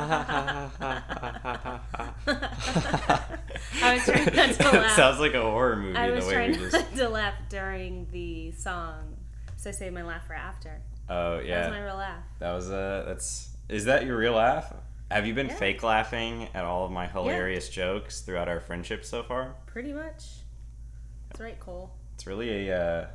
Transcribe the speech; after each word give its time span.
I 0.00 1.80
was 3.94 4.04
trying 4.04 4.24
not 4.34 4.54
to 4.54 4.62
laugh. 4.78 4.96
Sounds 4.96 5.20
like 5.20 5.34
a 5.34 5.42
horror 5.42 5.76
movie 5.76 5.96
I 5.96 6.08
the 6.10 6.16
was 6.16 6.28
trying 6.28 6.52
not 6.52 6.70
just. 6.70 6.96
to 6.96 7.08
laugh 7.08 7.34
during 7.48 8.06
the 8.12 8.52
song, 8.52 9.16
so 9.56 9.70
I 9.70 9.72
saved 9.72 9.94
my 9.94 10.02
laugh 10.02 10.26
for 10.26 10.34
after. 10.34 10.80
Oh 11.08 11.38
yeah, 11.38 11.38
That 11.38 11.46
yeah, 11.48 11.68
was 11.68 11.78
my 11.78 11.84
real 11.84 11.96
laugh. 11.96 12.22
that 12.38 12.52
was 12.52 12.70
uh 12.70 13.04
that's. 13.06 13.50
Is 13.68 13.84
that 13.86 14.06
your 14.06 14.16
real 14.16 14.34
laugh? 14.34 14.72
Have 15.10 15.26
you 15.26 15.34
been 15.34 15.48
Yeah. 15.48 15.54
fake 15.54 15.82
laughing 15.82 16.48
at 16.54 16.64
all 16.64 16.84
of 16.84 16.90
my 16.90 17.06
hilarious 17.06 17.68
jokes 17.68 18.20
throughout 18.20 18.48
our 18.48 18.60
friendship 18.60 19.04
so 19.04 19.22
far? 19.22 19.54
Pretty 19.66 19.92
much. 19.92 20.24
That's 21.30 21.40
right, 21.40 21.58
Cole. 21.60 21.90
It's 22.14 22.26
really 22.26 22.68
a 22.68 22.78
uh, 22.78 23.06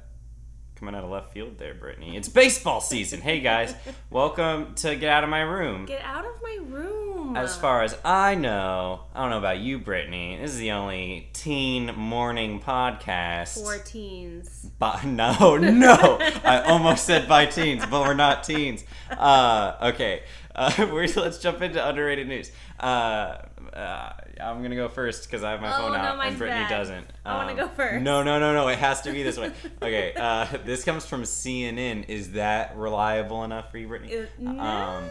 coming 0.84 0.96
out 0.96 1.06
of 1.06 1.10
left 1.10 1.32
field 1.32 1.58
there, 1.58 1.74
Brittany. 1.74 2.18
It's 2.18 2.28
baseball 2.28 2.82
season. 2.82 3.22
hey 3.22 3.40
guys, 3.40 3.74
welcome 4.10 4.76
to 4.76 4.98
Get 4.98 5.10
Out 5.10 5.24
of 5.24 5.30
My 5.30 5.40
Room. 5.40 5.86
Get 5.86 6.02
out 6.04 6.26
of 6.26 6.34
my 6.42 6.60
room. 6.68 7.38
As 7.38 7.56
far 7.56 7.84
as 7.84 7.98
I 8.04 8.36
know, 8.36 9.06
I 9.16 9.22
don't 9.22 9.30
know 9.30 9.38
about 9.38 9.60
you, 9.60 9.80
Brittany. 9.80 10.38
This 10.42 10.52
is 10.52 10.58
the 10.58 10.72
only 10.72 11.30
teen 11.32 11.96
morning 11.96 12.60
podcast. 12.60 13.54
Four 13.54 13.78
teens. 13.78 14.70
By, 14.78 15.02
no, 15.06 15.56
no. 15.56 16.18
I 16.44 16.64
almost 16.68 17.06
said 17.06 17.30
by 17.30 17.46
teens, 17.46 17.86
but 17.90 18.02
we're 18.02 18.14
not 18.14 18.44
teens. 18.44 18.84
Uh, 19.10 19.78
okay, 19.94 20.24
uh, 20.54 20.74
we're, 20.92 21.08
let's 21.16 21.38
jump 21.38 21.62
into 21.62 21.88
underrated 21.88 22.28
news. 22.28 22.52
Uh, 22.78 23.38
uh, 23.72 24.12
I'm 24.42 24.62
gonna 24.64 24.76
go 24.76 24.88
first 24.90 25.24
because 25.24 25.44
I 25.44 25.52
have 25.52 25.62
my 25.62 25.74
Oh, 25.74 25.78
phone 25.78 25.92
no, 25.94 25.98
out 26.00 26.26
and 26.26 26.38
Brittany 26.38 26.62
bad. 26.64 26.70
doesn't. 26.70 27.08
I 27.26 27.36
wanna 27.38 27.52
Um, 27.52 27.58
go 27.58 27.68
first. 27.70 28.02
No, 28.04 28.24
no, 28.24 28.40
no, 28.40 28.54
no. 28.54 28.68
It 28.68 28.80
has 28.80 29.02
to 29.02 29.12
be 29.12 29.24
this 29.24 29.38
way. 29.38 29.52
Okay, 29.82 30.14
uh, 30.16 30.46
this 30.66 30.84
comes 30.84 31.06
from 31.06 31.24
CNN. 31.24 32.06
Is 32.08 32.32
that 32.34 32.76
reliable 32.76 33.44
enough 33.44 33.70
for 33.72 33.78
you, 33.78 33.88
Brittany? 33.88 34.18
Uh, 34.18 34.26
no, 34.40 34.60
Um, 34.62 35.04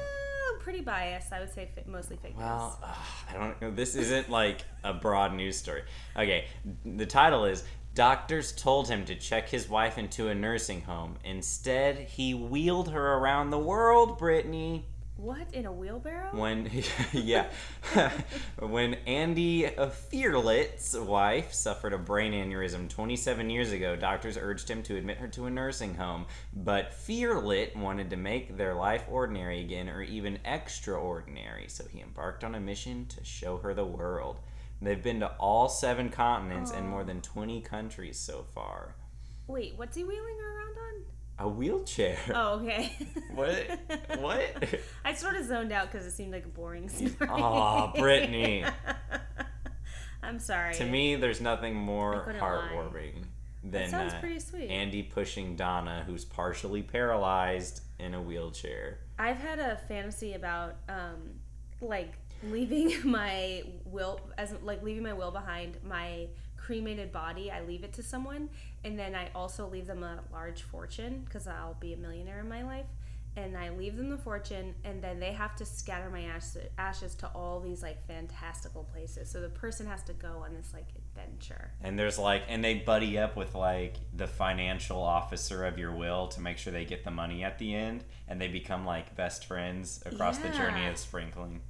pretty 0.61 0.81
biased. 0.81 1.33
I 1.33 1.41
would 1.41 1.53
say 1.53 1.69
mostly 1.87 2.17
fake 2.17 2.35
Well, 2.39 2.79
news. 2.81 2.91
ugh, 2.91 2.97
I 3.31 3.33
don't 3.35 3.61
know. 3.63 3.71
This 3.71 3.95
isn't 3.97 4.31
like 4.31 4.65
a 4.85 4.93
broad 4.95 5.35
news 5.35 5.57
story. 5.57 5.83
Okay, 6.17 6.47
the 6.85 7.07
title 7.07 7.45
is 7.45 7.65
Doctors 7.95 8.53
told 8.53 8.89
him 8.89 9.05
to 9.05 9.15
check 9.15 9.51
his 9.51 9.69
wife 9.69 9.99
into 9.99 10.29
a 10.29 10.35
nursing 10.35 10.81
home. 10.83 11.19
Instead, 11.25 11.99
he 11.99 12.33
wheeled 12.33 12.91
her 12.91 13.15
around 13.15 13.51
the 13.51 13.59
world, 13.59 14.19
Brittany. 14.19 14.87
What 15.23 15.55
in 15.55 15.67
a 15.67 15.73
wheelbarrow? 15.73 16.31
When, 16.33 16.69
yeah, 17.13 17.47
when 18.59 18.95
Andy 19.07 19.63
Fearlet's 19.63 20.99
wife 20.99 21.53
suffered 21.53 21.93
a 21.93 21.99
brain 21.99 22.33
aneurysm 22.33 22.89
27 22.89 23.49
years 23.49 23.71
ago, 23.71 23.95
doctors 23.95 24.37
urged 24.37 24.69
him 24.69 24.83
to 24.83 24.97
admit 24.97 25.19
her 25.19 25.29
to 25.29 25.47
a 25.47 25.51
nursing 25.51 25.95
home. 25.95 26.27
But 26.53 26.91
Fearlet 26.91 27.77
wanted 27.77 28.11
to 28.11 28.17
make 28.17 28.57
their 28.57 28.75
life 28.75 29.05
ordinary 29.09 29.61
again, 29.61 29.89
or 29.89 30.03
even 30.03 30.41
extraordinary, 30.45 31.67
so 31.69 31.85
he 31.89 32.01
embarked 32.01 32.43
on 32.43 32.57
a 32.57 32.61
mission 32.61 33.07
to 33.07 33.25
show 33.25 33.59
her 33.59 33.75
the 33.75 33.85
world. 33.85 34.41
They've 34.81 35.01
been 35.01 35.21
to 35.21 35.29
all 35.39 35.69
seven 35.69 36.09
continents 36.09 36.73
and 36.73 36.89
more 36.89 37.05
than 37.05 37.21
20 37.21 37.61
countries 37.61 38.19
so 38.19 38.45
far. 38.53 38.97
Wait, 39.47 39.75
what's 39.77 39.97
he 39.97 40.03
wheeling 40.03 40.39
her? 40.41 40.62
A 41.39 41.49
wheelchair. 41.49 42.19
Oh, 42.35 42.61
okay. 42.61 42.93
What? 43.35 43.81
What? 44.19 44.81
I 45.05 45.15
sort 45.15 45.37
of 45.37 45.47
zoned 45.47 45.73
out 45.73 45.91
because 45.91 46.07
it 46.07 46.13
seemed 46.13 46.33
like 46.33 46.45
a 46.45 46.49
boring 46.49 46.89
story. 46.89 47.31
Aw, 47.31 47.93
Brittany. 47.93 48.65
I'm 50.23 50.39
sorry. 50.39 50.75
To 50.75 50.85
me, 50.85 51.17
there's 51.17 51.41
nothing 51.41 51.75
more 51.75 52.21
couldn't 52.21 52.41
lie. 52.41 52.49
heartwarming 52.49 53.25
than 53.65 53.89
sounds 53.91 54.13
uh, 54.13 54.21
pretty 54.21 54.39
sweet. 54.39 54.69
Andy 54.69 55.03
pushing 55.03 55.57
Donna, 55.57 56.05
who's 56.07 56.25
partially 56.25 56.83
paralyzed 56.83 57.83
in 57.99 58.15
a 58.15 58.21
wheelchair. 58.23 58.99
I've 59.19 59.39
had 59.39 59.59
a 59.59 59.77
fantasy 59.89 60.35
about 60.35 60.77
um, 60.89 61.41
like 61.81 62.13
leaving 62.45 62.95
my 63.05 63.63
will 63.85 64.21
as 64.39 64.55
like 64.63 64.83
leaving 64.83 65.03
my 65.03 65.13
will 65.13 65.31
behind 65.31 65.79
my 65.85 66.27
cremated 66.57 67.13
body 67.13 67.51
i 67.51 67.61
leave 67.63 67.83
it 67.83 67.93
to 67.93 68.03
someone 68.03 68.49
and 68.85 68.99
then 68.99 69.15
i 69.15 69.29
also 69.35 69.69
leave 69.69 69.87
them 69.87 70.03
a 70.03 70.21
large 70.33 70.63
fortune 70.63 71.23
because 71.25 71.47
i'll 71.47 71.77
be 71.81 71.93
a 71.93 71.97
millionaire 71.97 72.41
in 72.41 72.49
my 72.49 72.63
life. 72.63 72.87
And 73.35 73.57
i 73.57 73.71
leave 73.71 73.97
them 73.97 74.11
the 74.11 74.19
fortune 74.19 74.75
and 74.85 75.01
then 75.01 75.19
they 75.19 75.33
have 75.33 75.57
to 75.57 75.65
scatter 75.65 76.11
my 76.11 76.27
ashes, 76.77 77.15
to 77.15 77.27
all 77.29 77.61
these 77.61 77.83
like 77.83 78.07
fantastical 78.07 78.85
places. 78.85 79.31
So 79.31 79.41
the 79.41 79.49
person 79.49 79.87
has 79.87 80.03
to 80.05 80.13
go 80.13 80.43
on 80.45 80.53
this 80.53 80.75
like 80.75 80.89
adventure. 81.17 81.71
And 81.81 81.99
there's 81.99 82.19
like, 82.19 82.43
and 82.49 82.63
they 82.63 82.75
buddy 82.75 83.19
up 83.19 83.37
with 83.37 83.55
like 83.55 83.97
the 84.15 84.27
financial 84.27 85.01
officer 85.01 85.65
of 85.65 85.79
your 85.79 85.93
will 85.93 86.29
to 86.29 86.41
make 86.41 86.59
sure 86.59 86.73
they 86.73 86.85
get 86.85 87.05
the 87.05 87.11
money 87.11 87.43
at 87.43 87.59
the 87.59 87.75
end, 87.75 88.05
and 88.29 88.41
they 88.41 88.49
become 88.49 88.85
like 88.85 89.17
best 89.17 89.47
friends 89.47 90.03
across 90.05 90.39
the 90.39 90.51
journey 90.51 90.87
of 90.87 90.97
sprinkling. 90.99 91.61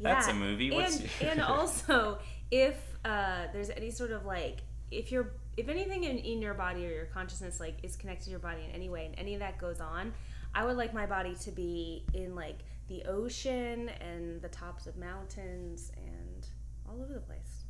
That's 0.00 0.28
a 0.28 0.34
movie. 0.34 0.70
What's 0.70 1.00
and, 1.00 1.10
your- 1.20 1.30
and 1.30 1.42
also, 1.42 2.18
if 2.50 2.76
uh, 3.04 3.46
there's 3.52 3.70
any 3.70 3.90
sort 3.90 4.12
of 4.12 4.24
like, 4.24 4.60
if 4.90 5.12
you're, 5.12 5.32
if 5.60 5.68
anything 5.68 6.04
in, 6.04 6.18
in 6.18 6.40
your 6.42 6.54
body 6.54 6.86
or 6.86 6.90
your 6.90 7.04
consciousness 7.06 7.60
like 7.60 7.76
is 7.82 7.96
connected 7.96 8.24
to 8.24 8.30
your 8.30 8.40
body 8.40 8.62
in 8.68 8.70
any 8.74 8.88
way, 8.88 9.06
and 9.06 9.14
any 9.18 9.34
of 9.34 9.40
that 9.40 9.58
goes 9.58 9.80
on, 9.80 10.12
I 10.54 10.64
would 10.64 10.76
like 10.76 10.92
my 10.92 11.06
body 11.06 11.34
to 11.42 11.50
be 11.52 12.04
in 12.14 12.34
like 12.34 12.58
the 12.88 13.04
ocean 13.04 13.88
and 14.00 14.42
the 14.42 14.48
tops 14.48 14.86
of 14.86 14.96
mountains 14.96 15.92
and 15.96 16.46
all 16.88 17.00
over 17.02 17.12
the 17.14 17.20
place. 17.20 17.64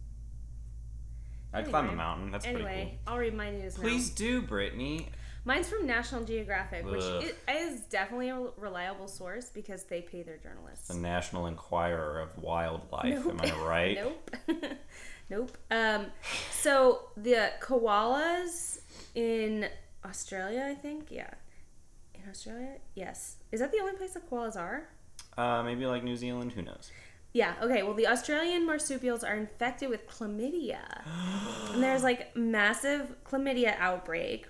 I'd 1.52 1.68
climb 1.68 1.88
a 1.88 1.92
mountain. 1.92 2.30
That's 2.30 2.46
pretty 2.46 2.60
Anyway, 2.64 2.98
I'll 3.06 3.18
read 3.18 3.34
my 3.34 3.50
news 3.50 3.74
cool. 3.74 3.84
now. 3.84 3.90
Please 3.90 4.10
do, 4.10 4.40
Brittany. 4.40 5.08
Mine's 5.44 5.68
from 5.68 5.86
National 5.86 6.22
Geographic, 6.22 6.84
which 6.84 7.02
Ugh. 7.02 7.24
i- 7.48 7.52
is 7.52 7.80
definitely 7.82 8.28
a 8.28 8.38
reliable 8.56 9.08
source 9.08 9.48
because 9.48 9.84
they 9.84 10.00
pay 10.02 10.22
their 10.22 10.36
journalists. 10.36 10.88
The 10.88 10.94
National 10.94 11.46
Enquirer 11.46 12.20
of 12.20 12.36
Wildlife. 12.38 13.24
Nope. 13.24 13.42
Am 13.42 13.50
I 13.50 13.64
right? 13.66 13.98
nope. 14.48 14.64
nope. 15.30 15.56
Um, 15.70 16.06
so 16.50 17.10
the 17.16 17.52
koalas 17.60 18.80
in 19.14 19.68
Australia, 20.04 20.66
I 20.68 20.74
think. 20.74 21.06
Yeah. 21.10 21.30
In 22.14 22.28
Australia? 22.28 22.76
Yes. 22.94 23.36
Is 23.52 23.60
that 23.60 23.72
the 23.72 23.78
only 23.78 23.94
place 23.94 24.12
the 24.12 24.20
koalas 24.20 24.56
are? 24.56 24.88
Uh, 25.38 25.62
maybe 25.62 25.86
like 25.86 26.04
New 26.04 26.16
Zealand. 26.16 26.52
Who 26.52 26.62
knows? 26.62 26.90
Yeah, 27.32 27.54
okay. 27.62 27.82
Well, 27.82 27.94
the 27.94 28.08
Australian 28.08 28.66
marsupials 28.66 29.22
are 29.22 29.36
infected 29.36 29.88
with 29.88 30.08
chlamydia. 30.08 30.80
and 31.72 31.82
there's 31.82 32.02
like 32.02 32.34
massive 32.36 33.14
chlamydia 33.24 33.76
outbreak. 33.78 34.48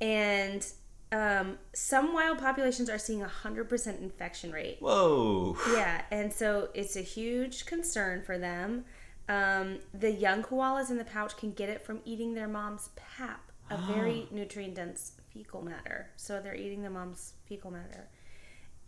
And 0.00 0.64
um, 1.10 1.58
some 1.74 2.14
wild 2.14 2.38
populations 2.38 2.88
are 2.88 2.98
seeing 2.98 3.22
a 3.22 3.26
100% 3.26 4.00
infection 4.00 4.52
rate. 4.52 4.78
Whoa. 4.80 5.56
Yeah, 5.72 6.02
and 6.10 6.32
so 6.32 6.68
it's 6.74 6.96
a 6.96 7.02
huge 7.02 7.66
concern 7.66 8.22
for 8.22 8.38
them. 8.38 8.84
Um, 9.28 9.78
the 9.94 10.10
young 10.10 10.42
koalas 10.42 10.90
in 10.90 10.98
the 10.98 11.04
pouch 11.04 11.36
can 11.36 11.52
get 11.52 11.68
it 11.68 11.80
from 11.84 12.00
eating 12.04 12.34
their 12.34 12.48
mom's 12.48 12.90
pap, 12.96 13.50
a 13.70 13.76
very 13.76 14.26
nutrient 14.32 14.74
dense 14.74 15.12
fecal 15.32 15.62
matter. 15.62 16.10
So 16.16 16.40
they're 16.40 16.54
eating 16.56 16.82
the 16.82 16.90
mom's 16.90 17.34
fecal 17.46 17.70
matter. 17.70 18.08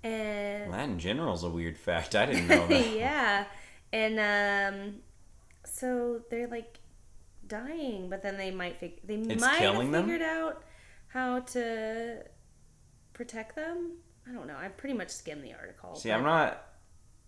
And 0.03 0.73
That 0.73 0.84
in 0.89 0.99
general 0.99 1.34
is 1.34 1.44
a 1.44 1.49
weird 1.49 1.78
fact. 1.78 2.15
I 2.15 2.27
didn't 2.27 2.49
know 2.49 2.67
that. 2.69 2.91
yeah, 2.94 3.44
and 3.93 4.75
um, 4.75 4.94
so 5.65 6.21
they're 6.31 6.49
like 6.49 6.78
dying, 7.47 8.11
but 8.11 8.23
then 8.23 8.37
they 8.37 8.50
might 8.50 8.78
fig- 8.78 9.00
they 9.06 9.15
It's 9.15 9.41
might 9.41 9.56
have 9.61 9.77
them? 9.78 9.93
figured 9.93 10.21
out 10.23 10.62
how 11.09 11.39
to 11.41 12.23
protect 13.15 13.56
them. 13.56 13.93
I 14.28 14.33
don't 14.33 14.47
know. 14.47 14.56
I 14.56 14.69
pretty 14.69 14.94
much 14.94 15.11
skimmed 15.11 15.43
the 15.44 15.55
article. 15.55 15.94
See, 15.94 16.09
but- 16.11 16.17
I'm 16.17 16.25
not 16.25 16.62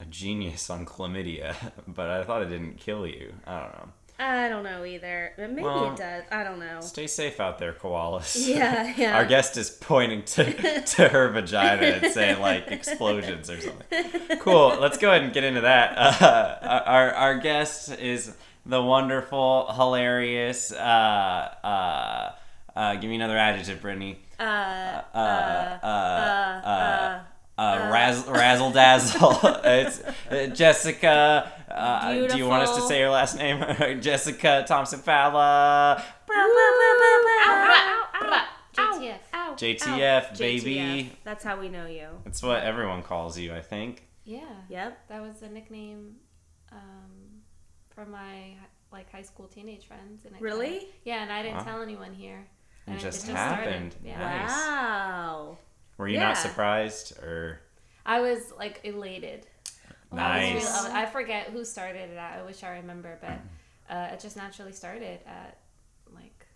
a 0.00 0.04
genius 0.04 0.68
on 0.70 0.86
chlamydia, 0.86 1.54
but 1.88 2.08
I 2.10 2.24
thought 2.24 2.42
it 2.42 2.48
didn't 2.48 2.78
kill 2.78 3.06
you. 3.06 3.32
I 3.46 3.60
don't 3.60 3.72
know. 3.72 3.88
I 4.18 4.48
don't 4.48 4.64
know 4.64 4.84
either. 4.86 5.32
But 5.36 5.50
maybe 5.50 5.62
Well, 5.64 5.92
it 5.92 5.98
does. 5.98 6.24
I 6.30 6.42
don't 6.42 6.58
know. 6.58 6.80
Stay 6.80 7.06
safe 7.06 7.38
out 7.38 7.58
there, 7.58 7.74
koalas. 7.74 8.34
Yeah, 8.48 8.94
yeah. 8.96 9.14
Our 9.16 9.26
guest 9.26 9.58
is 9.58 9.68
pointing 9.68 10.22
to, 10.22 10.80
to 10.80 11.08
her 11.08 11.28
vagina 11.28 11.82
and 11.82 12.12
saying 12.12 12.40
like 12.40 12.68
explosions 12.68 13.50
or 13.50 13.60
something. 13.60 14.38
Cool. 14.38 14.78
Let's 14.80 14.96
go 14.96 15.10
ahead 15.10 15.22
and 15.22 15.34
get 15.34 15.44
into 15.44 15.60
that. 15.62 15.98
Uh, 15.98 16.82
our 16.86 17.12
our 17.12 17.38
guest 17.38 17.92
is 17.98 18.34
the 18.64 18.82
wonderful, 18.82 19.70
hilarious. 19.74 20.72
Uh, 20.72 21.54
uh, 21.62 22.32
uh, 22.74 22.94
give 22.96 23.10
me 23.10 23.16
another 23.16 23.36
adjective, 23.36 23.82
Brittany. 23.82 24.18
Uh, 24.40 24.42
uh, 24.42 25.18
uh, 25.18 25.86
uh, 25.86 26.68
uh, 26.68 27.20
raz- 27.58 28.26
razzle 28.26 28.70
dazzle. 28.70 29.38
it's 29.64 30.02
uh, 30.30 30.46
Jessica. 30.54 31.52
Uh, 31.70 32.26
do 32.28 32.36
you 32.38 32.46
want 32.46 32.62
us 32.62 32.76
to 32.76 32.82
say 32.82 33.00
her 33.02 33.10
last 33.10 33.36
name? 33.36 33.60
Jessica 34.00 34.64
Thompson 34.66 35.00
Fowler. 35.00 36.02
JTF. 38.76 39.18
JTF, 39.56 40.38
baby. 40.38 41.10
That's 41.24 41.42
how 41.44 41.58
we 41.58 41.68
know 41.68 41.86
you. 41.86 42.08
That's 42.24 42.42
what 42.42 42.62
everyone 42.62 43.02
calls 43.02 43.38
you, 43.38 43.54
I 43.54 43.60
think. 43.60 44.06
Yeah. 44.24 44.40
Yep. 44.68 45.08
That 45.08 45.22
was 45.22 45.40
a 45.42 45.48
nickname 45.48 46.16
um, 46.72 47.40
from 47.94 48.10
my 48.10 48.54
like 48.92 49.10
high 49.10 49.22
school 49.22 49.46
teenage 49.46 49.86
friends. 49.86 50.24
And 50.24 50.34
it 50.34 50.40
Really? 50.42 50.70
kinda- 50.80 50.86
yeah, 51.04 51.22
and 51.22 51.32
I 51.32 51.42
didn't 51.42 51.58
Wow. 51.58 51.64
tell 51.64 51.82
anyone 51.82 52.12
here. 52.12 52.46
It 52.86 52.90
And 52.92 53.00
just 53.00 53.22
started. 53.22 53.36
happened. 53.64 53.96
Yeah. 54.04 54.18
Nice. 54.18 54.50
Wow. 54.50 55.58
Were 55.98 56.08
you 56.08 56.14
Yeah. 56.14 56.28
not 56.28 56.38
surprised 56.38 57.18
or? 57.18 57.60
I 58.04 58.20
was 58.20 58.52
like 58.58 58.80
elated. 58.84 59.46
I, 60.12 60.54
was 60.54 60.64
Nice. 60.64 60.84
real- 60.84 60.92
I 60.96 61.06
forget 61.06 61.46
who 61.48 61.64
started 61.64 62.10
it 62.10 62.16
at. 62.16 62.38
I 62.38 62.42
wish 62.44 62.62
I 62.62 62.76
remember, 62.76 63.18
but 63.20 63.94
uh, 63.94 64.08
it 64.12 64.20
just 64.20 64.36
naturally 64.36 64.72
started 64.72 65.18
at 65.26 65.58
like 66.14 66.46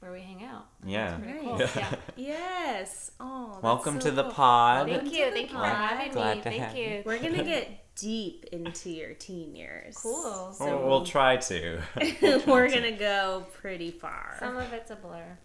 where 0.00 0.12
we 0.12 0.20
hang 0.20 0.44
out. 0.44 0.66
Yeah. 0.84 1.16
It's 1.16 1.24
pretty 1.24 1.46
Nice. 1.46 1.72
cool. 1.72 1.82
Yeah. 1.82 1.94
Yes. 2.16 3.10
Oh. 3.20 3.50
that's 3.52 3.62
Welcome 3.62 4.00
so 4.00 4.10
to 4.10 4.14
the 4.16 4.22
cool. 4.24 4.32
pod. 4.32 4.86
Thank 4.88 5.02
Welcome 5.02 5.06
you. 5.18 5.24
to 5.24 5.30
the 5.30 5.36
Thank 5.36 5.50
you 5.52 5.56
for 5.58 5.64
having 5.64 6.12
Glad 6.12 6.36
me. 6.36 6.42
Thank 6.42 6.76
you. 6.76 6.84
you. 6.84 7.02
We're 7.06 7.18
gonna 7.18 7.44
get 7.56 7.94
deep 7.96 8.44
into 8.52 8.90
your 8.90 9.14
teen 9.14 9.54
years. 9.56 9.96
Cool. 9.96 10.52
So 10.52 10.64
We'll, 10.78 10.88
we'll 10.88 11.06
try 11.06 11.36
to. 11.38 11.80
we're 12.46 12.68
gonna 12.70 12.92
go 12.98 13.46
pretty 13.54 13.90
far. 13.90 14.36
Some 14.38 14.56
of 14.56 14.72
it's 14.72 14.90
a 14.90 14.96
blur. 14.96 15.38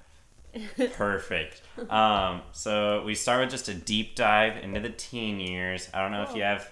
Perfect. 0.93 1.61
Um, 1.89 2.41
so 2.51 3.03
we 3.05 3.15
start 3.15 3.41
with 3.41 3.49
just 3.51 3.67
a 3.69 3.73
deep 3.73 4.15
dive 4.15 4.57
into 4.63 4.79
the 4.79 4.89
teen 4.89 5.39
years. 5.39 5.89
I 5.93 6.01
don't 6.01 6.11
know 6.11 6.23
if 6.23 6.35
you 6.35 6.43
have 6.43 6.69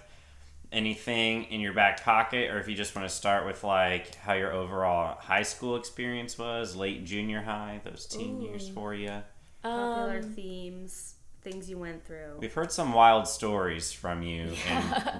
anything 0.72 1.44
in 1.44 1.60
your 1.60 1.72
back 1.72 2.02
pocket 2.02 2.50
or 2.50 2.58
if 2.58 2.68
you 2.68 2.74
just 2.74 2.96
want 2.96 3.08
to 3.08 3.14
start 3.14 3.46
with 3.46 3.62
like 3.62 4.14
how 4.16 4.32
your 4.34 4.52
overall 4.52 5.16
high 5.20 5.42
school 5.42 5.76
experience 5.76 6.36
was, 6.38 6.74
late 6.74 7.04
junior 7.04 7.42
high, 7.42 7.80
those 7.84 8.06
teen 8.06 8.40
years 8.40 8.68
for 8.68 8.94
you. 8.94 9.22
Popular 9.62 10.18
Um, 10.18 10.22
themes, 10.34 11.14
things 11.42 11.70
you 11.70 11.78
went 11.78 12.04
through. 12.04 12.38
We've 12.38 12.52
heard 12.52 12.72
some 12.72 12.92
wild 12.92 13.28
stories 13.28 13.92
from 13.92 14.22
you 14.22 14.44
in, 14.44 14.54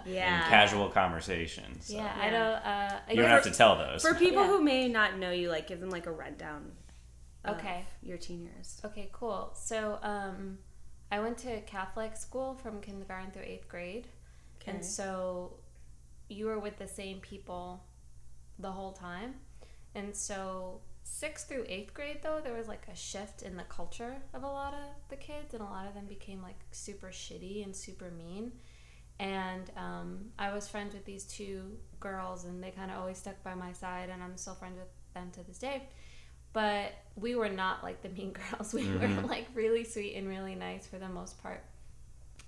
Yeah. 0.06 0.44
in 0.44 0.48
casual 0.50 0.88
conversations. 0.88 1.86
so 1.86 1.94
yeah, 1.96 2.12
I 2.20 2.30
don't. 2.30 2.40
Uh, 2.40 3.00
I 3.06 3.10
You 3.10 3.16
don't 3.18 3.26
guess- 3.26 3.44
have 3.44 3.52
to 3.52 3.56
tell 3.56 3.76
those. 3.76 4.02
For 4.02 4.14
people 4.14 4.42
Yeah. 4.42 4.48
who 4.48 4.62
may 4.62 4.88
not 4.88 5.18
know 5.18 5.30
you, 5.30 5.50
like 5.50 5.66
give 5.68 5.80
them 5.80 5.90
like 5.90 6.06
a 6.06 6.12
rundown. 6.12 6.72
Okay. 7.46 7.84
Your 8.02 8.18
teen 8.18 8.42
years. 8.42 8.80
Okay, 8.84 9.10
cool. 9.12 9.52
So, 9.54 9.98
um, 10.02 10.58
I 11.10 11.20
went 11.20 11.38
to 11.38 11.60
Catholic 11.62 12.16
school 12.16 12.54
from 12.54 12.80
kindergarten 12.80 13.30
through 13.30 13.42
eighth 13.44 13.68
grade, 13.68 14.08
Okay. 14.60 14.72
and 14.72 14.84
so 14.84 15.58
you 16.28 16.46
were 16.46 16.58
with 16.58 16.78
the 16.78 16.88
same 16.88 17.20
people 17.20 17.84
the 18.58 18.72
whole 18.72 18.92
time, 18.92 19.34
and 19.94 20.14
so 20.16 20.80
sixth 21.02 21.48
through 21.48 21.66
eighth 21.68 21.92
grade 21.92 22.20
though 22.22 22.40
there 22.42 22.54
was 22.54 22.66
like 22.66 22.88
a 22.90 22.96
shift 22.96 23.42
in 23.42 23.56
the 23.56 23.62
culture 23.64 24.16
of 24.32 24.42
a 24.42 24.46
lot 24.46 24.72
of 24.72 24.88
the 25.10 25.16
kids, 25.16 25.52
and 25.54 25.62
a 25.62 25.66
lot 25.66 25.86
of 25.86 25.94
them 25.94 26.06
became 26.06 26.42
like 26.42 26.58
super 26.72 27.08
shitty 27.08 27.62
and 27.62 27.76
super 27.76 28.10
mean. 28.10 28.52
And 29.20 29.70
um, 29.76 30.30
I 30.38 30.52
was 30.52 30.66
friends 30.66 30.94
with 30.94 31.04
these 31.04 31.24
two 31.24 31.76
girls, 32.00 32.44
and 32.44 32.60
they 32.62 32.70
kind 32.70 32.90
of 32.90 32.96
always 32.96 33.18
stuck 33.18 33.40
by 33.44 33.54
my 33.54 33.72
side, 33.72 34.08
and 34.10 34.22
I'm 34.22 34.36
still 34.36 34.54
friends 34.54 34.78
with 34.78 34.88
them 35.12 35.30
to 35.32 35.44
this 35.44 35.58
day 35.58 35.88
but 36.54 36.92
we 37.16 37.34
were 37.36 37.50
not 37.50 37.82
like 37.84 38.00
the 38.02 38.08
mean 38.08 38.32
girls. 38.50 38.72
We 38.72 38.88
were 38.88 39.00
Mhm. 39.06 39.28
like 39.28 39.46
really 39.54 39.84
sweet 39.84 40.14
and 40.16 40.26
really 40.26 40.54
nice 40.54 40.86
for 40.86 40.98
the 40.98 41.08
most 41.08 41.40
part. 41.42 41.62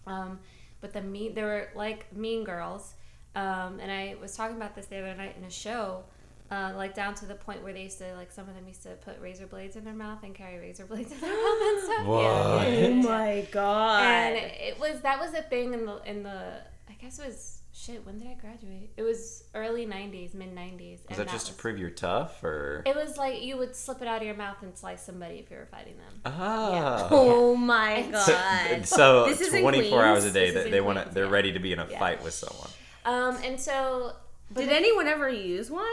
Um, 0.06 0.38
but 0.80 0.92
the 0.94 1.02
mean, 1.02 1.34
they 1.34 1.42
were 1.42 1.68
like 1.74 2.10
mean 2.16 2.42
girls. 2.44 2.94
Um, 3.34 3.80
and 3.80 3.92
I 3.92 4.16
was 4.20 4.34
talking 4.34 4.56
about 4.56 4.74
this 4.74 4.86
the 4.86 4.96
other 4.98 5.14
night 5.14 5.34
in 5.38 5.44
a 5.44 5.50
show, 5.50 6.04
uh, 6.50 6.72
like 6.74 6.94
down 6.94 7.14
to 7.16 7.26
the 7.26 7.34
point 7.34 7.62
where 7.62 7.72
they 7.74 7.82
used 7.82 7.98
to 7.98 8.14
like 8.14 8.32
some 8.32 8.48
of 8.48 8.54
them 8.54 8.66
used 8.66 8.82
to 8.84 8.90
put 9.04 9.20
razor 9.20 9.46
blades 9.46 9.76
in 9.76 9.84
their 9.84 9.92
mouth 9.94 10.22
and 10.22 10.34
carry 10.34 10.58
razor 10.58 10.86
blades 10.86 11.12
in 11.12 11.20
their 11.20 11.30
mouth 11.30 11.60
and 11.60 11.80
stuff. 11.84 12.06
What? 12.06 12.22
Yeah, 12.22 12.62
yeah, 12.68 12.78
yeah, 12.88 12.88
Oh 12.88 13.02
my 13.02 13.46
god. 13.50 14.02
And 14.02 14.36
it 14.36 14.78
was 14.80 15.00
that 15.02 15.18
was 15.20 15.34
a 15.34 15.42
thing 15.42 15.74
in 15.74 15.84
the 15.84 16.00
in 16.06 16.22
the 16.22 16.60
I 16.88 16.92
guess 17.00 17.18
it 17.18 17.26
was 17.26 17.55
shit. 17.76 18.04
When 18.06 18.18
did 18.18 18.28
I 18.28 18.34
graduate? 18.34 18.90
It 18.96 19.02
was 19.02 19.44
early 19.54 19.86
'90s, 19.86 20.34
mid 20.34 20.54
'90s. 20.54 20.98
Is 21.10 21.16
that 21.18 21.28
just 21.28 21.46
to 21.48 21.52
prove 21.52 21.78
you're 21.78 21.90
tough 21.90 22.42
or? 22.42 22.82
It 22.86 22.96
was 22.96 23.16
like 23.16 23.42
you 23.42 23.56
would 23.58 23.76
slip 23.76 24.00
it 24.02 24.08
out 24.08 24.20
of 24.22 24.26
your 24.26 24.36
mouth 24.36 24.56
and 24.62 24.76
slice 24.76 25.02
somebody 25.04 25.36
if 25.36 25.50
you 25.50 25.56
were 25.58 25.66
fighting 25.66 25.94
them. 25.96 26.20
Oh. 26.34 27.08
oh 27.10 27.56
my 27.74 28.02
god. 28.12 28.86
So 28.86 29.26
This 29.28 29.40
is 29.40 29.60
24 29.60 30.02
hours 30.04 30.24
a 30.24 30.30
day 30.32 30.46
This 30.46 30.54
that 30.54 30.64
is 30.66 30.70
they 30.72 30.80
want 30.80 31.02
to 31.06 31.14
they're 31.14 31.24
yeah. 31.26 31.30
ready 31.30 31.52
to 31.52 31.58
be 31.58 31.72
in 31.72 31.78
a 31.78 31.86
Yeah. 31.90 31.98
fight 31.98 32.22
with 32.24 32.34
someone. 32.34 32.70
Um, 33.04 33.36
and 33.44 33.60
so 33.60 34.12
Did 34.54 34.68
the- 34.68 34.74
anyone 34.74 35.06
ever 35.06 35.28
use 35.28 35.70
one? 35.70 35.84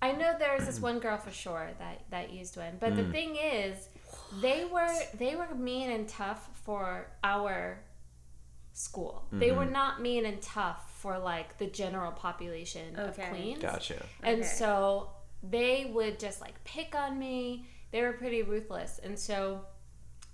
I 0.00 0.12
know 0.12 0.36
there 0.38 0.54
was 0.56 0.66
this 0.66 0.78
one 0.80 1.00
girl 1.00 1.16
for 1.18 1.32
sure 1.32 1.70
that 1.80 2.02
that 2.10 2.32
used 2.32 2.56
one, 2.56 2.76
but 2.78 2.94
the 2.94 3.02
Mm. 3.02 3.10
thing 3.12 3.36
is, 3.36 3.88
they 4.40 4.64
were 4.64 4.94
they 5.18 5.34
were 5.34 5.52
mean 5.56 5.90
and 5.90 6.08
tough 6.08 6.48
for 6.64 7.08
our 7.24 7.80
school. 8.78 9.24
They 9.32 9.50
were 9.50 9.66
Mhm. 9.66 9.72
not 9.72 10.00
mean 10.00 10.24
and 10.24 10.40
tough 10.40 10.90
for 11.00 11.18
like 11.18 11.58
the 11.58 11.66
general 11.66 12.12
population 12.12 12.98
Okay. 12.98 13.22
of 13.24 13.30
Queens. 13.30 13.60
Gotcha. 13.62 14.06
And 14.22 14.40
Okay. 14.42 14.48
so 14.48 15.10
they 15.42 15.86
would 15.86 16.18
just 16.20 16.40
like 16.40 16.62
pick 16.64 16.94
on 16.94 17.18
me. 17.18 17.66
They 17.90 18.02
were 18.02 18.12
pretty 18.12 18.42
ruthless. 18.42 18.98
And 19.00 19.18
so 19.18 19.64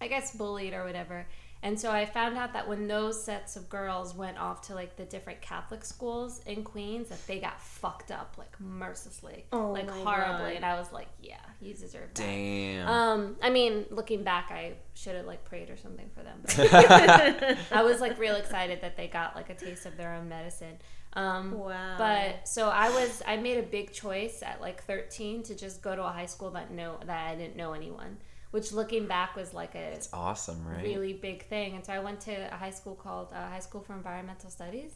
I 0.01 0.09
guess 0.09 0.37
bullied 0.37 0.75
or 0.75 0.85
whatever. 0.85 1.27
And 1.65 1.81
so 1.81 1.91
I 1.91 2.05
found 2.05 2.37
out 2.37 2.53
that 2.53 2.69
when 2.69 2.87
those 2.87 3.21
sets 3.25 3.57
of 3.57 3.69
girls 3.71 4.15
went 4.15 4.39
off 4.39 4.61
to 4.69 4.75
like 4.75 4.97
the 4.97 5.05
different 5.07 5.41
Catholic 5.41 5.83
schools 5.85 6.41
in 6.47 6.63
Queens, 6.63 7.09
that 7.09 7.27
they 7.27 7.41
got 7.41 7.61
fucked 7.61 8.11
up 8.11 8.35
like 8.39 8.55
mercilessly, 8.61 9.47
Oh 9.51 9.73
like 9.73 9.87
my 9.87 9.93
horribly. 9.99 10.51
God. 10.51 10.57
And 10.57 10.65
I 10.67 10.79
was 10.79 10.93
like, 10.93 11.09
yeah, 11.23 11.39
you 11.63 11.73
deserve 11.73 12.13
that. 12.15 12.23
Damn. 12.23 12.87
Um, 12.87 13.37
I 13.43 13.49
mean, 13.49 13.87
looking 13.91 14.23
back, 14.23 14.51
I 14.51 14.75
should 14.93 15.17
have 15.17 15.25
like 15.27 15.43
prayed 15.47 15.71
or 15.71 15.77
something 15.79 16.11
for 16.15 16.23
them. 16.23 16.41
But 16.45 17.59
I 17.73 17.83
was 17.83 17.99
like 18.01 18.19
real 18.19 18.37
excited 18.37 18.83
that 18.83 18.97
they 18.99 19.09
got 19.09 19.35
like 19.35 19.49
a 19.49 19.55
taste 19.55 19.87
of 19.87 19.97
their 19.97 20.13
own 20.13 20.29
medicine. 20.29 20.77
Um, 21.15 21.53
Wow. 21.59 21.95
but 21.97 22.47
so 22.49 22.69
I 22.69 22.91
was, 22.91 23.23
I 23.27 23.37
made 23.39 23.57
a 23.57 23.63
big 23.63 23.93
choice 23.93 24.43
at 24.43 24.61
like 24.61 24.83
13 24.83 25.45
to 25.45 25.55
just 25.55 25.81
go 25.81 25.95
to 25.97 26.03
a 26.05 26.09
high 26.11 26.27
school 26.27 26.51
that 26.51 26.73
know 26.73 26.99
that 27.07 27.31
I 27.31 27.37
didn't 27.37 27.57
know 27.57 27.73
anyone, 27.73 28.19
which 28.55 28.71
looking 28.71 29.09
back 29.09 29.35
was 29.35 29.53
like 29.53 29.75
a 29.75 29.89
it's 29.95 30.09
awesome, 30.13 30.65
right? 30.65 30.85
really 30.85 31.13
big 31.13 31.45
thing. 31.49 31.75
And 31.75 31.85
so 31.85 31.93
I 31.93 31.99
went 31.99 32.21
to 32.21 32.55
a 32.55 32.57
high 32.57 32.71
school 32.71 32.95
called 32.95 33.33
uh, 33.33 33.49
High 33.49 33.59
School 33.59 33.81
for 33.81 33.95
Environmental 33.95 34.49
Studies 34.49 34.93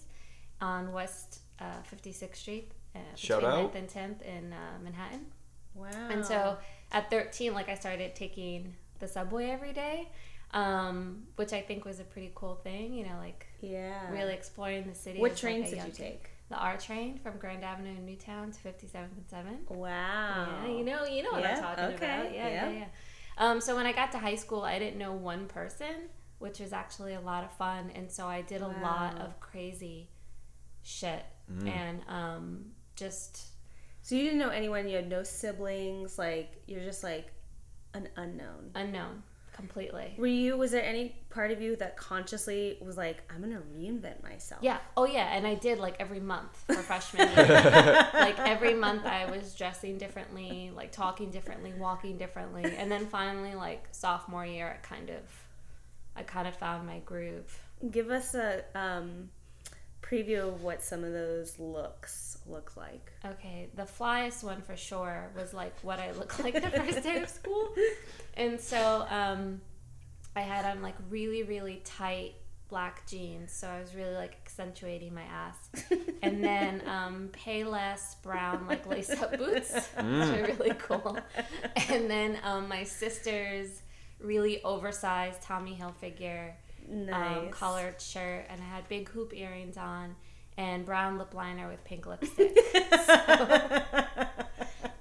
on 0.60 0.92
West 0.92 1.40
uh, 1.58 1.82
56th 1.92 2.36
Street, 2.36 2.70
uh, 2.94 3.00
between 3.20 3.40
9th 3.40 3.74
and 3.74 3.88
10th 3.88 4.22
in 4.22 4.52
uh, 4.52 4.78
Manhattan. 4.84 5.26
wow. 5.74 5.88
And 6.08 6.24
so 6.24 6.56
at 6.92 7.10
13, 7.10 7.52
like 7.52 7.68
I 7.68 7.74
started 7.74 8.14
taking 8.14 8.76
the 9.00 9.08
subway 9.08 9.50
every 9.50 9.72
day, 9.72 10.08
um, 10.54 11.24
which 11.34 11.52
I 11.52 11.60
think 11.60 11.84
was 11.84 11.98
a 11.98 12.04
pretty 12.04 12.30
cool 12.36 12.54
thing. 12.54 12.94
You 12.94 13.06
know, 13.06 13.16
like 13.18 13.48
yeah. 13.60 14.08
really 14.12 14.34
exploring 14.34 14.86
the 14.86 14.94
city. 14.94 15.18
What 15.18 15.32
as, 15.32 15.42
like, 15.42 15.52
trains 15.52 15.70
did 15.70 15.78
young 15.78 15.86
you 15.88 15.92
take? 15.94 16.30
The 16.48 16.56
R 16.56 16.76
train 16.76 17.18
from 17.18 17.38
Grand 17.38 17.64
Avenue 17.64 17.90
in 17.90 18.06
Newtown 18.06 18.52
to 18.52 18.58
57th 18.60 18.94
and 18.94 19.28
7th. 19.28 19.76
Wow. 19.76 20.62
Yeah, 20.64 20.70
you 20.70 20.84
know, 20.84 21.04
you 21.04 21.24
know 21.24 21.32
what 21.32 21.42
Yeah, 21.42 21.56
I'm 21.56 21.62
talking 21.62 21.84
okay, 21.96 21.96
about. 21.96 22.32
Yeah, 22.32 22.48
yeah. 22.48 22.70
yeah, 22.70 22.78
yeah. 22.78 22.84
Um, 23.38 23.60
so 23.60 23.76
when 23.76 23.86
I 23.86 23.92
got 23.92 24.12
to 24.12 24.18
high 24.18 24.34
school, 24.34 24.62
I 24.62 24.78
didn't 24.78 24.98
know 24.98 25.12
one 25.12 25.46
person, 25.46 26.08
which 26.40 26.58
was 26.60 26.72
actually 26.72 27.14
a 27.14 27.20
lot 27.20 27.44
of 27.44 27.52
fun, 27.52 27.90
and 27.94 28.10
so 28.10 28.26
I 28.26 28.42
did 28.42 28.60
a 28.62 28.68
lot 28.82 29.18
of 29.20 29.38
crazy 29.40 30.10
shit 30.82 31.24
Mm. 31.50 31.66
and 31.68 32.00
um, 32.08 32.64
just 32.94 33.46
So 34.02 34.14
you 34.14 34.24
didn't 34.24 34.38
know 34.38 34.50
anyone. 34.50 34.86
You 34.88 34.96
had 34.96 35.08
no 35.08 35.22
siblings. 35.22 36.18
Like 36.18 36.62
you're 36.66 36.84
just 36.84 37.02
like 37.02 37.32
an 37.94 38.08
unknown. 38.16 38.70
unknown 38.74 39.22
completely. 39.58 40.14
Were 40.16 40.26
you? 40.26 40.56
Was 40.56 40.70
there 40.70 40.84
any 40.84 41.16
part 41.30 41.50
of 41.50 41.60
you 41.60 41.74
that 41.76 41.96
consciously 41.96 42.78
was 42.80 42.96
like, 42.96 43.18
I'm 43.28 43.40
gonna 43.40 43.60
reinvent 43.76 44.22
myself? 44.22 44.62
Yeah. 44.62 44.78
Oh, 44.96 45.04
yeah. 45.04 45.36
And 45.36 45.46
I 45.46 45.54
did 45.54 45.78
like 45.78 45.96
every 45.98 46.20
month 46.20 46.56
for 46.66 46.74
freshman 46.90 47.28
year. 47.28 48.08
like 48.14 48.38
every 48.38 48.74
month, 48.74 49.04
I 49.04 49.30
was 49.30 49.54
dressing 49.54 49.98
differently, 49.98 50.70
like 50.74 50.92
talking 50.92 51.30
differently, 51.30 51.74
walking 51.76 52.16
differently, 52.16 52.64
and 52.76 52.90
then 52.90 53.06
finally, 53.06 53.54
like 53.54 53.88
sophomore 53.90 54.46
year, 54.46 54.78
I 54.80 54.86
kind 54.86 55.10
of, 55.10 55.22
I 56.16 56.22
kind 56.22 56.46
of 56.46 56.54
found 56.54 56.86
my 56.86 57.00
groove. 57.00 57.60
Give 57.90 58.10
us 58.10 58.34
a 58.34 58.64
um, 58.74 59.30
preview 60.02 60.48
of 60.48 60.62
what 60.62 60.82
some 60.82 61.04
of 61.04 61.12
those 61.12 61.58
looks 61.58 62.38
look 62.46 62.76
like. 62.76 63.12
Okay, 63.24 63.68
the 63.74 63.82
flyest 63.82 64.42
one 64.42 64.62
for 64.62 64.76
sure 64.76 65.30
was 65.36 65.52
like 65.52 65.74
what 65.82 65.98
I 65.98 66.12
looked 66.12 66.38
like 66.44 66.54
the 66.54 66.70
first 66.70 67.02
day 67.02 67.18
of 67.18 67.28
school, 67.28 67.74
and 68.36 68.60
so 68.60 69.06
um, 69.10 69.60
I 70.34 70.40
had 70.40 70.64
on 70.64 70.82
like 70.82 70.94
really 71.10 71.42
really 71.42 71.82
tight 71.84 72.34
black 72.68 73.06
jeans, 73.06 73.52
so 73.52 73.66
I 73.66 73.80
was 73.80 73.94
really 73.94 74.14
like 74.14 74.36
accentuating 74.44 75.14
my 75.14 75.22
ass, 75.22 75.70
and 76.22 76.42
then 76.42 76.82
um, 76.86 77.30
Payless 77.32 78.20
brown 78.22 78.66
like 78.66 78.86
lace 78.86 79.10
up 79.10 79.36
boots, 79.36 79.72
which 79.96 79.96
are 79.96 80.54
really 80.58 80.74
cool, 80.78 81.18
and 81.88 82.10
then 82.10 82.38
um, 82.44 82.68
my 82.68 82.84
sister's 82.84 83.82
really 84.20 84.62
oversized 84.64 85.42
Tommy 85.42 85.78
Hilfiger 85.80 86.52
Nice. 86.90 87.38
um, 87.38 87.50
collared 87.50 88.00
shirt, 88.00 88.46
and 88.48 88.60
I 88.60 88.64
had 88.64 88.88
big 88.88 89.08
hoop 89.10 89.34
earrings 89.34 89.76
on 89.76 90.16
and 90.56 90.84
brown 90.84 91.18
lip 91.18 91.34
liner 91.34 91.68
with 91.68 91.84
pink 91.84 92.06
lipstick. 92.06 92.56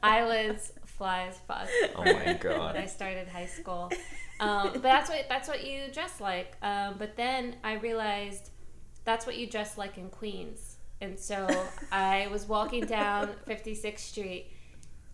I 0.03 0.23
was 0.23 0.73
fly 0.85 1.27
as 1.29 1.37
fuck. 1.47 1.67
Oh 1.95 2.03
my 2.03 2.33
God. 2.39 2.75
When 2.75 2.83
I 2.83 2.85
started 2.87 3.27
high 3.27 3.47
school, 3.47 3.91
um, 4.39 4.71
but 4.73 4.83
that's 4.83 5.09
what 5.09 5.25
that's 5.27 5.47
what 5.47 5.65
you 5.65 5.83
dress 5.91 6.21
like. 6.21 6.55
Um, 6.61 6.95
but 6.97 7.15
then 7.15 7.55
I 7.63 7.73
realized 7.75 8.51
that's 9.03 9.25
what 9.25 9.37
you 9.37 9.47
dress 9.47 9.77
like 9.77 9.97
in 9.97 10.09
Queens, 10.09 10.77
and 11.01 11.19
so 11.19 11.47
I 11.91 12.27
was 12.31 12.45
walking 12.47 12.85
down 12.85 13.29
56th 13.47 13.99
Street. 13.99 14.51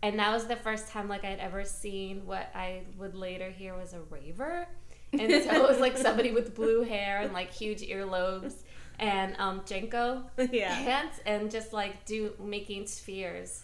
And 0.02 0.20
that 0.20 0.34
was 0.34 0.48
the 0.48 0.58
first 0.58 0.90
time 0.90 1.08
like 1.08 1.24
I'd 1.24 1.40
ever 1.40 1.64
seen 1.64 2.26
what 2.26 2.50
I 2.54 2.82
would 2.98 3.16
later 3.16 3.50
hear 3.50 3.74
was 3.74 3.94
a 3.94 4.02
raver. 4.10 4.68
And 5.14 5.44
so 5.44 5.52
it 5.64 5.70
was 5.70 5.80
like 5.80 5.98
somebody 5.98 6.32
with 6.32 6.56
blue 6.56 6.82
hair 6.84 7.22
and 7.22 7.34
like 7.34 7.52
huge 7.52 7.82
earlobes 7.82 8.54
and 9.00 9.36
um, 9.40 9.62
JNCO 9.62 10.24
Yeah. 10.52 10.76
pants 10.84 11.20
and 11.26 11.50
just 11.52 11.72
like 11.74 12.06
do 12.06 12.34
making 12.44 12.88
spheres 12.88 13.64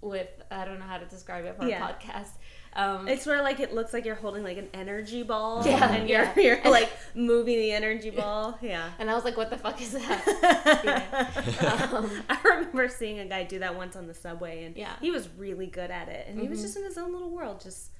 with 0.00 0.28
I 0.50 0.64
don't 0.64 0.78
know 0.78 0.86
how 0.86 0.98
to 0.98 1.04
describe 1.06 1.44
it 1.44 1.56
for 1.56 1.66
Yeah. 1.68 1.86
a 1.88 1.92
podcast. 1.92 2.30
Um, 2.72 3.08
It's 3.08 3.26
where 3.26 3.42
like 3.42 3.58
it 3.58 3.74
looks 3.74 3.92
like 3.92 4.04
you're 4.04 4.14
holding 4.14 4.44
like 4.44 4.56
an 4.56 4.68
energy 4.72 5.24
ball, 5.24 5.66
Yeah, 5.66 5.92
and 5.92 6.08
you're 6.08 6.22
yeah. 6.22 6.38
you're 6.62 6.62
like 6.70 6.88
moving 7.16 7.58
the 7.58 7.72
energy 7.72 8.10
ball. 8.10 8.56
Yeah. 8.62 8.88
and 9.00 9.10
I 9.10 9.14
was 9.14 9.24
like, 9.24 9.36
what 9.36 9.50
the 9.50 9.58
fuck 9.58 9.80
is 9.82 9.92
that? 9.92 11.90
Um, 11.92 12.10
I 12.28 12.38
remember 12.44 12.88
seeing 12.88 13.18
a 13.18 13.26
guy 13.26 13.42
do 13.44 13.58
that 13.58 13.74
once 13.76 13.96
on 13.96 14.06
the 14.06 14.14
subway, 14.14 14.64
and 14.64 14.76
Yeah. 14.76 14.92
he 15.00 15.10
was 15.10 15.28
really 15.36 15.66
good 15.66 15.90
at 15.90 16.08
it, 16.08 16.26
and 16.28 16.40
he 16.40 16.48
was 16.48 16.60
Mhm. 16.60 16.62
just 16.62 16.76
in 16.76 16.84
his 16.84 16.96
own 16.96 17.12
little 17.12 17.30
world, 17.30 17.60
just 17.60 17.90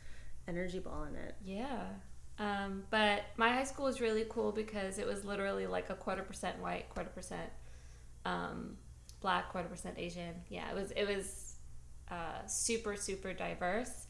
energy 0.49 0.79
balling 0.79 1.15
it. 1.17 1.35
Yeah. 1.45 1.83
Um, 2.41 2.85
but 2.89 3.25
my 3.37 3.51
high 3.51 3.65
school 3.65 3.85
was 3.85 4.01
really 4.01 4.25
cool 4.31 4.51
because 4.51 4.99
it 4.99 5.07
was 5.07 5.27
literally 5.27 5.67
like 5.67 5.91
a 5.91 5.95
quarter 5.95 6.23
percent 6.23 6.59
white, 6.59 6.89
quarter 6.89 7.11
percent 7.11 7.51
um, 8.25 8.79
black, 9.21 9.51
quarter 9.51 9.69
percent 9.69 9.97
Asian. 9.99 10.35
Yeah, 10.49 10.71
it 10.71 10.75
was 10.75 10.91
it 10.93 11.07
was 11.07 11.57
uh, 12.11 12.47
super 12.47 12.97
super 12.97 13.35
diverse, 13.35 14.07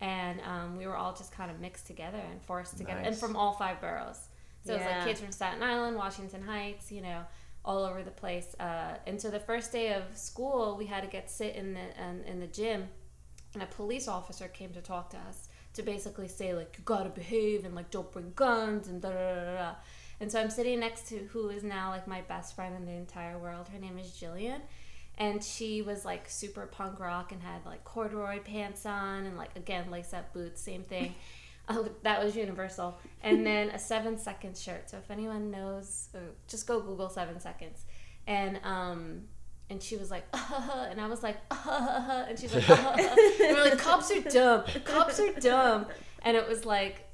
and 0.00 0.40
um, 0.40 0.78
we 0.78 0.86
were 0.86 0.96
all 0.96 1.12
just 1.12 1.30
kind 1.30 1.50
of 1.50 1.60
mixed 1.60 1.86
together 1.86 2.22
and 2.30 2.42
forced 2.42 2.78
together, 2.78 3.00
and 3.00 3.14
from 3.14 3.36
all 3.36 3.52
five 3.52 3.82
boroughs. 3.82 4.28
So 4.64 4.72
it 4.72 4.78
was 4.78 4.86
like 4.86 5.04
kids 5.04 5.20
from 5.20 5.30
Staten 5.30 5.62
Island, 5.62 5.94
Washington 5.94 6.40
Heights, 6.40 6.90
you 6.90 7.02
know, 7.02 7.20
all 7.66 7.84
over 7.84 8.02
the 8.02 8.10
place. 8.10 8.56
Uh, 8.58 8.94
and 9.06 9.20
so 9.20 9.30
the 9.30 9.38
first 9.38 9.72
day 9.72 9.92
of 9.92 10.04
school, 10.16 10.76
we 10.78 10.86
had 10.86 11.02
to 11.02 11.08
get 11.10 11.30
sit 11.30 11.54
in 11.54 11.74
the 11.74 12.02
in, 12.02 12.24
in 12.24 12.40
the 12.40 12.46
gym, 12.46 12.88
and 13.52 13.62
a 13.62 13.66
police 13.66 14.08
officer 14.08 14.48
came 14.48 14.72
to 14.72 14.80
talk 14.80 15.10
to 15.10 15.18
us 15.18 15.48
to 15.74 15.82
basically 15.82 16.28
say 16.28 16.54
like 16.54 16.74
you 16.78 16.84
gotta 16.84 17.10
behave 17.10 17.64
and 17.64 17.74
like 17.74 17.90
don't 17.90 18.10
bring 18.12 18.32
guns 18.34 18.88
and 18.88 19.02
da 19.02 19.10
da 19.10 19.34
da 19.34 19.54
da. 19.54 19.74
And 20.20 20.30
so 20.30 20.40
I'm 20.40 20.50
sitting 20.50 20.80
next 20.80 21.08
to 21.08 21.18
who 21.32 21.48
is 21.48 21.62
now 21.62 21.90
like 21.90 22.06
my 22.06 22.22
best 22.22 22.54
friend 22.54 22.74
in 22.74 22.86
the 22.86 22.92
entire 22.92 23.38
world. 23.38 23.68
Her 23.68 23.78
name 23.78 23.98
is 23.98 24.08
Jillian. 24.08 24.60
And 25.16 25.44
she 25.44 25.82
was 25.82 26.04
like 26.04 26.28
super 26.28 26.66
punk 26.66 26.98
rock 26.98 27.30
and 27.30 27.42
had 27.42 27.64
like 27.64 27.84
corduroy 27.84 28.40
pants 28.40 28.84
on 28.86 29.26
and 29.26 29.36
like 29.36 29.50
again 29.56 29.90
lace 29.90 30.12
up 30.12 30.32
boots, 30.32 30.60
same 30.60 30.82
thing. 30.84 31.14
Uh, 31.66 31.84
that 32.02 32.22
was 32.22 32.36
universal. 32.36 32.98
And 33.22 33.46
then 33.46 33.70
a 33.70 33.78
seven 33.78 34.18
second 34.18 34.54
shirt. 34.54 34.90
So 34.90 34.98
if 34.98 35.10
anyone 35.10 35.50
knows, 35.50 36.08
uh, 36.14 36.18
just 36.46 36.66
go 36.66 36.78
Google 36.78 37.08
seven 37.08 37.40
seconds. 37.40 37.86
And 38.26 38.60
um, 38.64 39.22
and 39.70 39.82
she 39.82 39.96
was 39.96 40.10
like, 40.10 40.24
uh, 40.32 40.86
and 40.90 41.00
I 41.00 41.06
was 41.08 41.22
like, 41.22 41.38
uh, 41.50 42.24
and 42.28 42.38
she's 42.38 42.54
like, 42.54 42.68
uh, 42.68 42.74
and 42.98 43.56
we're 43.56 43.64
like, 43.64 43.78
cops 43.78 44.10
are 44.10 44.20
dumb. 44.20 44.64
Cops 44.84 45.20
are 45.20 45.32
dumb. 45.32 45.86
And 46.22 46.36
it 46.36 46.48
was 46.48 46.64
like, 46.64 47.08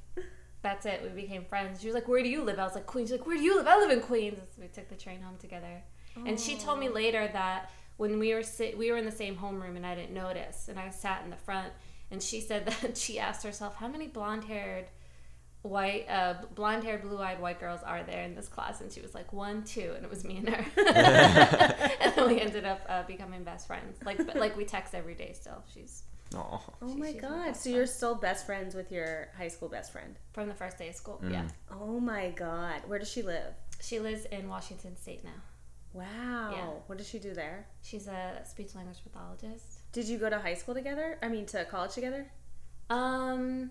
that's 0.62 0.84
it. 0.84 1.02
We 1.02 1.22
became 1.22 1.44
friends. 1.44 1.80
She 1.80 1.86
was 1.86 1.94
like, 1.94 2.08
where 2.08 2.22
do 2.22 2.28
you 2.28 2.42
live? 2.42 2.58
I 2.58 2.64
was 2.64 2.74
like, 2.74 2.86
Queens. 2.86 3.08
She's 3.08 3.18
like, 3.18 3.26
where 3.26 3.36
do 3.36 3.42
you 3.42 3.56
live? 3.56 3.66
I 3.66 3.78
live 3.78 3.90
in 3.90 4.00
Queens. 4.00 4.38
So 4.54 4.62
we 4.62 4.68
took 4.68 4.88
the 4.88 4.94
train 4.94 5.22
home 5.22 5.36
together. 5.38 5.82
And 6.26 6.38
she 6.38 6.58
told 6.58 6.78
me 6.78 6.88
later 6.88 7.30
that 7.32 7.70
when 7.96 8.18
we 8.18 8.34
were 8.34 8.42
sit, 8.42 8.76
we 8.76 8.90
were 8.90 8.98
in 8.98 9.06
the 9.06 9.12
same 9.12 9.36
homeroom 9.36 9.76
and 9.76 9.86
I 9.86 9.94
didn't 9.94 10.12
notice, 10.12 10.68
and 10.68 10.78
I 10.78 10.90
sat 10.90 11.22
in 11.24 11.30
the 11.30 11.36
front. 11.36 11.72
And 12.10 12.22
she 12.22 12.40
said 12.40 12.66
that 12.66 12.96
she 12.96 13.18
asked 13.18 13.44
herself, 13.44 13.76
how 13.76 13.88
many 13.88 14.08
blonde-haired, 14.08 14.86
white, 15.62 16.06
uh, 16.08 16.34
blonde-haired, 16.54 17.02
blue-eyed 17.02 17.40
white 17.40 17.60
girls 17.60 17.80
are 17.82 18.02
there 18.02 18.22
in 18.22 18.34
this 18.34 18.48
class? 18.48 18.80
And 18.80 18.90
she 18.90 19.00
was 19.00 19.14
like, 19.14 19.32
one, 19.32 19.62
two, 19.64 19.92
and 19.96 20.04
it 20.04 20.10
was 20.10 20.24
me 20.24 20.38
and 20.38 20.48
her. 20.48 20.64
and 22.00 22.14
then 22.14 22.28
we 22.28 22.40
ended 22.40 22.64
up 22.64 22.80
uh, 22.88 23.02
becoming 23.04 23.44
best 23.44 23.66
friends. 23.66 23.98
Like, 24.04 24.24
but, 24.26 24.36
like 24.36 24.56
we 24.56 24.64
text 24.64 24.94
every 24.94 25.14
day 25.14 25.32
still. 25.34 25.62
She's 25.74 26.02
Aw. 26.34 26.38
Oh 26.82 26.88
She- 26.88 26.94
my 27.00 27.06
she's 27.12 27.14
my 27.22 27.28
god! 27.28 27.46
best 27.48 27.62
So 27.64 27.70
you're 27.70 27.86
still 27.86 28.14
best 28.14 28.46
friends 28.46 28.74
with 28.74 28.90
your 28.92 29.28
high 29.36 29.48
school 29.48 29.68
best 29.68 29.92
friend? 29.92 30.14
from 30.32 30.48
the 30.48 30.54
first 30.54 30.78
day 30.78 30.88
of 30.88 30.94
school. 30.94 31.20
Mm. 31.24 31.32
Yeah, 31.32 31.48
Oh 31.72 31.98
my 32.00 32.30
god! 32.30 32.82
Where 32.86 32.98
does 32.98 33.10
she 33.10 33.22
live? 33.22 33.52
she 33.82 33.98
lives 33.98 34.26
in 34.26 34.46
Washington 34.48 34.94
State 34.96 35.24
now. 35.24 35.30
Wow. 35.92 36.50
Yeah. 36.52 36.66
What 36.86 36.98
does 36.98 37.08
she 37.08 37.18
do 37.18 37.34
there? 37.34 37.66
She's 37.82 38.06
a 38.06 38.42
speech 38.48 38.74
language 38.76 38.98
pathologist. 39.02 39.80
Did 39.92 40.06
you 40.06 40.18
go 40.18 40.30
to 40.30 40.38
high 40.38 40.54
school 40.54 40.74
together? 40.74 41.18
I 41.22 41.28
mean, 41.28 41.46
to 41.46 41.64
college 41.64 41.92
together? 41.94 42.30
Um, 42.90 43.70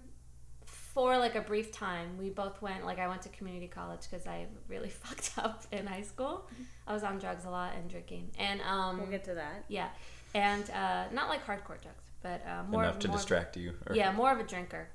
for 1.00 1.18
like 1.18 1.36
a 1.36 1.42
brief 1.42 1.72
time, 1.72 2.18
we 2.18 2.30
both 2.30 2.62
went. 2.62 2.86
Like 2.86 3.00
I 3.00 3.08
went 3.08 3.22
to 3.22 3.30
community 3.30 3.68
college 3.68 4.02
because 4.10 4.28
I 4.28 4.48
really 4.68 4.90
fucked 5.04 5.32
up 5.38 5.64
in 5.72 5.88
high 5.88 6.02
school. 6.02 6.48
I 6.86 6.94
was 6.94 7.04
on 7.04 7.20
drugs 7.20 7.46
a 7.46 7.50
lot 7.50 7.72
and 7.78 7.90
drinking, 7.90 8.32
and 8.38 8.60
um, 8.62 8.98
We'll 9.00 9.08
get 9.08 9.24
to 9.26 9.36
that. 9.36 9.64
yeah, 9.70 9.90
and 10.34 10.70
uh, 10.72 11.06
not 11.14 11.30
like 11.30 11.46
hardcore 11.46 11.82
drugs, 11.82 12.04
but 12.22 12.42
uh, 12.46 12.64
more 12.70 12.84
Enough 12.84 13.00
to 13.00 13.08
more 13.08 13.16
of- 13.16 13.22
distract 13.22 13.56
you. 13.56 13.74
or- 13.88 13.96
Yeah, 13.96 14.12
more 14.12 14.32
of 14.32 14.40
a 14.40 14.44
drinker. 14.44 14.90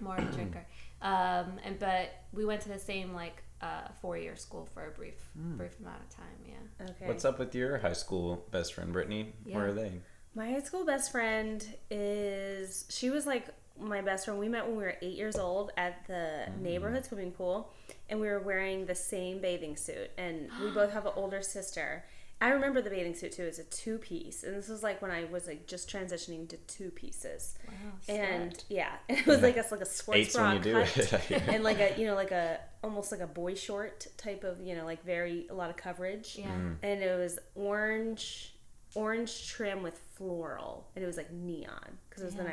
More 0.00 0.16
of 0.16 0.28
a 0.28 0.32
drinker. 0.32 0.66
Um, 1.02 1.58
and 1.64 1.78
but 1.78 2.12
we 2.34 2.44
went 2.44 2.60
to 2.60 2.68
the 2.68 2.78
same 2.78 3.14
like 3.14 3.42
uh, 3.62 3.88
four 4.02 4.18
year 4.18 4.36
school 4.36 4.68
for 4.74 4.86
a 4.86 4.90
brief 4.90 5.14
brief 5.34 5.80
amount 5.80 5.96
of 6.02 6.10
time. 6.14 6.26
Yeah. 6.46 6.90
Okay. 6.90 7.06
What's 7.06 7.24
up 7.24 7.38
with 7.38 7.54
your 7.54 7.78
high 7.78 7.94
school 7.94 8.44
best 8.50 8.74
friend, 8.74 8.92
Brittany? 8.92 9.32
Where 9.44 9.68
are 9.68 9.72
they? 9.72 9.92
My 10.34 10.50
high 10.50 10.60
school 10.60 10.84
best 10.84 11.10
friend 11.10 11.66
is 11.90 12.84
she 12.90 13.08
was 13.08 13.24
like 13.26 13.46
my 13.78 14.00
best 14.00 14.24
friend. 14.24 14.38
We 14.40 14.48
met 14.48 14.66
when 14.66 14.76
we 14.76 14.82
were 14.82 14.96
eight 15.02 15.16
years 15.16 15.36
old 15.36 15.70
at 15.76 16.06
the 16.06 16.46
neighborhood 16.60 17.04
swimming 17.04 17.32
pool, 17.32 17.72
and 18.08 18.20
we 18.20 18.28
were 18.28 18.40
wearing 18.40 18.86
the 18.86 18.94
same 18.94 19.40
bathing 19.40 19.76
suit. 19.76 20.10
And 20.18 20.48
we 20.62 20.70
both 20.74 20.92
have 20.92 21.06
an 21.06 21.12
older 21.16 21.42
sister. 21.42 22.04
I 22.42 22.48
remember 22.48 22.80
the 22.80 22.88
bathing 22.88 23.14
suit 23.14 23.32
too. 23.32 23.42
It's 23.42 23.58
a 23.58 23.64
two 23.64 23.98
piece, 23.98 24.44
and 24.44 24.56
this 24.56 24.68
was 24.68 24.82
like 24.82 25.02
when 25.02 25.10
I 25.10 25.24
was 25.24 25.46
like 25.46 25.66
just 25.66 25.90
transitioning 25.90 26.48
to 26.48 26.56
two 26.56 26.90
pieces. 26.90 27.58
Wow. 27.68 28.14
And 28.14 28.64
yeah, 28.70 28.92
it 29.08 29.26
was 29.26 29.42
like 29.42 29.58
a 29.58 29.64
like 29.70 29.82
a 29.82 29.86
sports 29.86 30.18
Eight's 30.20 30.34
bra 30.36 30.46
when 30.54 30.56
you 30.56 30.62
do 30.62 30.72
cut, 30.84 31.30
it. 31.30 31.42
And 31.48 31.62
like 31.62 31.80
a 31.80 32.00
you 32.00 32.06
know 32.06 32.14
like 32.14 32.30
a 32.30 32.58
almost 32.82 33.12
like 33.12 33.20
a 33.20 33.26
boy 33.26 33.54
short 33.54 34.06
type 34.16 34.42
of 34.42 34.58
you 34.62 34.74
know 34.74 34.86
like 34.86 35.04
very 35.04 35.46
a 35.50 35.54
lot 35.54 35.68
of 35.68 35.76
coverage 35.76 36.36
Yeah. 36.38 36.46
Mm. 36.46 36.76
and 36.82 37.02
it 37.02 37.18
was 37.18 37.38
orange 37.54 38.54
orange 38.94 39.46
trim 39.46 39.82
with 39.82 40.00
floral 40.14 40.88
and 40.96 41.04
it 41.04 41.06
was 41.06 41.16
like 41.18 41.30
neon 41.30 41.98
because 42.08 42.22
it 42.22 42.26
was 42.26 42.34
the 42.36 42.42
Yeah. 42.42 42.48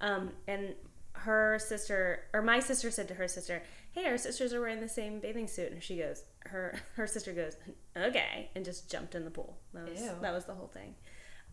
90s 0.00 0.06
um, 0.08 0.30
and 0.48 0.74
her 1.12 1.58
sister 1.58 2.20
or 2.32 2.40
my 2.42 2.60
sister 2.60 2.90
said 2.90 3.08
to 3.08 3.14
her 3.14 3.28
sister 3.28 3.62
hey 3.92 4.06
our 4.06 4.16
sisters 4.16 4.54
are 4.54 4.60
wearing 4.60 4.80
the 4.80 4.88
same 4.88 5.18
bathing 5.20 5.46
suit 5.46 5.70
and 5.72 5.82
she 5.82 5.96
goes 5.98 6.22
her 6.46 6.78
her 6.96 7.06
sister 7.06 7.32
goes 7.32 7.56
okay 7.96 8.48
and 8.54 8.64
just 8.64 8.90
jumped 8.90 9.14
in 9.14 9.24
the 9.24 9.30
pool 9.30 9.58
that 9.74 9.88
was 9.88 10.00
Ew. 10.00 10.10
that 10.22 10.32
was 10.32 10.44
the 10.44 10.54
whole 10.54 10.68
thing 10.68 10.94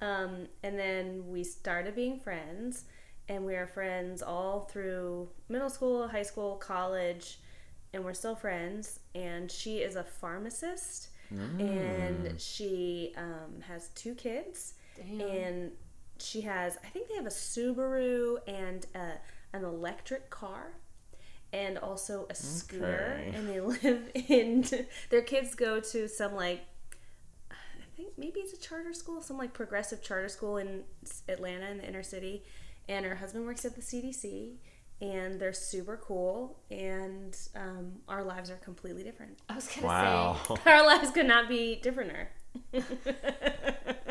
um, 0.01 0.48
and 0.63 0.77
then 0.77 1.24
we 1.27 1.44
started 1.44 1.96
being 1.96 2.20
friends 2.20 2.86
and 3.30 3.44
we 3.46 3.56
are 3.56 3.68
friends 3.68 4.22
all 4.22 4.62
through 4.72 5.27
middle 5.50 5.70
school 5.70 6.08
high 6.08 6.24
school 6.24 6.56
college 6.58 7.39
and 7.94 8.06
we're 8.06 8.13
still 8.13 8.36
friends 8.36 9.00
and 9.16 9.51
she 9.51 9.77
is 9.80 9.96
a 9.96 10.04
pharmacist 10.04 11.10
Mm. 11.34 11.60
and 11.60 12.39
she 12.39 13.13
um, 13.18 13.60
has 13.68 13.89
two 13.89 14.16
kids 14.16 14.75
Damn. 14.96 15.20
and 15.20 15.72
she 16.20 16.42
has 16.42 16.78
i 16.84 16.88
think 16.88 17.08
they 17.08 17.16
have 17.16 17.26
a 17.26 17.30
subaru 17.30 18.38
and 18.48 18.86
a, 18.96 19.14
an 19.56 19.64
electric 19.64 20.30
car 20.30 20.74
and 21.54 21.78
also 21.78 22.26
a 22.30 22.36
scooter 22.36 23.20
Okay. 23.28 23.38
and 23.38 23.48
they 23.50 23.60
live 23.84 24.10
in 24.14 24.66
their 25.10 25.22
kids 25.22 25.56
go 25.56 25.80
to 25.80 26.08
some 26.08 26.34
like 26.36 26.62
i 27.52 27.56
think 27.96 28.10
maybe 28.18 28.40
it's 28.42 28.54
a 28.54 28.58
charter 28.62 28.94
school 28.94 29.22
some 29.22 29.38
like 29.38 29.54
progressive 29.54 30.02
charter 30.04 30.30
school 30.30 30.58
in 30.58 30.84
atlanta 31.30 31.70
in 31.70 31.78
the 31.78 31.88
inner 31.88 32.04
city 32.04 32.44
and 32.90 33.06
her 33.06 33.16
husband 33.16 33.46
works 33.46 33.64
at 33.66 33.76
the 33.76 33.82
cdc 33.82 34.56
and 35.00 35.40
they're 35.40 35.54
super 35.54 35.96
cool 36.04 36.58
and 36.72 37.38
um, 37.56 37.92
our 38.10 38.24
lives 38.24 38.50
are 38.50 38.56
completely 38.56 39.04
different 39.04 39.38
I 39.48 39.54
was 39.56 39.68
gonna 39.68 39.86
Wow. 39.86 40.38
our 40.66 40.84
lives 40.86 41.12
could 41.12 41.28
not 41.28 41.48
be 41.48 41.80
differenter. 41.84 42.30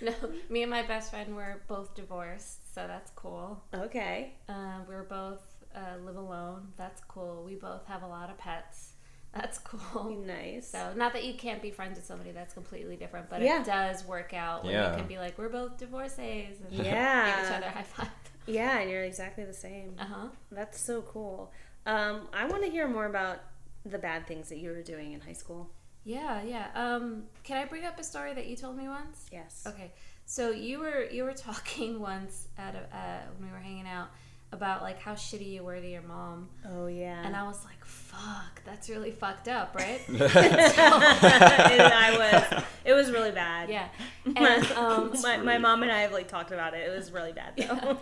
say 0.00 0.06
no. 0.22 0.30
Me 0.48 0.62
and 0.62 0.70
my 0.70 0.82
best 0.82 1.10
friend 1.10 1.34
were 1.36 1.62
both 1.68 1.94
divorced, 1.94 2.74
so 2.74 2.86
that's 2.86 3.10
cool. 3.16 3.62
okay. 3.74 4.34
Uh, 4.48 4.80
we 4.88 4.94
were 4.94 5.04
both 5.08 5.40
uh, 5.74 5.98
live 6.04 6.16
alone. 6.16 6.68
That's 6.76 7.00
cool. 7.08 7.42
We 7.44 7.54
both 7.54 7.86
have 7.86 8.02
a 8.02 8.06
lot 8.06 8.30
of 8.30 8.38
pets. 8.38 8.92
That's 9.34 9.58
cool. 9.58 10.16
Nice. 10.26 10.68
So 10.68 10.92
not 10.96 11.12
that 11.12 11.24
you 11.24 11.34
can't 11.34 11.60
be 11.60 11.70
friends 11.70 11.96
with 11.96 12.06
somebody 12.06 12.30
that's 12.30 12.54
completely 12.54 12.96
different, 12.96 13.28
but 13.28 13.42
Yeah. 13.42 13.60
it 13.60 13.66
does 13.66 14.04
work 14.06 14.32
out 14.32 14.64
when 14.64 14.72
Yeah. 14.72 14.92
you 14.92 14.96
can 14.98 15.06
be 15.06 15.18
like, 15.18 15.36
we're 15.36 15.50
both 15.50 15.76
divorcees 15.76 16.56
and 16.62 16.72
Yeah. 16.72 17.26
give 17.36 17.44
each 17.46 17.52
other 17.56 17.68
high 17.70 17.82
five. 17.82 18.08
Yeah, 18.46 18.78
and 18.78 18.88
you're 18.90 19.02
exactly 19.04 19.44
the 19.44 19.52
same. 19.52 19.96
Uh 19.98 20.04
huh. 20.04 20.26
That's 20.50 20.80
so 20.80 21.02
cool. 21.02 21.52
Um, 21.84 22.28
I 22.32 22.46
want 22.46 22.64
to 22.64 22.70
hear 22.70 22.88
more 22.88 23.04
about 23.06 23.40
the 23.84 23.98
bad 23.98 24.26
things 24.26 24.48
that 24.48 24.58
you 24.58 24.70
were 24.70 24.82
doing 24.82 25.12
in 25.12 25.20
high 25.20 25.32
school. 25.34 25.68
Yeah, 26.06 26.40
yeah. 26.42 26.66
Um, 26.76 27.24
can 27.42 27.56
I 27.56 27.64
bring 27.64 27.84
up 27.84 27.98
a 27.98 28.04
story 28.04 28.32
that 28.32 28.46
you 28.46 28.54
told 28.56 28.76
me 28.78 28.86
once? 28.88 29.26
Yes. 29.32 29.64
Okay, 29.66 29.90
so 30.24 30.50
you 30.50 30.78
were 30.78 31.04
you 31.10 31.24
were 31.24 31.32
talking 31.48 32.00
once 32.00 32.46
at 32.56 32.74
a, 32.76 32.96
uh, 32.96 33.18
when 33.36 33.48
we 33.48 33.52
were 33.52 33.58
hanging 33.60 33.88
out 33.88 34.08
about 34.52 34.80
like 34.82 35.00
how 35.00 35.12
shitty 35.14 35.50
you 35.50 35.64
were 35.64 35.80
to 35.80 35.90
your 35.90 36.02
mom, 36.02 36.48
Oh 36.70 36.86
yeah. 36.86 37.26
and 37.26 37.34
I 37.34 37.42
was 37.42 37.64
like, 37.64 37.84
"Fuck, 37.84 38.62
that's 38.64 38.88
really 38.88 39.10
fucked 39.10 39.48
up, 39.48 39.74
right?" 39.74 40.00
and 40.08 40.22
I 40.22 42.16
was. 42.52 42.62
It 42.84 42.92
was 42.92 43.10
really 43.10 43.32
bad. 43.32 43.68
yeah, 43.68 43.88
and 44.36 44.64
um, 44.72 45.12
my, 45.22 45.38
my 45.38 45.58
mom 45.58 45.82
and 45.82 45.90
I 45.90 46.02
have 46.02 46.12
like 46.12 46.28
talked 46.28 46.52
about 46.52 46.72
it. 46.74 46.88
It 46.88 46.96
was 46.96 47.10
really 47.10 47.32
bad 47.32 47.54
though. 47.56 47.98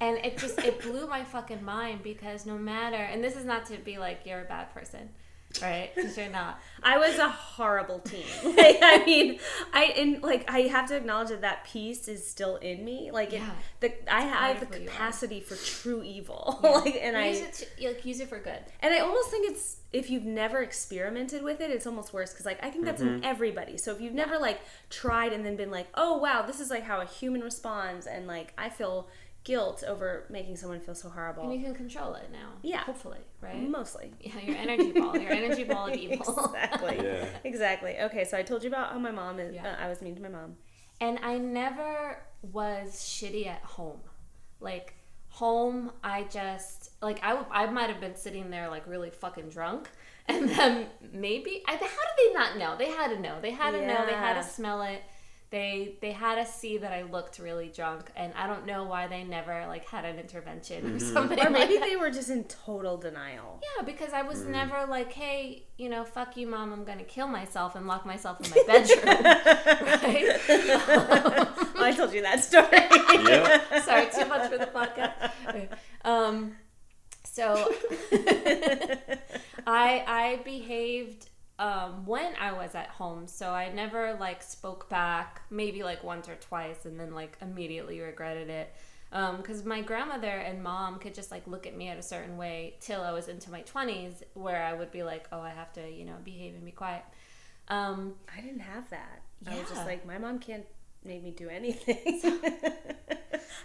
and 0.00 0.18
it 0.24 0.38
just 0.38 0.60
it 0.60 0.80
blew 0.80 1.08
my 1.08 1.24
fucking 1.24 1.64
mind 1.64 2.04
because 2.04 2.46
no 2.46 2.56
matter, 2.56 2.94
and 2.96 3.22
this 3.22 3.34
is 3.34 3.44
not 3.44 3.66
to 3.66 3.76
be 3.78 3.98
like 3.98 4.20
you're 4.24 4.42
a 4.42 4.44
bad 4.44 4.72
person, 4.72 5.08
right? 5.62 5.90
Because 5.94 6.16
you're 6.16 6.28
not. 6.28 6.60
I 6.82 6.98
was 6.98 7.18
a 7.18 7.28
horrible 7.28 8.00
teen. 8.00 8.24
Like, 8.58 8.78
I 8.82 9.04
mean, 9.04 9.38
I 9.72 9.84
and 9.96 10.22
like 10.22 10.50
I 10.50 10.60
have 10.62 10.88
to 10.88 10.96
acknowledge 10.96 11.28
that 11.28 11.42
that 11.42 11.64
piece 11.64 12.08
is 12.08 12.28
still 12.28 12.56
in 12.56 12.84
me. 12.84 13.10
Like, 13.12 13.32
it, 13.32 13.40
Yeah. 13.40 13.50
the 13.80 14.14
I 14.14 14.22
have 14.22 14.60
the 14.60 14.66
part 14.66 14.74
of 14.74 14.78
who 14.78 14.82
you 14.84 14.88
are. 14.88 14.92
capacity 14.92 15.40
for 15.40 15.56
true 15.56 16.02
evil. 16.02 16.60
Yeah. 16.62 16.70
like, 16.84 16.98
and 17.00 17.16
I 17.16 17.28
use 17.28 17.40
it 17.40 17.52
to, 17.78 17.88
like 17.88 18.04
use 18.04 18.20
it 18.20 18.28
for 18.28 18.38
good. 18.38 18.60
and 18.80 18.94
I 18.94 18.98
almost 19.00 19.30
think 19.30 19.50
it's 19.50 19.76
if 19.92 20.10
you've 20.10 20.24
never 20.24 20.62
experimented 20.62 21.42
with 21.42 21.60
it, 21.60 21.70
it's 21.70 21.86
almost 21.86 22.12
worse 22.12 22.32
because 22.32 22.46
like 22.46 22.62
I 22.62 22.70
think 22.70 22.84
that's 22.84 23.00
in 23.00 23.08
mm-hmm. 23.08 23.24
everybody. 23.24 23.78
So 23.78 23.92
if 23.92 24.00
you've 24.00 24.14
never 24.14 24.38
like 24.38 24.60
tried 24.90 25.32
and 25.32 25.44
then 25.44 25.56
been 25.56 25.70
like, 25.70 25.88
oh 25.94 26.18
wow, 26.18 26.42
this 26.42 26.60
is 26.60 26.70
like 26.70 26.84
how 26.84 27.00
a 27.00 27.06
human 27.06 27.40
responds, 27.42 28.06
and 28.06 28.26
like 28.26 28.52
I 28.58 28.68
feel 28.68 29.08
guilt 29.48 29.82
over 29.88 30.26
making 30.28 30.54
someone 30.56 30.78
feel 30.78 30.94
so 30.94 31.08
horrible. 31.08 31.44
And 31.44 31.54
you 31.54 31.64
can 31.64 31.74
control 31.74 32.12
it 32.14 32.28
now. 32.30 32.50
Yeah. 32.62 32.80
Hopefully, 32.80 33.20
right? 33.40 33.58
Mostly. 33.58 34.12
Yeah, 34.20 34.38
your 34.44 34.56
energy 34.56 34.92
ball, 34.92 35.16
your 35.16 35.32
energy 35.32 35.64
ball 35.64 35.88
of 35.88 35.94
evil. 35.96 36.18
exactly. 36.44 36.98
Yeah. 37.02 37.24
Exactly. 37.44 37.96
Okay, 37.98 38.24
so 38.24 38.36
I 38.36 38.42
told 38.42 38.62
you 38.62 38.68
about 38.68 38.92
how 38.92 38.98
my 38.98 39.10
mom 39.10 39.40
is. 39.40 39.54
Yeah. 39.54 39.66
Uh, 39.66 39.82
I 39.82 39.88
was 39.88 40.02
mean 40.02 40.14
to 40.16 40.20
my 40.20 40.28
mom. 40.28 40.56
And 41.00 41.18
I 41.22 41.38
never 41.38 42.22
was 42.42 42.90
shitty 42.96 43.46
at 43.46 43.62
home. 43.62 44.00
Like 44.60 44.94
home, 45.30 45.92
I 46.04 46.24
just 46.24 46.90
like 47.00 47.20
I, 47.22 47.42
I 47.50 47.66
might 47.70 47.88
have 47.88 48.00
been 48.02 48.16
sitting 48.16 48.50
there 48.50 48.68
like 48.68 48.86
really 48.86 49.08
fucking 49.08 49.48
drunk, 49.48 49.88
and 50.26 50.48
then 50.50 50.88
maybe 51.12 51.62
I, 51.66 51.72
how 51.72 51.78
did 51.78 51.88
they 52.18 52.32
not 52.34 52.58
know? 52.58 52.76
They 52.76 52.90
had 52.90 53.08
to 53.14 53.20
know. 53.20 53.40
They 53.40 53.52
had 53.52 53.70
to 53.70 53.86
know. 53.86 54.04
They 54.04 54.12
had 54.12 54.34
to 54.34 54.42
smell 54.42 54.82
it. 54.82 55.02
They 55.50 55.96
they 56.02 56.12
had 56.12 56.34
to 56.44 56.50
see 56.50 56.76
that 56.78 56.92
I 56.92 57.02
looked 57.02 57.38
really 57.38 57.68
drunk, 57.68 58.10
and 58.14 58.34
I 58.34 58.46
don't 58.46 58.66
know 58.66 58.84
why 58.84 59.06
they 59.06 59.24
never 59.24 59.66
like 59.66 59.86
had 59.86 60.04
an 60.04 60.18
intervention 60.18 60.94
or 60.94 60.98
something. 60.98 61.40
Or 61.40 61.48
maybe 61.48 61.78
like 61.78 61.88
they 61.88 61.96
were 61.96 62.10
just 62.10 62.28
in 62.28 62.44
total 62.44 62.98
denial. 62.98 63.62
Yeah, 63.62 63.84
because 63.84 64.12
I 64.12 64.22
was 64.22 64.44
never 64.44 64.84
like, 64.86 65.10
hey, 65.12 65.64
you 65.78 65.88
know, 65.88 66.04
fuck 66.04 66.36
you, 66.36 66.46
mom, 66.46 66.72
I'm 66.72 66.84
gonna 66.84 67.02
kill 67.04 67.28
myself 67.28 67.76
and 67.76 67.86
lock 67.86 68.04
myself 68.04 68.40
in 68.40 68.50
my 68.50 68.62
bedroom. 68.66 69.04
right? 69.24 70.38
Oh, 71.76 71.84
I 71.84 71.92
told 71.92 72.12
you 72.12 72.20
that 72.22 72.44
story. 72.44 72.66
Yep. 72.70 73.82
Sorry, 73.84 74.06
too 74.14 74.28
much 74.28 74.50
for 74.50 74.58
the 74.58 74.66
podcast. 74.66 75.30
Okay. 75.48 75.68
Um, 76.04 76.56
so 77.24 77.54
I 79.66 80.04
I 80.06 80.40
behaved 80.44 81.28
um, 81.58 82.06
when 82.06 82.34
I 82.40 82.52
was 82.52 82.74
at 82.74 82.88
home, 82.88 83.26
so 83.26 83.50
I 83.50 83.72
never 83.72 84.14
like 84.20 84.42
spoke 84.42 84.88
back, 84.88 85.42
maybe 85.50 85.82
like 85.82 86.04
once 86.04 86.28
or 86.28 86.36
twice, 86.36 86.84
and 86.84 86.98
then 86.98 87.14
like 87.14 87.36
immediately 87.42 88.00
regretted 88.00 88.48
it. 88.48 88.72
Because 89.10 89.64
my 89.64 89.80
grandmother 89.80 90.28
and 90.28 90.62
mom 90.62 90.98
could 90.98 91.14
just 91.14 91.30
like 91.30 91.46
look 91.46 91.66
at 91.66 91.74
me 91.76 91.88
at 91.88 91.98
a 91.98 92.02
certain 92.02 92.36
way 92.36 92.74
till 92.80 93.00
I 93.00 93.12
was 93.12 93.28
into 93.28 93.50
my 93.50 93.62
twenties, 93.62 94.22
where 94.34 94.62
I 94.62 94.74
would 94.74 94.92
be 94.92 95.02
like, 95.02 95.26
oh, 95.32 95.40
I 95.40 95.50
have 95.50 95.72
to, 95.74 95.90
you 95.90 96.04
know, 96.04 96.16
behave 96.24 96.54
and 96.54 96.64
be 96.64 96.72
quiet. 96.72 97.02
Um, 97.68 98.14
I 98.36 98.40
didn't 98.40 98.60
have 98.60 98.88
that. 98.90 99.22
I 99.46 99.50
was 99.50 99.58
Yeah. 99.60 99.74
just 99.74 99.86
like, 99.86 100.06
my 100.06 100.18
mom 100.18 100.38
can't 100.38 100.66
make 101.08 101.24
me 101.24 101.32
do 101.32 101.48
anything. 101.48 102.20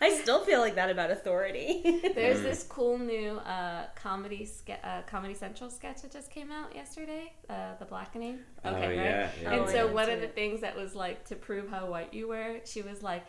I 0.02 0.10
still 0.22 0.44
feel 0.44 0.60
like 0.60 0.76
that 0.76 0.90
about 0.90 1.12
authority. 1.12 2.02
There's 2.16 2.42
this 2.42 2.66
cool 2.68 2.98
new 2.98 3.38
uh, 3.38 3.86
comedy 3.96 4.46
ske- 4.46 4.72
uh, 4.84 5.02
Comedy 5.04 5.34
Central 5.34 5.70
sketch 5.70 6.02
that 6.02 6.12
just 6.12 6.32
came 6.32 6.52
out 6.52 6.74
yesterday, 6.76 7.32
uh, 7.50 7.76
The 7.80 7.86
Blackening. 7.86 8.40
Oh, 8.66 8.72
Okay, 8.72 8.88
right? 8.88 8.96
yeah, 8.96 9.30
yeah. 9.42 9.52
And 9.52 9.62
Oh, 9.62 9.68
so 9.68 9.86
yeah, 9.86 9.94
one 9.94 10.08
that's 10.08 10.16
of 10.16 10.22
the 10.22 10.28
things 10.28 10.62
that 10.62 10.76
was 10.76 10.96
like 10.96 11.26
to 11.26 11.36
prove 11.36 11.70
how 11.70 11.86
white 11.86 12.14
you 12.14 12.28
were, 12.28 12.58
she 12.66 12.82
was 12.82 13.02
like, 13.04 13.24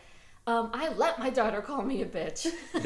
um, 0.47 0.71
"I 0.73 0.89
let 0.89 1.17
my 1.19 1.29
daughter 1.29 1.61
call 1.61 1.81
me 1.81 2.01
a 2.01 2.05
bitch," 2.05 2.45
and 2.73 2.85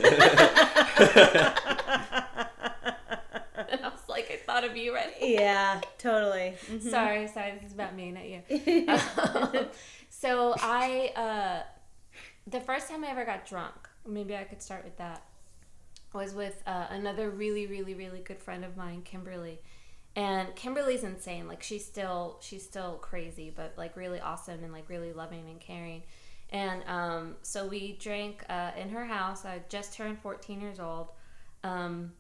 I 3.84 3.90
was 3.90 4.00
like, 4.08 4.30
"I 4.32 4.38
thought 4.46 4.64
of 4.64 4.78
you 4.78 4.94
right." 4.94 5.14
yeah, 5.22 5.82
totally. 5.98 6.56
Mhm. 6.68 6.82
Sorry, 6.90 7.28
sorry, 7.28 7.54
this 7.56 7.66
is 7.68 7.74
about 7.74 7.96
me, 7.96 8.12
not 8.12 8.26
you. 8.26 8.42
Um, 8.88 9.68
so 10.20 10.54
I, 10.60 11.14
uh, 11.16 11.64
the 12.46 12.60
first 12.60 12.90
time 12.90 13.06
I 13.06 13.10
ever 13.12 13.24
got 13.24 13.46
drunk, 13.46 13.88
maybe 14.06 14.36
I 14.36 14.44
could 14.44 14.62
start 14.62 14.84
with 14.84 14.98
that, 14.98 15.24
was 16.14 16.34
with 16.34 16.62
uh, 16.68 16.88
another 16.90 17.30
really, 17.30 17.68
really, 17.68 17.94
really 17.94 18.20
good 18.20 18.42
friend 18.42 18.66
of 18.66 18.76
mine, 18.76 19.04
Kimberly. 19.04 19.62
And 20.18 20.54
Kimberly's 20.56 21.06
insane. 21.06 21.48
Like 21.48 21.64
she's 21.64 21.86
still, 21.86 22.38
she's 22.42 22.64
still 22.64 22.96
crazy, 22.96 23.50
but 23.56 23.76
like 23.78 23.96
really 23.96 24.20
awesome 24.20 24.62
and 24.62 24.74
like 24.74 24.90
really 24.90 25.14
loving 25.14 25.50
and 25.50 25.62
caring. 25.62 26.04
And 26.50 26.84
um, 26.86 27.36
so 27.42 27.66
we 27.66 27.94
drank 27.94 28.44
uh, 28.50 28.72
in 28.78 28.90
her 28.90 29.06
house. 29.06 29.46
I 29.46 29.62
just 29.70 29.94
turned 29.94 30.20
14 30.20 30.60
years 30.60 30.82
old. 30.82 31.10
Um, 31.64 32.12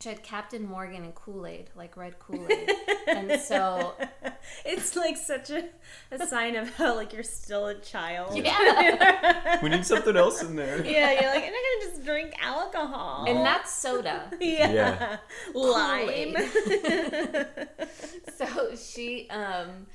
she 0.00 0.10
had 0.10 0.22
Captain 0.22 0.64
Morgan 0.66 1.04
and 1.04 1.14
Kool 1.14 1.46
Aid, 1.46 1.70
like 1.74 1.96
red 1.96 2.18
Kool 2.18 2.46
Aid. 2.50 2.70
and 3.08 3.40
so 3.40 3.94
it's 4.64 4.94
like 4.94 5.16
such 5.16 5.50
a, 5.50 5.64
a 6.10 6.26
sign 6.26 6.54
of 6.56 6.68
how 6.76 6.94
like 6.94 7.12
you're 7.12 7.22
still 7.22 7.66
a 7.66 7.74
child. 7.76 8.36
Yeah. 8.36 9.58
We 9.62 9.70
need 9.70 9.86
something 9.86 10.16
else 10.16 10.42
in 10.42 10.54
there. 10.54 10.84
yeah, 10.84 11.12
you're 11.12 11.30
like, 11.34 11.44
I'm 11.44 11.52
not 11.52 11.62
gonna 11.80 11.90
just 11.90 12.04
drink 12.04 12.34
alcohol. 12.42 13.24
and 13.26 13.38
that's 13.38 13.72
soda. 13.72 14.30
yeah. 14.40 14.70
Yeah. 14.70 15.16
Lime. 15.54 16.36
so 18.36 18.74
she 18.76 19.28
um 19.30 19.86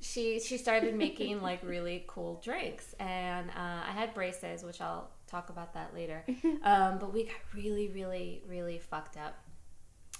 she 0.00 0.38
she 0.40 0.58
started 0.58 0.94
making 0.94 1.40
like 1.40 1.62
really 1.62 2.04
cool 2.06 2.38
drinks 2.44 2.94
and 3.00 3.48
uh, 3.50 3.82
i 3.88 3.92
had 3.92 4.12
braces 4.12 4.62
which 4.62 4.80
i'll 4.82 5.08
talk 5.26 5.48
about 5.48 5.72
that 5.74 5.92
later 5.94 6.22
um, 6.62 6.98
but 6.98 7.12
we 7.12 7.24
got 7.24 7.34
really 7.54 7.88
really 7.88 8.42
really 8.46 8.78
fucked 8.78 9.16
up 9.16 9.34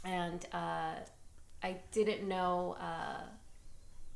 and 0.07 0.47
uh, 0.53 0.95
i 1.62 1.77
didn't 1.92 2.27
know 2.29 2.77
uh, 2.81 3.25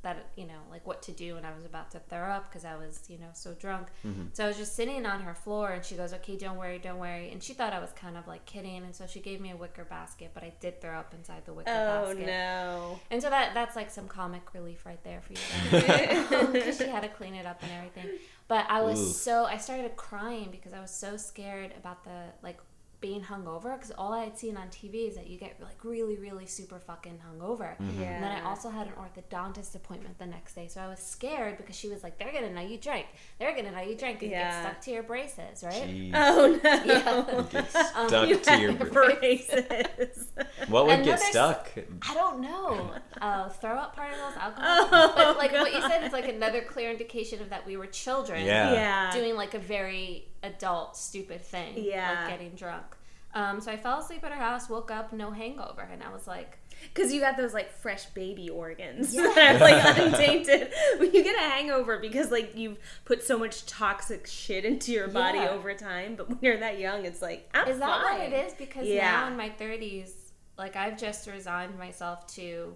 that 0.03 0.17
you 0.35 0.45
know 0.47 0.61
like 0.71 0.85
what 0.87 0.99
to 1.03 1.11
do 1.11 1.37
and 1.37 1.45
i 1.45 1.53
was 1.53 1.63
about 1.63 1.91
to 1.91 1.99
throw 2.09 2.27
up 2.37 2.49
because 2.49 2.65
i 2.65 2.75
was 2.75 3.03
you 3.07 3.19
know 3.19 3.29
so 3.33 3.53
drunk 3.53 3.87
so 4.33 4.43
i 4.45 4.47
was 4.47 4.57
just 4.57 4.75
sitting 4.75 5.05
on 5.05 5.21
her 5.21 5.35
floor 5.35 5.69
and 5.69 5.85
she 5.85 5.93
goes 5.93 6.11
okay 6.11 6.35
don't 6.35 6.57
worry 6.57 6.79
don't 6.79 6.97
worry 6.97 7.29
and 7.31 7.43
she 7.43 7.53
thought 7.53 7.71
i 7.71 7.77
was 7.77 7.91
kind 7.91 8.17
of 8.17 8.27
like 8.27 8.43
kidding 8.45 8.77
and 8.83 8.95
so 8.95 9.05
she 9.05 9.19
gave 9.19 9.39
me 9.39 9.51
a 9.51 9.55
wicker 9.55 9.85
basket 9.85 10.31
but 10.33 10.41
i 10.41 10.51
did 10.59 10.81
throw 10.81 10.97
up 10.97 11.13
inside 11.13 11.45
the 11.45 11.53
wicker 11.53 11.69
oh 11.69 12.05
basket 12.05 12.23
Oh 12.23 12.25
no. 12.25 12.99
and 13.11 13.21
so 13.21 13.29
that 13.29 13.53
that's 13.53 13.75
like 13.75 13.91
some 13.91 14.07
comic 14.07 14.53
relief 14.55 14.87
right 14.87 15.03
there 15.03 15.21
for 15.21 15.33
you 15.33 15.39
because 16.51 16.77
she 16.79 16.87
had 16.87 17.03
to 17.03 17.09
clean 17.09 17.35
it 17.35 17.45
up 17.45 17.61
and 17.61 17.71
everything. 17.77 18.17
But 18.47 18.65
I 18.69 18.81
was 18.81 18.99
Ooh. 18.99 19.13
so 19.13 19.45
I 19.45 19.57
started 19.57 19.95
crying 19.95 20.49
because 20.51 20.73
I 20.73 20.81
was 20.81 20.91
so 20.91 21.15
scared 21.15 21.71
about 21.77 22.03
the 22.03 22.23
like 22.43 22.57
being 23.01 23.21
hungover 23.21 23.75
because 23.75 23.91
all 23.97 24.13
I 24.13 24.23
had 24.23 24.37
seen 24.37 24.55
on 24.57 24.67
TV 24.69 25.07
is 25.09 25.15
that 25.15 25.27
you 25.27 25.37
get 25.39 25.55
like 25.59 25.83
really 25.83 26.17
really 26.17 26.45
super 26.45 26.79
fucking 26.79 27.19
hungover. 27.27 27.73
Yeah. 27.99 28.13
And 28.13 28.23
then 28.23 28.31
I 28.31 28.47
also 28.47 28.69
had 28.69 28.87
an 28.87 28.93
orthodontist 28.93 29.73
appointment 29.75 30.19
the 30.19 30.27
next 30.27 30.53
day, 30.53 30.67
so 30.67 30.79
I 30.81 30.87
was 30.87 30.99
scared 30.99 31.57
because 31.57 31.75
she 31.75 31.89
was 31.89 32.03
like, 32.03 32.19
"They're 32.19 32.31
gonna 32.31 32.51
know 32.53 32.61
you 32.61 32.77
drank. 32.77 33.07
They're 33.39 33.55
gonna 33.55 33.71
know 33.71 33.81
you 33.81 33.95
drank 33.97 34.21
and 34.21 34.31
Yeah. 34.31 34.51
get 34.51 34.61
stuck 34.69 34.81
to 34.81 34.91
your 34.91 35.03
braces, 35.03 35.63
right?" 35.63 35.83
Jeez. 35.89 36.11
Oh 36.13 36.59
no. 36.63 36.71
Yeah. 36.85 37.43
Get 37.51 37.75
Um, 37.95 38.07
stuck 38.07 38.29
You 38.29 38.37
to 38.39 38.59
your. 38.59 38.71
had 38.77 38.91
braces. 38.91 40.31
What 40.67 40.85
would 40.85 40.95
And 40.95 41.05
get 41.05 41.19
stuck? 41.19 41.71
I 42.07 42.13
don't 42.13 42.39
know. 42.41 42.91
Uh, 43.19 43.49
throw 43.49 43.75
up 43.77 43.95
particles, 43.95 44.33
alcohol. 44.39 44.87
Oh, 44.91 45.13
but 45.15 45.37
like 45.37 45.51
what 45.53 45.73
you 45.73 45.81
said 45.81 46.03
is 46.03 46.13
like 46.13 46.27
another 46.27 46.61
clear 46.61 46.91
indication 46.91 47.41
of 47.41 47.49
that 47.49 47.65
we 47.65 47.77
were 47.77 47.87
children. 47.87 48.45
Yeah. 48.45 48.73
yeah. 48.73 49.11
Doing 49.11 49.35
like 49.35 49.53
a 49.53 49.59
very 49.59 50.27
adult, 50.43 50.95
stupid 50.97 51.41
thing. 51.41 51.73
Yeah. 51.77 52.21
Like 52.21 52.29
getting 52.29 52.51
drunk. 52.51 52.90
Um, 53.33 53.61
so 53.61 53.71
I 53.71 53.77
fell 53.77 53.99
asleep 53.99 54.23
at 54.25 54.31
her 54.31 54.37
house, 54.37 54.69
woke 54.69 54.91
up, 54.91 55.13
no 55.13 55.31
hangover, 55.31 55.87
and 55.89 56.03
I 56.03 56.11
was 56.11 56.27
like, 56.27 56.57
Because 56.93 57.13
you 57.13 57.21
got 57.21 57.37
those 57.37 57.53
like 57.53 57.71
fresh 57.71 58.05
baby 58.07 58.49
organs 58.49 59.15
Yeah. 59.15 59.31
that 59.35 59.55
are 59.55 59.59
like 59.59 59.97
untainted. 60.13 60.71
When 60.97 61.13
you 61.13 61.23
get 61.23 61.35
a 61.37 61.49
hangover 61.49 61.97
because 61.99 62.29
like 62.29 62.57
you've 62.57 62.77
put 63.05 63.23
so 63.23 63.37
much 63.39 63.65
toxic 63.65 64.27
shit 64.27 64.65
into 64.65 64.91
your 64.91 65.07
body 65.07 65.37
Yeah. 65.39 65.51
over 65.51 65.73
time, 65.73 66.15
but 66.15 66.27
when 66.29 66.39
you're 66.41 66.57
that 66.59 66.77
young, 66.79 67.05
it's 67.05 67.21
like 67.21 67.49
I'm 67.53 67.67
"Is 67.69 67.79
that 67.79 68.01
fine. 68.01 68.19
what 68.19 68.33
it 68.33 68.33
is?" 68.47 68.53
Because 68.53 68.85
Yeah. 68.87 69.11
now 69.11 69.27
in 69.27 69.37
my 69.37 69.49
thirties, 69.49 70.33
like 70.57 70.75
I've 70.75 70.97
just 70.99 71.27
resigned 71.27 71.77
myself 71.79 72.27
to 72.35 72.75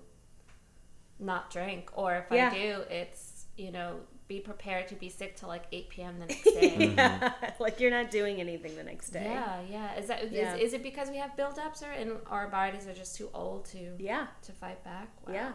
not 1.20 1.50
drink, 1.52 1.90
or 1.96 2.16
if 2.16 2.26
Yeah. 2.32 2.50
I 2.52 2.54
do, 2.54 2.82
it's 2.90 3.46
you 3.58 3.72
know 3.72 4.00
be 4.28 4.40
prepared 4.40 4.88
to 4.88 4.96
be 4.96 5.08
sick 5.10 5.36
till 5.36 5.50
like 5.50 5.64
eight 5.72 5.90
p.m. 5.90 6.20
the 6.20 6.26
next 6.26 6.44
day. 6.60 6.94
yeah. 6.98 7.34
Like 7.60 7.80
you're 7.80 7.92
not 7.92 8.10
doing 8.12 8.40
anything 8.40 8.76
the 8.76 8.84
next 8.84 9.10
day. 9.12 9.24
Yeah, 9.26 9.60
yeah. 9.70 9.96
Is 10.00 10.08
that 10.08 10.24
is, 10.24 10.32
Yeah. 10.32 10.56
is 10.56 10.74
it 10.74 10.82
because 10.84 11.10
we 11.10 11.18
have 11.18 11.32
buildups 11.38 11.84
or 11.84 11.92
and 11.92 12.14
our 12.28 12.48
bodies 12.48 12.88
are 12.88 12.94
just 12.94 13.16
too 13.16 13.30
old 13.34 13.66
to 13.66 13.96
Yeah. 14.00 14.28
to 14.44 14.52
fight 14.52 14.84
back? 14.84 15.10
Yeah. 15.32 15.52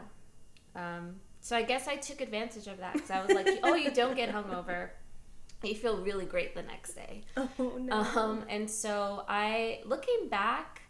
Um. 0.77 1.17
So 1.41 1.57
I 1.57 1.63
guess 1.63 1.89
I 1.89 1.97
took 1.97 2.21
advantage 2.21 2.67
of 2.67 2.79
that 2.79 2.93
because 2.93 3.11
I 3.11 3.25
was 3.25 3.35
like, 3.35 3.49
oh, 3.63 3.75
you 3.75 3.91
don't 3.91 4.15
get 4.15 4.31
hungover. 4.33 4.91
You 5.63 5.75
feel 5.75 5.99
really 5.99 6.25
great 6.25 6.55
the 6.55 6.63
next 6.63 6.95
day. 6.95 7.23
Oh 7.37 7.49
no. 7.79 7.97
Um. 7.97 8.45
And 8.49 8.71
so 8.71 9.25
I, 9.29 9.81
looking 9.85 10.29
back, 10.31 10.83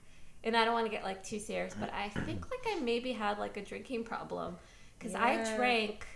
and 0.45 0.57
I 0.57 0.65
don't 0.65 0.75
want 0.75 0.87
to 0.87 0.91
get 0.93 1.03
like 1.03 1.23
too 1.25 1.39
serious, 1.39 1.75
but 1.79 1.93
I 1.93 2.09
think 2.11 2.51
like 2.51 2.77
I 2.77 2.81
maybe 2.81 3.13
had 3.13 3.39
like 3.39 3.57
a 3.57 3.65
drinking 3.65 4.05
problem 4.05 4.57
because 4.99 5.15
I 5.15 5.43
drank 5.57 6.07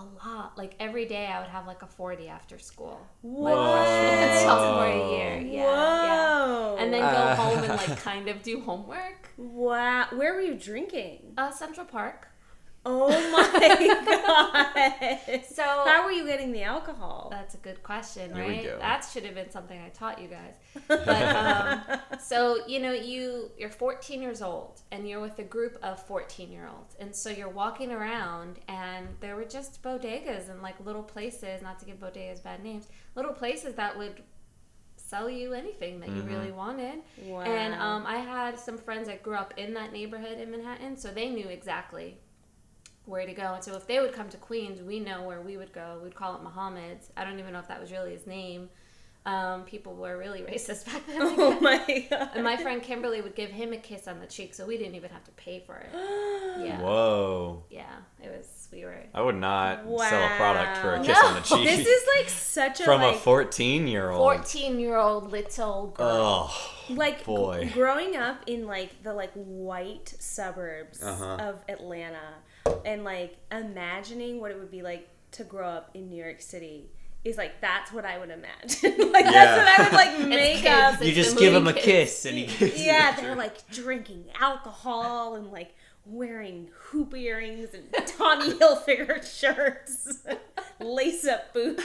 a 0.00 0.26
lot. 0.26 0.56
Like 0.56 0.74
every 0.80 1.04
day, 1.06 1.26
I 1.26 1.40
would 1.40 1.50
have 1.50 1.66
like 1.66 1.82
a 1.82 1.86
forty 1.86 2.28
after 2.28 2.58
school. 2.58 3.00
Whoa. 3.22 3.42
Like 3.42 3.86
freshman 3.86 4.28
and 4.28 4.38
sophomore 4.40 5.10
year. 5.16 5.38
Yeah, 5.40 5.62
yeah. 5.62 6.46
Whoa. 6.46 6.76
And 6.78 6.92
then 6.92 7.00
go 7.00 7.06
Uh. 7.06 7.34
home 7.36 7.58
and 7.64 7.68
like 7.88 7.96
kind 7.98 8.28
of 8.28 8.42
do 8.42 8.60
homework. 8.60 9.28
wow. 9.36 10.06
Where 10.12 10.34
were 10.34 10.40
you 10.40 10.54
drinking? 10.54 11.34
Uh, 11.38 11.50
Central 11.50 11.86
Park. 11.86 12.28
Oh 12.86 13.08
my 13.08 14.70
god. 15.34 15.42
So 15.44 15.62
How 15.62 16.02
were 16.04 16.12
you 16.12 16.24
getting 16.24 16.50
the 16.50 16.62
alcohol? 16.62 17.28
That's 17.30 17.54
a 17.54 17.58
good 17.58 17.82
question, 17.82 18.34
Here 18.34 18.46
we 18.46 18.52
right? 18.52 18.64
go. 18.64 18.78
That 18.78 19.06
should 19.12 19.24
have 19.24 19.34
been 19.34 19.50
something 19.50 19.78
I 19.78 19.90
taught 19.90 20.20
you 20.20 20.28
guys. 20.28 20.54
But 20.88 21.36
um, 21.36 21.82
so 22.18 22.66
you 22.66 22.80
know, 22.80 22.92
you 22.92 23.50
you're 23.58 23.70
14 23.70 24.22
years 24.22 24.40
old 24.40 24.80
and 24.90 25.06
you're 25.08 25.20
with 25.20 25.38
a 25.38 25.44
group 25.44 25.78
of 25.82 26.02
14 26.06 26.50
year 26.50 26.68
olds, 26.74 26.96
and 26.98 27.14
so 27.14 27.28
you're 27.28 27.48
walking 27.50 27.92
around, 27.92 28.58
and 28.68 29.08
there 29.20 29.36
were 29.36 29.44
just 29.44 29.82
bodegas 29.82 30.48
and 30.48 30.62
like 30.62 30.76
little 30.84 31.02
places, 31.02 31.60
not 31.60 31.78
to 31.80 31.84
give 31.84 31.98
bodegas 32.00 32.42
bad 32.42 32.62
names, 32.62 32.88
little 33.14 33.32
places 33.32 33.74
that 33.74 33.96
would 33.98 34.22
sell 34.96 35.28
you 35.28 35.52
anything 35.52 35.98
that 36.00 36.08
you 36.08 36.22
really 36.22 36.52
wanted. 36.52 37.00
Wow. 37.24 37.40
And 37.42 37.74
um, 37.74 38.06
I 38.06 38.18
had 38.18 38.58
some 38.58 38.78
friends 38.78 39.08
that 39.08 39.22
grew 39.22 39.34
up 39.34 39.52
in 39.56 39.74
that 39.74 39.92
neighborhood 39.92 40.38
in 40.38 40.50
Manhattan, 40.50 40.96
so 40.96 41.10
they 41.10 41.28
knew 41.28 41.48
exactly 41.48 42.18
where 43.10 43.26
to 43.26 43.32
go. 43.34 43.54
And 43.54 43.62
so 43.64 43.76
if 43.76 43.86
they 43.86 44.00
would 44.00 44.12
come 44.12 44.28
to 44.30 44.36
Queens, 44.38 44.80
we 44.80 45.00
know 45.00 45.22
where 45.22 45.40
we 45.40 45.56
would 45.56 45.72
go. 45.72 45.98
We'd 46.02 46.14
call 46.14 46.36
it 46.36 46.42
Muhammad's. 46.42 47.10
I 47.16 47.24
don't 47.24 47.38
even 47.38 47.52
know 47.52 47.58
if 47.58 47.68
that 47.68 47.80
was 47.80 47.90
really 47.92 48.12
his 48.12 48.26
name. 48.26 48.70
Um, 49.26 49.64
people 49.64 49.94
were 49.96 50.16
really 50.16 50.40
racist 50.50 50.86
back 50.86 51.06
then. 51.06 51.18
Oh 51.20 51.60
my 51.60 52.06
god. 52.08 52.30
And 52.34 52.42
my 52.42 52.56
friend 52.56 52.82
Kimberly 52.82 53.20
would 53.20 53.34
give 53.34 53.50
him 53.50 53.74
a 53.74 53.76
kiss 53.76 54.08
on 54.08 54.18
the 54.18 54.26
cheek, 54.26 54.54
so 54.54 54.64
we 54.64 54.78
didn't 54.78 54.94
even 54.94 55.10
have 55.10 55.24
to 55.24 55.30
pay 55.32 55.62
for 55.66 55.76
it. 55.76 55.90
Yeah, 56.60 56.80
Whoa. 56.80 57.62
yeah, 57.70 57.84
it 58.22 58.28
was. 58.36 58.68
We 58.72 58.84
were. 58.84 58.94
I 59.14 59.22
would 59.22 59.36
not 59.36 59.84
sell 59.84 60.24
a 60.24 60.36
product 60.36 60.78
for 60.78 60.94
a 60.94 60.98
Wow. 60.98 61.04
kiss 61.04 61.18
on 61.24 61.34
the 61.34 61.40
No. 61.40 61.44
cheek. 61.64 61.64
This 61.76 61.86
is 61.86 62.02
like 62.18 62.28
such 62.28 62.80
a 62.80 62.84
from 62.84 63.00
like, 63.02 63.16
a 63.16 63.18
14 63.18 63.86
year 63.88 64.10
old. 64.10 64.20
14 64.20 64.78
year 64.80 64.96
old 64.96 65.30
little 65.30 65.86
girl. 65.96 66.50
Oh, 66.52 66.70
like 66.90 67.24
boy. 67.24 67.64
g- 67.66 67.70
growing 67.70 68.16
up 68.16 68.42
in 68.46 68.66
like 68.66 69.02
the 69.04 69.14
like 69.14 69.32
white 69.34 70.12
suburbs 70.18 71.02
Uh-huh. 71.02 71.36
of 71.36 71.60
Atlanta 71.68 72.34
and 72.84 73.04
like 73.04 73.36
imagining 73.52 74.40
what 74.40 74.50
it 74.50 74.58
would 74.58 74.70
be 74.70 74.82
like 74.82 75.08
to 75.32 75.44
grow 75.44 75.68
up 75.68 75.90
in 75.94 76.08
New 76.08 76.22
York 76.22 76.40
City 76.40 76.90
is 77.24 77.36
like 77.36 77.60
that's 77.60 77.92
what 77.92 78.04
I 78.04 78.18
would 78.18 78.30
imagine. 78.30 79.12
like 79.12 79.24
Yeah. 79.26 79.30
that's 79.32 79.58
what 79.58 79.68
I 79.68 79.82
would 79.84 79.92
like 80.20 80.28
make 80.28 80.64
up. 80.66 80.94
It's 80.94 81.04
you 81.04 81.12
just 81.12 81.36
give 81.38 81.52
movie 81.52 81.56
him 81.64 81.68
a 81.68 81.72
kids. 81.74 81.84
kiss 81.84 82.24
and 82.26 82.36
he 82.38 82.46
gives 82.46 82.78
you 82.80 82.86
Yeah, 82.86 83.14
they're 83.16 83.24
shirt. 83.30 83.38
like 83.38 83.70
drinking 83.70 84.24
alcohol 84.40 85.34
and 85.36 85.50
like 85.52 85.74
wearing 86.06 86.70
hoop 86.88 87.14
earrings 87.14 87.68
and 87.74 87.84
Tommy 88.06 88.50
Hilfiger 88.54 89.22
shirts, 89.22 90.18
lace 90.80 91.26
up 91.26 91.52
boots. 91.52 91.84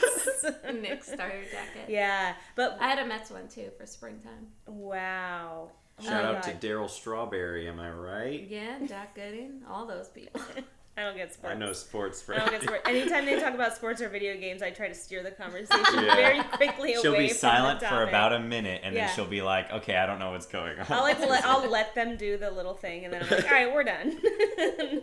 Knick 0.73 1.03
starter 1.03 1.43
jacket. 1.51 1.89
yeah, 1.89 2.35
but 2.55 2.77
I 2.79 2.87
had 2.87 2.99
a 2.99 3.05
Mets 3.05 3.29
one 3.29 3.47
too 3.49 3.69
for 3.77 3.85
springtime. 3.85 4.47
wow. 4.65 5.69
Oh 5.99 6.03
Shout 6.03 6.23
my 6.23 6.37
out 6.37 6.43
to 6.43 6.51
Darryl 6.67 6.89
Strawberry, 6.89 7.67
am 7.69 7.79
I 7.79 7.89
right? 7.89 8.45
Yeah, 8.49 8.79
Jack 8.85 9.15
Gooden, 9.17 9.59
all 9.69 9.85
those 9.85 10.09
people. 10.09 10.41
I 10.97 11.01
don't 11.01 11.17
get 11.17 11.33
sports. 11.33 11.53
I 11.53 11.57
know 11.57 11.73
sports 11.73 12.23
I 12.29 12.37
don't 12.37 12.51
get 12.51 12.63
sports. 12.63 12.81
Anytime 12.87 13.25
they 13.25 13.37
talk 13.39 13.53
about 13.53 13.75
sports 13.75 14.01
or 14.01 14.07
video 14.07 14.37
games, 14.37 14.61
I 14.61 14.69
try 14.71 14.87
to 14.87 14.93
steer 14.93 15.23
the 15.23 15.31
conversation 15.31 15.83
Yeah. 15.93 16.15
very 16.15 16.41
quickly 16.43 16.93
away 16.93 17.01
She'll 17.01 17.17
be 17.17 17.27
from 17.27 17.37
silent 17.37 17.79
the 17.81 17.87
for 17.87 18.03
about 18.03 18.31
a 18.31 18.39
minute 18.39 18.79
and 18.83 18.95
Yeah. 18.95 19.07
then 19.07 19.15
she'll 19.15 19.25
be 19.25 19.41
like, 19.41 19.71
okay, 19.73 19.97
I 19.97 20.05
don't 20.05 20.19
know 20.19 20.31
what's 20.31 20.45
going 20.45 20.79
on. 20.79 20.85
I'll 20.89 21.01
like 21.03 21.19
let, 21.19 21.45
I'll 21.45 21.69
let 21.69 21.95
them 21.95 22.15
do 22.15 22.37
the 22.37 22.49
little 22.49 22.73
thing, 22.75 23.03
and 23.03 23.13
then 23.13 23.23
I'm 23.23 23.29
like, 23.29 23.43
all 23.45 23.51
right, 23.51 23.73
we're 23.73 23.83
done. 23.83 24.17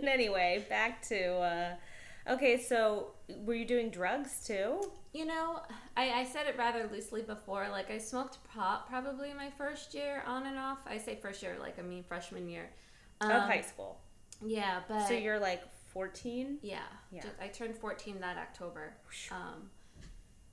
anyway, 0.09 0.65
back 0.71 1.03
to 1.09 1.31
uh, 1.35 1.75
okay. 2.29 2.61
So, 2.61 3.13
were 3.45 3.55
you 3.55 3.65
doing 3.65 3.91
drugs 3.91 4.45
too? 4.47 4.81
You 5.13 5.27
know, 5.27 5.61
I, 5.97 6.11
I 6.21 6.25
said 6.25 6.47
it 6.47 6.57
rather 6.57 6.89
loosely 6.91 7.23
before. 7.23 7.69
Like, 7.71 7.91
I 7.91 7.99
smoked 7.99 8.43
pot 8.45 8.89
probably 8.89 9.33
my 9.35 9.51
first 9.51 9.95
year 9.95 10.23
on 10.27 10.47
and 10.47 10.59
off. 10.59 10.79
I 10.87 10.99
say 10.99 11.17
first 11.21 11.43
year, 11.43 11.57
like, 11.61 11.79
I 11.79 11.83
mean 11.83 12.03
freshman 12.03 12.49
year. 12.49 12.71
Um, 13.21 13.31
of 13.31 13.43
high 13.43 13.61
school. 13.61 14.01
Yeah, 14.45 14.81
but. 14.89 15.07
So 15.07 15.15
you're 15.15 15.39
like 15.39 15.63
14. 15.93 16.59
Yeah. 16.63 16.79
Yeah. 17.11 17.25
I 17.41 17.49
turned 17.49 17.77
14 17.77 18.21
that 18.21 18.37
October. 18.37 18.95
Um, 19.31 19.71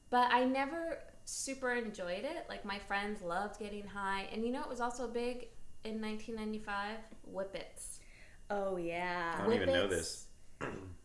but 0.09 0.31
I 0.31 0.43
never 0.43 0.99
super 1.25 1.73
enjoyed 1.73 2.25
it. 2.25 2.45
Like, 2.49 2.65
my 2.65 2.79
friends 2.79 3.21
loved 3.21 3.59
getting 3.59 3.87
high. 3.87 4.27
And 4.33 4.43
you 4.43 4.51
know, 4.51 4.61
it 4.61 4.69
was 4.69 4.81
also 4.81 5.07
big 5.07 5.47
in 5.83 6.01
1995? 6.01 6.97
Whippets. 7.33 7.99
Oh 8.49 8.77
yeah. 8.77 9.37
I 9.37 9.43
don't 9.43 9.53
even 9.53 9.67
know 9.69 9.87
Whippets 9.87 9.89
this. 9.89 10.25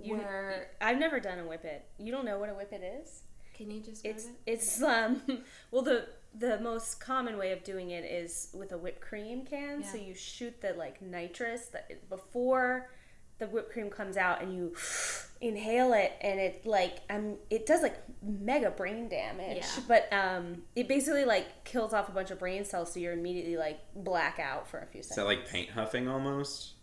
You- 0.00 0.16
Were. 0.16 0.66
I've 0.80 0.98
never 0.98 1.18
done 1.20 1.38
a 1.38 1.44
whippet. 1.44 1.82
You 1.98 2.12
don't 2.12 2.24
know 2.24 2.38
what 2.38 2.50
a 2.50 2.52
whippet 2.54 2.82
is? 3.00 3.22
Can 3.54 3.70
you 3.70 3.80
just 3.80 4.04
It's 4.04 4.24
it? 4.26 4.30
it's 4.46 4.82
um 4.94 5.22
well 5.70 5.82
the 5.82 6.06
the 6.36 6.58
most 6.60 6.98
common 7.00 7.38
way 7.38 7.52
of 7.52 7.62
doing 7.62 7.90
it 7.90 8.04
is 8.04 8.48
with 8.52 8.72
a 8.72 8.78
whipped 8.78 9.00
cream 9.00 9.46
can. 9.46 9.84
So 9.84 9.96
you 9.96 10.14
shoot 10.14 10.60
the 10.60 10.72
like 10.74 11.00
nitrous 11.00 11.66
that 11.66 12.08
before 12.10 12.90
the 13.38 13.46
whipped 13.46 13.72
cream 13.72 13.88
comes 13.90 14.16
out 14.16 14.42
and 14.42 14.54
you 14.54 14.74
inhale 15.40 15.92
it 15.92 16.12
and 16.20 16.38
it 16.40 16.66
like 16.66 16.98
um 17.10 17.36
it 17.50 17.64
does 17.66 17.82
like 17.82 17.96
mega 18.22 18.70
brain 18.70 19.08
damage. 19.08 19.58
Yeah. 19.58 19.82
But 19.88 20.12
um 20.12 20.62
it 20.76 20.86
basically 20.88 21.24
like 21.24 21.64
kills 21.64 21.92
off 21.94 22.08
a 22.08 22.12
bunch 22.12 22.30
of 22.30 22.38
brain 22.38 22.64
cells 22.64 22.92
so 22.92 23.00
you're 23.00 23.12
immediately 23.12 23.56
like 23.56 23.78
black 23.94 24.38
out 24.38 24.68
for 24.68 24.80
a 24.80 24.86
few 24.86 25.02
seconds. 25.02 25.10
Is 25.10 25.14
seconds. 25.14 25.16
that 25.16 25.24
like 25.24 25.48
paint 25.48 25.70
huffing 25.70 26.08
almost? 26.08 26.73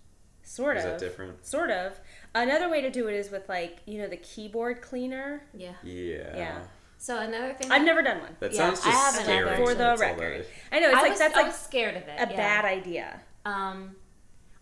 Sort 0.43 0.77
is 0.77 0.85
of. 0.85 0.91
that 0.91 0.99
different? 0.99 1.45
Sort 1.45 1.69
of. 1.71 1.99
Another 2.33 2.69
way 2.69 2.81
to 2.81 2.89
do 2.89 3.07
it 3.07 3.13
is 3.15 3.29
with 3.31 3.47
like, 3.49 3.79
you 3.85 3.97
know, 3.99 4.07
the 4.07 4.17
keyboard 4.17 4.81
cleaner. 4.81 5.43
Yeah. 5.53 5.73
Yeah. 5.83 6.35
Yeah. 6.37 6.59
So 6.97 7.19
another 7.19 7.53
thing. 7.53 7.71
I've 7.71 7.81
that- 7.81 7.85
never 7.85 8.01
done 8.03 8.19
one. 8.21 8.35
That 8.39 8.53
Yeah, 8.53 8.57
sounds 8.59 8.81
I 8.85 8.91
just 8.91 9.05
haven't 9.05 9.23
scary. 9.23 9.49
either. 9.49 9.57
For 9.65 9.73
the 9.73 9.75
that's 9.79 10.01
all 10.01 10.07
that 10.07 10.19
record. 10.19 10.45
I 10.71 10.79
know 10.79 10.89
it's 10.89 10.97
I 10.97 11.01
like 11.01 11.09
was, 11.11 11.19
that's 11.19 11.33
I 11.35 11.37
like 11.37 11.47
was 11.47 11.55
scared 11.59 11.95
of 11.97 12.03
it. 12.03 12.15
a 12.17 12.31
yeah. 12.31 12.37
bad 12.37 12.65
idea. 12.65 13.21
Um, 13.45 13.95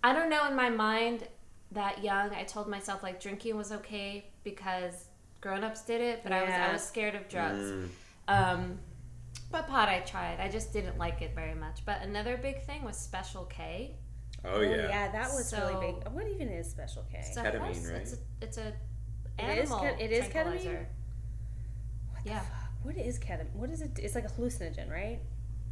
I 0.03 0.13
don't 0.13 0.29
know. 0.29 0.47
In 0.47 0.55
my 0.55 0.69
mind, 0.69 1.27
that 1.71 2.03
young, 2.03 2.31
I 2.33 2.43
told 2.43 2.67
myself 2.69 3.03
like 3.03 3.19
drinking 3.21 3.57
was 3.57 3.71
okay 3.71 4.31
because 4.43 5.05
grown-ups 5.41 5.81
did 5.83 6.01
it, 6.01 6.21
but 6.23 6.31
I 6.31 6.41
was 6.43 6.51
I 6.53 6.71
was 6.71 6.83
scared 6.83 7.15
of 7.15 7.27
drugs. 7.27 7.59
Mm. 7.65 7.89
Um, 8.29 8.79
but 9.51 9.67
pot 9.67 9.89
I 9.89 9.99
tried. 9.99 10.39
I 10.39 10.47
just 10.49 10.71
didn't 10.71 10.97
like 10.97 11.21
it 11.21 11.35
very 11.35 11.55
much. 11.55 11.83
But 11.85 12.01
another 12.03 12.37
big 12.37 12.63
thing 12.63 12.83
was 12.83 12.97
Special 12.97 13.45
K. 13.45 13.95
Oh, 14.45 14.49
oh, 14.55 14.61
yeah. 14.61 14.87
Yeah, 14.87 15.11
that 15.11 15.31
was 15.31 15.53
really 15.53 15.75
big. 15.93 16.07
What 16.13 16.27
even 16.27 16.47
is 16.49 16.69
Special 16.69 17.03
K? 17.11 17.19
It's 17.19 17.37
a 17.37 17.43
Ketamine, 17.43 17.59
horse- 17.59 17.85
right? 17.91 18.01
It's 18.01 18.13
a, 18.13 18.17
it's 18.41 18.57
a 18.57 18.67
It 19.37 19.57
is 19.63 19.69
animal 19.71 19.79
ke- 19.79 19.99
it 20.01 20.11
is 20.11 20.25
ketamine? 20.25 20.31
tranquilizer. 20.31 20.87
What 22.11 22.23
the 22.23 22.29
Yeah. 22.29 22.39
fuck? 22.39 22.55
What 22.83 22.97
is 22.97 23.19
ketamine? 23.19 23.53
What 23.53 23.69
is 23.69 23.81
it? 23.81 23.99
It's 23.99 24.15
like 24.15 24.25
a 24.25 24.29
hallucinogen, 24.29 24.89
right? 24.89 25.19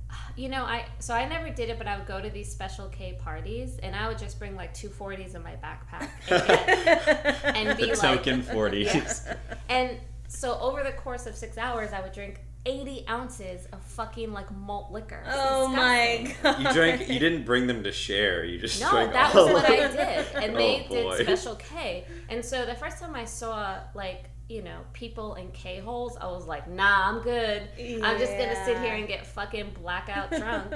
You 0.35 0.49
know, 0.49 0.63
I 0.63 0.85
so 0.99 1.13
I 1.13 1.27
never 1.27 1.49
did 1.49 1.69
it, 1.69 1.77
but 1.77 1.87
I 1.87 1.97
would 1.97 2.07
go 2.07 2.21
to 2.21 2.29
these 2.29 2.51
Special 2.51 2.87
K 2.89 3.17
parties, 3.21 3.77
and 3.81 3.95
I 3.95 4.07
would 4.07 4.17
just 4.17 4.37
bring 4.39 4.55
like 4.55 4.73
two 4.73 4.89
forties 4.89 5.33
in 5.35 5.43
my 5.43 5.55
backpack 5.55 6.09
and, 6.29 6.47
get, 6.47 7.45
and 7.55 7.77
be 7.77 7.85
the 7.85 7.89
like, 7.91 7.99
token 8.23 8.43
40s. 8.43 9.25
Yeah. 9.27 9.35
And 9.69 9.97
so 10.27 10.59
over 10.59 10.83
the 10.83 10.91
course 10.91 11.25
of 11.25 11.35
six 11.35 11.57
hours, 11.57 11.91
I 11.93 12.01
would 12.01 12.11
drink 12.13 12.41
80 12.67 13.05
ounces 13.09 13.65
of 13.67 13.81
fucking 13.81 14.33
like 14.33 14.51
malt 14.55 14.91
liquor. 14.91 15.23
It's 15.25 15.35
Oh 15.39 15.67
my 15.69 16.35
god! 16.43 16.59
You 16.61 16.73
drank. 16.73 17.07
You 17.09 17.19
didn't 17.19 17.45
bring 17.45 17.65
them 17.67 17.83
to 17.83 17.91
share. 17.91 18.43
You 18.43 18.59
just 18.59 18.81
No, 18.81 18.91
drank 18.91 19.13
that 19.13 19.33
all 19.35 19.45
was 19.45 19.53
what 19.53 19.65
I 19.71 19.87
did. 19.87 20.25
And 20.43 20.51
Oh, 20.55 20.57
they 20.57 20.85
boy. 20.89 21.17
did 21.17 21.25
Special 21.25 21.55
K. 21.55 22.03
And 22.29 22.43
so 22.43 22.65
the 22.65 22.75
first 22.75 22.99
time 22.99 23.15
I 23.15 23.25
saw 23.25 23.79
like, 23.95 24.25
you 24.49 24.61
know, 24.61 24.79
people 24.93 25.35
in 25.35 25.49
K 25.51 25.79
holes, 25.79 26.17
I 26.19 26.27
was 26.27 26.45
like, 26.45 26.67
nah, 26.69 27.09
I'm 27.09 27.21
good. 27.21 27.63
I'm 27.79 28.17
just 28.19 28.33
gonna 28.33 28.63
sit 28.65 28.77
here 28.79 28.95
and 28.95 29.07
get 29.07 29.25
fucking 29.25 29.71
blackout 29.81 30.31
drunk. 30.31 30.73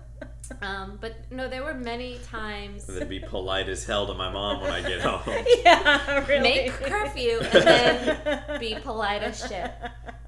um, 0.62 0.98
but 1.00 1.14
no, 1.30 1.48
there 1.48 1.64
were 1.64 1.74
many 1.74 2.18
times 2.26 2.88
And 2.88 2.98
then 2.98 3.08
be 3.08 3.18
polite 3.20 3.68
as 3.68 3.84
hell 3.84 4.06
to 4.06 4.14
my 4.14 4.30
mom 4.30 4.60
when 4.62 4.70
I 4.70 4.82
get 4.82 5.00
home. 5.02 5.44
yeah, 5.64 6.26
really. 6.26 6.42
make 6.42 6.70
curfew 6.72 7.40
and 7.40 7.66
then 7.66 8.60
be 8.60 8.76
polite 8.82 9.22
as 9.22 9.38
shit. 9.46 9.70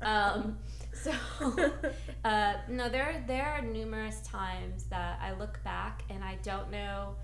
Um, 0.03 0.59
so, 1.07 1.71
uh, 2.25 2.55
no, 2.69 2.89
there 2.89 3.25
there 3.27 3.47
are 3.47 3.63
numerous 3.63 4.21
times 4.21 4.85
that 4.85 5.19
I 5.23 5.33
look 5.33 5.63
back 5.65 6.03
and 6.11 6.25
I 6.25 6.39
don't 6.43 6.71
know 6.71 7.17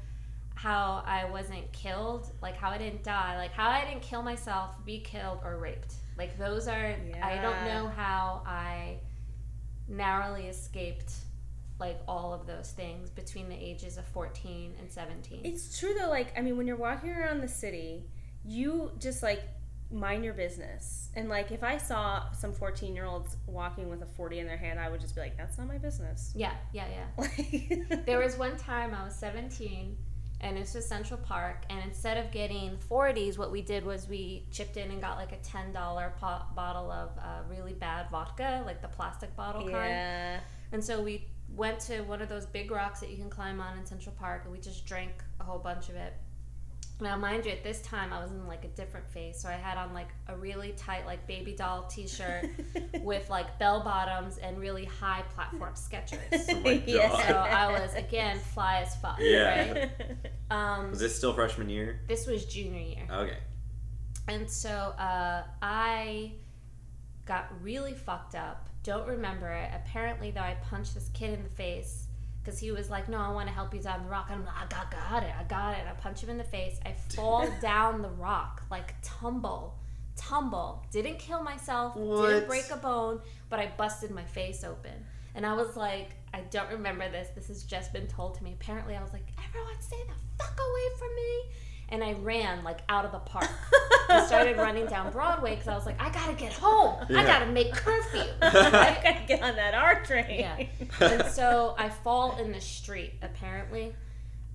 how 0.54 1.02
I 1.06 1.24
wasn't 1.24 1.70
killed, 1.72 2.28
like 2.40 2.56
how 2.56 2.70
I 2.70 2.78
didn't 2.78 3.02
die, 3.02 3.36
like 3.36 3.52
how 3.52 3.68
I 3.68 3.84
didn't 3.84 4.02
kill 4.02 4.22
myself, 4.22 4.76
be 4.84 5.00
killed, 5.00 5.40
or 5.44 5.58
raped. 5.58 5.94
Like 6.16 6.38
those 6.38 6.68
are 6.68 6.96
I 7.22 7.36
don't 7.36 7.64
know 7.64 7.88
how 7.96 8.42
I 8.46 8.98
narrowly 9.88 10.46
escaped 10.46 11.12
like 11.80 11.98
all 12.06 12.32
of 12.32 12.46
those 12.46 12.70
things 12.70 13.10
between 13.10 13.48
the 13.48 13.56
ages 13.56 13.98
of 13.98 14.06
14 14.06 14.74
and 14.78 14.90
17. 14.90 15.40
It's 15.42 15.78
true 15.78 15.94
though. 15.98 16.08
Like, 16.08 16.32
I 16.38 16.40
mean, 16.40 16.56
when 16.56 16.66
you're 16.66 16.76
walking 16.76 17.10
around 17.10 17.40
the 17.40 17.48
city, 17.48 18.04
you 18.44 18.92
just 19.00 19.22
like 19.22 19.42
mind 19.92 20.24
your 20.24 20.34
business. 20.34 21.10
And 21.14 21.28
like, 21.28 21.52
if 21.52 21.62
I 21.62 21.76
saw 21.76 22.30
some 22.32 22.52
14 22.52 22.94
year 22.94 23.04
olds 23.04 23.36
walking 23.46 23.88
with 23.88 24.02
a 24.02 24.06
40 24.06 24.38
in 24.40 24.46
their 24.46 24.56
hand, 24.56 24.80
I 24.80 24.88
would 24.88 25.00
just 25.00 25.14
be 25.14 25.20
like, 25.20 25.36
"That's 25.36 25.58
not 25.58 25.68
my 25.68 25.78
business." 25.78 26.32
yeah, 26.34 26.54
yeah, 26.72 26.86
yeah. 26.88 27.26
Like, 27.90 28.06
There 28.06 28.18
was 28.18 28.36
one 28.46 28.56
time 28.56 28.94
I 28.94 29.04
was 29.04 29.14
17 29.16 29.96
and 30.42 30.56
this 30.56 30.74
was 30.74 30.86
Central 30.86 31.20
Park. 31.20 31.64
And 31.70 31.80
instead 31.84 32.16
of 32.16 32.30
getting 32.32 32.76
40s, 32.90 33.38
what 33.38 33.52
we 33.52 33.62
did 33.62 33.84
was 33.84 34.08
we 34.08 34.46
chipped 34.50 34.76
in 34.76 34.90
and 34.90 35.00
got 35.00 35.16
like 35.16 35.32
a 35.32 35.36
$10 35.36 36.16
po- 36.16 36.42
bottle 36.54 36.90
of 36.90 37.10
uh, 37.18 37.42
really 37.48 37.74
bad 37.74 38.10
vodka, 38.10 38.62
like 38.66 38.82
the 38.82 38.88
plastic 38.88 39.34
bottle 39.36 39.62
kind. 39.62 39.74
Yeah. 39.74 40.40
And 40.72 40.84
so 40.84 41.00
we 41.00 41.28
went 41.54 41.78
to 41.80 42.00
one 42.02 42.20
of 42.20 42.28
those 42.28 42.46
big 42.46 42.70
rocks 42.70 43.00
that 43.00 43.10
you 43.10 43.16
can 43.16 43.30
climb 43.30 43.60
on 43.60 43.78
in 43.78 43.86
Central 43.86 44.14
Park, 44.18 44.42
and 44.44 44.52
we 44.52 44.58
just 44.58 44.84
drank 44.84 45.12
a 45.38 45.44
whole 45.44 45.58
bunch 45.58 45.88
of 45.88 45.94
it. 45.94 46.14
Now, 47.02 47.16
mind 47.16 47.44
you, 47.44 47.50
at 47.50 47.64
this 47.64 47.82
time 47.82 48.12
I 48.12 48.22
was 48.22 48.30
in 48.30 48.46
like 48.46 48.64
a 48.64 48.68
different 48.68 49.08
phase, 49.10 49.40
so 49.40 49.48
I 49.48 49.54
had 49.54 49.76
on 49.76 49.92
like 49.92 50.08
a 50.28 50.36
really 50.36 50.72
tight, 50.76 51.04
like 51.04 51.26
baby 51.26 51.52
doll 51.52 51.82
T-shirt 51.88 52.48
with 53.00 53.28
like 53.28 53.58
bell 53.58 53.82
bottoms 53.82 54.38
and 54.38 54.56
really 54.58 54.84
high 54.84 55.22
platform 55.34 55.74
Skechers. 55.74 56.18
Oh 56.52 56.60
my 56.60 56.76
god. 56.86 57.26
So 57.26 57.34
I 57.34 57.80
was 57.80 57.94
again 57.94 58.38
fly 58.38 58.82
as 58.82 58.94
fuck. 58.96 59.16
Yeah. 59.18 59.72
Right? 59.72 59.90
Um, 60.50 60.90
Was 60.90 61.00
this 61.00 61.16
still 61.16 61.32
freshman 61.34 61.68
year? 61.68 62.00
this 62.06 62.26
was 62.26 62.44
junior 62.44 62.80
year. 62.80 63.06
Okay. 63.10 63.38
And 64.28 64.48
so 64.48 64.70
uh, 64.70 65.42
I 65.60 66.32
got 67.24 67.48
really 67.62 67.94
fucked 67.94 68.36
up. 68.36 68.68
Don't 68.84 69.08
remember 69.08 69.50
it. 69.50 69.70
Apparently, 69.74 70.30
though, 70.30 70.40
I 70.40 70.56
punched 70.62 70.94
this 70.94 71.08
kid 71.14 71.34
in 71.34 71.42
the 71.42 71.50
face 71.50 72.06
because 72.42 72.58
he 72.58 72.72
was 72.72 72.90
like, 72.90 73.08
"No, 73.08 73.18
I 73.18 73.30
want 73.30 73.48
to 73.48 73.54
help 73.54 73.72
you 73.74 73.80
down 73.80 74.02
the 74.04 74.08
rock." 74.08 74.26
And 74.30 74.40
I'm 74.40 74.46
like, 74.46 74.56
"I 74.56 74.66
got, 74.66 74.90
got 74.90 75.22
it, 75.22 75.32
I 75.38 75.44
got 75.44 75.74
it." 75.74 75.84
I 75.88 75.92
punch 75.92 76.22
him 76.22 76.30
in 76.30 76.38
the 76.38 76.44
face. 76.44 76.78
I 76.84 76.92
fall 77.14 77.48
down 77.60 78.02
the 78.02 78.10
rock, 78.10 78.62
like 78.70 78.94
tumble, 79.02 79.74
tumble. 80.16 80.84
Didn't 80.90 81.18
kill 81.18 81.42
myself. 81.42 81.96
What? 81.96 82.28
Didn't 82.28 82.48
break 82.48 82.70
a 82.70 82.76
bone, 82.76 83.20
but 83.48 83.60
I 83.60 83.72
busted 83.76 84.10
my 84.10 84.24
face 84.24 84.64
open. 84.64 85.04
And 85.34 85.46
I 85.46 85.54
was 85.54 85.76
like, 85.76 86.10
I 86.34 86.40
don't 86.50 86.70
remember 86.70 87.10
this. 87.10 87.28
This 87.34 87.48
has 87.48 87.64
just 87.64 87.92
been 87.92 88.06
told 88.06 88.34
to 88.36 88.44
me. 88.44 88.56
Apparently, 88.60 88.96
I 88.96 89.02
was 89.02 89.12
like, 89.12 89.26
"Everyone, 89.46 89.80
stay 89.80 90.02
the 90.06 90.42
fuck 90.42 90.58
away 90.58 90.98
from 90.98 91.14
me." 91.14 91.61
And 91.92 92.02
I 92.02 92.14
ran 92.14 92.64
like 92.64 92.80
out 92.88 93.04
of 93.04 93.12
the 93.12 93.18
park. 93.20 93.48
I 94.08 94.26
started 94.26 94.56
running 94.56 94.86
down 94.86 95.12
Broadway 95.12 95.50
because 95.54 95.68
I 95.68 95.74
was 95.74 95.86
like, 95.86 96.00
I 96.02 96.10
gotta 96.10 96.32
get 96.34 96.52
home. 96.52 97.06
I 97.10 97.24
gotta 97.24 97.46
make 97.46 97.72
curfew. 97.72 98.24
I 98.42 98.98
gotta 99.02 99.24
get 99.28 99.42
on 99.42 99.54
that 99.56 99.74
R 99.74 100.02
train. 100.02 100.40
yeah. 100.40 100.66
And 101.00 101.24
so 101.30 101.74
I 101.78 101.88
fall 101.88 102.36
in 102.38 102.50
the 102.50 102.60
street, 102.60 103.12
apparently. 103.22 103.94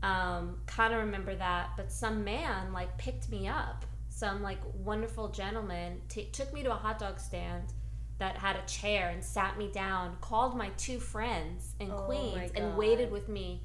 Um, 0.04 0.58
kind 0.68 0.94
of 0.94 1.00
remember 1.00 1.34
that. 1.36 1.70
But 1.78 1.92
some 1.92 2.24
man, 2.24 2.74
like, 2.74 2.98
picked 2.98 3.30
me 3.30 3.48
up. 3.48 3.86
Some, 4.10 4.42
like, 4.44 4.60
wonderful 4.84 5.30
gentleman 5.30 6.02
t- 6.10 6.30
took 6.32 6.52
me 6.54 6.64
to 6.64 6.72
a 6.72 6.76
hot 6.76 7.00
dog 7.00 7.20
stand 7.20 7.74
that 8.20 8.36
had 8.36 8.56
a 8.56 8.66
chair 8.66 9.10
and 9.10 9.24
sat 9.24 9.58
me 9.58 9.70
down, 9.72 10.18
called 10.22 10.58
my 10.58 10.70
two 10.78 11.00
friends 11.00 11.74
in 11.80 11.92
Oh 11.92 11.98
Queens, 12.00 12.52
and 12.56 12.76
waited 12.76 13.12
with 13.12 13.30
me 13.30 13.62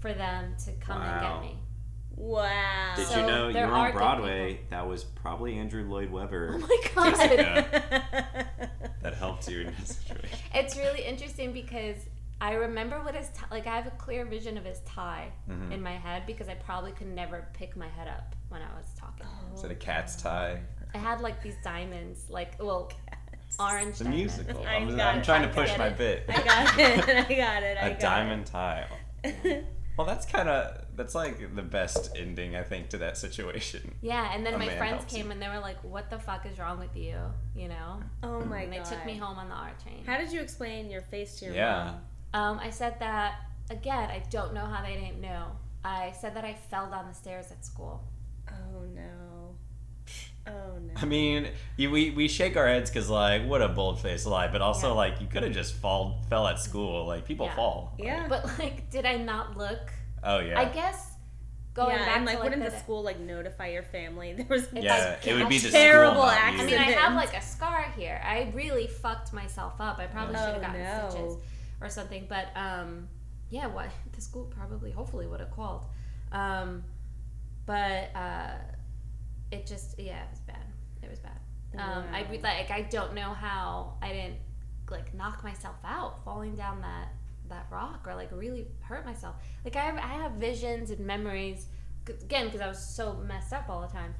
for 0.00 0.12
them 0.14 0.54
to 0.64 0.72
come 0.72 1.02
and 1.02 1.20
get 1.20 1.40
me. 1.42 1.58
Wow. 2.16 2.92
Did 2.96 3.06
So 3.08 3.20
you 3.20 3.26
know 3.26 3.46
you 3.48 3.52
there 3.54 3.66
were 3.66 3.72
are 3.74 3.86
on 3.86 3.92
good 3.92 3.98
Broadway? 3.98 4.60
That 4.70 4.86
was 4.86 5.04
probably 5.04 5.58
Andrew 5.58 5.84
Lloyd 5.88 6.10
Webber. 6.10 6.52
Oh 6.54 6.58
my 6.58 6.78
god. 6.94 7.66
that 9.02 9.14
helped 9.14 9.48
you 9.48 9.60
in 9.62 9.66
that 9.68 9.86
situation. 9.88 10.28
It's 10.54 10.76
really 10.76 11.02
interesting 11.04 11.52
because 11.52 11.96
I 12.40 12.54
remember 12.54 13.00
what 13.00 13.14
his 13.14 13.28
tie, 13.30 13.46
like 13.50 13.66
I 13.66 13.74
have 13.76 13.86
a 13.86 13.90
clear 13.92 14.24
vision 14.24 14.58
of 14.58 14.64
his 14.64 14.80
tie 14.80 15.28
Mhm. 15.50 15.72
in 15.72 15.82
my 15.82 15.92
head 15.96 16.24
because 16.26 16.48
I 16.48 16.54
probably 16.54 16.92
could 16.92 17.06
never 17.08 17.46
pick 17.54 17.76
my 17.76 17.88
head 17.88 18.08
up 18.08 18.34
when 18.48 18.60
I 18.60 18.68
was 18.76 18.86
talking. 18.98 19.26
Is 19.54 19.64
it 19.64 19.70
a 19.70 19.74
cat's 19.74 20.20
tie? 20.20 20.60
I 20.94 20.98
had 20.98 21.20
like 21.20 21.42
these 21.42 21.56
diamonds, 21.64 22.26
like 22.28 22.52
well, 22.62 22.90
orange. 23.58 23.88
It's 23.90 24.00
a 24.00 24.04
diamonds. 24.04 24.36
musical. 24.38 24.66
I 24.66 24.74
I'm, 24.74 25.00
I'm 25.00 25.22
trying 25.22 25.42
I 25.44 25.46
to 25.48 25.54
push 25.54 25.76
my 25.78 25.86
it. 25.88 25.96
bit. 25.98 26.24
I 26.28 26.42
got 26.42 26.78
it. 26.78 27.08
I 27.08 27.34
got 27.34 27.62
it. 27.62 27.78
I 27.82 27.86
A 27.86 27.90
got 27.92 28.00
diamond 28.00 28.46
tie. 28.46 28.86
Well, 29.96 30.06
that's 30.06 30.26
kind 30.26 30.48
of 30.48 30.81
that's 30.96 31.14
like 31.14 31.54
the 31.56 31.62
best 31.62 32.10
ending 32.16 32.54
I 32.56 32.62
think 32.62 32.88
to 32.90 32.98
that 32.98 33.16
situation. 33.16 33.94
Yeah, 34.02 34.32
and 34.34 34.44
then 34.44 34.54
A 34.54 34.58
my 34.58 34.68
friends 34.76 35.04
came 35.06 35.26
you. 35.26 35.32
and 35.32 35.40
they 35.42 35.48
were 35.48 35.58
like, 35.60 35.82
"What 35.84 36.10
the 36.10 36.18
fuck 36.18 36.44
is 36.46 36.58
wrong 36.58 36.78
with 36.78 36.96
you?" 36.96 37.16
You 37.54 37.68
know, 37.68 38.02
oh 38.22 38.40
my 38.40 38.64
god. 38.64 38.64
and 38.64 38.72
god. 38.74 38.84
they 38.86 38.96
took 38.96 39.06
me 39.06 39.16
home 39.16 39.38
on 39.38 39.48
the 39.48 39.54
R 39.54 39.72
train. 39.82 40.04
How 40.06 40.18
did 40.18 40.32
you 40.32 40.40
explain 40.40 40.90
your 40.90 41.02
face 41.02 41.38
to 41.38 41.46
your 41.46 41.54
Yeah. 41.54 41.92
mom? 42.34 42.58
Um, 42.58 42.58
I 42.60 42.70
said 42.70 42.98
that 43.00 43.36
again. 43.70 44.10
I 44.10 44.22
don't 44.30 44.54
know 44.54 44.64
how 44.66 44.82
they 44.82 44.94
didn't 44.94 45.20
know. 45.20 45.46
I 45.84 46.12
said 46.12 46.34
that 46.36 46.44
I 46.44 46.54
fell 46.54 46.90
down 46.90 47.06
the 47.08 47.14
stairs 47.14 47.50
at 47.50 47.64
school. 47.64 48.04
Oh 48.50 48.82
no. 48.94 49.56
Oh 50.46 50.78
no. 50.80 50.92
I 50.96 51.04
mean, 51.04 51.48
you, 51.76 51.90
we 51.90 52.10
we 52.10 52.26
shake 52.28 52.56
our 52.56 52.66
heads 52.66 52.90
because 52.90 53.08
like 53.08 53.46
what 53.46 53.62
a 53.62 53.68
bold 53.68 54.00
faced 54.00 54.26
lie, 54.26 54.48
but 54.48 54.60
also 54.60 54.88
Yeah. 54.88 54.94
like 54.94 55.20
you 55.20 55.26
could 55.28 55.42
have 55.44 55.52
just 55.52 55.74
fall 55.74 56.20
fell 56.28 56.46
at 56.48 56.58
school. 56.58 57.06
Like 57.06 57.24
people 57.24 57.46
Yeah. 57.46 57.54
fall. 57.56 57.94
Like, 57.98 58.06
Yeah. 58.06 58.26
But 58.28 58.58
like, 58.58 58.90
did 58.90 59.06
I 59.06 59.16
not 59.16 59.56
look? 59.56 59.92
Oh 60.24 60.38
yeah. 60.40 60.58
I 60.58 60.64
guess 60.66 61.08
going 61.74 61.96
yeah, 61.96 62.04
back 62.04 62.16
and 62.18 62.26
like, 62.26 62.34
to 62.36 62.40
like 62.40 62.50
wouldn't 62.50 62.64
the, 62.64 62.70
the 62.70 62.78
school 62.78 63.02
like 63.02 63.18
notify 63.20 63.68
your 63.68 63.82
family? 63.82 64.32
There 64.36 64.46
was 64.48 64.64
It's 64.64 64.72
yeah, 64.84 65.16
like 65.16 65.26
it 65.26 65.34
would 65.34 65.48
be 65.48 65.58
the 65.58 65.70
terrible 65.70 66.14
school, 66.16 66.26
not 66.26 66.38
I 66.60 66.64
mean, 66.64 66.78
I 66.78 66.90
have 66.90 67.14
like 67.14 67.34
a 67.36 67.40
scar 67.42 67.84
here. 67.96 68.20
I 68.24 68.50
really 68.54 68.86
fucked 68.86 69.32
myself 69.32 69.74
up. 69.80 69.98
I 69.98 70.06
probably 70.06 70.36
should 70.36 70.54
have 70.54 70.56
Oh, 70.56 70.60
gotten 70.60 70.82
no. 70.82 71.08
stitches 71.10 71.36
or 71.80 71.88
something. 71.88 72.26
But 72.28 72.48
um, 72.56 73.08
yeah, 73.50 73.66
what 73.66 73.90
the 74.12 74.20
school 74.20 74.44
probably, 74.44 74.90
hopefully, 74.90 75.26
would 75.26 75.40
have 75.40 75.50
called. 75.50 75.86
Um, 76.30 76.84
but 77.66 78.10
uh, 78.14 78.54
it 79.50 79.66
just, 79.66 79.98
yeah, 79.98 80.22
it 80.24 80.30
was 80.30 80.40
bad. 80.40 80.64
It 81.02 81.10
was 81.10 81.18
bad. 81.20 81.38
Um, 81.78 82.04
I 82.12 82.22
Wow. 82.22 82.28
re- 82.30 82.40
like, 82.42 82.70
I 82.70 82.82
don't 82.82 83.14
know 83.14 83.32
how 83.34 83.94
I 84.02 84.08
didn't 84.12 84.38
like 84.90 85.14
knock 85.14 85.42
myself 85.42 85.76
out 85.84 86.22
falling 86.24 86.54
down 86.54 86.80
that 86.82 87.08
that 87.52 87.66
rock 87.70 88.04
or 88.06 88.14
like 88.14 88.30
really 88.32 88.66
hurt 88.80 89.04
myself. 89.06 89.36
Like 89.64 89.76
I 89.76 89.80
have, 89.80 89.96
I 89.96 90.14
have 90.22 90.32
visions 90.32 90.90
and 90.90 91.00
memories, 91.06 91.66
again 92.08 92.46
because 92.46 92.60
I 92.60 92.68
was 92.68 92.84
so 92.84 93.14
messed 93.26 93.52
up 93.52 93.68
all 93.68 93.80
the 93.80 93.92
time 93.92 94.14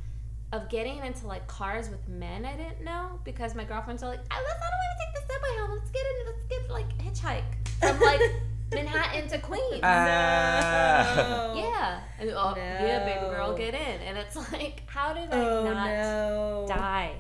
of 0.53 0.69
getting 0.69 0.99
into 0.99 1.27
like 1.27 1.47
cars 1.47 1.89
with 1.89 2.07
men 2.09 2.45
I 2.45 2.55
didn't 2.57 2.85
know 2.85 3.19
because 3.25 3.55
my 3.55 3.65
girlfriends 3.65 4.03
are 4.03 4.11
like, 4.11 4.21
I, 4.31 4.37
let's, 4.37 4.61
I 4.63 4.71
don't 4.71 4.81
want 4.83 4.99
to 4.99 5.05
take 5.05 5.15
the 5.29 5.35
subway 5.35 5.59
home. 5.61 5.71
Let's 5.79 5.91
get 5.91 6.05
in. 6.07 6.27
Let's 6.27 6.47
get 6.47 6.71
like 6.71 6.99
hitchhike 6.99 7.69
from 7.81 8.01
like 8.01 8.21
Manhattan 8.73 9.29
to 9.29 9.39
Queens. 9.39 9.81
Ah. 9.83 11.55
yeah, 11.55 12.01
and 12.19 12.31
oh 12.31 12.55
yeah, 12.57 13.05
baby 13.05 13.35
girl, 13.35 13.57
get 13.57 13.75
in. 13.75 14.01
And 14.03 14.19
it's 14.19 14.37
like, 14.53 14.83
how 14.87 15.13
did 15.15 15.33
I 15.33 15.39
Oh 15.39 15.65
not 15.65 15.87
no. 15.87 16.65
die? 16.69 17.13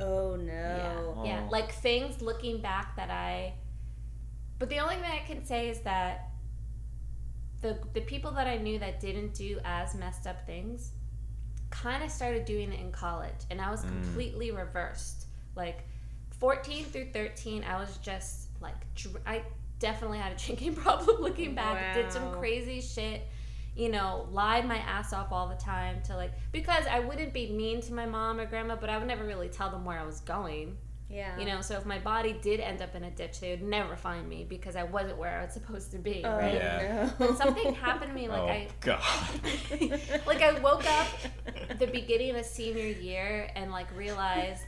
Oh 0.00 0.36
no. 0.36 0.52
Yeah, 0.52 1.24
yeah. 1.24 1.42
Oh. 1.46 1.50
Like 1.50 1.72
things 1.72 2.20
looking 2.22 2.60
back 2.60 2.96
that 2.96 3.10
I. 3.10 3.54
But 4.64 4.70
the 4.70 4.78
only 4.78 4.94
thing 4.94 5.10
I 5.12 5.18
can 5.26 5.44
say 5.44 5.68
is 5.68 5.80
that 5.80 6.30
the 7.60 7.76
the 7.92 8.00
people 8.00 8.30
that 8.30 8.46
I 8.46 8.56
knew 8.56 8.78
that 8.78 8.98
didn't 8.98 9.34
do 9.34 9.60
as 9.62 9.94
messed 9.94 10.26
up 10.26 10.46
things, 10.46 10.92
kind 11.68 12.02
of 12.02 12.10
started 12.10 12.46
doing 12.46 12.72
it 12.72 12.80
in 12.80 12.90
college, 12.90 13.34
and 13.50 13.60
I 13.60 13.70
was 13.70 13.84
Mm. 13.84 13.88
completely 13.90 14.52
reversed. 14.52 15.26
Like, 15.54 15.84
fourteen 16.40 16.86
through 16.86 17.10
thirteen, 17.12 17.62
I 17.62 17.78
was 17.78 17.98
just 17.98 18.48
like 18.62 18.76
dr- 18.94 19.20
I 19.26 19.42
definitely 19.80 20.16
had 20.16 20.32
a 20.32 20.36
drinking 20.46 20.76
problem. 20.76 21.20
Looking 21.20 21.54
back, 21.54 21.92
did 21.92 22.10
some 22.10 22.32
crazy 22.32 22.80
shit. 22.80 23.28
You 23.76 23.90
know, 23.90 24.26
lied 24.32 24.66
my 24.66 24.78
ass 24.78 25.12
off 25.12 25.30
all 25.30 25.46
the 25.50 25.56
time 25.56 26.00
to 26.04 26.16
like 26.16 26.32
because 26.52 26.86
I 26.86 27.00
wouldn't 27.00 27.34
be 27.34 27.52
mean 27.52 27.82
to 27.82 27.92
my 27.92 28.06
mom 28.06 28.40
or 28.40 28.46
grandma, 28.46 28.76
but 28.76 28.88
I 28.88 28.96
would 28.96 29.08
never 29.08 29.24
really 29.26 29.50
tell 29.50 29.68
them 29.68 29.84
where 29.84 29.98
I 30.00 30.06
was 30.06 30.20
going. 30.20 30.78
Yeah. 31.14 31.38
You 31.38 31.46
know, 31.46 31.60
so 31.60 31.76
if 31.76 31.86
my 31.86 32.00
body 32.00 32.36
did 32.42 32.58
end 32.58 32.82
up 32.82 32.96
in 32.96 33.04
a 33.04 33.10
ditch, 33.10 33.38
they 33.38 33.50
would 33.50 33.62
never 33.62 33.94
find 33.94 34.28
me 34.28 34.44
because 34.48 34.74
I 34.74 34.82
wasn't 34.82 35.16
where 35.16 35.38
I 35.38 35.44
was 35.44 35.54
supposed 35.54 35.92
to 35.92 35.98
be, 35.98 36.22
Oh 36.24 36.36
right? 36.36 36.54
Yeah. 36.54 37.10
no. 37.20 37.26
But 37.26 37.38
something 37.38 37.72
happened 37.74 38.10
to 38.10 38.14
me, 38.14 38.26
like 38.26 38.40
oh 38.40 38.48
I, 38.48 38.68
god. 38.80 40.20
like 40.26 40.42
I 40.42 40.58
woke 40.58 40.84
up 40.90 41.06
at 41.70 41.78
the 41.78 41.86
beginning 41.86 42.34
of 42.34 42.44
senior 42.44 42.86
year 42.86 43.48
and 43.54 43.70
like 43.70 43.86
realized, 43.96 44.64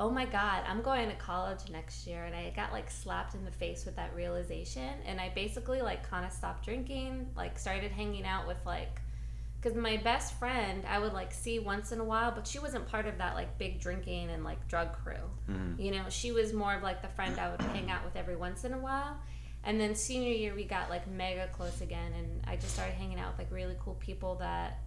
oh 0.00 0.10
my 0.10 0.24
god, 0.24 0.64
I'm 0.66 0.82
going 0.82 1.08
to 1.08 1.14
college 1.14 1.70
next 1.70 2.04
year, 2.04 2.24
and 2.24 2.34
I 2.34 2.52
got 2.56 2.72
like 2.72 2.90
slapped 2.90 3.34
in 3.34 3.44
the 3.44 3.52
face 3.52 3.84
with 3.84 3.94
that 3.94 4.12
realization, 4.16 4.90
and 5.06 5.20
I 5.20 5.30
basically 5.36 5.82
like 5.82 6.08
kind 6.10 6.26
of 6.26 6.32
stopped 6.32 6.64
drinking, 6.64 7.28
like 7.36 7.60
started 7.60 7.92
hanging 7.92 8.24
out 8.24 8.48
with 8.48 8.58
like. 8.66 9.00
Because 9.66 9.82
my 9.82 9.96
best 9.96 10.34
friend, 10.34 10.84
I 10.88 11.00
would 11.00 11.12
like 11.12 11.32
see 11.32 11.58
once 11.58 11.90
in 11.90 11.98
a 11.98 12.04
while, 12.04 12.30
but 12.30 12.46
she 12.46 12.60
wasn't 12.60 12.86
part 12.86 13.06
of 13.06 13.18
that 13.18 13.34
like 13.34 13.58
big 13.58 13.80
drinking 13.80 14.30
and 14.30 14.44
like 14.44 14.68
drug 14.68 14.92
crew. 14.92 15.16
Mhm. 15.50 15.80
You 15.80 15.90
know, 15.90 16.04
she 16.08 16.30
was 16.30 16.52
more 16.52 16.72
of 16.74 16.84
like 16.84 17.02
the 17.02 17.08
friend 17.08 17.36
I 17.40 17.50
would 17.50 17.60
hang 17.60 17.90
out 17.90 18.04
with 18.04 18.14
every 18.14 18.36
once 18.36 18.62
in 18.64 18.72
a 18.72 18.78
while. 18.78 19.18
And 19.64 19.80
then 19.80 19.96
senior 19.96 20.30
year, 20.32 20.54
we 20.54 20.62
got 20.62 20.88
like 20.88 21.08
mega 21.08 21.48
close 21.48 21.80
again, 21.80 22.12
and 22.12 22.44
I 22.46 22.54
just 22.54 22.74
started 22.74 22.94
hanging 22.94 23.18
out 23.18 23.30
with 23.32 23.38
like 23.38 23.50
really 23.52 23.74
cool 23.80 23.94
people 23.94 24.36
that 24.36 24.78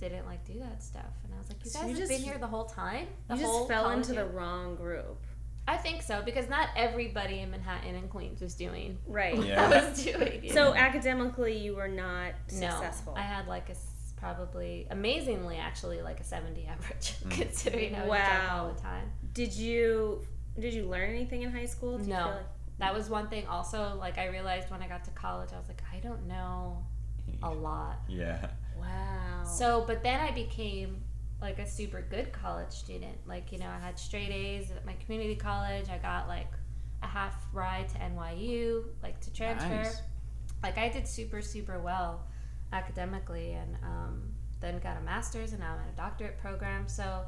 didn't 0.00 0.26
like 0.26 0.44
do 0.44 0.58
that 0.58 0.82
stuff. 0.82 1.14
And 1.22 1.32
I 1.32 1.38
was 1.38 1.48
like, 1.48 1.64
you 1.64 1.70
So 1.70 1.78
guys 1.78 1.88
you 1.90 1.94
have 1.94 2.08
just- 2.08 2.10
been 2.10 2.22
here 2.28 2.38
the 2.38 2.48
whole 2.48 2.64
time. 2.64 3.06
The 3.28 3.36
you 3.36 3.46
whole 3.46 3.60
just 3.60 3.68
fell 3.70 3.84
college 3.84 3.98
into 4.08 4.14
the 4.14 4.24
wrong 4.26 4.74
group. 4.74 5.22
I 5.66 5.76
think 5.78 6.02
so 6.02 6.20
because 6.22 6.48
not 6.48 6.68
everybody 6.76 7.40
in 7.40 7.50
Manhattan 7.50 7.94
and 7.94 8.10
Queens 8.10 8.40
was 8.40 8.54
doing 8.54 8.98
Right. 9.06 9.36
what 9.36 9.46
Yeah. 9.46 9.64
I 9.64 9.88
was 9.88 10.04
doing. 10.04 10.44
you 10.44 10.50
So 10.52 10.64
know? 10.72 10.74
academically, 10.74 11.56
you 11.56 11.74
were 11.76 11.88
not 11.88 12.32
no, 12.52 12.70
successful. 12.70 13.14
I 13.16 13.22
had 13.22 13.46
like 13.48 13.70
a 13.70 13.74
probably 14.16 14.86
amazingly 14.90 15.56
actually 15.58 16.00
like 16.02 16.20
a 16.20 16.24
seventy 16.24 16.66
average 16.66 17.14
Mm. 17.24 17.30
considering 17.40 17.94
I 17.94 18.06
was 18.06 18.18
drunk 18.18 18.52
all 18.52 18.72
the 18.72 18.80
time. 18.80 19.10
Did 19.32 19.54
you 19.54 20.26
did 20.58 20.72
you 20.74 20.84
learn 20.86 21.10
anything 21.10 21.42
in 21.42 21.50
high 21.52 21.66
school? 21.66 21.98
Did 21.98 22.06
you 22.06 22.12
No. 22.14 22.24
feel 22.24 22.34
like- 22.36 22.46
That 22.78 22.92
was 22.94 23.08
one 23.08 23.28
thing. 23.28 23.46
Also, 23.46 23.94
like 23.96 24.18
I 24.18 24.26
realized 24.26 24.70
when 24.70 24.82
I 24.82 24.88
got 24.88 25.04
to 25.04 25.10
college, 25.12 25.50
I 25.54 25.58
was 25.58 25.68
like, 25.68 25.82
I 25.92 25.98
don't 26.00 26.26
know 26.26 26.84
a 27.42 27.50
lot. 27.68 27.98
Yeah. 28.08 28.50
Wow. 28.78 29.44
So, 29.44 29.84
but 29.86 30.02
then 30.02 30.20
I 30.20 30.32
became 30.32 31.03
like 31.44 31.58
a 31.58 31.66
super 31.68 32.00
good 32.10 32.32
college 32.32 32.72
student. 32.72 33.16
Like, 33.26 33.52
you 33.52 33.58
know, 33.58 33.68
I 33.68 33.78
had 33.78 33.98
straight 33.98 34.30
A's 34.30 34.70
at 34.70 34.84
my 34.84 34.94
community 35.04 35.36
college. 35.36 35.86
I 35.90 35.98
got 35.98 36.26
like 36.26 36.50
a 37.02 37.06
half 37.06 37.34
ride 37.52 37.88
to 37.90 37.98
NYU, 37.98 38.84
like 39.02 39.20
to 39.20 39.32
transfer. 39.32 39.68
Nice. 39.68 40.00
Like, 40.62 40.78
I 40.78 40.88
did 40.88 41.06
super, 41.06 41.42
super 41.42 41.78
well 41.78 42.24
academically 42.72 43.52
and 43.52 43.76
um, 43.84 44.22
then 44.60 44.78
got 44.78 44.96
a 44.96 45.00
master's 45.02 45.52
and 45.52 45.60
now 45.60 45.74
I'm 45.74 45.82
in 45.86 45.94
a 45.94 45.96
doctorate 45.96 46.38
program. 46.38 46.88
So, 46.88 47.20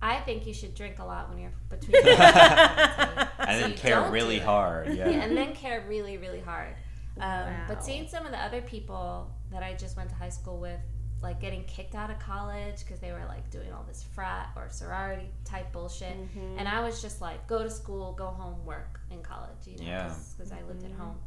I 0.00 0.20
think 0.20 0.46
you 0.46 0.54
should 0.54 0.74
drink 0.74 0.98
a 0.98 1.04
lot 1.04 1.28
when 1.28 1.38
you're 1.38 1.52
between. 1.68 2.02
And 2.06 3.28
So 3.38 3.46
then 3.60 3.70
you 3.70 3.76
care 3.76 4.10
really 4.10 4.36
do 4.36 4.42
it. 4.42 4.46
hard. 4.46 4.94
Yeah. 4.94 5.08
and 5.08 5.36
then 5.36 5.54
care 5.54 5.84
really, 5.88 6.18
really 6.18 6.40
hard. 6.40 6.74
Um, 7.20 7.46
Wow. 7.46 7.64
But 7.66 7.84
seeing 7.84 8.06
some 8.08 8.24
of 8.26 8.32
the 8.32 8.38
other 8.38 8.60
people 8.62 9.30
that 9.50 9.62
I 9.62 9.74
just 9.74 9.96
went 9.96 10.10
to 10.10 10.14
high 10.16 10.28
school 10.28 10.58
with, 10.58 10.80
like 11.22 11.40
getting 11.40 11.64
kicked 11.64 11.94
out 11.96 12.10
of 12.10 12.18
college 12.20 12.78
because 12.84 13.00
they 13.00 13.10
were 13.12 13.24
like 13.28 13.50
doing 13.50 13.72
all 13.72 13.84
this 13.88 14.04
frat 14.14 14.50
or 14.56 14.68
sorority 14.70 15.28
type 15.44 15.72
bullshit, 15.72 16.16
Mm-hmm. 16.16 16.58
and 16.58 16.68
I 16.68 16.80
was 16.80 17.02
just 17.02 17.20
like, 17.20 17.46
go 17.48 17.62
to 17.62 17.70
school, 17.70 18.12
go 18.12 18.26
home, 18.26 18.64
work 18.64 19.00
in 19.10 19.20
college, 19.22 19.58
you 19.66 19.76
know, 19.78 19.84
Yeah. 19.84 20.14
because 20.36 20.52
I 20.52 20.62
lived 20.68 20.84
at 20.84 20.92
home. 20.92 21.18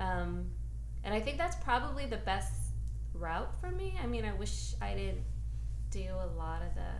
Um, 0.00 0.46
and 1.02 1.12
I 1.14 1.20
think 1.20 1.38
that's 1.38 1.56
probably 1.56 2.06
the 2.06 2.16
best 2.18 2.52
route 3.12 3.52
for 3.60 3.70
me. 3.70 3.94
I 4.02 4.06
mean, 4.06 4.24
I 4.24 4.32
wish 4.34 4.74
I 4.80 4.94
didn't 4.94 5.24
do 5.90 6.04
a 6.12 6.26
lot 6.38 6.62
of 6.62 6.74
the, 6.74 6.90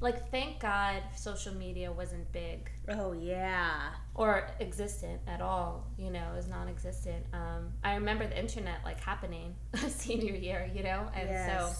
like, 0.00 0.30
thank 0.30 0.60
God 0.60 1.02
social 1.16 1.54
media 1.54 1.90
wasn't 1.90 2.30
big 2.32 2.70
oh 2.88 3.12
yeah. 3.12 3.90
or 4.14 4.48
existent 4.60 5.20
at 5.26 5.40
all 5.40 5.86
you 5.98 6.10
know 6.10 6.34
is 6.38 6.46
non-existent 6.48 7.24
um, 7.32 7.72
i 7.84 7.94
remember 7.94 8.26
the 8.26 8.38
internet 8.38 8.78
like 8.84 9.00
happening 9.00 9.54
senior 9.88 10.34
year 10.34 10.70
you 10.74 10.82
know 10.82 11.06
and 11.14 11.28
so 11.50 11.70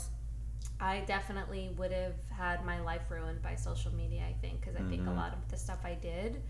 i 0.80 1.00
definitely 1.06 1.70
would 1.78 1.92
have 1.92 2.14
had 2.30 2.64
my 2.64 2.80
life 2.80 3.02
ruined 3.10 3.40
by 3.42 3.54
social 3.54 3.92
media 3.94 4.22
i 4.28 4.32
think 4.42 4.60
because 4.60 4.76
i 4.76 4.82
think 4.90 5.02
a 5.06 5.10
Mhm. 5.10 5.16
lot 5.16 5.32
of 5.32 5.48
the 5.50 5.56
stuff 5.56 5.78
i 5.84 5.94
did 5.94 6.42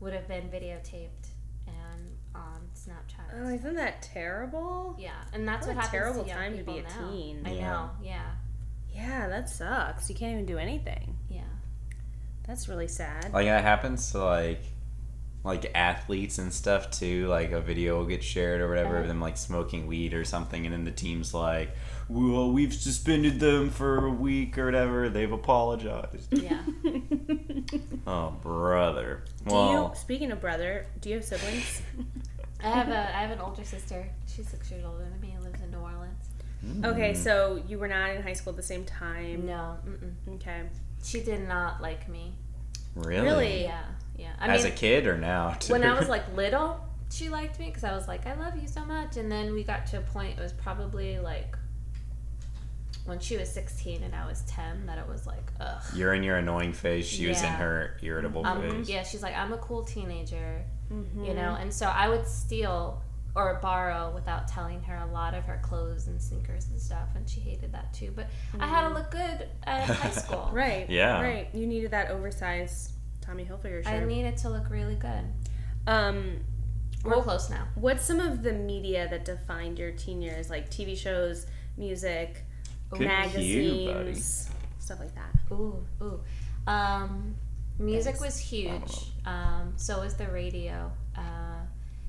would 0.00 0.12
have 0.12 0.26
been 0.26 0.48
videotaped 0.48 1.28
and 1.66 2.16
on 2.34 2.60
snapchat 2.74 3.28
Oh, 3.34 3.48
isn't 3.48 3.74
that 3.76 4.00
terrible? 4.02 4.96
yeah 4.98 5.12
and 5.32 5.46
that's 5.46 5.66
What 5.66 5.76
what, 5.76 5.84
a 5.84 5.86
happens 5.86 6.02
terrible 6.02 6.22
to 6.24 6.28
young 6.28 6.38
time 6.38 6.56
to 6.56 6.64
be 6.64 6.72
people 6.72 6.78
a 6.78 6.82
now. 7.02 7.10
teen. 7.10 7.42
i 7.46 7.52
Yeah. 7.52 7.60
know 7.70 7.90
yeah 8.02 8.30
Yeah, 8.98 9.28
that 9.28 9.48
sucks. 9.48 10.08
You 10.10 10.16
can't 10.16 10.32
even 10.32 10.46
do 10.46 10.58
anything. 10.58 11.16
yeah 11.30 11.42
That's 12.46 12.68
really 12.68 12.88
sad. 12.88 13.32
Like 13.32 13.46
that 13.46 13.62
happens 13.62 14.10
to 14.12 14.24
like 14.24 14.62
like 15.44 15.70
athletes 15.74 16.38
and 16.38 16.52
stuff 16.52 16.90
too. 16.90 17.26
Like 17.28 17.52
a 17.52 17.60
video 17.60 17.98
will 17.98 18.06
get 18.06 18.24
shared 18.24 18.60
or 18.60 18.68
whatever 18.68 18.98
of 18.98 19.06
them 19.06 19.20
like 19.20 19.36
smoking 19.36 19.86
weed 19.86 20.12
or 20.14 20.24
something, 20.24 20.66
and 20.66 20.72
then 20.74 20.84
the 20.84 20.90
team's 20.90 21.32
like, 21.32 21.70
"Well, 22.08 22.50
we've 22.50 22.74
suspended 22.74 23.38
them 23.38 23.70
for 23.70 24.04
a 24.06 24.10
week 24.10 24.58
or 24.58 24.64
whatever. 24.66 25.08
They've 25.08 25.30
apologized." 25.30 26.36
yeah 26.36 26.60
oh, 28.06 28.30
brother. 28.42 29.22
Do 29.46 29.54
Well, 29.54 29.92
you? 29.94 30.00
Speaking 30.00 30.32
of 30.32 30.40
brother, 30.40 30.86
do 31.00 31.08
you 31.10 31.16
have 31.16 31.24
siblings? 31.24 31.82
i 32.60 32.70
have 32.70 32.88
a 32.88 33.16
i 33.16 33.20
have 33.22 33.30
an 33.30 33.38
older 33.38 33.62
sister 33.62 34.10
she's 34.26 34.48
six 34.48 34.68
years 34.72 34.84
older 34.84 35.04
than 35.08 35.20
me 35.20 35.30
and 35.30 35.44
lives 35.44 35.60
in 35.62 35.70
new 35.70 35.78
orleans 35.78 36.27
Okay, 36.84 37.14
so 37.14 37.62
you 37.68 37.78
were 37.78 37.88
not 37.88 38.10
in 38.10 38.22
high 38.22 38.32
school 38.32 38.50
at 38.52 38.56
the 38.56 38.62
same 38.62 38.84
time. 38.84 39.46
no 39.46 39.76
mm-mm. 39.86 40.34
Okay. 40.36 40.62
She 41.02 41.20
did 41.22 41.46
not 41.46 41.80
like 41.80 42.08
me. 42.08 42.34
really? 42.96 43.22
Really? 43.26 43.62
Yeah, 43.62 43.84
yeah. 44.16 44.32
I 44.40 44.48
As 44.48 44.64
mean, 44.64 44.72
a 44.72 44.76
kid 44.76 45.06
or 45.06 45.16
now? 45.16 45.52
Too? 45.60 45.72
when 45.72 45.84
I 45.84 45.98
was 45.98 46.08
like 46.14 46.24
little, 46.36 46.80
she 47.12 47.28
liked 47.28 47.58
me 47.60 47.66
because 47.66 47.84
I 47.84 47.92
was 47.94 48.08
like, 48.08 48.26
I 48.26 48.34
love 48.34 48.56
you 48.60 48.66
so 48.66 48.84
much. 48.84 49.16
And 49.16 49.30
then 49.30 49.54
we 49.54 49.62
got 49.62 49.86
to 49.88 49.98
a 49.98 50.02
point, 50.02 50.36
it 50.38 50.42
was 50.42 50.52
probably 50.52 51.18
like 51.20 51.56
when 53.06 53.18
she 53.20 53.36
was 53.38 53.50
16 53.50 54.02
and 54.02 54.14
I 54.14 54.26
was 54.26 54.42
10, 54.42 54.86
that 54.86 54.98
it 54.98 55.08
was 55.08 55.26
like, 55.26 55.50
ugh. 55.60 55.80
You're 55.94 56.12
in 56.14 56.22
your 56.22 56.36
annoying 56.36 56.72
phase. 56.74 57.06
She 57.06 57.26
was 57.26 57.40
in 57.42 57.48
her 57.52 57.96
irritable 58.02 58.44
Um, 58.46 58.60
phase. 58.60 58.90
yeah, 58.90 59.02
she's 59.02 59.22
like, 59.22 59.34
I'm 59.36 59.52
a 59.52 59.58
cool 59.58 59.82
teenager, 59.84 60.62
Mm-hmm. 60.92 61.24
you 61.24 61.34
know? 61.34 61.54
And 61.60 61.72
so 61.72 61.86
I 61.86 62.08
would 62.08 62.26
steal 62.26 63.02
or 63.38 63.58
borrow 63.62 64.10
without 64.14 64.48
telling 64.48 64.82
her 64.82 64.96
a 64.96 65.06
lot 65.12 65.32
of 65.32 65.44
her 65.44 65.60
clothes 65.62 66.08
and 66.08 66.20
sneakers 66.20 66.66
and 66.68 66.80
stuff. 66.80 67.08
And 67.14 67.28
she 67.28 67.40
hated 67.40 67.72
that 67.72 67.92
too. 67.94 68.12
But 68.14 68.26
I 68.58 68.66
had 68.66 68.88
to 68.88 68.94
look 68.94 69.10
good 69.10 69.48
at 69.64 69.84
high 69.88 70.10
school. 70.24 70.50
Right. 70.52 70.90
Yeah. 70.90 71.20
Right. 71.22 71.48
You 71.54 71.66
needed 71.66 71.92
that 71.92 72.10
oversized 72.10 72.92
Tommy 73.20 73.44
Hilfiger 73.44 73.84
shirt. 73.84 73.92
I 73.92 74.04
needed 74.04 74.36
to 74.38 74.48
look 74.50 74.68
really 74.70 74.96
good. 74.96 75.24
um, 75.86 76.38
We're 77.04 77.22
close 77.22 77.48
now. 77.48 77.68
what's 77.76 78.04
some 78.04 78.18
of 78.20 78.42
the 78.42 78.52
media 78.52 79.06
that 79.08 79.24
defined 79.24 79.78
your 79.78 79.92
teen 79.92 80.20
years, 80.20 80.50
like 80.50 80.68
TV 80.70 80.96
shows, 80.98 81.46
music, 81.76 82.44
Good 82.90 82.98
cue, 82.98 83.06
magazines, 83.06 84.50
stuff 84.80 84.98
like 84.98 85.14
that? 85.14 85.30
Ooh, 85.52 85.84
ooh. 86.02 86.20
Um, 86.66 87.36
music 87.78 88.16
Thanks. 88.16 88.20
was 88.34 88.38
huge. 88.38 89.12
Um, 89.24 89.74
so 89.76 90.00
was 90.00 90.14
the 90.14 90.26
radio. 90.28 90.90
Uh, 91.16 91.57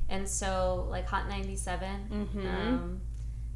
and 0.10 0.28
so, 0.28 0.88
like 0.90 1.06
Hot 1.08 1.28
97, 1.30 2.30
Mhm. 2.36 2.46
um, 2.46 3.02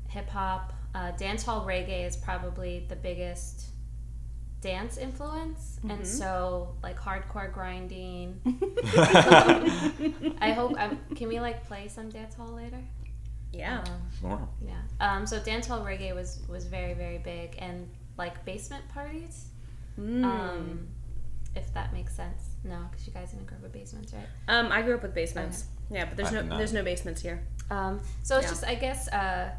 hip 0.07 0.29
hop, 0.29 0.73
uh, 0.95 1.11
dance 1.11 1.43
hall 1.43 1.65
reggae 1.65 2.05
is 2.05 2.15
probably 2.15 2.85
the 2.87 2.95
biggest 2.95 3.67
dance 4.61 4.97
influence. 4.97 5.79
And 5.89 6.05
so, 6.07 6.75
like 6.83 6.97
hardcore 6.97 7.51
grinding. 7.51 8.39
I 10.39 10.51
hope, 10.55 10.79
um, 10.79 10.99
can 11.15 11.27
we 11.27 11.39
like 11.39 11.65
play 11.65 11.87
some 11.87 12.09
dance 12.09 12.35
hall 12.35 12.51
later? 12.53 12.79
Yeah. 13.51 13.79
Um, 13.85 14.01
Sure. 14.19 14.47
yeah. 14.65 14.81
Um, 14.99 15.27
so 15.27 15.39
dance 15.39 15.67
hall 15.67 15.81
reggae 15.85 16.13
was 16.15 16.39
was 16.47 16.65
very 16.65 16.93
very 16.93 17.17
big, 17.19 17.55
and 17.59 17.87
like 18.17 18.43
basement 18.45 18.87
parties. 18.89 19.45
Mm. 19.99 20.23
Um, 20.23 20.87
if 21.55 21.71
that 21.73 21.93
makes 21.93 22.15
sense. 22.15 22.49
No, 22.63 22.77
because 22.89 23.05
you 23.05 23.13
guys 23.13 23.29
didn't 23.31 23.45
grow 23.45 23.57
up 23.57 23.63
with 23.63 23.73
basements, 23.73 24.11
right? 24.13 24.25
Um, 24.47 24.71
I 24.71 24.81
grew 24.81 24.95
up 24.95 25.03
with 25.03 25.13
basements. 25.13 25.65
Yeah, 25.89 26.05
but 26.05 26.17
there's 26.17 26.33
I 26.33 26.41
no 26.41 26.57
there's 26.57 26.73
no 26.73 26.83
basements 26.83 27.21
here. 27.21 27.43
Um, 27.69 28.01
so 28.23 28.37
it's 28.37 28.45
Yeah. 28.45 28.49
just, 28.51 28.63
I 28.65 28.75
guess, 28.75 29.07
uh, 29.09 29.51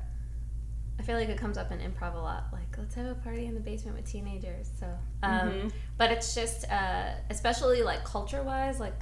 I 0.98 1.02
feel 1.02 1.16
like 1.18 1.28
it 1.28 1.38
comes 1.38 1.58
up 1.58 1.72
in 1.72 1.78
improv 1.80 2.14
a 2.14 2.18
lot. 2.18 2.44
Like, 2.52 2.76
let's 2.78 2.94
have 2.94 3.06
a 3.06 3.14
party 3.16 3.46
in 3.46 3.54
the 3.54 3.60
basement 3.60 3.96
with 3.96 4.06
teenagers. 4.06 4.70
So, 4.78 4.87
um, 5.22 5.48
Mhm. 5.50 5.72
but 5.96 6.12
it's 6.12 6.34
just, 6.34 6.70
uh, 6.70 7.14
especially 7.30 7.82
like 7.82 8.04
culture 8.04 8.42
wise, 8.42 8.78
like, 8.78 8.98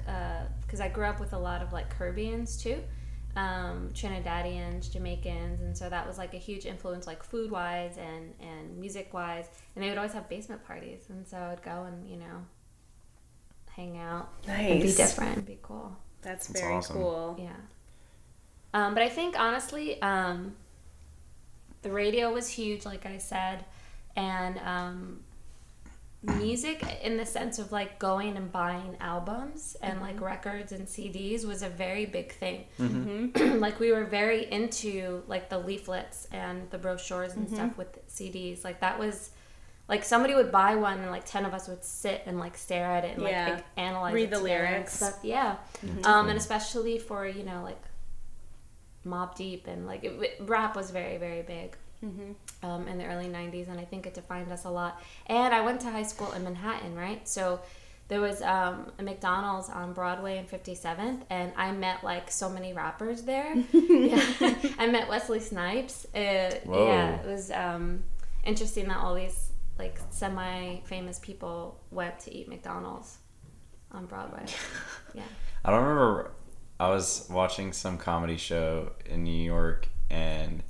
because 0.63 0.81
I 0.81 0.89
grew 0.89 1.05
up 1.05 1.21
with 1.21 1.33
a 1.33 1.39
lot 1.39 1.63
of 1.63 1.73
like 1.73 1.91
Caribbeans 1.97 2.57
too. 2.57 2.83
Um, 3.35 3.91
Trinidadians, 3.95 4.91
Jamaicans, 4.93 5.61
and 5.63 5.77
so 5.77 5.89
that 5.89 6.07
was 6.07 6.19
like 6.19 6.35
a 6.35 6.39
huge 6.39 6.67
influence, 6.67 7.07
like 7.07 7.23
food 7.23 7.51
wise 7.51 7.97
and 7.97 8.35
and 8.41 8.79
music 8.79 9.13
wise. 9.15 9.47
And 9.75 9.83
they 9.83 9.89
would 9.89 9.97
always 9.97 10.13
have 10.13 10.29
basement 10.29 10.65
parties, 10.65 11.07
and 11.09 11.27
so 11.27 11.39
I'd 11.39 11.63
go 11.63 11.85
and 11.85 12.07
you 12.07 12.17
know, 12.17 12.45
hang 13.71 13.97
out 13.99 14.29
and 14.47 14.83
be 14.83 14.93
different, 14.93 15.37
and 15.39 15.47
be 15.47 15.59
cool. 15.63 15.97
That's 16.23 16.47
That's 16.47 16.61
very 16.61 16.75
awesome. 16.75 16.97
cool. 16.97 17.37
Yeah. 17.39 17.51
Um, 18.75 18.95
but 18.95 19.03
I 19.03 19.09
think 19.09 19.39
honestly, 19.39 20.01
um, 20.01 20.55
the 21.83 21.91
radio 21.91 22.33
was 22.33 22.49
huge, 22.49 22.87
like 22.87 23.05
I 23.05 23.19
said, 23.19 23.65
and 24.17 24.59
um, 24.59 25.21
music 26.23 26.83
in 27.03 27.17
the 27.17 27.27
sense 27.27 27.59
of 27.59 27.73
like 27.73 27.99
going 27.99 28.37
and 28.37 28.51
buying 28.53 28.97
albums 29.01 29.77
and 29.83 30.01
like 30.01 30.21
records 30.21 30.73
and 30.73 30.87
CDs 30.87 31.45
was 31.45 31.63
a 31.63 31.69
very 31.69 32.07
big 32.07 32.33
thing. 32.33 32.65
like 33.61 33.79
we 33.81 33.93
were 33.93 34.05
very 34.05 34.51
into 34.51 35.23
like 35.27 35.51
the 35.51 35.59
leaflets 35.59 36.29
and 36.33 36.71
the 36.71 36.79
brochures 36.79 37.35
and 37.35 37.49
stuff 37.51 37.77
with 37.77 37.99
CDs. 38.09 38.65
Like 38.65 38.81
that 38.81 38.99
was. 38.99 39.31
Like 39.89 40.05
somebody 40.05 40.35
would 40.35 40.51
buy 40.53 40.77
one 40.77 41.01
and 41.01 41.11
like 41.11 41.25
ten 41.27 41.45
of 41.45 41.53
us 41.55 41.69
would 41.69 41.85
sit 41.85 42.23
and 42.27 42.39
like 42.39 42.57
stare 42.57 42.87
at 42.87 43.05
it 43.05 43.15
and 43.15 43.23
like 43.23 43.33
Yeah. 43.33 43.55
think- 43.57 43.67
analyze 43.77 44.15
Read 44.15 44.25
it 44.25 44.31
the 44.31 44.37
together 44.39 44.55
and 44.65 44.73
lyrics. 44.75 44.93
stuff. 44.95 45.19
Yeah, 45.23 45.57
um, 46.05 46.29
and 46.29 46.39
especially 46.39 46.99
for 46.99 47.27
you 47.27 47.43
know 47.45 47.63
like 47.63 47.81
Mobb 49.07 49.35
Deep 49.35 49.67
and 49.67 49.87
like 49.87 50.05
it, 50.05 50.13
it- 50.23 50.41
rap 50.47 50.77
was 50.77 50.91
very 50.91 51.17
very 51.19 51.43
big 51.43 51.77
um, 52.65 52.89
in 52.89 52.99
the 52.99 53.05
early 53.07 53.27
'90s, 53.27 53.69
and 53.69 53.79
I 53.79 53.85
think 53.85 54.07
it 54.07 54.15
defined 54.15 54.51
us 54.51 54.65
a 54.65 54.71
lot. 54.71 55.01
And 55.27 55.55
I 55.55 55.61
went 55.61 55.81
to 55.83 55.91
high 55.91 56.03
school 56.03 56.33
in 56.33 56.43
Manhattan, 56.43 56.97
right? 56.97 57.29
So 57.29 57.61
there 58.09 58.21
was 58.21 58.43
um, 58.43 58.91
a 58.99 59.03
McDonald's 59.05 59.69
on 59.71 59.93
Broadway 59.93 60.37
and 60.39 60.49
57th, 60.51 61.21
and 61.31 61.53
I 61.57 61.71
met 61.73 62.03
like 62.03 62.29
so 62.31 62.49
many 62.49 62.73
rappers 62.73 63.23
there. 63.23 63.55
yeah. 63.73 64.21
I 64.79 64.89
met 64.89 65.09
Wesley 65.09 65.39
Snipes. 65.41 66.07
Uh, 66.15 66.55
Whoa. 66.65 66.87
Yeah, 66.89 67.21
it 67.21 67.27
was 67.27 67.51
um, 67.53 68.03
interesting 68.45 68.89
that 68.89 68.97
all 68.99 69.15
these 69.15 69.42
like 69.79 69.99
semi-famous 70.11 71.19
people 71.19 71.81
went 71.91 72.19
to 72.21 72.35
eat 72.35 72.49
McDonald's 72.49 73.19
on 73.91 74.07
Broadway. 74.07 74.45
Yeah. 75.15 75.25
I 75.63 75.71
don't 75.71 75.85
remember. 75.85 76.31
I 76.81 76.89
was 76.89 77.29
watching 77.31 77.75
some 77.75 77.99
comedy 77.99 78.39
show 78.39 78.93
in 79.05 79.25
New 79.25 79.43
York, 79.45 79.87
and 80.09 80.63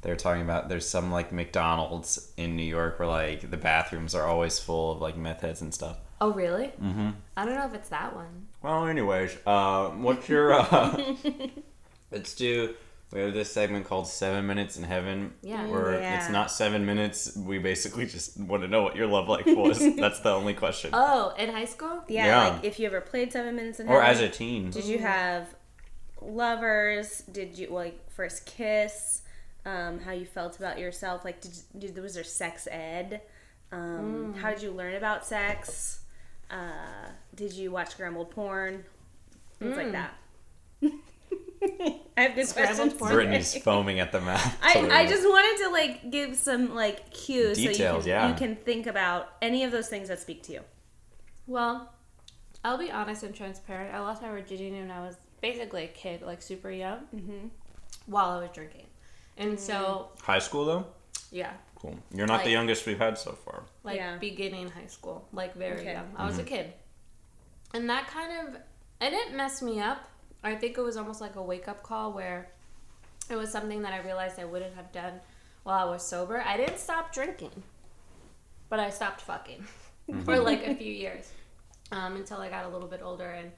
they 0.00 0.08
were 0.08 0.16
talking 0.16 0.40
about 0.40 0.70
there's 0.70 0.88
some 0.88 1.12
like 1.12 1.30
McDonald's 1.30 2.32
in 2.38 2.56
New 2.56 2.62
York 2.62 2.98
where 2.98 3.06
like 3.06 3.50
the 3.50 3.58
bathrooms 3.58 4.14
are 4.14 4.26
always 4.26 4.58
full 4.58 4.92
of 4.92 5.02
like 5.02 5.18
meth 5.18 5.42
heads 5.42 5.60
and 5.60 5.74
stuff. 5.74 5.98
Oh, 6.22 6.32
really? 6.32 6.68
Mm-hmm. 6.82 7.10
I 7.36 7.44
don't 7.44 7.54
know 7.54 7.66
if 7.66 7.74
it's 7.74 7.90
that 7.90 8.16
one. 8.16 8.46
Well, 8.62 8.86
anyways, 8.86 9.36
uh, 9.44 9.88
what's 9.90 10.26
your? 10.28 10.54
Uh, 10.54 11.14
let's 12.10 12.34
do 12.34 12.74
We 13.12 13.20
have 13.20 13.34
this 13.34 13.52
segment 13.52 13.84
called 13.86 14.06
Seven 14.08 14.46
Minutes 14.46 14.76
in 14.78 14.84
Heaven. 14.84 15.34
Yeah. 15.42 15.66
Where 15.66 16.00
Yeah. 16.00 16.16
it's 16.18 16.30
not 16.30 16.50
seven 16.50 16.86
minutes. 16.86 17.36
We 17.36 17.58
basically 17.58 18.06
just 18.06 18.38
want 18.40 18.62
to 18.62 18.68
know 18.68 18.82
what 18.82 18.96
your 18.96 19.06
love 19.06 19.28
life 19.28 19.44
was. 19.46 19.78
That's 19.96 20.20
the 20.20 20.30
only 20.30 20.54
question. 20.54 20.90
Oh, 20.94 21.34
in 21.38 21.50
high 21.50 21.66
school? 21.66 22.02
Yeah, 22.08 22.26
Yeah. 22.26 22.48
like 22.54 22.64
if 22.64 22.78
you 22.80 22.86
ever 22.86 23.00
played 23.02 23.30
Seven 23.32 23.54
Minutes 23.54 23.80
in 23.80 23.86
Heaven. 23.86 24.00
or 24.02 24.04
as 24.04 24.20
a 24.20 24.28
teen. 24.30 24.70
Did 24.70 24.84
you 24.84 24.98
have 24.98 25.54
lovers? 26.22 27.22
Did 27.30 27.58
you 27.58 27.68
like 27.68 28.10
first 28.10 28.46
kiss? 28.46 29.22
Um, 29.64 30.00
how 30.00 30.12
you 30.12 30.24
felt 30.26 30.56
about 30.58 30.78
yourself? 30.78 31.24
Like, 31.24 31.40
did, 31.40 31.52
did 31.78 31.98
was 31.98 32.14
there 32.14 32.24
sex 32.24 32.66
ed? 32.70 33.20
Um, 33.70 34.34
How 34.34 34.50
did 34.50 34.60
you 34.62 34.70
learn 34.70 34.94
about 34.96 35.24
sex? 35.24 36.00
Uh, 36.50 37.08
did 37.34 37.52
you 37.54 37.70
watch 37.70 37.90
scrambled 37.90 38.30
porn? 38.30 38.84
Things 39.58 39.76
like 39.76 39.92
that. 39.92 40.14
I 42.16 42.20
have 42.22 42.34
good 42.34 42.46
Scrambled 42.48 42.98
Brittany's 42.98 43.56
foaming 43.62 44.00
at 44.00 44.12
the 44.12 44.20
mouth. 44.28 44.56
I, 44.62 44.88
I 44.90 45.06
just 45.06 45.24
wanted 45.24 45.64
to 45.64 45.70
like 45.70 46.10
give 46.10 46.36
some 46.36 46.74
like 46.74 47.10
cues 47.10 47.56
so 47.56 47.62
you 47.62 47.74
can, 47.74 48.02
yeah. 48.04 48.28
you 48.28 48.34
can 48.34 48.56
think 48.56 48.86
about 48.86 49.28
any 49.40 49.64
of 49.64 49.70
those 49.72 49.88
things 49.88 50.08
that 50.08 50.20
speak 50.20 50.42
to 50.44 50.52
you. 50.52 50.60
Well, 51.46 51.92
I'll 52.64 52.78
be 52.78 52.90
honest 52.90 53.22
and 53.22 53.34
transparent. 53.34 53.94
I 53.94 54.00
lost 54.00 54.22
my 54.22 54.28
virginity 54.28 54.72
when 54.80 54.90
I 54.90 55.00
was 55.00 55.16
basically 55.40 55.84
a 55.84 55.88
kid, 55.88 56.22
like 56.22 56.42
super 56.42 56.70
young, 56.70 57.00
Mm-hmm. 57.14 57.48
while 58.06 58.30
I 58.30 58.38
was 58.40 58.50
drinking. 58.52 58.86
And 59.38 59.58
so, 59.58 60.10
High 60.22 60.38
school 60.40 60.64
though. 60.64 60.86
yeah, 61.30 61.52
Cool. 61.76 61.96
You're 62.14 62.26
not 62.26 62.38
Like- 62.38 62.44
the 62.44 62.50
youngest 62.50 62.86
we've 62.86 62.98
had 62.98 63.18
so 63.18 63.32
far. 63.32 63.64
like 63.82 63.96
Yeah. 63.96 64.18
beginning 64.18 64.68
high 64.70 64.86
school, 64.86 65.26
like 65.32 65.54
very 65.56 65.80
Okay. 65.80 65.92
young. 65.92 66.12
I 66.16 66.26
was 66.26 66.38
a 66.38 66.44
kid. 66.44 66.72
And 67.74 67.88
that 67.90 68.06
kind 68.08 68.48
of, 68.48 68.54
it 69.00 69.10
didn't 69.10 69.36
mess 69.36 69.62
me 69.62 69.80
up. 69.80 70.08
I 70.44 70.54
think 70.54 70.76
it 70.76 70.82
was 70.82 70.96
almost 70.96 71.20
like 71.20 71.36
a 71.36 71.42
wake 71.42 71.68
up 71.68 71.82
call 71.82 72.12
where 72.12 72.50
it 73.30 73.36
was 73.36 73.50
something 73.50 73.82
that 73.82 73.92
I 73.92 74.00
realized 74.00 74.38
I 74.38 74.44
wouldn't 74.44 74.74
have 74.74 74.92
done 74.92 75.20
while 75.62 75.86
I 75.86 75.90
was 75.90 76.02
sober. 76.02 76.40
I 76.40 76.56
didn't 76.56 76.78
stop 76.78 77.12
drinking, 77.12 77.62
but 78.68 78.80
I 78.80 78.90
stopped 78.90 79.20
fucking 79.20 79.64
for 80.24 80.38
like 80.38 80.66
a 80.66 80.74
few 80.74 80.92
years 80.92 81.30
um, 81.92 82.16
until 82.16 82.38
I 82.38 82.48
got 82.48 82.64
a 82.64 82.68
little 82.68 82.88
bit 82.88 83.00
older 83.02 83.30
and 83.30 83.52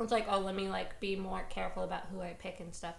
it's 0.00 0.12
like, 0.12 0.26
oh, 0.28 0.40
let 0.40 0.54
me 0.54 0.68
like 0.68 0.98
be 1.00 1.16
more 1.16 1.44
careful 1.50 1.84
about 1.84 2.02
who 2.12 2.20
I 2.20 2.34
pick 2.38 2.60
and 2.60 2.74
stuff. 2.74 2.94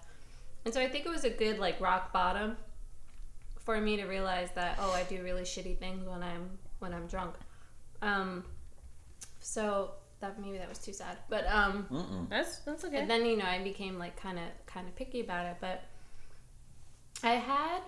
And 0.63 0.73
so 0.73 0.82
I 0.82 0.88
think 0.88 1.05
it 1.05 1.09
was 1.09 1.23
a 1.23 1.30
good 1.30 1.59
like 1.59 1.80
rock 1.80 2.11
bottom 2.11 2.57
for 3.59 3.80
me 3.80 3.97
to 3.97 4.05
realize 4.05 4.49
that 4.55 4.78
oh, 4.80 4.91
I 4.91 5.03
do 5.03 5.21
really 5.23 5.43
shitty 5.43 5.78
things 5.78 6.07
when 6.07 6.23
I'm 6.23 6.49
when 6.80 6.93
I'm 6.93 7.07
drunk. 7.07 7.36
Um, 8.01 8.43
so 9.39 9.91
that 10.22 10.39
maybe 10.41 10.57
that 10.57 10.70
was 10.70 10.80
too 10.80 10.93
sad, 10.93 11.18
but 11.30 11.45
um, 11.47 12.28
That's 12.30 12.59
that's 12.59 12.84
okay. 12.86 12.97
and 12.97 13.09
then 13.09 13.26
you 13.26 13.38
know 13.38 13.45
I 13.45 13.61
became 13.63 13.97
like 13.99 14.16
kind 14.16 14.38
of 14.39 14.45
kind 14.66 14.88
of 14.88 14.95
picky 14.95 15.22
about 15.22 15.45
it, 15.45 15.57
but 15.61 15.84
I 17.24 17.34
had 17.36 17.82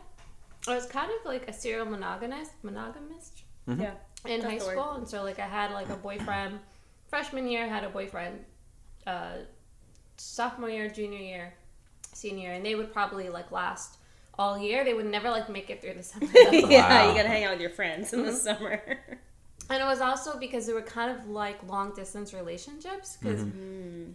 I 0.67 0.75
was 0.75 0.86
kind 0.86 1.09
of 1.09 1.25
like 1.25 1.47
a 1.49 1.53
serial 1.53 1.86
monogamist 1.86 2.51
monogamist 2.63 3.43
yeah. 3.67 3.91
in 4.25 4.41
That's 4.41 4.43
high 4.43 4.57
school, 4.57 4.91
and 4.93 5.07
so 5.07 5.23
like 5.23 5.39
I 5.39 5.47
had 5.47 5.71
like 5.71 5.89
a 5.89 5.95
boyfriend 5.95 6.59
freshman 7.07 7.47
year, 7.47 7.67
had 7.67 7.84
a 7.84 7.89
boyfriend 7.89 8.39
uh, 9.05 9.38
sophomore 10.17 10.69
year, 10.69 10.89
junior 10.89 11.19
year, 11.19 11.53
senior 12.13 12.47
year, 12.49 12.53
and 12.53 12.65
they 12.65 12.75
would 12.75 12.91
probably 12.91 13.30
like 13.30 13.51
last 13.51 13.97
all 14.38 14.57
year. 14.57 14.84
They 14.84 14.93
would 14.93 15.05
never 15.05 15.30
like 15.30 15.49
make 15.49 15.69
it 15.69 15.82
through 15.82 15.93
the 15.95 16.03
summer. 16.11 16.28
Yeah, 16.53 17.03
Wow. 17.03 17.09
you 17.09 17.15
gotta 17.15 17.30
hang 17.30 17.45
out 17.45 17.51
with 17.53 17.61
your 17.61 17.69
friends 17.69 18.11
in 18.13 18.23
the 18.23 18.32
Mm-hmm. 18.32 18.38
summer. 18.38 18.82
And 19.70 19.82
it 19.82 19.86
was 19.86 19.99
also 19.99 20.38
because 20.38 20.65
they 20.65 20.74
were 20.74 20.82
kind 20.82 21.18
of 21.18 21.28
like 21.28 21.61
long 21.68 21.93
distance 21.93 22.34
relationships. 22.34 23.18
Because 23.22 23.41
mm-hmm. 23.41 23.59
mm. 23.59 24.13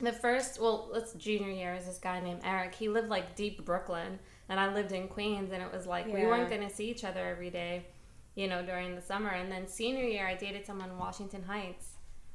the 0.00 0.12
first, 0.12 0.60
well, 0.60 0.88
let's 0.92 1.12
junior 1.14 1.50
year 1.50 1.74
is 1.74 1.86
this 1.86 1.98
guy 1.98 2.20
named 2.20 2.40
Eric. 2.44 2.74
He 2.74 2.88
lived 2.88 3.08
like 3.08 3.36
deep 3.36 3.64
Brooklyn, 3.64 4.18
and 4.48 4.58
I 4.58 4.72
lived 4.72 4.92
in 4.92 5.08
Queens, 5.08 5.52
and 5.52 5.62
it 5.62 5.72
was 5.72 5.86
like 5.86 6.06
we 6.06 6.24
weren't 6.24 6.48
going 6.48 6.66
to 6.66 6.74
see 6.74 6.90
each 6.90 7.04
other 7.04 7.26
every 7.26 7.50
day, 7.50 7.86
you 8.34 8.48
know, 8.48 8.64
during 8.64 8.94
the 8.94 9.02
summer. 9.02 9.30
And 9.30 9.50
then 9.50 9.68
senior 9.68 10.04
year, 10.04 10.26
I 10.26 10.34
dated 10.34 10.66
someone 10.66 10.90
in 10.90 10.98
Washington 10.98 11.44
Heights, 11.44 11.92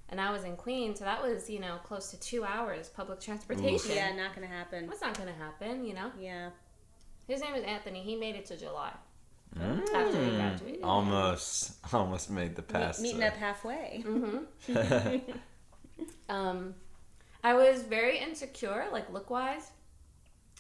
and 0.10 0.22
I 0.22 0.32
was 0.32 0.46
in 0.46 0.56
Queens, 0.56 1.00
so 1.00 1.06
that 1.06 1.22
was 1.22 1.50
you 1.50 1.60
know 1.60 1.80
close 1.84 2.12
to 2.12 2.20
two 2.20 2.46
hours 2.46 2.88
public 2.88 3.20
transportation. 3.20 3.92
yeah, 3.94 4.16
not 4.16 4.36
gonna 4.36 4.48
happen. 4.48 4.88
That's 4.88 5.02
not 5.02 5.18
going 5.18 5.30
to 5.30 5.36
happen, 5.36 5.84
you 5.84 5.94
know. 5.94 6.12
Yeah. 6.20 6.50
His 7.28 7.42
name 7.42 7.56
is 7.56 7.64
Anthony. 7.64 8.02
He 8.02 8.18
made 8.18 8.36
it 8.36 8.46
to 8.48 8.58
July 8.58 8.92
after 9.60 10.20
we 10.20 10.30
graduated. 10.32 10.84
Almost, 10.84 11.74
almost 11.94 12.30
made 12.30 12.56
the 12.56 12.62
pass. 12.62 13.00
Meeting 13.00 13.20
to- 13.22 13.28
up 13.28 13.36
halfway. 13.36 14.04
Um, 16.28 16.74
I 17.44 17.54
was 17.54 17.84
very 17.84 18.18
insecure, 18.18 18.88
like 18.92 19.12
look 19.12 19.30
wise. 19.30 19.70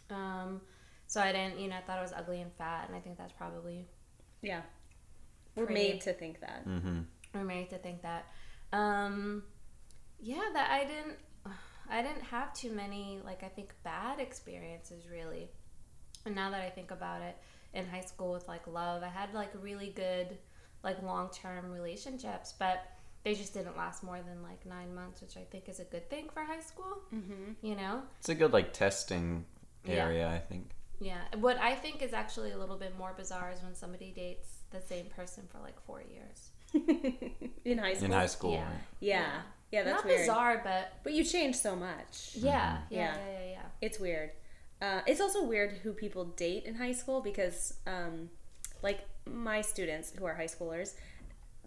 Um, 0.09 0.61
so 1.07 1.21
I 1.21 1.31
didn't, 1.31 1.59
you 1.59 1.67
know, 1.69 1.75
I 1.77 1.81
thought 1.81 1.97
I 1.97 2.01
was 2.01 2.13
ugly 2.15 2.41
and 2.41 2.51
fat, 2.53 2.85
and 2.87 2.95
I 2.95 2.99
think 2.99 3.17
that's 3.17 3.33
probably 3.33 3.87
Yeah. 4.41 4.61
We're 5.55 5.65
Pretty. 5.65 5.91
made 5.91 6.01
to 6.01 6.13
think 6.13 6.39
that. 6.41 6.67
Mm-hmm. 6.67 6.99
we're 7.33 7.43
made 7.43 7.69
to 7.71 7.77
think 7.77 8.01
that. 8.03 8.25
Um, 8.71 9.43
yeah, 10.19 10.41
that 10.53 10.69
I 10.71 10.83
didn't, 10.85 11.17
I 11.89 12.01
didn't 12.01 12.23
have 12.23 12.53
too 12.53 12.71
many 12.71 13.19
like 13.25 13.43
I 13.43 13.47
think 13.49 13.73
bad 13.83 14.19
experiences 14.19 15.05
really. 15.11 15.49
And 16.25 16.35
now 16.35 16.49
that 16.51 16.61
I 16.61 16.69
think 16.69 16.91
about 16.91 17.21
it, 17.21 17.37
in 17.73 17.87
high 17.87 18.01
school 18.01 18.33
with 18.33 18.47
like 18.47 18.65
love, 18.67 19.03
I 19.03 19.07
had 19.09 19.33
like 19.33 19.51
really 19.61 19.89
good, 19.95 20.37
like 20.83 21.01
long 21.01 21.29
term 21.33 21.71
relationships, 21.71 22.53
but 22.57 22.83
they 23.23 23.33
just 23.35 23.53
didn't 23.53 23.77
last 23.77 24.03
more 24.03 24.19
than 24.21 24.43
like 24.43 24.65
nine 24.65 24.93
months, 24.93 25.21
which 25.21 25.37
I 25.37 25.43
think 25.51 25.69
is 25.69 25.79
a 25.79 25.85
good 25.85 26.09
thing 26.09 26.29
for 26.33 26.43
high 26.43 26.59
school. 26.59 26.97
Mm-hmm. 27.13 27.65
You 27.65 27.75
know, 27.75 28.01
It's 28.19 28.29
a 28.29 28.35
good 28.35 28.53
like 28.53 28.73
testing 28.73 29.45
Yeah. 29.85 30.05
area, 30.05 30.27
I 30.29 30.39
think. 30.39 30.71
Yeah. 30.99 31.21
What 31.39 31.57
I 31.57 31.75
think 31.75 32.01
is 32.01 32.13
actually 32.13 32.51
a 32.51 32.57
little 32.57 32.77
bit 32.77 32.97
more 32.97 33.13
bizarre 33.17 33.51
is 33.51 33.61
when 33.63 33.75
somebody 33.75 34.11
dates 34.11 34.49
the 34.71 34.81
same 34.81 35.05
person 35.07 35.43
for 35.51 35.59
like 35.59 35.79
four 35.85 36.01
years. 36.01 36.49
in 37.65 37.77
high 37.77 37.93
school. 37.93 38.05
In 38.05 38.11
high 38.11 38.25
school, 38.27 38.51
Yeah. 38.53 38.63
right? 38.63 38.79
Yeah. 38.99 39.41
Yeah, 39.71 39.83
that's 39.83 39.95
Not 40.03 40.05
weird. 40.05 40.19
bizarre, 40.19 40.61
but 40.63 40.93
But 41.03 41.13
you 41.13 41.23
change 41.23 41.55
so 41.55 41.75
much. 41.75 42.31
yeah, 42.35 42.77
yeah, 42.89 42.99
Yeah. 42.99 43.15
yeah, 43.17 43.39
yeah, 43.39 43.49
yeah. 43.51 43.61
It's 43.81 43.99
weird. 43.99 44.31
Uh, 44.85 45.01
it's 45.07 45.21
also 45.21 45.39
weird 45.53 45.71
who 45.83 45.93
people 45.93 46.25
date 46.25 46.63
in 46.65 46.75
high 46.75 46.91
school 46.91 47.21
because, 47.21 47.75
um, 47.87 48.29
like 48.81 48.99
my 49.25 49.61
students 49.61 50.11
who 50.17 50.25
are 50.25 50.35
high 50.35 50.51
schoolers, 50.55 50.89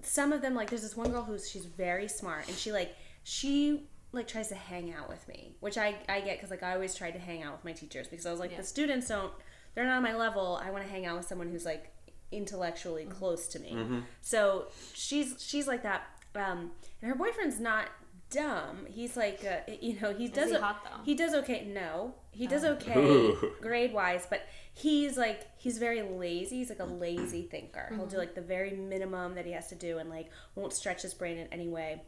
some 0.03 0.31
of 0.33 0.43
them 0.43 0.55
like 0.55 0.69
there's 0.71 0.83
this 0.83 0.97
one 0.97 1.11
girl 1.11 1.23
who's 1.25 1.49
she's 1.49 1.65
very 1.65 2.09
smart 2.09 2.47
and 2.49 2.57
she 2.63 2.71
like 2.71 2.95
she 3.25 3.89
like 4.13 4.29
tries 4.29 4.49
to 4.49 4.55
hang 4.55 4.93
out 4.93 5.09
with 5.09 5.27
me, 5.29 5.41
which 5.61 5.79
I 5.79 5.89
I 6.09 6.21
get 6.21 6.37
because 6.37 6.51
like 6.51 6.63
I 6.63 6.75
always 6.75 6.95
tried 6.95 7.13
to 7.13 7.19
hang 7.19 7.43
out 7.43 7.53
with 7.57 7.65
my 7.65 7.73
teachers 7.73 8.07
because 8.09 8.27
I 8.27 8.31
was 8.31 8.41
like 8.41 8.51
Yeah. 8.53 8.59
the 8.59 8.65
students 8.75 9.09
don't 9.09 9.33
they're 9.75 9.87
not 9.87 9.97
on 9.97 10.03
my 10.03 10.15
level. 10.15 10.61
I 10.63 10.71
want 10.71 10.85
to 10.85 10.91
hang 10.91 11.07
out 11.07 11.17
with 11.17 11.27
someone 11.27 11.49
who's 11.49 11.65
like 11.65 11.85
intellectually 12.33 13.05
Mm-hmm. 13.05 13.13
close 13.19 13.49
to 13.49 13.59
me. 13.61 14.03
So 14.21 14.67
she's 14.93 15.29
she's 15.39 15.67
like 15.67 15.83
that. 15.85 16.03
Um, 16.35 16.73
and 17.01 17.11
her 17.11 17.15
boyfriend's 17.17 17.59
not 17.61 17.87
dumb. 18.31 18.87
He's 18.89 19.17
like 19.17 19.45
uh, 19.45 19.71
you 19.81 19.99
know 20.01 20.13
he 20.13 20.29
does 20.29 20.51
he 20.51 20.57
o- 20.57 20.61
hot, 20.61 20.83
though? 20.85 21.03
he 21.05 21.15
does 21.15 21.35
okay. 21.35 21.65
No, 21.73 22.15
he 22.33 22.47
does 22.47 22.65
Oh. 22.65 22.73
okay 22.73 22.95
Ooh. 22.99 23.53
grade 23.61 23.93
wise, 23.93 24.27
but 24.29 24.47
he's 24.75 25.17
like 25.17 25.47
he's 25.59 25.79
very 25.79 26.03
lazy. 26.03 26.57
He's 26.57 26.69
like 26.71 26.81
a 26.81 26.85
lazy 26.85 27.43
thinker. 27.43 27.91
He'll 27.95 28.07
do 28.07 28.19
like 28.19 28.35
the 28.35 28.41
very 28.43 28.73
minimum 28.73 29.35
that 29.35 29.47
he 29.47 29.53
has 29.53 29.69
to 29.69 29.75
do, 29.75 29.99
and 29.99 30.11
like 30.11 30.31
won't 30.55 30.73
stretch 30.73 31.03
his 31.03 31.15
brain 31.15 31.39
in 31.39 31.47
any 31.53 31.69
way. 31.69 32.03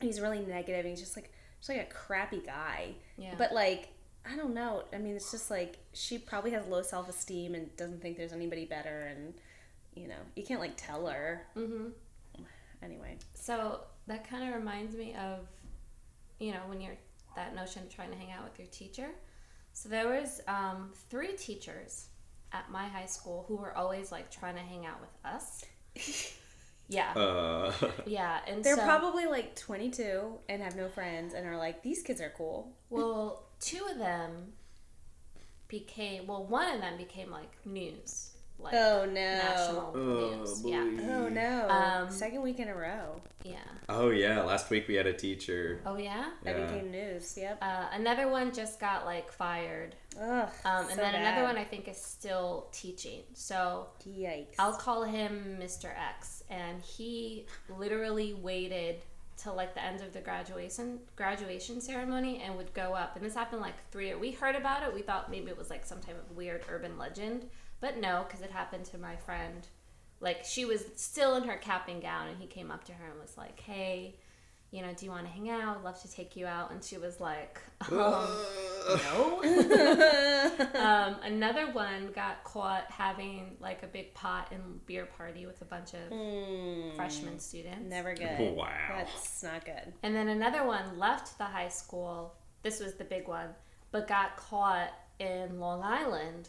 He's 0.00 0.20
really 0.20 0.40
negative. 0.40 0.80
And 0.80 0.88
he's 0.90 1.00
just 1.00 1.16
like 1.16 1.32
just 1.58 1.68
like 1.68 1.78
a 1.80 1.92
crappy 1.92 2.40
guy. 2.44 2.94
Yeah. 3.16 3.34
But 3.38 3.52
like 3.52 3.88
I 4.24 4.36
don't 4.36 4.54
know. 4.54 4.84
I 4.92 4.98
mean, 4.98 5.16
it's 5.16 5.30
just 5.32 5.50
like 5.50 5.78
she 5.92 6.16
probably 6.18 6.52
has 6.52 6.66
low 6.66 6.82
self 6.82 7.08
esteem 7.08 7.54
and 7.54 7.74
doesn't 7.76 8.00
think 8.00 8.16
there's 8.16 8.32
anybody 8.32 8.64
better, 8.64 9.00
and 9.10 9.34
you 9.94 10.08
know 10.08 10.14
you 10.36 10.44
can't 10.44 10.60
like 10.60 10.74
tell 10.76 11.06
her. 11.08 11.46
Mm-hmm. 11.56 11.88
Anyway, 12.82 13.16
So 13.34 13.80
that 14.06 14.28
kind 14.28 14.48
of 14.48 14.54
reminds 14.58 14.94
me 14.96 15.14
of, 15.14 15.46
you 16.38 16.52
know, 16.52 16.60
when 16.66 16.80
you're 16.80 16.96
that 17.36 17.54
notion 17.54 17.82
of 17.82 17.94
trying 17.94 18.10
to 18.10 18.16
hang 18.16 18.30
out 18.30 18.44
with 18.44 18.58
your 18.58 18.68
teacher. 18.68 19.08
So 19.72 19.88
there 19.88 20.08
was 20.08 20.40
um, 20.48 20.90
three 21.08 21.32
teachers 21.32 22.08
at 22.52 22.70
my 22.70 22.86
high 22.86 23.06
school 23.06 23.44
who 23.48 23.56
were 23.56 23.76
always 23.76 24.12
like 24.12 24.30
trying 24.30 24.56
to 24.56 24.60
hang 24.60 24.84
out 24.86 25.00
with 25.00 25.10
us. 25.24 25.64
Yeah, 26.88 27.12
Uh, 27.14 27.72
yeah, 28.06 28.40
and 28.46 28.62
they're 28.62 28.76
so, 28.76 28.82
probably 28.82 29.24
like 29.26 29.56
22 29.56 30.38
and 30.48 30.62
have 30.62 30.76
no 30.76 30.88
friends 30.88 31.32
and 31.32 31.46
are 31.46 31.56
like 31.56 31.82
these 31.82 32.02
kids 32.02 32.20
are 32.20 32.32
cool. 32.36 32.76
well, 32.90 33.44
two 33.60 33.82
of 33.90 33.98
them 33.98 34.52
became 35.68 36.26
well, 36.26 36.44
one 36.44 36.74
of 36.74 36.80
them 36.80 36.98
became 36.98 37.30
like 37.30 37.50
news, 37.64 38.31
like 38.62 38.74
Oh 38.74 39.04
no. 39.04 39.12
national 39.14 39.92
Oh, 39.94 40.36
news. 40.36 40.62
Yeah, 40.64 41.14
Oh 41.14 41.28
no! 41.28 41.68
Um, 41.68 42.10
Second 42.10 42.42
week 42.42 42.58
in 42.58 42.68
a 42.68 42.74
row 42.74 43.20
yeah. 43.44 43.56
oh 43.88 44.10
yeah, 44.10 44.40
last 44.42 44.70
week 44.70 44.86
we 44.86 44.94
had 44.94 45.06
a 45.06 45.12
teacher. 45.12 45.80
Oh 45.84 45.96
yeah. 45.96 46.26
that 46.44 46.56
Yeah. 46.56 46.66
became 46.66 46.90
news. 46.90 47.36
Yep. 47.36 47.58
Uh, 47.60 47.86
another 47.92 48.28
one 48.28 48.52
just 48.52 48.78
got 48.78 49.04
like 49.04 49.32
fired. 49.32 49.96
Ugh. 50.20 50.48
Um, 50.64 50.80
and 50.82 50.90
so 50.90 50.96
then 50.96 51.14
another 51.14 51.42
one 51.42 51.56
I 51.56 51.64
think 51.64 51.88
is 51.88 51.96
still 52.00 52.68
teaching. 52.72 53.22
So 53.34 53.88
Yikes. 54.08 54.54
I'll 54.58 54.74
call 54.76 55.02
him 55.04 55.56
Mr. 55.60 55.86
X. 55.86 56.44
And 56.50 56.80
he 56.82 57.46
literally 57.78 58.34
waited 58.34 58.96
till 59.36 59.54
like 59.56 59.74
the 59.74 59.82
end 59.82 60.00
of 60.02 60.12
the 60.12 60.20
graduation 60.20 61.00
graduation 61.16 61.80
ceremony 61.80 62.42
and 62.44 62.56
would 62.56 62.72
go 62.74 62.94
up. 62.94 63.16
And 63.16 63.24
this 63.24 63.34
happened 63.34 63.60
like 63.62 63.74
three. 63.90 64.14
We 64.14 64.30
heard 64.30 64.54
about 64.54 64.84
it. 64.84 64.94
We 64.94 65.02
thought 65.02 65.30
maybe 65.30 65.48
it 65.50 65.58
was 65.58 65.70
like 65.70 65.84
some 65.84 65.98
type 66.00 66.16
of 66.16 66.36
weird 66.36 66.62
urban 66.70 66.96
legend, 66.96 67.46
but 67.82 67.98
no, 67.98 68.24
because 68.26 68.40
it 68.40 68.50
happened 68.50 68.86
to 68.86 68.96
my 68.96 69.16
friend. 69.16 69.66
Like 70.20 70.44
she 70.44 70.64
was 70.64 70.84
still 70.96 71.34
in 71.34 71.42
her 71.42 71.56
cap 71.56 71.88
and 71.88 72.00
gown, 72.00 72.28
and 72.28 72.38
he 72.38 72.46
came 72.46 72.70
up 72.70 72.84
to 72.84 72.92
her 72.92 73.10
and 73.10 73.20
was 73.20 73.36
like, 73.36 73.60
"Hey." 73.60 74.16
You 74.74 74.80
know, 74.80 74.94
do 74.96 75.04
you 75.04 75.10
want 75.10 75.26
to 75.26 75.30
hang 75.30 75.50
out? 75.50 75.76
I'd 75.76 75.84
love 75.84 76.00
to 76.00 76.10
take 76.10 76.34
you 76.34 76.46
out. 76.46 76.70
And 76.70 76.82
she 76.82 76.96
was 76.96 77.20
like, 77.20 77.60
um, 77.90 78.26
no. 79.12 79.42
um, 80.74 81.16
another 81.22 81.70
one 81.72 82.10
got 82.14 82.42
caught 82.42 82.90
having 82.90 83.58
like 83.60 83.82
a 83.82 83.86
big 83.86 84.14
pot 84.14 84.48
and 84.50 84.80
beer 84.86 85.04
party 85.04 85.44
with 85.44 85.60
a 85.60 85.66
bunch 85.66 85.92
of 85.92 86.96
freshman 86.96 87.38
students. 87.38 87.86
Never 87.86 88.14
good. 88.14 88.56
Wow. 88.56 88.70
That's 88.88 89.42
not 89.42 89.66
good. 89.66 89.92
And 90.02 90.16
then 90.16 90.28
another 90.28 90.64
one 90.64 90.98
left 90.98 91.36
the 91.36 91.44
high 91.44 91.68
school. 91.68 92.34
This 92.62 92.80
was 92.80 92.94
the 92.94 93.04
big 93.04 93.28
one, 93.28 93.50
but 93.90 94.08
got 94.08 94.38
caught 94.38 94.88
in 95.18 95.60
Long 95.60 95.82
Island, 95.82 96.48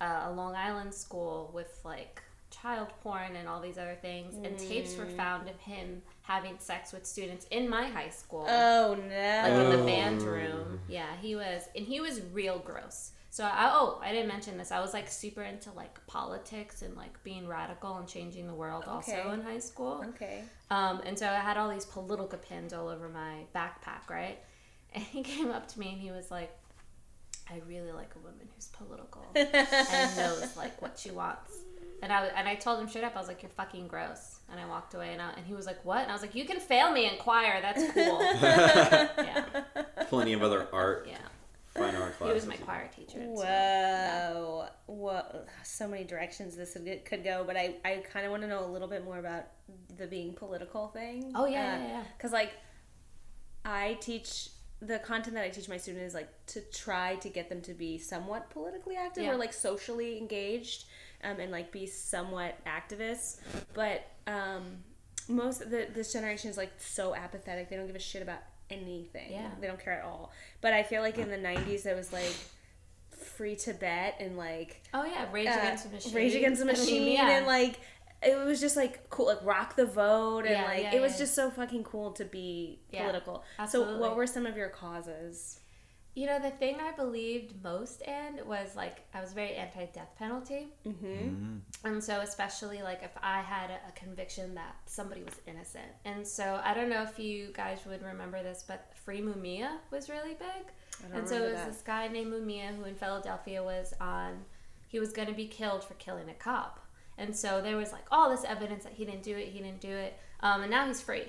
uh, 0.00 0.24
a 0.26 0.32
Long 0.32 0.54
Island 0.54 0.94
school 0.94 1.50
with 1.54 1.80
like 1.84 2.22
child 2.50 2.88
porn 3.02 3.36
and 3.36 3.48
all 3.48 3.60
these 3.60 3.78
other 3.78 3.96
things. 4.00 4.34
And 4.44 4.58
tapes 4.58 4.96
were 4.96 5.06
found 5.06 5.48
of 5.48 5.58
him 5.60 6.02
having 6.22 6.58
sex 6.58 6.92
with 6.92 7.06
students 7.06 7.46
in 7.50 7.68
my 7.68 7.86
high 7.86 8.08
school 8.08 8.46
Oh 8.48 8.96
no. 9.08 9.42
like 9.44 9.52
in 9.72 9.78
the 9.78 9.84
band 9.84 10.22
room. 10.22 10.80
Yeah, 10.88 11.06
he 11.20 11.36
was, 11.36 11.62
and 11.76 11.86
he 11.86 12.00
was 12.00 12.20
real 12.32 12.58
gross. 12.58 13.12
So 13.32 13.44
I, 13.44 13.70
oh, 13.72 14.00
I 14.02 14.10
didn't 14.10 14.26
mention 14.26 14.58
this. 14.58 14.72
I 14.72 14.80
was 14.80 14.92
like 14.92 15.08
super 15.08 15.42
into 15.42 15.70
like 15.72 16.04
politics 16.08 16.82
and 16.82 16.96
like 16.96 17.22
being 17.22 17.46
radical 17.46 17.96
and 17.98 18.08
changing 18.08 18.48
the 18.48 18.54
world 18.54 18.82
also 18.88 19.30
in 19.30 19.40
high 19.42 19.60
school. 19.60 20.04
okay. 20.08 20.42
Um, 20.70 21.00
and 21.06 21.16
so 21.16 21.28
I 21.28 21.36
had 21.38 21.56
all 21.56 21.70
these 21.70 21.84
political 21.84 22.38
pins 22.38 22.72
all 22.72 22.88
over 22.88 23.08
my 23.08 23.44
backpack, 23.54 24.10
right? 24.10 24.38
And 24.92 25.04
he 25.04 25.22
came 25.34 25.52
up 25.52 25.68
to 25.68 25.78
me 25.78 25.90
and 25.92 26.00
he 26.00 26.10
was 26.10 26.32
like, 26.32 26.50
"I 27.50 27.60
really 27.68 27.92
like 27.92 28.10
a 28.14 28.18
woman 28.20 28.48
who's 28.54 28.68
political 28.68 29.24
and 29.34 30.16
knows 30.16 30.56
like 30.56 30.80
what 30.80 30.98
she 30.98 31.10
wants." 31.10 31.52
And 32.02 32.10
I 32.12 32.26
and 32.26 32.48
I 32.48 32.54
told 32.54 32.80
him 32.80 32.88
straight 32.88 33.04
up, 33.04 33.14
I 33.14 33.18
was 33.18 33.28
like, 33.28 33.42
"You're 33.42 33.50
fucking 33.50 33.88
gross." 33.88 34.38
And 34.50 34.58
I 34.58 34.66
walked 34.66 34.94
away, 34.94 35.12
and 35.12 35.20
I, 35.20 35.30
and 35.36 35.46
he 35.46 35.54
was 35.54 35.66
like, 35.66 35.84
"What?" 35.84 36.02
And 36.02 36.10
I 36.10 36.14
was 36.14 36.22
like, 36.22 36.34
"You 36.34 36.44
can 36.46 36.58
fail 36.58 36.90
me 36.92 37.06
in 37.06 37.16
choir. 37.18 37.60
That's 37.60 37.82
cool." 37.92 38.20
yeah, 38.42 39.44
Plenty 40.08 40.32
of 40.32 40.42
other 40.42 40.66
art, 40.72 41.06
yeah. 41.08 41.18
fine 41.74 41.94
art 41.94 42.16
classes. 42.16 42.26
He 42.26 42.32
was 42.32 42.46
my 42.46 42.56
choir 42.64 42.88
teacher. 42.96 43.20
so- 43.36 43.44
Whoa. 43.44 44.66
Whoa. 44.86 45.42
So 45.62 45.86
many 45.86 46.04
directions 46.04 46.56
this 46.56 46.72
could- 46.72 47.04
could 47.04 47.22
go, 47.22 47.44
but 47.46 47.56
I, 47.56 47.74
I 47.84 48.02
kind 48.12 48.24
of 48.24 48.30
want 48.32 48.42
to 48.42 48.48
know 48.48 48.64
a 48.64 48.70
little 48.70 48.88
bit 48.88 49.04
more 49.04 49.18
about 49.18 49.44
the 49.98 50.06
being 50.06 50.32
political 50.32 50.88
thing. 50.88 51.32
Oh, 51.34 51.44
yeah, 51.46 51.76
yeah, 51.78 51.84
uh, 51.84 51.88
yeah. 51.88 52.04
Because, 52.16 52.32
like, 52.32 52.52
I 53.64 53.98
teach 54.00 54.48
the 54.82 54.98
content 54.98 55.34
that 55.34 55.44
I 55.44 55.48
teach 55.50 55.68
my 55.68 55.76
students 55.76 56.08
is 56.08 56.14
like 56.14 56.28
to 56.46 56.60
try 56.72 57.16
to 57.16 57.28
get 57.28 57.48
them 57.48 57.60
to 57.62 57.74
be 57.74 57.98
somewhat 57.98 58.48
politically 58.50 58.96
active 58.96 59.24
Yeah. 59.24 59.32
or 59.32 59.36
like 59.36 59.52
socially 59.52 60.16
engaged 60.18 60.84
um, 61.22 61.38
and 61.38 61.52
like 61.52 61.70
be 61.70 61.86
somewhat 61.86 62.56
activists. 62.66 63.38
But 63.74 64.06
um, 64.26 64.78
most 65.28 65.60
of 65.60 65.70
the, 65.70 65.86
this 65.92 66.12
generation 66.12 66.50
is 66.50 66.56
like 66.56 66.72
so 66.78 67.14
apathetic. 67.14 67.68
They 67.68 67.76
don't 67.76 67.86
give 67.86 67.96
a 67.96 67.98
shit 68.00 68.22
about 68.22 68.38
anything. 68.70 69.32
Yeah. 69.32 69.50
They 69.60 69.66
don't 69.66 69.78
care 69.82 69.98
at 69.98 70.04
all. 70.04 70.32
But 70.62 70.72
I 70.72 70.82
feel 70.82 71.02
like 71.02 71.18
in 71.18 71.28
the 71.30 71.36
90s, 71.36 71.82
there 71.82 71.96
was 71.96 72.12
like 72.12 72.34
free 73.10 73.56
Tibet 73.56 74.14
and 74.18 74.36
like 74.38 74.82
Oh 74.94 75.04
yeah, 75.04 75.26
Rage 75.30 75.48
uh, 75.48 75.58
Against 75.58 75.84
the 75.84 75.90
Machine. 75.90 76.14
Rage 76.14 76.34
Against 76.34 76.60
the 76.64 76.70
I 76.70 76.72
mean, 76.72 76.80
Machine, 76.82 77.12
yeah. 77.12 77.30
and 77.36 77.46
like 77.46 77.80
it 78.22 78.36
was 78.44 78.60
just 78.60 78.76
like 78.76 79.08
cool, 79.10 79.26
like 79.26 79.44
rock 79.44 79.76
the 79.76 79.86
vote, 79.86 80.40
and 80.40 80.50
Yeah, 80.50 80.64
like 80.64 80.82
yeah, 80.82 80.94
it 80.94 81.00
was 81.00 81.12
yeah. 81.12 81.18
just 81.18 81.34
so 81.34 81.50
fucking 81.50 81.84
cool 81.84 82.12
to 82.12 82.24
be 82.24 82.80
Yeah, 82.90 83.02
political. 83.02 83.44
So, 83.68 83.98
what 83.98 84.16
were 84.16 84.26
some 84.26 84.46
of 84.46 84.56
your 84.56 84.68
causes? 84.68 85.60
You 86.16 86.26
know, 86.26 86.40
the 86.40 86.50
thing 86.50 86.76
I 86.80 86.90
believed 86.90 87.62
most 87.62 88.02
in 88.02 88.40
was 88.44 88.74
like 88.74 89.02
I 89.14 89.20
was 89.20 89.32
very 89.32 89.54
anti-death 89.54 90.10
penalty. 90.18 90.66
Mm-hmm. 90.86 91.58
And 91.84 92.02
so, 92.02 92.20
especially 92.20 92.82
like 92.82 93.02
if 93.04 93.12
I 93.22 93.40
had 93.40 93.70
a, 93.70 93.88
a 93.88 93.92
conviction 93.94 94.54
that 94.56 94.74
somebody 94.86 95.22
was 95.22 95.34
innocent. 95.46 95.86
And 96.04 96.26
so, 96.26 96.60
I 96.64 96.74
don't 96.74 96.90
know 96.90 97.02
if 97.04 97.18
you 97.18 97.50
guys 97.54 97.78
would 97.86 98.02
remember 98.02 98.42
this, 98.42 98.64
but 98.66 98.92
Free 99.04 99.20
Mumia 99.20 99.76
was 99.90 100.10
really 100.10 100.34
big. 100.34 100.64
I 101.04 101.08
don't 101.08 101.18
And 101.20 101.28
so, 101.28 101.36
it 101.36 101.42
was 101.52 101.52
that. 101.52 101.72
this 101.72 101.80
guy 101.82 102.08
named 102.08 102.32
Mumia 102.34 102.76
who 102.76 102.84
in 102.84 102.96
Philadelphia 102.96 103.62
was 103.62 103.94
on, 104.00 104.44
he 104.88 104.98
was 104.98 105.12
going 105.12 105.28
to 105.28 105.34
be 105.34 105.46
killed 105.46 105.84
for 105.84 105.94
killing 105.94 106.28
a 106.28 106.34
cop. 106.34 106.79
And 107.20 107.36
so, 107.36 107.60
there 107.60 107.76
was 107.76 107.92
like 107.92 108.04
all 108.10 108.30
this 108.30 108.44
evidence 108.44 108.84
that 108.84 108.94
he 108.94 109.04
didn't 109.04 109.22
do 109.22 109.36
it, 109.36 109.48
he 109.48 109.58
didn't 109.60 109.80
do 109.80 109.90
it. 109.90 110.18
Um, 110.40 110.62
and 110.62 110.70
now 110.70 110.86
he's 110.86 111.00
free. 111.00 111.26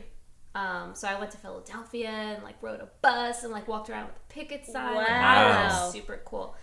Um, 0.53 0.95
so 0.95 1.07
I 1.07 1.17
went 1.17 1.31
to 1.31 1.37
Philadelphia 1.37 2.09
and 2.09 2.43
like 2.43 2.61
rode 2.61 2.81
a 2.81 2.89
bus 3.01 3.43
and 3.43 3.53
like 3.53 3.67
walked 3.67 3.89
around 3.89 4.07
with 4.07 4.15
a 4.17 4.33
picket 4.33 4.65
sign. 4.65 4.95
Wow. 4.95 5.63
was 5.63 5.93
super 5.93 6.21
cool. 6.25 6.55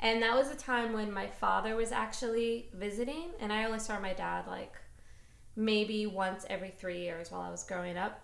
And 0.00 0.22
that 0.22 0.34
was 0.34 0.50
a 0.50 0.56
time 0.56 0.92
when 0.92 1.12
my 1.12 1.26
father 1.26 1.74
was 1.74 1.90
actually 1.90 2.68
visiting, 2.74 3.30
and 3.40 3.52
I 3.52 3.64
only 3.64 3.78
saw 3.78 3.98
my 3.98 4.12
dad 4.12 4.46
like 4.46 4.74
maybe 5.54 6.06
once 6.06 6.44
every 6.50 6.68
three 6.70 7.00
years 7.00 7.30
while 7.30 7.40
I 7.40 7.50
was 7.50 7.64
growing 7.64 7.96
up. 7.96 8.22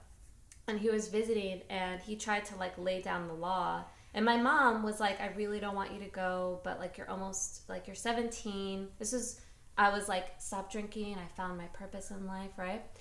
And 0.68 0.78
he 0.78 0.90
was 0.90 1.08
visiting, 1.08 1.62
and 1.70 2.00
he 2.00 2.16
tried 2.16 2.44
to 2.46 2.56
like 2.56 2.76
lay 2.76 3.00
down 3.00 3.26
the 3.26 3.34
law. 3.34 3.84
And 4.14 4.24
my 4.24 4.36
mom 4.36 4.82
was 4.82 5.00
like, 5.00 5.20
"I 5.20 5.28
really 5.34 5.60
don't 5.60 5.74
want 5.74 5.92
you 5.92 5.98
to 6.00 6.10
go, 6.10 6.60
but 6.62 6.78
like 6.78 6.98
you're 6.98 7.08
almost 7.08 7.68
like 7.68 7.86
you're 7.86 7.96
17. 7.96 8.88
This 8.98 9.12
is 9.14 9.40
I 9.78 9.90
was 9.90 10.08
like, 10.08 10.26
stop 10.38 10.70
drinking. 10.70 11.16
I 11.16 11.26
found 11.36 11.56
my 11.58 11.66
purpose 11.66 12.10
in 12.10 12.26
life, 12.26 12.52
right? 12.56 12.82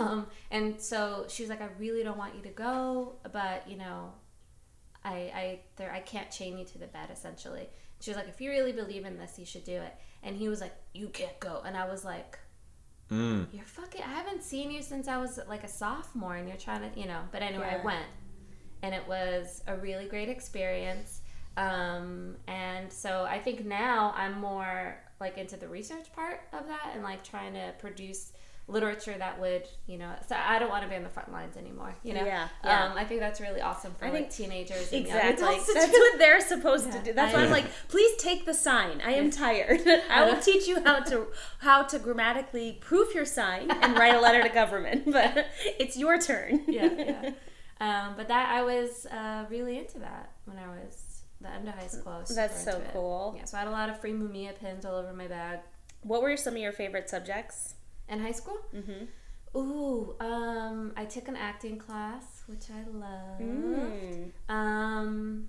Um, 0.00 0.26
and 0.50 0.80
so 0.80 1.26
she 1.28 1.44
was 1.44 1.48
like, 1.50 1.62
I 1.62 1.68
really 1.78 2.02
don't 2.02 2.18
want 2.18 2.34
you 2.34 2.42
to 2.42 2.48
go, 2.48 3.14
but 3.32 3.62
you 3.70 3.76
know, 3.76 4.12
I 5.04 5.14
I 5.42 5.60
there 5.76 5.92
I 5.92 6.00
can't 6.00 6.30
chain 6.32 6.58
you 6.58 6.64
to 6.64 6.78
the 6.78 6.88
bed 6.88 7.10
essentially. 7.12 7.68
She 8.00 8.10
was 8.10 8.16
like, 8.16 8.28
if 8.28 8.40
you 8.40 8.50
really 8.50 8.72
believe 8.72 9.04
in 9.04 9.16
this, 9.18 9.38
you 9.38 9.46
should 9.46 9.62
do 9.62 9.76
it. 9.80 9.94
And 10.24 10.36
he 10.36 10.48
was 10.48 10.60
like, 10.60 10.74
you 10.94 11.08
can't 11.08 11.38
go. 11.38 11.62
And 11.64 11.76
I 11.76 11.88
was 11.88 12.04
like, 12.04 12.38
Mm. 13.10 13.46
you're 13.52 13.64
fucking. 13.64 14.02
I 14.02 14.08
haven't 14.12 14.42
seen 14.42 14.70
you 14.72 14.82
since 14.82 15.06
I 15.08 15.16
was 15.16 15.38
like 15.48 15.62
a 15.64 15.68
sophomore, 15.68 16.34
and 16.36 16.46
you're 16.48 16.58
trying 16.58 16.82
to, 16.90 17.00
you 17.00 17.06
know. 17.06 17.20
But 17.30 17.42
anyway, 17.42 17.68
Yeah. 17.70 17.80
I 17.80 17.84
went, 17.84 18.06
and 18.82 18.94
it 18.94 19.06
was 19.08 19.62
a 19.68 19.76
really 19.76 20.06
great 20.06 20.28
experience. 20.28 21.20
Um, 21.56 22.36
and 22.48 22.92
so 22.92 23.24
I 23.24 23.38
think 23.38 23.64
now 23.64 24.12
I'm 24.16 24.38
more 24.40 24.98
like 25.20 25.38
into 25.38 25.56
the 25.56 25.68
research 25.68 26.12
part 26.14 26.40
of 26.52 26.66
that, 26.68 26.92
and 26.94 27.02
like 27.02 27.24
trying 27.24 27.54
to 27.54 27.72
produce 27.78 28.32
literature 28.70 29.14
that 29.18 29.40
would, 29.40 29.62
you 29.86 29.96
know. 29.96 30.12
So 30.28 30.36
I 30.36 30.58
don't 30.58 30.68
want 30.68 30.82
to 30.82 30.88
be 30.90 30.94
on 30.94 31.02
the 31.02 31.08
front 31.08 31.32
lines 31.32 31.56
anymore, 31.56 31.94
you 32.02 32.12
know. 32.12 32.22
Yeah, 32.24 32.48
yeah. 32.62 32.84
Um, 32.84 32.98
I 32.98 33.04
think 33.04 33.20
that's 33.20 33.40
really 33.40 33.62
awesome 33.62 33.94
for 33.94 34.04
I 34.04 34.10
like 34.10 34.30
think- 34.30 34.50
teenagers 34.50 34.92
Exactly. 34.92 35.46
adults 35.46 35.72
That's 35.72 35.90
what 35.90 36.18
they're 36.18 36.40
supposed 36.42 36.92
to 36.92 36.98
do. 37.02 37.14
That's 37.14 37.32
why 37.32 37.44
I'm 37.44 37.50
like, 37.50 37.64
please 37.88 38.14
take 38.16 38.44
the 38.44 38.52
sign. 38.52 39.00
I 39.02 39.12
am 39.12 39.30
tired. 39.30 39.80
I 40.10 40.24
will 40.30 40.38
teach 40.42 40.68
you 40.68 40.84
how 40.84 41.00
to 41.00 41.28
how 41.60 41.82
to 41.84 41.98
grammatically 41.98 42.76
proof 42.82 43.14
your 43.14 43.24
sign 43.24 43.70
and 43.70 43.98
write 43.98 44.14
a 44.14 44.20
letter 44.20 44.42
to 44.42 44.50
government. 44.50 45.10
But 45.12 45.46
it's 45.78 45.96
your 45.96 46.18
turn. 46.18 46.64
yeah, 46.68 46.90
yeah. 46.92 47.30
Um, 47.80 48.14
but 48.18 48.28
that 48.28 48.50
I 48.50 48.62
was 48.62 49.06
uh, 49.06 49.46
really 49.48 49.78
into 49.78 49.98
that 50.00 50.30
when 50.44 50.58
I 50.58 50.66
was 50.68 51.04
the 51.40 51.48
end 51.50 51.68
of 51.68 51.74
high 51.74 51.86
school. 51.86 52.22
That's 52.34 52.64
so 52.64 52.72
into 52.76 52.82
it. 52.86 52.92
cool. 52.92 53.34
Yeah, 53.36 53.44
so 53.44 53.56
I 53.56 53.60
had 53.60 53.68
a 53.68 53.72
lot 53.72 53.88
of 53.90 54.00
free 54.00 54.12
Mumia 54.12 54.58
pins 54.58 54.84
all 54.84 54.96
over 54.96 55.12
my 55.12 55.26
bag. 55.28 55.60
What 56.02 56.22
were 56.22 56.36
some 56.36 56.54
of 56.54 56.60
your 56.60 56.72
favorite 56.72 57.08
subjects? 57.10 57.74
In 58.08 58.20
high 58.20 58.32
school, 58.32 58.56
Mm-hmm. 58.74 59.58
ooh, 59.58 60.16
um, 60.20 60.92
I 60.96 61.04
took 61.04 61.28
an 61.28 61.36
acting 61.36 61.76
class, 61.78 62.42
which 62.46 62.64
I 62.70 62.88
love. 62.90 63.40
Mm. 63.40 64.30
Um, 64.48 65.48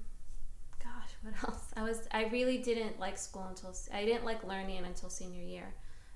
gosh, 0.84 1.12
what 1.22 1.34
else? 1.48 1.72
I 1.78 1.84
was 1.84 2.08
I 2.12 2.26
really 2.26 2.58
didn't 2.58 3.00
like 3.00 3.18
school 3.18 3.46
until 3.50 3.74
I 3.94 4.04
didn't 4.06 4.26
like 4.26 4.44
learning 4.44 4.84
until 4.86 5.10
senior 5.10 5.42
year. 5.44 5.74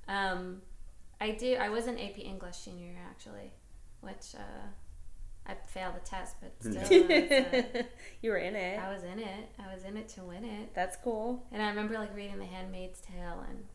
Um, 0.07 0.61
I 1.21 1.31
did. 1.31 1.59
I 1.59 1.69
was 1.69 1.87
in 1.87 1.97
AP 1.97 2.19
English 2.19 2.57
senior 2.57 2.87
year 2.87 3.05
actually, 3.09 3.53
which 4.01 4.35
uh, 4.35 4.67
I 5.45 5.55
failed 5.67 5.95
the 5.95 5.99
test, 6.07 6.35
but 6.41 6.53
still, 6.59 6.77
I 6.77 6.81
was, 6.81 7.63
uh, 7.75 7.83
you 8.21 8.31
were 8.31 8.37
in 8.37 8.55
it. 8.55 8.79
I 8.79 8.93
was 8.93 9.03
in 9.03 9.19
it. 9.19 9.49
I 9.59 9.73
was 9.73 9.83
in 9.83 9.97
it 9.97 10.07
to 10.09 10.21
win 10.21 10.45
it. 10.45 10.73
That's 10.73 10.95
cool. 10.97 11.45
And 11.51 11.61
I 11.61 11.69
remember 11.69 11.95
like 11.95 12.15
reading 12.15 12.39
The 12.39 12.45
Handmaid's 12.45 13.01
Tale 13.01 13.43
and 13.49 13.65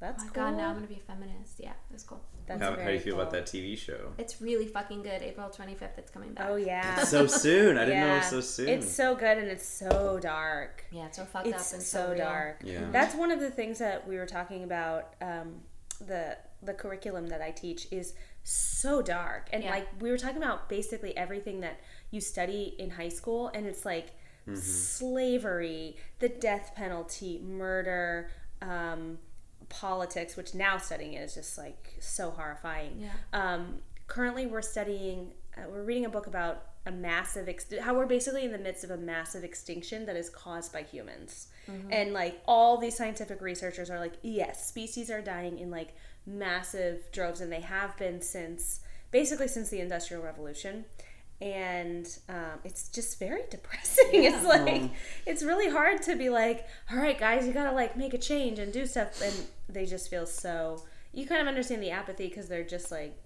That's 0.00 0.24
oh 0.24 0.26
my 0.26 0.32
cool. 0.32 0.42
god, 0.42 0.56
now 0.56 0.68
I'm 0.70 0.74
gonna 0.74 0.86
be 0.88 0.96
a 0.96 1.12
feminist. 1.12 1.60
Yeah, 1.60 1.74
that's 1.90 2.02
cool. 2.02 2.20
That's 2.46 2.60
How, 2.60 2.70
how 2.70 2.76
do 2.76 2.82
very 2.82 2.94
you 2.94 3.00
feel 3.00 3.14
about 3.14 3.30
that 3.30 3.46
TV 3.46 3.78
show? 3.78 4.12
It's 4.18 4.42
really 4.42 4.66
fucking 4.66 5.02
good. 5.02 5.22
April 5.22 5.48
25th, 5.48 5.96
it's 5.98 6.10
coming 6.10 6.32
back. 6.34 6.48
Oh 6.50 6.56
yeah. 6.56 7.04
so 7.04 7.26
soon. 7.28 7.78
I 7.78 7.84
didn't 7.84 8.00
know 8.00 8.14
it 8.14 8.18
was 8.18 8.26
so 8.26 8.40
soon. 8.40 8.68
It's 8.68 8.92
so 8.92 9.14
good 9.14 9.38
and 9.38 9.46
it's 9.48 9.66
so 9.66 10.18
dark. 10.20 10.84
Yeah, 10.90 11.06
it's 11.06 11.16
so 11.16 11.24
fucked 11.24 11.46
up 11.46 11.54
and 11.54 11.82
so, 11.82 12.08
real. 12.08 12.18
dark. 12.18 12.62
Yeah. 12.64 12.90
That's 12.90 13.14
one 13.14 13.30
of 13.30 13.38
the 13.40 13.50
things 13.50 13.78
that 13.78 14.06
we 14.06 14.16
were 14.16 14.26
talking 14.26 14.64
about. 14.64 15.14
Um, 15.22 15.60
the 15.98 16.36
the 16.62 16.72
curriculum 16.74 17.26
that 17.28 17.42
I 17.42 17.50
teach 17.50 17.86
is 17.90 18.14
so 18.42 19.02
dark, 19.02 19.48
and 19.52 19.62
Yeah. 19.64 19.70
like 19.70 19.88
we 20.00 20.10
were 20.10 20.18
talking 20.18 20.38
about 20.38 20.68
basically 20.68 21.16
everything 21.16 21.60
that 21.60 21.80
you 22.10 22.20
study 22.20 22.74
in 22.78 22.90
high 22.90 23.08
school, 23.10 23.48
and 23.48 23.66
it's 23.66 23.84
like 23.84 24.12
slavery, 24.54 25.96
the 26.18 26.28
death 26.28 26.72
penalty, 26.74 27.40
murder. 27.40 28.30
Um, 28.62 29.18
politics 29.70 30.36
which 30.36 30.54
now 30.54 30.76
studying 30.76 31.14
it 31.14 31.22
is 31.22 31.34
just 31.34 31.56
like 31.58 31.94
so 31.98 32.30
horrifying 32.30 33.00
Yeah. 33.00 33.10
um, 33.32 33.80
currently 34.06 34.46
we're 34.46 34.62
studying. 34.62 35.32
Uh, 35.56 35.62
we're 35.68 35.82
reading 35.82 36.04
a 36.04 36.08
book 36.10 36.26
about 36.26 36.62
a 36.86 36.90
massive 36.92 37.48
ex- 37.48 37.66
how 37.80 37.94
we're 37.94 38.06
basically 38.06 38.44
in 38.44 38.52
the 38.52 38.58
midst 38.58 38.84
of 38.84 38.90
a 38.90 38.96
massive 38.96 39.42
extinction 39.42 40.04
that 40.06 40.16
is 40.16 40.28
caused 40.28 40.72
by 40.72 40.82
humans. 40.82 41.48
And 41.90 42.12
like 42.12 42.42
all 42.46 42.76
these 42.76 42.96
scientific 42.96 43.40
researchers 43.40 43.88
are 43.90 43.98
like, 43.98 44.14
yes, 44.22 44.66
species 44.66 45.10
are 45.10 45.22
dying 45.22 45.58
in 45.58 45.70
like 45.70 45.94
massive 46.26 47.10
droves, 47.12 47.40
and 47.40 47.50
they 47.50 47.60
have 47.60 47.96
been 47.96 48.20
since 48.20 48.80
basically 49.10 49.48
since 49.48 49.70
the 49.70 49.80
Industrial 49.80 50.22
Revolution. 50.22 50.84
And 51.40 52.06
um, 52.28 52.60
it's 52.64 52.88
just 52.88 53.18
very 53.18 53.42
depressing. 53.50 54.10
It's 54.12 54.44
like 54.44 54.90
it's 55.26 55.42
really 55.42 55.70
hard 55.70 56.02
to 56.02 56.16
be 56.16 56.28
like, 56.28 56.66
all 56.90 56.98
right, 56.98 57.18
guys, 57.18 57.46
you 57.46 57.52
gotta 57.52 57.72
like 57.72 57.96
make 57.96 58.12
a 58.14 58.18
change 58.18 58.58
and 58.58 58.72
do 58.72 58.84
stuff, 58.86 59.20
and 59.22 59.34
they 59.68 59.86
just 59.86 60.10
feel 60.10 60.26
so. 60.26 60.82
You 61.12 61.26
kind 61.26 61.40
of 61.40 61.46
understand 61.48 61.82
the 61.82 61.90
apathy 61.90 62.28
because 62.28 62.48
they're 62.48 62.64
just 62.64 62.90
like, 62.90 63.16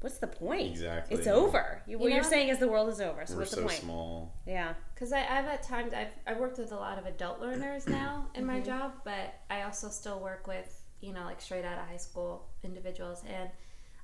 what's 0.00 0.18
the 0.18 0.26
point? 0.26 0.70
Exactly. 0.70 1.16
It's 1.16 1.26
over. 1.26 1.82
You, 1.86 1.98
what 1.98 2.08
You 2.08 2.14
you're 2.14 2.22
know- 2.22 2.28
saying 2.28 2.48
is 2.48 2.58
the 2.58 2.68
world 2.68 2.88
is 2.88 3.00
over. 3.00 3.24
So 3.26 3.34
We're 3.34 3.40
what's 3.40 3.50
so 3.50 3.56
the 3.56 3.62
point? 3.66 3.78
small. 3.78 4.34
Yeah. 4.46 4.74
Because 4.94 5.12
I've 5.12 5.46
at 5.46 5.62
times 5.62 5.92
I've 5.92 6.12
I've 6.26 6.38
worked 6.38 6.58
with 6.58 6.72
a 6.72 6.76
lot 6.76 6.98
of 6.98 7.06
adult 7.06 7.40
learners 7.40 7.86
now 8.00 8.26
in 8.34 8.44
my 8.44 8.56
mm-hmm. 8.56 8.64
job, 8.66 8.92
but 9.04 9.34
I 9.50 9.62
also 9.62 9.88
still 9.88 10.20
work 10.20 10.46
with 10.46 10.82
you 11.00 11.12
know 11.12 11.24
like 11.24 11.40
straight 11.40 11.64
out 11.64 11.78
of 11.78 11.86
high 11.88 11.96
school 11.98 12.48
individuals, 12.62 13.22
and 13.28 13.50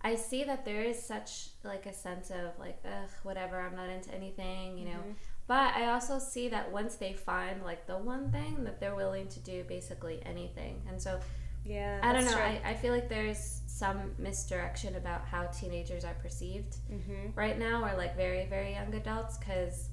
I 0.03 0.17
see 0.17 0.45
that 0.45 0.65
there 0.65 0.83
is 0.83 1.01
such 1.03 1.49
like 1.65 1.87
a 1.87 1.93
sense 1.93 2.31
of 2.31 2.59
like 2.59 2.79
ugh 2.85 3.09
whatever 3.23 3.61
I'm 3.61 3.77
not 3.77 3.89
into 3.89 4.13
anything 4.13 4.77
you 4.77 4.85
know, 4.87 4.91
mm-hmm. 4.99 5.13
but 5.47 5.75
I 5.75 5.87
also 5.93 6.19
see 6.19 6.49
that 6.49 6.71
once 6.71 6.97
they 6.97 7.13
find 7.15 7.63
like 7.63 7.87
the 7.87 7.97
one 7.97 8.31
thing 8.31 8.65
that 8.65 8.81
they're 8.81 8.97
willing 8.97 9.29
to 9.29 9.41
do 9.41 9.65
basically 9.65 10.21
anything, 10.27 10.83
and 10.89 11.01
so 11.01 11.19
Yeah. 11.65 12.01
I 12.03 12.13
don't 12.13 12.25
know 12.25 12.33
true. 12.33 12.43
I, 12.43 12.61
I 12.65 12.75
feel 12.75 12.93
like 12.93 13.09
there's 13.09 13.62
some 13.75 14.13
misdirection 14.19 14.97
about 14.97 15.25
how 15.25 15.45
teenagers 15.47 16.05
are 16.05 16.15
perceived 16.15 16.77
Mm-hmm. 16.93 17.31
right 17.35 17.59
now 17.59 17.83
or 17.83 17.97
like 17.97 18.17
very 18.17 18.45
very 18.47 18.73
young 18.73 18.95
adults 18.95 19.39
because 19.39 19.89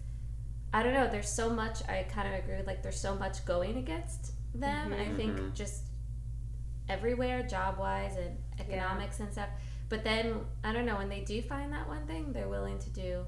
i 0.74 0.84
don't 0.84 0.94
know 0.94 1.08
there's 1.10 1.30
so 1.32 1.50
much 1.50 1.82
i 1.88 2.04
kind 2.14 2.28
of 2.28 2.34
agree 2.38 2.58
with 2.58 2.68
like 2.68 2.84
there's 2.84 3.00
so 3.00 3.16
much 3.16 3.44
going 3.46 3.78
against 3.78 4.34
them 4.54 4.94
i 4.94 5.06
think 5.16 5.38
Mhm. 5.38 5.54
just 5.54 5.84
everywhere 6.90 7.44
job 7.44 7.78
wise 7.78 8.16
and 8.18 8.36
economics 8.60 9.20
and 9.22 9.32
stuff 9.32 9.50
but 9.88 10.04
then 10.04 10.42
i 10.64 10.74
don't 10.74 10.86
know 10.86 10.98
when 10.98 11.08
they 11.10 11.22
do 11.22 11.42
find 11.44 11.72
that 11.72 11.88
one 11.88 12.06
thing 12.06 12.34
they're 12.34 12.50
willing 12.50 12.80
to 12.80 12.90
do 12.90 13.24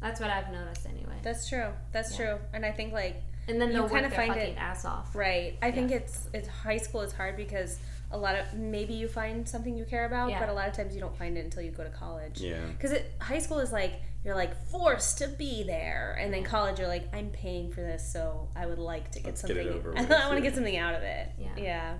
that's 0.00 0.20
what 0.20 0.30
i've 0.30 0.50
noticed 0.52 0.86
anyway 0.86 1.18
That's 1.22 1.48
true. 1.48 1.70
That's 1.92 2.12
Yeah. 2.12 2.16
true. 2.36 2.38
And 2.52 2.64
I 2.64 2.70
think 2.72 2.92
like 2.92 3.16
and 3.48 3.60
then 3.60 3.68
you 3.68 3.74
they'll 3.74 3.82
work 3.84 3.92
kinda 4.02 4.10
find 4.10 4.36
it- 4.36 4.56
ass 4.58 4.84
off 4.84 5.14
right. 5.16 5.56
I 5.62 5.70
think 5.72 5.90
it's 5.90 6.28
it's 6.32 6.48
high 6.48 6.76
school 6.76 7.00
is 7.00 7.12
hard 7.12 7.36
because 7.36 7.78
a 8.10 8.16
lot 8.18 8.36
of 8.36 8.54
maybe 8.54 8.94
you 8.94 9.08
find 9.08 9.48
something 9.48 9.76
you 9.76 9.84
care 9.84 10.04
about, 10.06 10.30
Yeah. 10.30 10.38
but 10.40 10.48
a 10.48 10.52
lot 10.52 10.68
of 10.68 10.74
times 10.74 10.94
you 10.94 11.00
don't 11.00 11.16
find 11.16 11.36
it 11.36 11.44
until 11.44 11.62
you 11.62 11.70
go 11.72 11.82
to 11.84 11.90
college. 11.90 12.40
Yeah. 12.40 12.64
Because 12.66 12.96
high 13.20 13.38
school 13.38 13.58
is 13.58 13.72
like 13.72 13.94
you're 14.24 14.34
like 14.34 14.66
forced 14.66 15.18
to 15.18 15.28
be 15.28 15.62
there, 15.64 16.16
and 16.20 16.32
then 16.32 16.42
college 16.44 16.78
you're 16.78 16.88
like 16.88 17.14
I'm 17.14 17.30
paying 17.30 17.70
for 17.72 17.80
this, 17.80 18.12
so 18.12 18.48
I 18.56 18.66
would 18.66 18.78
like 18.78 19.10
to 19.12 19.18
get 19.20 19.26
Let's 19.26 19.42
get 19.42 19.56
something. 19.56 19.66
it 19.66 19.72
over 19.74 19.94
I 19.96 20.26
want 20.26 20.36
to 20.36 20.42
get 20.42 20.54
something 20.54 20.76
out 20.76 20.94
of 20.94 21.02
it. 21.02 21.28
Yeah. 21.38 21.48
Yeah. 21.56 21.98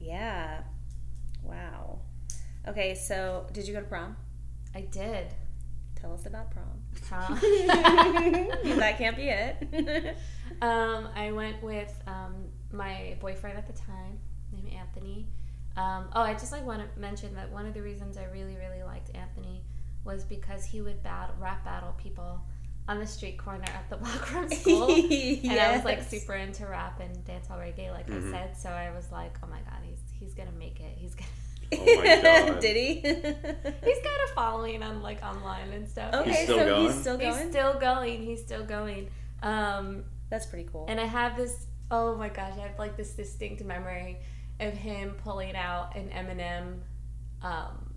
Yeah. 0.00 0.60
Wow. 1.42 2.00
Okay, 2.66 2.94
so 2.94 3.46
did 3.52 3.66
you 3.66 3.74
go 3.74 3.80
to 3.80 3.86
prom? 3.86 4.16
i 4.74 4.82
did 4.82 5.28
Tell 5.96 6.12
us 6.12 6.26
about 6.26 6.52
prom. 6.52 6.64
Prom. 7.08 7.38
that 7.40 8.94
can't 8.98 9.16
be 9.16 9.28
it. 9.28 10.16
Um, 10.62 11.08
I 11.14 11.30
went 11.30 11.62
with 11.62 11.92
um, 12.08 12.46
my 12.72 13.16
boyfriend 13.20 13.58
at 13.58 13.66
the 13.68 13.72
time, 13.74 14.18
named 14.18 14.18
Anthony. 14.98 15.26
Um, 15.76 16.06
oh, 16.14 16.22
I 16.22 16.32
just 16.34 16.50
like 16.52 16.66
want 16.66 16.80
to 16.82 17.00
mention 17.00 17.34
that 17.36 17.50
one 17.52 17.66
of 17.66 17.74
the 17.74 17.82
reasons 17.82 18.16
I 18.16 18.24
really 18.32 18.56
really 18.56 18.82
liked 18.84 19.14
Anthony 19.14 19.62
was 20.04 20.24
because 20.24 20.64
he 20.64 20.80
would 20.80 21.02
battle 21.02 21.34
rap 21.38 21.64
battle 21.64 21.94
people 22.02 22.40
on 22.88 22.98
the 22.98 23.06
street 23.06 23.36
corner 23.38 23.64
at 23.66 23.88
the 23.90 23.96
block 24.02 24.24
from 24.26 24.48
school, 24.48 24.88
and 24.90 25.60
I 25.60 25.76
was 25.76 25.84
like 25.84 26.02
super 26.02 26.34
into 26.34 26.66
rap 26.66 27.00
and 27.00 27.14
dancehall 27.24 27.58
reggae, 27.58 27.92
like 27.92 28.08
Mhm. 28.08 28.28
I 28.28 28.30
said. 28.32 28.56
So 28.56 28.70
I 28.70 28.90
was 28.94 29.10
like, 29.12 29.36
oh 29.42 29.46
my 29.46 29.58
god, 29.60 29.80
he's 29.84 30.00
he's 30.18 30.34
gonna 30.34 30.52
make 30.58 30.80
it. 30.80 30.96
He's 30.96 31.14
gonna. 31.14 31.28
Oh 31.70 31.84
my 31.84 32.22
God. 32.22 32.60
Did 32.60 32.76
he? 32.76 32.94
He's 32.94 34.02
got 34.02 34.20
a 34.24 34.28
following 34.34 34.82
on 34.82 35.02
like 35.02 35.22
online 35.22 35.68
and 35.70 35.86
stuff. 35.86 36.14
okay, 36.14 36.44
still 36.44 36.58
so 36.58 36.64
going? 36.66 36.86
he's 36.86 36.94
still 37.00 37.18
going. 37.18 37.34
He's 37.36 37.50
still 37.50 37.78
going. 37.78 38.22
He's 38.24 38.40
still 38.42 38.64
going. 38.64 39.10
Um, 39.42 40.04
That's 40.30 40.46
pretty 40.46 40.66
cool. 40.72 40.86
And 40.88 40.98
I 40.98 41.04
have 41.04 41.36
this, 41.36 41.66
oh 41.90 42.16
my 42.16 42.30
gosh, 42.30 42.54
I 42.56 42.60
have 42.62 42.78
like 42.78 42.96
this 42.96 43.12
distinct 43.12 43.62
memory 43.64 44.16
of 44.60 44.74
him 44.74 45.14
pulling 45.22 45.56
out 45.56 45.94
an 45.96 46.10
Eminem, 46.10 46.80
um, 47.46 47.94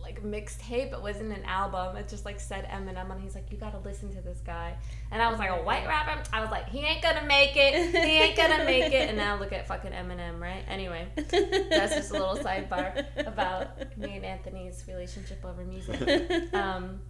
like 0.00 0.22
mixtape. 0.22 0.92
It 0.92 1.02
wasn't 1.02 1.36
an 1.36 1.44
album. 1.44 1.96
It 1.96 2.08
just 2.08 2.24
like 2.24 2.40
said 2.40 2.66
Eminem, 2.68 3.10
and 3.10 3.20
he's 3.20 3.34
like, 3.34 3.50
"You 3.50 3.58
gotta 3.58 3.78
listen 3.78 4.14
to 4.14 4.20
this 4.20 4.40
guy." 4.40 4.76
And 5.10 5.20
I 5.20 5.30
was 5.30 5.38
like, 5.38 5.50
"A 5.50 5.62
white 5.62 5.86
rapper." 5.86 6.22
I 6.32 6.40
was 6.40 6.50
like, 6.50 6.68
"He 6.68 6.80
ain't 6.80 7.02
gonna 7.02 7.26
make 7.26 7.56
it. 7.56 7.74
He 7.92 8.18
ain't 8.18 8.36
gonna 8.36 8.64
make 8.64 8.92
it." 8.92 9.08
And 9.08 9.16
now 9.16 9.38
look 9.38 9.52
at 9.52 9.66
fucking 9.66 9.92
Eminem, 9.92 10.40
right? 10.40 10.64
Anyway, 10.68 11.08
that's 11.16 11.94
just 11.94 12.10
a 12.10 12.14
little 12.14 12.36
sidebar 12.36 13.04
about 13.26 13.96
me 13.98 14.16
and 14.16 14.24
Anthony's 14.24 14.84
relationship 14.88 15.44
over 15.44 15.64
music. 15.64 16.52
Um, 16.54 17.00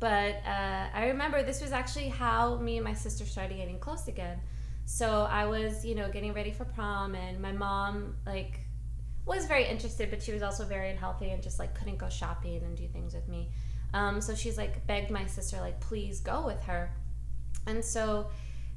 but 0.00 0.36
uh, 0.46 0.86
I 0.94 1.06
remember 1.08 1.42
this 1.42 1.60
was 1.60 1.72
actually 1.72 2.08
how 2.08 2.56
me 2.56 2.76
and 2.76 2.84
my 2.84 2.94
sister 2.94 3.24
started 3.24 3.56
getting 3.56 3.78
close 3.78 4.06
again. 4.06 4.38
So 4.90 5.28
I 5.30 5.44
was, 5.44 5.84
you 5.84 5.94
know, 5.94 6.10
getting 6.10 6.32
ready 6.32 6.50
for 6.50 6.64
prom, 6.64 7.14
and 7.14 7.40
my 7.42 7.52
mom 7.52 8.16
like 8.24 8.60
was 9.26 9.44
very 9.44 9.66
interested, 9.66 10.08
but 10.08 10.22
she 10.22 10.32
was 10.32 10.42
also 10.42 10.64
very 10.64 10.88
unhealthy 10.90 11.28
and 11.28 11.42
just 11.42 11.58
like 11.58 11.74
couldn't 11.74 11.98
go 11.98 12.08
shopping 12.08 12.62
and 12.64 12.74
do 12.74 12.88
things 12.88 13.12
with 13.12 13.28
me. 13.28 13.50
Um, 13.92 14.22
so 14.22 14.34
she's 14.34 14.56
like 14.56 14.86
begged 14.86 15.10
my 15.10 15.26
sister 15.26 15.60
like 15.60 15.78
please 15.80 16.20
go 16.20 16.46
with 16.46 16.62
her, 16.62 16.90
and 17.66 17.84
so 17.84 18.30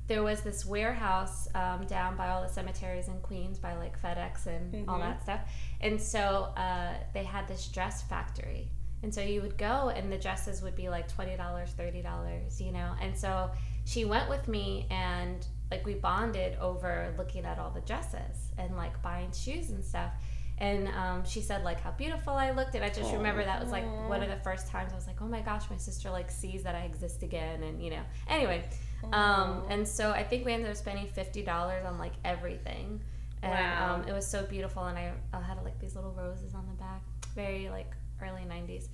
there 0.08 0.22
was 0.22 0.42
this 0.42 0.66
warehouse 0.66 1.48
um, 1.56 1.86
down 1.86 2.18
by 2.18 2.28
all 2.30 2.42
the 2.42 2.50
cemeteries 2.50 3.08
in 3.08 3.18
Queens 3.22 3.58
by 3.58 3.76
like 3.78 3.98
FedEx 4.02 4.48
and 4.48 4.90
all 4.90 4.98
Mhm. 4.98 5.04
that 5.04 5.24
stuff, 5.24 5.40
and 5.80 6.00
so 6.02 6.52
uh, 6.58 6.94
they 7.14 7.24
had 7.24 7.48
this 7.48 7.68
dress 7.70 8.02
factory. 8.04 8.70
And 9.04 9.12
so 9.16 9.22
you 9.22 9.42
would 9.42 9.58
go, 9.58 9.90
and 9.96 10.12
the 10.12 10.18
dresses 10.18 10.62
would 10.62 10.76
be 10.76 10.90
like 10.90 11.08
twenty 11.08 11.38
dollars, 11.38 11.70
thirty 11.72 12.02
dollars, 12.02 12.60
you 12.60 12.74
know. 12.74 12.94
And 13.02 13.18
so 13.18 13.50
she 13.86 14.04
went 14.06 14.30
with 14.30 14.48
me, 14.50 14.88
and 14.92 15.48
like 15.72 15.86
we 15.86 15.96
bonded 15.96 16.58
over 16.60 17.14
looking 17.18 17.46
at 17.46 17.58
all 17.58 17.72
the 17.72 17.82
dresses 17.82 18.52
and 18.58 18.76
like 18.78 19.02
buying 19.02 19.32
shoes 19.32 19.70
and 19.70 19.84
stuff. 19.84 20.12
And 20.58 20.90
um, 20.90 21.24
she 21.26 21.42
said 21.42 21.64
like 21.64 21.82
how 21.82 21.90
beautiful 21.92 22.34
I 22.34 22.52
looked, 22.52 22.76
and 22.76 22.84
I 22.84 22.90
just 22.90 23.12
Aw. 23.12 23.18
remember 23.18 23.44
that 23.44 23.60
was 23.60 23.72
like 23.72 23.86
one 24.08 24.22
of 24.22 24.30
the 24.30 24.36
first 24.44 24.68
times 24.68 24.92
I 24.92 24.96
was 24.96 25.08
like, 25.08 25.20
oh 25.22 25.28
my 25.28 25.42
gosh, 25.42 25.64
my 25.72 25.78
sister 25.78 26.12
like 26.12 26.30
sees 26.30 26.62
that 26.64 26.76
I 26.76 26.82
exist 26.82 27.24
again, 27.24 27.64
and 27.64 27.82
you 27.84 27.90
know. 27.90 28.02
Anyway, 28.30 28.64
um, 29.12 29.64
and 29.70 29.88
so 29.88 30.12
I 30.12 30.24
think 30.24 30.46
we 30.46 30.54
ended 30.54 30.70
up 30.70 30.76
spending 30.76 31.08
fifty 31.08 31.42
dollars 31.42 31.84
on 31.86 31.98
like 31.98 32.14
everything. 32.24 33.02
And 33.44 33.52
Wow. 33.54 33.96
um, 33.96 34.08
it 34.08 34.14
was 34.14 34.28
so 34.28 34.46
beautiful, 34.46 34.84
and 34.84 34.96
I, 35.00 35.14
I 35.34 35.42
had 35.42 35.58
like 35.64 35.80
these 35.80 35.96
little 35.96 36.12
roses 36.12 36.54
on 36.54 36.68
the 36.68 36.74
back, 36.76 37.02
very 37.34 37.70
like 37.70 37.92
early 38.22 38.44
'90s. 38.44 38.86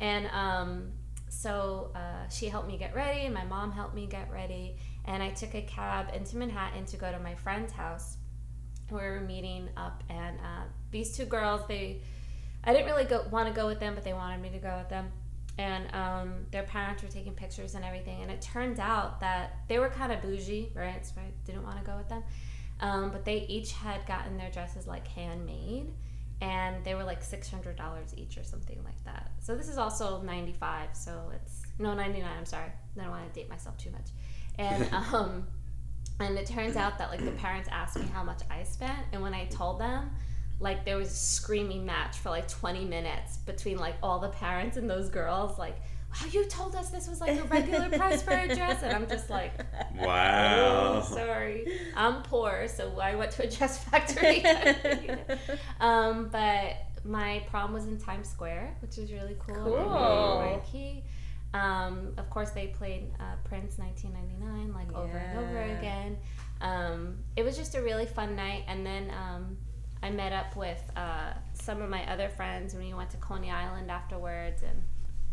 And 0.00 0.26
um, 0.26 0.92
so 1.30 1.90
uh, 1.94 2.28
she 2.28 2.48
helped 2.48 2.68
me 2.68 2.76
get 2.76 2.94
ready, 2.94 3.20
and 3.24 3.32
my 3.32 3.44
mom 3.44 3.72
helped 3.72 3.94
me 3.94 4.06
get 4.06 4.30
ready, 4.30 4.76
and 5.06 5.22
I 5.22 5.30
took 5.30 5.54
a 5.54 5.62
cab 5.62 6.06
into 6.14 6.36
Manhattan 6.36 6.84
to 6.86 6.96
go 6.96 7.10
to 7.10 7.18
my 7.18 7.34
friend's 7.34 7.72
house. 7.72 8.16
We 8.90 8.98
were 8.98 9.20
meeting 9.20 9.68
up, 9.76 10.02
and 10.08 10.38
uh, 10.38 10.64
these 10.90 11.16
two 11.16 11.24
girls, 11.24 11.62
they, 11.66 12.02
I 12.64 12.72
didn't 12.72 12.86
really 12.86 13.04
go 13.04 13.24
want 13.30 13.48
to 13.48 13.54
go 13.54 13.66
with 13.66 13.80
them, 13.80 13.94
but 13.94 14.04
they 14.04 14.12
wanted 14.12 14.40
me 14.40 14.50
to 14.50 14.58
go 14.58 14.76
with 14.78 14.88
them. 14.88 15.10
And 15.56 15.94
um, 15.94 16.46
their 16.50 16.64
parents 16.64 17.02
were 17.02 17.08
taking 17.08 17.32
pictures 17.32 17.74
and 17.76 17.84
everything, 17.84 18.22
and 18.22 18.30
it 18.30 18.42
turned 18.42 18.80
out 18.80 19.20
that 19.20 19.58
they 19.68 19.78
were 19.78 19.88
kind 19.88 20.12
of 20.12 20.20
bougie, 20.20 20.72
right? 20.74 21.04
So 21.06 21.12
I 21.18 21.30
didn't 21.46 21.62
want 21.62 21.78
to 21.78 21.84
go 21.84 21.96
with 21.96 22.08
them. 22.08 22.24
Um, 22.80 23.10
but 23.10 23.24
they 23.24 23.46
each 23.48 23.72
had 23.72 24.04
gotten 24.04 24.36
their 24.36 24.50
dresses 24.50 24.86
like 24.86 25.06
handmade, 25.06 25.92
and 26.40 26.84
they 26.84 26.96
were 26.96 27.04
like 27.04 27.22
six 27.22 27.48
hundred 27.48 27.76
dollars 27.76 28.12
each 28.16 28.36
or 28.36 28.42
something 28.42 28.80
like 28.84 29.02
that. 29.04 29.30
So 29.40 29.54
this 29.54 29.68
is 29.68 29.78
also 29.78 30.20
ninety 30.22 30.52
five. 30.52 30.88
So 30.92 31.30
it's 31.34 31.62
no 31.78 31.94
ninety 31.94 32.20
nine. 32.20 32.36
I'm 32.36 32.44
sorry. 32.46 32.72
I 32.98 33.00
don't 33.00 33.10
want 33.10 33.32
to 33.32 33.40
date 33.40 33.48
myself 33.48 33.78
too 33.78 33.92
much. 33.92 34.08
And 34.58 34.88
um, 35.12 35.46
and 36.20 36.38
it 36.38 36.46
turns 36.46 36.76
out 36.76 36.98
that 36.98 37.10
like 37.10 37.24
the 37.24 37.32
parents 37.32 37.68
asked 37.72 37.98
me 37.98 38.06
how 38.12 38.22
much 38.22 38.40
I 38.50 38.62
spent, 38.64 38.98
and 39.12 39.22
when 39.22 39.34
I 39.34 39.46
told 39.46 39.80
them, 39.80 40.10
like 40.60 40.84
there 40.84 40.96
was 40.96 41.08
a 41.08 41.14
screaming 41.14 41.84
match 41.84 42.16
for 42.18 42.30
like 42.30 42.48
twenty 42.48 42.84
minutes 42.84 43.38
between 43.38 43.78
like 43.78 43.96
all 44.02 44.18
the 44.18 44.28
parents 44.28 44.76
and 44.76 44.88
those 44.88 45.08
girls. 45.08 45.58
Like, 45.58 45.76
wow, 46.10 46.28
you 46.30 46.44
told 46.46 46.76
us 46.76 46.90
this 46.90 47.08
was 47.08 47.20
like 47.20 47.38
a 47.38 47.44
regular 47.44 47.88
price 47.88 48.22
for 48.22 48.32
a 48.32 48.54
dress, 48.54 48.82
and 48.82 48.94
I'm 48.94 49.08
just 49.08 49.30
like. 49.30 49.52
Wow. 49.96 51.02
Oh, 51.02 51.14
sorry. 51.14 51.66
I'm 51.96 52.22
poor, 52.22 52.66
so 52.68 52.98
I 53.00 53.14
went 53.14 53.32
to 53.32 53.44
a 53.44 53.50
dress 53.50 53.82
factory. 53.84 54.44
um, 55.80 56.28
but 56.30 56.76
my 57.04 57.44
prom 57.50 57.72
was 57.72 57.86
in 57.86 57.98
Times 57.98 58.28
Square, 58.28 58.76
which 58.80 58.96
was 58.96 59.12
really 59.12 59.36
cool. 59.38 59.54
Cool. 59.56 60.62
Key. 60.70 61.04
Um, 61.54 62.12
of 62.18 62.28
course, 62.30 62.50
they 62.50 62.66
played 62.66 63.12
uh, 63.20 63.36
Prince 63.44 63.78
1999 63.78 64.74
like 64.74 64.92
over 64.92 65.16
and 65.16 65.38
over 65.38 65.62
again. 65.78 66.18
Um, 66.60 67.18
it 67.36 67.44
was 67.44 67.56
just 67.56 67.76
a 67.76 67.80
really 67.80 68.06
fun 68.06 68.34
night, 68.34 68.64
and 68.66 68.84
then 68.84 69.10
um, 69.10 69.56
I 70.02 70.10
met 70.10 70.32
up 70.32 70.56
with 70.56 70.82
uh, 70.96 71.32
some 71.52 71.80
of 71.80 71.88
my 71.88 72.10
other 72.12 72.28
friends, 72.28 72.74
when 72.74 72.84
we 72.84 72.92
went 72.92 73.10
to 73.10 73.16
Coney 73.18 73.52
Island 73.52 73.88
afterwards, 73.88 74.62
and 74.62 74.82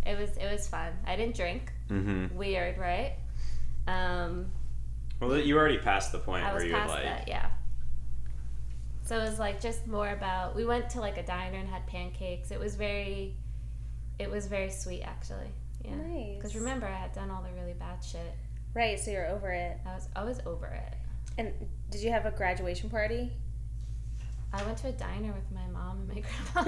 it 0.06 0.20
was 0.20 0.38
it 0.38 0.52
was 0.52 0.68
fun. 0.68 0.94
I 1.08 1.16
didn't 1.16 1.36
drink. 1.36 1.74
Mm-hmm. 1.90 2.38
Weird, 2.38 2.78
right? 2.78 3.16
Um, 3.88 4.52
Well, 5.20 5.36
you 5.40 5.58
already 5.58 5.80
passed 5.80 6.12
the 6.12 6.20
point 6.20 6.46
I 6.46 6.54
was 6.54 6.64
where 6.64 6.72
past 6.72 6.90
like, 6.90 7.04
that, 7.04 7.28
yeah. 7.28 7.50
So 9.04 9.18
it 9.18 9.24
was 9.24 9.40
like 9.40 9.60
just 9.60 9.88
more 9.88 10.10
about. 10.10 10.56
We 10.56 10.66
went 10.66 10.92
to 10.92 11.00
like 11.00 11.18
a 11.18 11.24
diner 11.24 11.58
and 11.58 11.68
had 11.68 11.88
pancakes. 11.88 12.52
It 12.52 12.60
was 12.60 12.76
very, 12.76 13.36
it 14.20 14.30
was 14.30 14.46
very 14.46 14.70
sweet 14.70 15.02
actually. 15.02 15.50
Yeah. 15.84 15.96
Nice. 15.96 16.36
Because 16.38 16.56
remember, 16.56 16.86
I 16.88 16.96
had 16.96 17.14
done 17.14 17.30
all 17.32 17.42
the 17.44 17.52
really 17.62 17.74
bad 17.74 18.04
shit. 18.04 18.34
Right, 18.74 19.00
so 19.00 19.12
you're 19.12 19.28
over 19.28 19.52
it. 19.52 19.78
I 19.86 19.94
was 19.96 20.08
I 20.16 20.24
was 20.24 20.40
over 20.46 20.68
it. 20.68 20.94
And 21.38 21.52
did 21.90 22.02
you 22.02 22.12
have 22.12 22.26
a 22.26 22.32
graduation 22.32 22.90
party? 22.90 23.32
I 24.54 24.64
went 24.64 24.78
to 24.80 24.90
a 24.90 24.92
diner 24.92 25.32
with 25.34 25.50
my 25.54 25.66
mom 25.72 26.00
and 26.02 26.08
my 26.10 26.24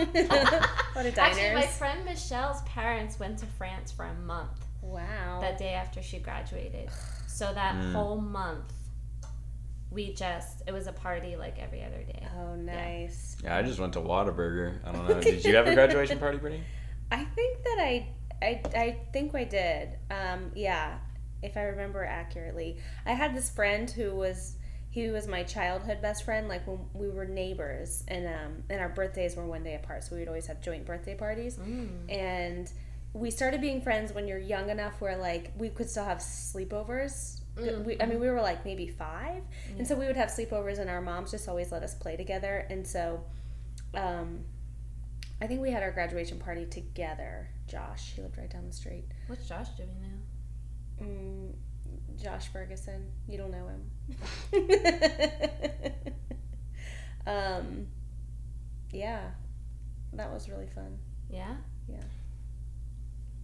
grandma. 0.15 0.67
What 0.93 1.05
a 1.05 1.11
diner! 1.11 1.29
Actually, 1.31 1.53
my 1.55 1.67
friend 1.67 2.05
Michelle's 2.05 2.61
parents 2.61 3.19
went 3.19 3.37
to 3.39 3.45
France 3.45 3.91
for 3.91 4.05
a 4.05 4.13
month 4.13 4.65
Wow. 4.81 5.39
that 5.41 5.57
day 5.57 5.73
after 5.73 6.01
she 6.01 6.19
graduated. 6.19 6.89
So 7.27 7.53
that 7.53 7.75
Mm. 7.75 7.91
whole 7.93 8.17
month, 8.21 8.71
we 9.91 10.13
just 10.13 10.63
it 10.67 10.71
was 10.71 10.87
a 10.87 10.93
party 10.93 11.35
like 11.35 11.59
every 11.59 11.83
other 11.83 12.03
day. 12.03 12.25
oh, 12.37 12.55
nice. 12.55 13.37
Yeah, 13.43 13.57
I 13.57 13.61
just 13.63 13.79
went 13.79 13.93
to 13.93 13.99
Whataburger. 13.99 14.79
I 14.85 14.91
don't 14.91 15.07
know. 15.07 15.19
Did 15.21 15.43
you 15.45 15.55
have 15.55 15.67
a 15.67 15.73
graduation 15.73 16.19
party, 16.19 16.37
Brittany? 16.37 16.63
I 17.11 17.23
think 17.23 17.63
that 17.63 17.77
I, 17.79 18.07
I, 18.43 18.61
I 18.75 18.97
think 19.11 19.33
I 19.33 19.45
did. 19.45 19.97
Um, 20.11 20.51
yeah, 20.55 20.99
if 21.41 21.57
I 21.57 21.63
remember 21.63 22.03
accurately. 22.03 22.77
I 23.05 23.13
had 23.13 23.35
this 23.35 23.49
friend 23.49 23.89
who 23.89 24.15
was, 24.15 24.55
he 24.89 25.09
was 25.09 25.27
my 25.27 25.43
childhood 25.43 26.01
best 26.01 26.23
friend. 26.23 26.47
Like 26.47 26.67
when 26.67 26.79
we 26.93 27.09
were 27.09 27.25
neighbors, 27.25 28.03
and 28.07 28.27
um, 28.27 28.63
and 28.69 28.79
our 28.79 28.89
birthdays 28.89 29.35
were 29.35 29.47
one 29.47 29.63
day 29.63 29.75
apart, 29.75 30.03
so 30.03 30.15
we 30.15 30.19
would 30.19 30.27
always 30.27 30.45
have 30.47 30.61
joint 30.61 30.85
birthday 30.85 31.15
parties. 31.15 31.57
Mm. 31.57 32.11
And 32.13 32.71
we 33.13 33.31
started 33.31 33.61
being 33.61 33.81
friends 33.81 34.13
when 34.13 34.27
you're 34.27 34.39
young 34.39 34.69
enough 34.69 34.99
where 34.99 35.17
like 35.17 35.51
we 35.57 35.69
could 35.69 35.89
still 35.89 36.05
have 36.05 36.19
sleepovers. 36.19 37.39
We, 37.85 38.01
I 38.01 38.07
mean, 38.07 38.19
we 38.19 38.29
were 38.29 38.41
like 38.41 38.65
maybe 38.65 38.87
five, 38.87 39.43
and 39.77 39.87
so 39.87 39.95
we 39.95 40.07
would 40.07 40.15
have 40.15 40.29
sleepovers, 40.29 40.79
and 40.79 40.89
our 40.89 41.01
moms 41.01 41.31
just 41.31 41.47
always 41.47 41.71
let 41.71 41.83
us 41.83 41.93
play 41.93 42.15
together. 42.15 42.65
And 42.69 42.85
so, 42.85 43.23
um, 43.93 44.39
I 45.39 45.47
think 45.47 45.61
we 45.61 45.69
had 45.69 45.83
our 45.83 45.91
graduation 45.91 46.39
party 46.39 46.65
together. 46.65 47.49
Josh, 47.67 48.13
he 48.15 48.21
lived 48.21 48.37
right 48.37 48.49
down 48.49 48.67
the 48.67 48.73
street. 48.73 49.05
What's 49.27 49.47
Josh 49.47 49.69
doing 49.77 49.97
now? 50.01 51.05
Mm, 51.05 51.53
Josh 52.21 52.47
Ferguson, 52.47 53.11
you 53.27 53.37
don't 53.37 53.51
know 53.51 53.67
him. 53.67 53.91
um, 57.27 57.87
yeah, 58.91 59.31
that 60.13 60.31
was 60.31 60.49
really 60.49 60.67
fun. 60.67 60.97
Yeah. 61.29 61.55
Yeah. 61.87 61.97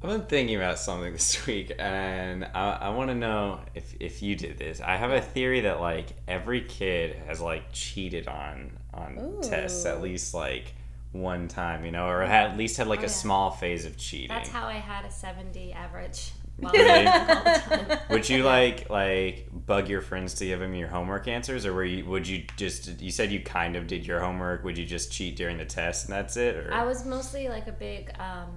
I've 0.01 0.09
been 0.09 0.21
thinking 0.21 0.55
about 0.55 0.79
something 0.79 1.11
this 1.13 1.45
week, 1.45 1.73
and 1.77 2.45
I, 2.45 2.77
I 2.81 2.89
want 2.89 3.09
to 3.09 3.15
know 3.15 3.59
if, 3.75 3.95
if 3.99 4.21
you 4.21 4.35
did 4.35 4.57
this. 4.57 4.79
I 4.79 4.95
have 4.95 5.11
a 5.11 5.21
theory 5.21 5.61
that 5.61 5.81
like 5.81 6.13
every 6.27 6.61
kid 6.61 7.17
has 7.27 7.41
like 7.41 7.71
cheated 7.73 8.27
on 8.27 8.77
on 8.93 9.39
tests 9.41 9.85
at 9.85 10.01
least 10.01 10.33
like 10.33 10.73
one 11.11 11.47
time, 11.47 11.83
you 11.85 11.91
know, 11.91 12.07
or 12.07 12.21
had, 12.23 12.51
at 12.51 12.57
least 12.57 12.77
had 12.77 12.87
like 12.87 12.99
Oh, 12.99 13.03
a 13.03 13.05
yeah. 13.05 13.11
small 13.11 13.51
phase 13.51 13.85
of 13.85 13.97
cheating. 13.97 14.27
That's 14.29 14.49
how 14.49 14.67
I 14.67 14.73
had 14.73 15.05
a 15.05 15.11
seventy 15.11 15.73
average. 15.73 16.31
Really? 16.61 17.07
I 17.07 17.23
was 17.25 17.61
all 17.71 17.77
the 17.77 17.85
time. 17.95 17.99
Would 18.09 18.27
you 18.29 18.43
like 18.43 18.89
like 18.89 19.47
bug 19.53 19.87
your 19.87 20.01
friends 20.01 20.33
to 20.35 20.45
give 20.45 20.59
them 20.59 20.73
your 20.75 20.89
homework 20.89 21.29
answers, 21.29 21.65
or 21.65 21.71
were 21.73 21.85
you 21.85 22.03
would 22.05 22.27
you 22.27 22.43
just 22.57 22.99
you 23.01 23.11
said 23.11 23.31
you 23.31 23.39
kind 23.39 23.77
of 23.77 23.87
did 23.87 24.05
your 24.05 24.19
homework? 24.19 24.65
Would 24.65 24.77
you 24.77 24.85
just 24.85 25.09
cheat 25.09 25.37
during 25.37 25.57
the 25.57 25.63
test 25.63 26.05
and 26.09 26.13
that's 26.13 26.35
it? 26.35 26.57
Or 26.57 26.73
I 26.73 26.83
was 26.83 27.05
mostly 27.05 27.47
like 27.47 27.67
a 27.67 27.71
big, 27.71 28.11
um, 28.19 28.49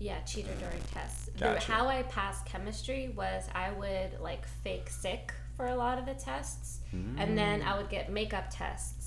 yeah, 0.00 0.18
cheater 0.22 0.50
during 0.58 0.80
tests. 0.92 1.30
Gotcha. 1.38 1.70
how 1.72 1.86
I 1.86 2.02
passed 2.02 2.44
chemistry 2.44 3.12
was 3.16 3.44
I 3.54 3.70
would 3.70 4.18
like 4.20 4.44
fake 4.64 4.90
sick 4.90 5.32
for 5.56 5.66
a 5.66 5.76
lot 5.76 5.96
of 6.00 6.06
the 6.06 6.14
tests, 6.14 6.80
and 6.92 7.38
then 7.38 7.62
I 7.62 7.76
would 7.76 7.88
get 7.88 8.10
makeup 8.10 8.46
tests, 8.50 8.97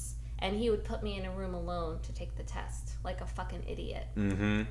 and 0.41 0.55
he 0.57 0.69
would 0.69 0.83
put 0.83 1.03
me 1.03 1.17
in 1.17 1.25
a 1.25 1.31
room 1.31 1.53
alone 1.53 1.99
to 2.03 2.13
take 2.13 2.35
the 2.35 2.43
test, 2.43 2.93
like 3.03 3.21
a 3.21 3.27
fucking 3.27 3.63
idiot. 3.67 4.07
mm-hmm. 4.17 4.63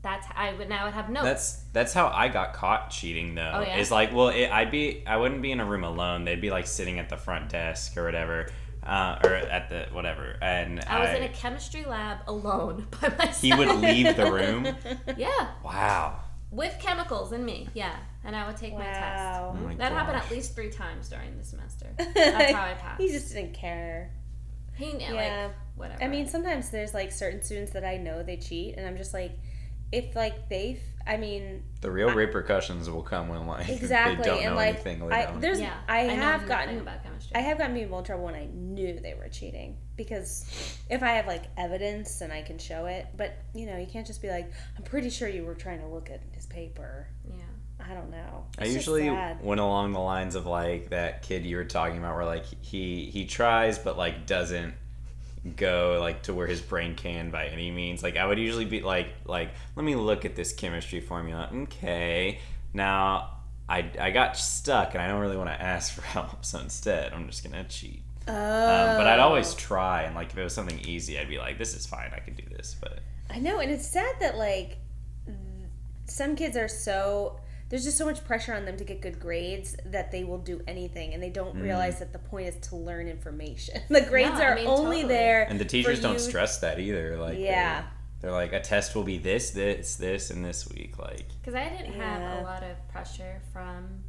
That's 0.00 0.28
I 0.34 0.52
would 0.52 0.68
now 0.68 0.82
I 0.82 0.84
would 0.84 0.94
have 0.94 1.10
notes. 1.10 1.24
That's 1.24 1.62
that's 1.72 1.92
how 1.92 2.06
I 2.06 2.28
got 2.28 2.52
caught 2.54 2.90
cheating 2.90 3.34
though. 3.34 3.50
Oh, 3.54 3.60
yeah? 3.62 3.78
Is 3.78 3.90
like, 3.90 4.14
well, 4.14 4.28
it, 4.28 4.48
I'd 4.48 4.70
be 4.70 5.02
I 5.04 5.16
wouldn't 5.16 5.42
be 5.42 5.50
in 5.50 5.58
a 5.58 5.64
room 5.64 5.82
alone. 5.82 6.24
They'd 6.24 6.40
be 6.40 6.50
like 6.50 6.68
sitting 6.68 7.00
at 7.00 7.08
the 7.08 7.16
front 7.16 7.48
desk 7.48 7.96
or 7.96 8.04
whatever, 8.04 8.46
uh, 8.84 9.18
or 9.24 9.34
at 9.34 9.68
the 9.70 9.86
whatever, 9.90 10.36
and 10.40 10.80
I 10.88 11.00
was 11.00 11.16
in 11.16 11.24
a 11.24 11.28
chemistry 11.30 11.84
lab 11.84 12.18
alone 12.28 12.86
by 13.02 13.08
myself. 13.08 13.40
he 13.40 13.52
would 13.52 13.74
leave 13.74 14.16
the 14.16 14.30
room. 14.30 14.68
yeah, 15.16 15.48
Wow. 15.64 16.20
With 16.50 16.76
chemicals 16.80 17.32
in 17.32 17.44
me. 17.44 17.68
Yeah, 17.74 17.96
and 18.24 18.34
I 18.34 18.46
would 18.46 18.56
take 18.56 18.74
my 18.74 18.84
test. 18.84 19.00
Wow. 19.00 19.56
Oh 19.58 19.64
my 19.66 19.74
That 19.74 19.92
happened 19.92 20.16
at 20.16 20.30
least 20.30 20.54
three 20.54 20.70
times 20.70 21.08
during 21.08 21.36
the 21.36 21.44
semester. 21.44 21.86
That's 21.98 22.52
how 22.52 22.62
I 22.64 22.74
passed. 22.74 23.00
he 23.00 23.08
just 23.08 23.32
didn't 23.32 23.54
care. 23.54 24.10
He 24.74 24.92
knew, 24.92 25.12
Yeah. 25.12 25.44
like 25.46 25.54
whatever. 25.76 26.02
I 26.02 26.08
mean, 26.08 26.26
sometimes 26.26 26.70
there's 26.70 26.94
like 26.94 27.12
certain 27.12 27.42
students 27.42 27.72
that 27.72 27.84
I 27.84 27.96
know 27.96 28.22
they 28.22 28.36
cheat, 28.36 28.76
and 28.76 28.86
I'm 28.86 28.96
just 28.96 29.12
like, 29.12 29.32
if 29.92 30.14
like 30.14 30.48
they, 30.48 30.72
f- 30.80 31.02
I 31.06 31.16
mean, 31.16 31.62
The 31.80 31.90
real 31.90 32.10
repercussions 32.14 32.88
will 32.90 33.02
come 33.02 33.28
when 33.28 33.46
like 33.46 33.68
exactly, 33.70 34.16
they 34.16 34.22
don't 34.22 34.36
and 34.38 34.50
know 34.50 34.54
like, 34.56 34.74
anything 34.86 35.12
I 35.12 35.32
there's, 35.38 35.60
yeah, 35.60 35.74
I, 35.88 36.06
know 36.06 36.14
have 36.14 36.32
nothing 36.42 36.48
gotten, 36.48 36.78
about 36.80 37.02
chemistry. 37.02 37.34
I 37.34 37.40
have 37.40 37.58
gotten 37.58 37.74
people 37.74 37.98
in 37.98 38.04
trouble 38.04 38.24
when 38.24 38.34
I 38.34 38.46
knew 38.52 39.00
they 39.00 39.14
were 39.14 39.28
cheating 39.28 39.76
because 39.98 40.78
if 40.88 41.02
I 41.02 41.10
have 41.10 41.26
like 41.26 41.44
evidence 41.58 42.22
and 42.22 42.32
I 42.32 42.40
can 42.40 42.56
show 42.56 42.86
it, 42.86 43.08
but 43.18 43.36
you 43.54 43.66
know, 43.66 43.76
you 43.76 43.86
can't 43.86 44.06
just 44.06 44.22
be 44.22 44.30
like, 44.30 44.50
I'm 44.78 44.84
pretty 44.84 45.10
sure 45.10 45.28
you 45.28 45.44
were 45.44 45.54
trying 45.54 45.80
to 45.80 45.86
look 45.86 46.10
at 46.10 46.22
his 46.32 46.46
paper. 46.46 47.06
yeah. 47.28 47.42
I 47.80 47.94
don't 47.94 48.10
know. 48.10 48.44
I 48.58 48.64
It's 48.64 48.74
just 48.74 48.86
usually 48.86 49.06
sad. 49.06 49.42
went 49.42 49.60
along 49.60 49.92
the 49.92 50.00
lines 50.00 50.34
of 50.34 50.46
like 50.46 50.90
that 50.90 51.22
kid 51.22 51.46
you 51.46 51.56
were 51.56 51.64
talking 51.64 51.98
about, 51.98 52.16
where 52.16 52.24
like 52.24 52.44
he 52.62 53.06
he 53.06 53.24
tries 53.24 53.78
but 53.78 53.96
like 53.96 54.26
doesn't 54.26 54.74
go 55.56 55.98
like 56.00 56.22
to 56.24 56.34
where 56.34 56.46
his 56.46 56.60
brain 56.60 56.94
can 56.96 57.30
by 57.30 57.46
any 57.46 57.70
means. 57.70 58.02
Like 58.02 58.16
I 58.16 58.26
would 58.26 58.38
usually 58.38 58.64
be 58.64 58.80
like 58.80 59.08
like 59.26 59.50
let 59.76 59.84
me 59.84 59.94
look 59.94 60.24
at 60.24 60.34
this 60.34 60.52
chemistry 60.52 61.00
formula. 61.00 61.48
Okay, 61.54 62.40
now 62.74 63.30
I 63.68 63.88
I 63.98 64.10
got 64.10 64.36
stuck 64.36 64.94
and 64.94 65.02
I 65.02 65.08
don't 65.08 65.20
really 65.20 65.36
want 65.36 65.50
to 65.50 65.62
ask 65.62 65.92
for 65.94 66.02
help, 66.16 66.44
so 66.44 66.58
instead 66.58 67.12
I'm 67.12 67.26
just 67.28 67.44
gonna 67.44 67.64
cheat. 67.64 68.02
Oh. 68.28 68.32
Um, 68.32 68.96
but 68.98 69.06
I'd 69.06 69.18
always 69.20 69.54
try, 69.54 70.02
and 70.02 70.14
like 70.14 70.30
if 70.30 70.38
it 70.38 70.44
was 70.44 70.52
something 70.54 70.80
easy, 70.80 71.18
I'd 71.18 71.28
be 71.28 71.38
like, 71.38 71.58
this 71.58 71.74
is 71.74 71.86
fine, 71.86 72.10
I 72.14 72.18
can 72.20 72.34
do 72.34 72.44
this. 72.56 72.76
But 72.80 73.00
I 73.30 73.38
know, 73.38 73.60
and 73.60 73.70
it's 73.70 73.86
sad 73.88 74.16
that 74.20 74.36
like 74.36 74.78
some 76.06 76.36
kids 76.36 76.56
are 76.56 76.68
so 76.68 77.38
there's 77.68 77.84
just 77.84 77.98
so 77.98 78.06
much 78.06 78.24
pressure 78.24 78.54
on 78.54 78.64
them 78.64 78.78
to 78.78 78.84
get 78.84 79.02
good 79.02 79.20
grades 79.20 79.76
that 79.84 80.10
they 80.10 80.24
will 80.24 80.38
do 80.38 80.62
anything, 80.66 81.12
and 81.12 81.22
they 81.22 81.28
don't 81.28 81.54
Mm. 81.56 81.62
realize 81.64 81.98
that 81.98 82.14
the 82.14 82.18
point 82.18 82.48
is 82.48 82.56
to 82.68 82.76
learn 82.76 83.08
information. 83.08 83.82
The 83.90 84.00
grades 84.00 84.40
I 84.40 84.44
are 84.46 84.54
mean, 84.54 84.66
only 84.66 85.02
totally. 85.02 85.04
there, 85.04 85.42
and 85.42 85.60
the 85.60 85.66
teachers 85.66 85.96
for 85.98 86.02
don't 86.02 86.12
you- 86.14 86.18
stress 86.18 86.58
that 86.60 86.78
either. 86.80 87.18
Like 87.18 87.38
Yeah. 87.38 87.82
they're, 87.82 88.30
they're 88.30 88.32
like 88.32 88.54
a 88.54 88.60
test 88.60 88.94
will 88.96 89.04
be 89.04 89.18
this, 89.18 89.50
this, 89.50 89.96
this, 89.96 90.30
and 90.30 90.42
this 90.44 90.66
week. 90.70 90.98
Like 90.98 91.28
Because 91.40 91.54
I 91.54 91.68
didn't 91.68 91.92
have 91.92 92.40
a 92.40 92.42
lot 92.42 92.62
of 92.62 92.88
pressure 92.88 93.42
from 93.52 94.02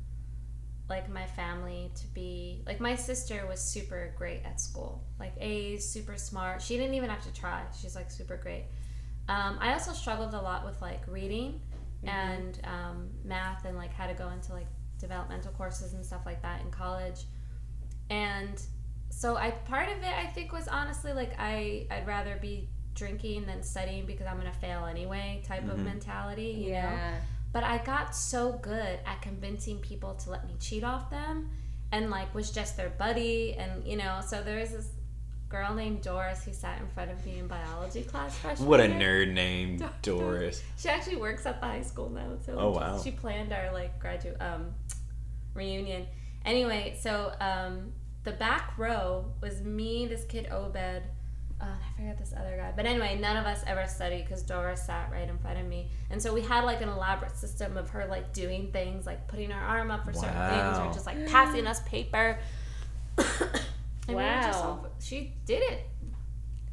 like 0.90 1.10
my 1.10 1.26
family 1.26 1.92
to 1.96 2.08
be 2.08 2.64
like 2.66 2.80
my 2.80 2.96
sister 2.96 3.46
was 3.48 3.60
super 3.60 4.14
great 4.18 4.42
at 4.44 4.60
school, 4.60 5.04
like 5.20 5.34
A's, 5.40 5.88
super 5.88 6.18
smart. 6.18 6.62
She 6.62 6.78
didn't 6.78 6.96
even 6.96 7.10
have 7.10 7.24
to 7.24 7.34
try. 7.34 7.64
She's 7.80 7.96
like 7.96 8.10
super 8.10 8.38
great. 8.38 8.66
Um, 9.28 9.58
I 9.62 9.74
also 9.74 9.94
struggled 9.94 10.34
a 10.34 10.42
lot 10.42 10.66
with 10.66 10.82
like 10.82 11.02
reading 11.08 11.62
and 12.04 12.60
um, 12.64 13.10
math 13.24 13.66
and 13.66 13.78
like 13.78 13.94
how 13.94 14.08
to 14.08 14.14
go 14.14 14.30
into 14.30 14.54
like 14.54 14.66
developmental 15.00 15.52
courses 15.52 15.94
and 15.94 16.04
stuff 16.04 16.22
like 16.26 16.42
that 16.42 16.62
in 16.62 16.72
college. 16.72 17.26
And 18.10 18.60
so 19.12 19.36
I 19.38 19.52
part 19.52 19.90
of 19.90 19.98
it 20.00 20.14
I 20.14 20.26
think 20.28 20.52
was 20.52 20.68
honestly 20.68 21.14
like 21.14 21.34
I 21.40 21.86
I'd 21.92 22.08
rather 22.08 22.38
be 22.42 22.70
drinking 22.96 23.46
than 23.46 23.62
studying 23.64 24.06
because 24.06 24.26
I'm 24.28 24.38
gonna 24.38 24.52
fail 24.54 24.86
anyway 24.86 25.42
type 25.46 25.68
of 25.70 25.78
mentality, 25.80 26.56
you 26.66 26.72
know. 26.74 26.90
But 27.52 27.64
I 27.64 27.80
got 27.80 28.16
so 28.16 28.54
good 28.62 29.00
at 29.06 29.22
convincing 29.22 29.80
people 29.80 30.14
to 30.16 30.30
let 30.30 30.46
me 30.48 30.54
cheat 30.60 30.84
off 30.84 31.10
them 31.10 31.50
and 31.92 32.10
like 32.12 32.34
was 32.36 32.52
just 32.52 32.78
their 32.78 32.90
buddy 32.90 33.56
and 33.56 33.84
you 33.86 33.98
know, 33.98 34.20
so 34.26 34.44
there 34.44 34.60
was 34.60 34.72
this 34.72 34.90
girl 35.50 35.74
named 35.74 36.04
Doris 36.04 36.44
who 36.44 36.54
sat 36.54 36.80
in 36.80 36.88
front 36.90 37.10
of 37.10 37.26
me 37.26 37.40
in 37.40 37.48
biology 37.48 38.04
class 38.04 38.38
freshman 38.38 38.68
what 38.70 38.80
a 38.80 38.88
year. 38.88 39.00
nerd 39.26 39.34
name, 39.34 39.84
Doris. 40.04 40.62
She 40.78 40.90
actually 40.90 41.16
works 41.16 41.48
at 41.48 41.60
the 41.60 41.66
high 41.66 41.82
school 41.82 42.10
now. 42.12 42.38
So 42.46 42.54
Oh, 42.56 42.70
wow. 42.72 43.02
she 43.04 43.10
planned 43.10 43.52
our 43.52 43.74
like 43.74 43.98
graduate 44.00 44.38
um, 44.40 44.68
reunion. 45.56 46.06
Anyway, 46.46 46.96
so 47.02 47.34
um, 47.42 47.92
the 48.26 48.32
back 48.34 48.78
row 48.78 49.26
was 49.42 49.62
me, 49.62 50.06
this 50.06 50.24
kid 50.26 50.48
Obed. 50.52 51.02
Uh, 51.62 51.66
I 51.66 51.96
forget 51.98 52.18
this 52.18 52.34
other 52.38 52.56
guy, 52.56 52.72
but 52.74 52.86
anyway, 52.86 53.18
none 53.20 53.36
of 53.36 53.46
us 53.46 53.64
ever 53.68 53.86
studied 53.86 54.24
because 54.24 54.44
Dora 54.44 54.78
sat 54.78 55.12
right 55.12 55.28
in 55.28 55.38
front 55.40 55.60
of 55.60 55.66
me, 55.68 55.90
and 56.10 56.22
so 56.22 56.34
we 56.34 56.42
had 56.42 56.64
like 56.64 56.82
an 56.82 56.88
elaborate 56.88 57.36
system 57.36 57.76
of 57.76 57.90
her 57.90 58.06
like 58.06 58.32
doing 58.32 58.72
things, 58.72 59.06
like 59.06 59.28
putting 59.28 59.50
her 59.50 59.60
arm 59.62 59.92
up 59.92 60.06
for 60.06 60.14
certain 60.14 60.50
things, 60.50 60.78
or 60.78 60.94
just 60.94 61.06
like 61.06 61.28
passing 61.28 61.68
us 61.68 61.82
paper. 61.82 62.40
I 63.18 63.24
mean, 64.08 64.18
it 64.20 64.42
just 64.44 64.64
Wow. 64.64 64.70
all- 64.84 64.88
she 65.02 65.34
did 65.46 65.62
it 65.72 65.86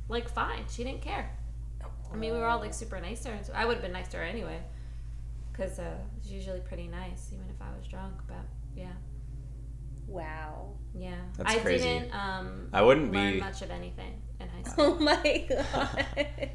like 0.09 0.29
fine. 0.29 0.65
She 0.71 0.85
didn't 0.85 1.03
care. 1.03 1.31
I 2.13 2.17
mean, 2.17 2.33
we 2.33 2.39
were 2.39 2.47
all 2.47 2.61
like 2.61 2.73
super 2.73 3.01
nice 3.01 3.23
to 3.25 3.31
her. 3.31 3.43
So 3.43 3.53
I 3.55 3.65
would 3.67 3.75
have 3.75 3.83
been 3.83 3.93
nice 3.93 4.07
to 4.09 4.19
her 4.19 4.23
anyway, 4.23 4.61
because 5.53 5.81
uh, 5.81 5.97
she's 6.23 6.33
usually 6.33 6.61
pretty 6.61 6.87
nice, 6.87 7.31
even 7.33 7.47
if 7.51 7.61
I 7.61 7.77
was 7.77 7.87
drunk. 7.89 8.15
But 8.29 8.47
yeah, 8.77 8.93
Wow. 10.07 10.75
yeah. 10.95 11.17
That's 11.37 11.57
I 11.57 11.59
crazy. 11.59 11.83
didn't. 11.85 12.15
Um, 12.15 12.69
I 12.73 12.83
wouldn't 12.83 13.13
learn 13.13 13.35
be. 13.35 13.41
much 13.41 13.63
of 13.63 13.71
anything 13.73 14.05
in 14.05 14.05
high 14.05 14.15
school. 14.15 14.23
Oh 14.79 14.95
my 14.99 15.47
god. 15.49 16.07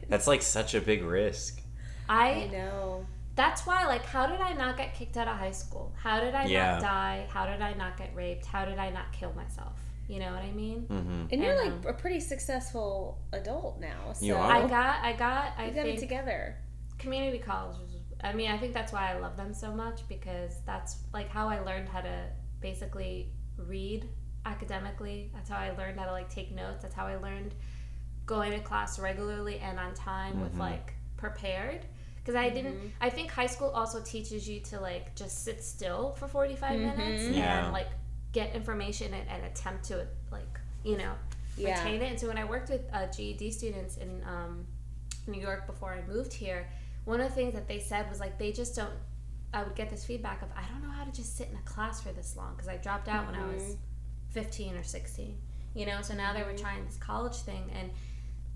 That's 0.09 0.27
like 0.27 0.41
such 0.41 0.73
a 0.75 0.81
big 0.81 1.03
risk. 1.03 1.61
I 2.09 2.31
I. 2.31 2.47
know. 2.47 3.05
That's 3.35 3.65
why, 3.65 3.85
like, 3.87 4.05
how 4.05 4.27
did 4.27 4.41
I 4.41 4.53
not 4.53 4.75
get 4.77 4.93
kicked 4.93 5.15
out 5.15 5.27
of 5.27 5.37
high 5.37 5.51
school? 5.51 5.93
How 5.97 6.19
did 6.19 6.35
I 6.35 6.45
Yeah. 6.45 6.73
not 6.73 6.81
die? 6.81 7.27
How 7.29 7.45
did 7.45 7.61
I 7.61 7.73
not 7.73 7.97
get 7.97 8.13
raped? 8.13 8.45
How 8.45 8.65
did 8.65 8.77
I 8.77 8.89
not 8.89 9.11
kill 9.13 9.33
myself? 9.33 9.79
You 10.09 10.19
know 10.19 10.31
what 10.33 10.43
I 10.43 10.51
mean? 10.51 10.85
Mm-hmm. 10.89 11.25
And 11.31 11.41
you're 11.41 11.57
And, 11.61 11.83
like 11.85 11.95
a 11.95 11.97
pretty 11.97 12.19
successful 12.19 13.19
adult 13.31 13.79
now. 13.79 14.11
So 14.13 14.25
You 14.25 14.35
are. 14.35 14.51
I 14.51 14.67
got, 14.67 15.01
I 15.03 15.13
got, 15.13 15.53
I 15.57 15.67
you 15.67 15.71
got 15.71 15.85
it 15.85 15.97
together. 15.99 16.57
community 16.99 17.39
college 17.39 17.77
was 17.79 17.95
i 18.23 18.31
mean 18.33 18.51
i 18.51 18.57
think 18.57 18.73
that's 18.73 18.93
why 18.93 19.11
i 19.11 19.17
love 19.17 19.35
them 19.35 19.51
so 19.55 19.71
much 19.73 20.07
because 20.07 20.53
that's 20.67 20.97
like 21.13 21.27
how 21.29 21.49
i 21.49 21.59
learned 21.61 21.89
how 21.89 21.99
to 22.01 22.25
basically 22.59 23.31
read 23.57 24.07
academically 24.45 25.31
that's 25.33 25.49
how 25.49 25.57
i 25.57 25.71
learned 25.77 25.99
how 25.99 26.05
to 26.05 26.11
like 26.11 26.29
take 26.29 26.51
notes 26.53 26.81
that's 26.83 26.93
how 26.93 27.07
i 27.07 27.15
learned 27.15 27.53
going 28.35 28.51
to 28.53 28.59
class 28.71 28.97
regularly 28.99 29.55
and 29.67 29.75
on 29.85 29.93
time 29.93 30.33
with 30.43 30.55
Mhm. 30.55 30.59
like 30.69 30.87
prepared 31.17 31.81
because 32.19 32.35
i 32.35 32.47
didn't 32.57 32.77
i 33.07 33.09
think 33.09 33.27
high 33.39 33.51
school 33.55 33.69
also 33.79 33.99
teaches 34.13 34.41
you 34.49 34.57
to 34.71 34.75
like 34.89 35.05
just 35.21 35.35
sit 35.45 35.59
still 35.63 36.03
for 36.19 36.27
45 36.27 36.79
minutes 36.79 37.23
Mhm. 37.23 37.35
Yeah. 37.35 37.63
and 37.65 37.73
like 37.79 37.89
get 38.31 38.55
information 38.55 39.13
and, 39.17 39.27
and 39.33 39.41
attempt 39.51 39.81
to 39.89 39.95
like 40.37 40.53
you 40.89 40.97
know 41.01 41.13
Yeah. 41.57 41.69
retain 41.83 42.01
it. 42.05 42.09
And 42.11 42.19
so 42.21 42.25
when 42.31 42.37
I 42.43 42.45
worked 42.53 42.69
with 42.75 42.83
uh, 42.97 43.07
GED 43.15 43.43
students 43.51 43.93
in 43.97 44.11
um, 44.35 44.65
New 45.27 45.41
York 45.47 45.61
before 45.71 45.91
I 45.93 46.01
moved 46.13 46.33
here, 46.45 46.61
one 47.03 47.19
of 47.23 47.27
the 47.29 47.35
things 47.39 47.53
that 47.57 47.67
they 47.67 47.79
said 47.91 48.03
was 48.09 48.19
like 48.25 48.33
they 48.43 48.51
just 48.61 48.73
don't. 48.79 48.95
I 49.53 49.59
would 49.65 49.75
get 49.75 49.89
this 49.89 50.03
feedback 50.09 50.41
of 50.45 50.49
I 50.61 50.63
don't 50.69 50.81
know 50.85 50.93
how 50.99 51.03
to 51.09 51.11
just 51.21 51.31
sit 51.37 51.47
in 51.51 51.57
a 51.63 51.65
class 51.73 51.95
for 52.01 52.11
this 52.19 52.29
long 52.39 52.51
because 52.55 52.69
I 52.75 52.77
dropped 52.77 53.09
out 53.13 53.25
when 53.27 53.35
I 53.35 53.45
was 53.53 53.65
15 54.29 54.75
or 54.79 54.83
16. 54.83 55.37
You 55.79 55.85
know, 55.89 56.01
so 56.01 56.13
now 56.23 56.31
they 56.33 56.43
were 56.43 56.57
trying 56.65 56.85
this 56.85 56.97
college 56.97 57.35
thing 57.49 57.63
and 57.77 57.91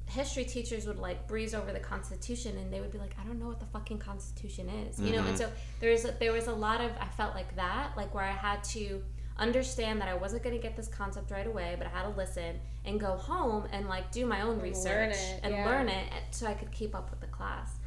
history 0.07 0.45
teachers 0.45 0.85
would 0.85 0.99
like 0.99 1.27
breeze 1.27 1.53
over 1.55 1.71
the 1.71 1.79
constitution 1.79 2.57
and 2.57 2.71
they 2.71 2.79
would 2.79 2.91
be 2.91 2.97
like 2.97 3.15
i 3.19 3.23
don't 3.25 3.39
know 3.39 3.47
what 3.47 3.59
the 3.59 3.65
fucking 3.65 3.97
constitution 3.97 4.69
is 4.69 4.99
you 4.99 5.11
know 5.11 5.19
and 5.19 5.27
mm-hmm. 5.29 5.37
so 5.37 5.51
there's 5.79 6.05
a, 6.05 6.11
there 6.19 6.31
was 6.31 6.47
a 6.47 6.53
lot 6.53 6.79
of 6.79 6.91
i 6.99 7.07
felt 7.17 7.33
like 7.33 7.55
that 7.55 7.91
like 7.97 8.13
where 8.13 8.23
i 8.23 8.31
had 8.31 8.63
to 8.63 9.01
understand 9.37 9.99
that 9.99 10.07
i 10.07 10.13
wasn't 10.13 10.41
going 10.43 10.55
to 10.55 10.61
get 10.61 10.75
this 10.77 10.87
concept 10.87 11.31
right 11.31 11.47
away 11.47 11.75
but 11.77 11.87
i 11.87 11.89
had 11.89 12.03
to 12.03 12.15
listen 12.17 12.55
and 12.85 12.99
go 12.99 13.15
home 13.15 13.65
and 13.71 13.89
like 13.89 14.09
do 14.11 14.25
my 14.25 14.41
own 14.41 14.59
research 14.61 15.15
it, 15.15 15.39
and 15.43 15.53
yeah. 15.53 15.65
learn 15.65 15.89
it 15.89 16.07
so 16.31 16.45
i 16.45 16.53
could 16.53 16.71
keep 16.71 16.95
up 16.95 17.09
with 17.09 17.19
the 17.19 17.27
class 17.27 17.77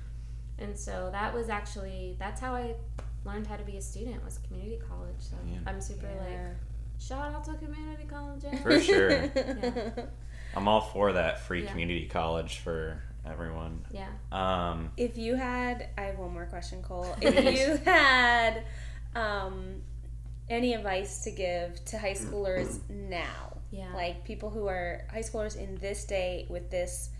and 0.58 0.76
so 0.76 1.08
that 1.12 1.32
was 1.32 1.48
actually 1.48 2.16
that's 2.18 2.40
how 2.40 2.52
i 2.52 2.74
learned 3.24 3.46
how 3.46 3.56
to 3.56 3.64
be 3.64 3.76
a 3.76 3.80
student 3.80 4.22
was 4.24 4.38
community 4.38 4.78
college 4.88 5.14
so 5.18 5.36
Yeah. 5.46 5.58
i'm 5.66 5.80
super 5.80 6.08
like 6.20 6.56
shout 6.98 7.32
out 7.32 7.44
to 7.44 7.54
community 7.54 8.04
college? 8.08 8.44
For 8.62 8.80
sure. 8.80 9.10
yeah 10.52 10.58
I'm 10.58 10.68
all 10.68 10.80
for 10.80 11.12
that 11.12 11.40
free 11.40 11.64
Yeah. 11.64 11.70
community 11.70 12.06
college 12.06 12.58
for 12.58 13.02
everyone. 13.26 13.84
yeah 13.90 14.08
Um, 14.32 14.90
If 14.96 15.18
you 15.18 15.34
had, 15.36 15.88
I 15.98 16.02
have 16.02 16.18
one 16.18 16.32
more 16.32 16.46
question, 16.46 16.82
Cole. 16.82 17.14
If 17.22 17.58
you 17.58 17.76
had 17.84 18.64
um, 19.14 19.82
any 20.48 20.74
advice 20.74 21.24
to 21.24 21.30
give 21.30 21.84
to 21.86 21.98
high 21.98 22.14
schoolers 22.14 22.78
now, 22.88 23.58
Yeah. 23.70 23.92
like 23.94 24.24
people 24.24 24.48
who 24.50 24.66
are 24.66 25.02
high 25.12 25.20
schoolers 25.22 25.56
in 25.56 25.76
this 25.76 26.04
day 26.04 26.46
with 26.48 26.70
this 26.70 27.10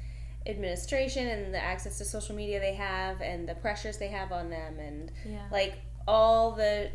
administration 0.47 1.27
and 1.27 1.53
the 1.53 1.63
access 1.63 1.99
to 1.99 2.05
social 2.05 2.35
media 2.35 2.59
they 2.59 2.75
have 2.75 3.21
and 3.21 3.47
the 3.47 3.55
pressures 3.57 3.99
they 3.99 4.09
have 4.09 4.33
on 4.33 4.49
them 4.49 4.79
and 4.79 5.13
yeah 5.27 5.47
like 5.51 5.75
all 6.07 6.53
the 6.53 6.91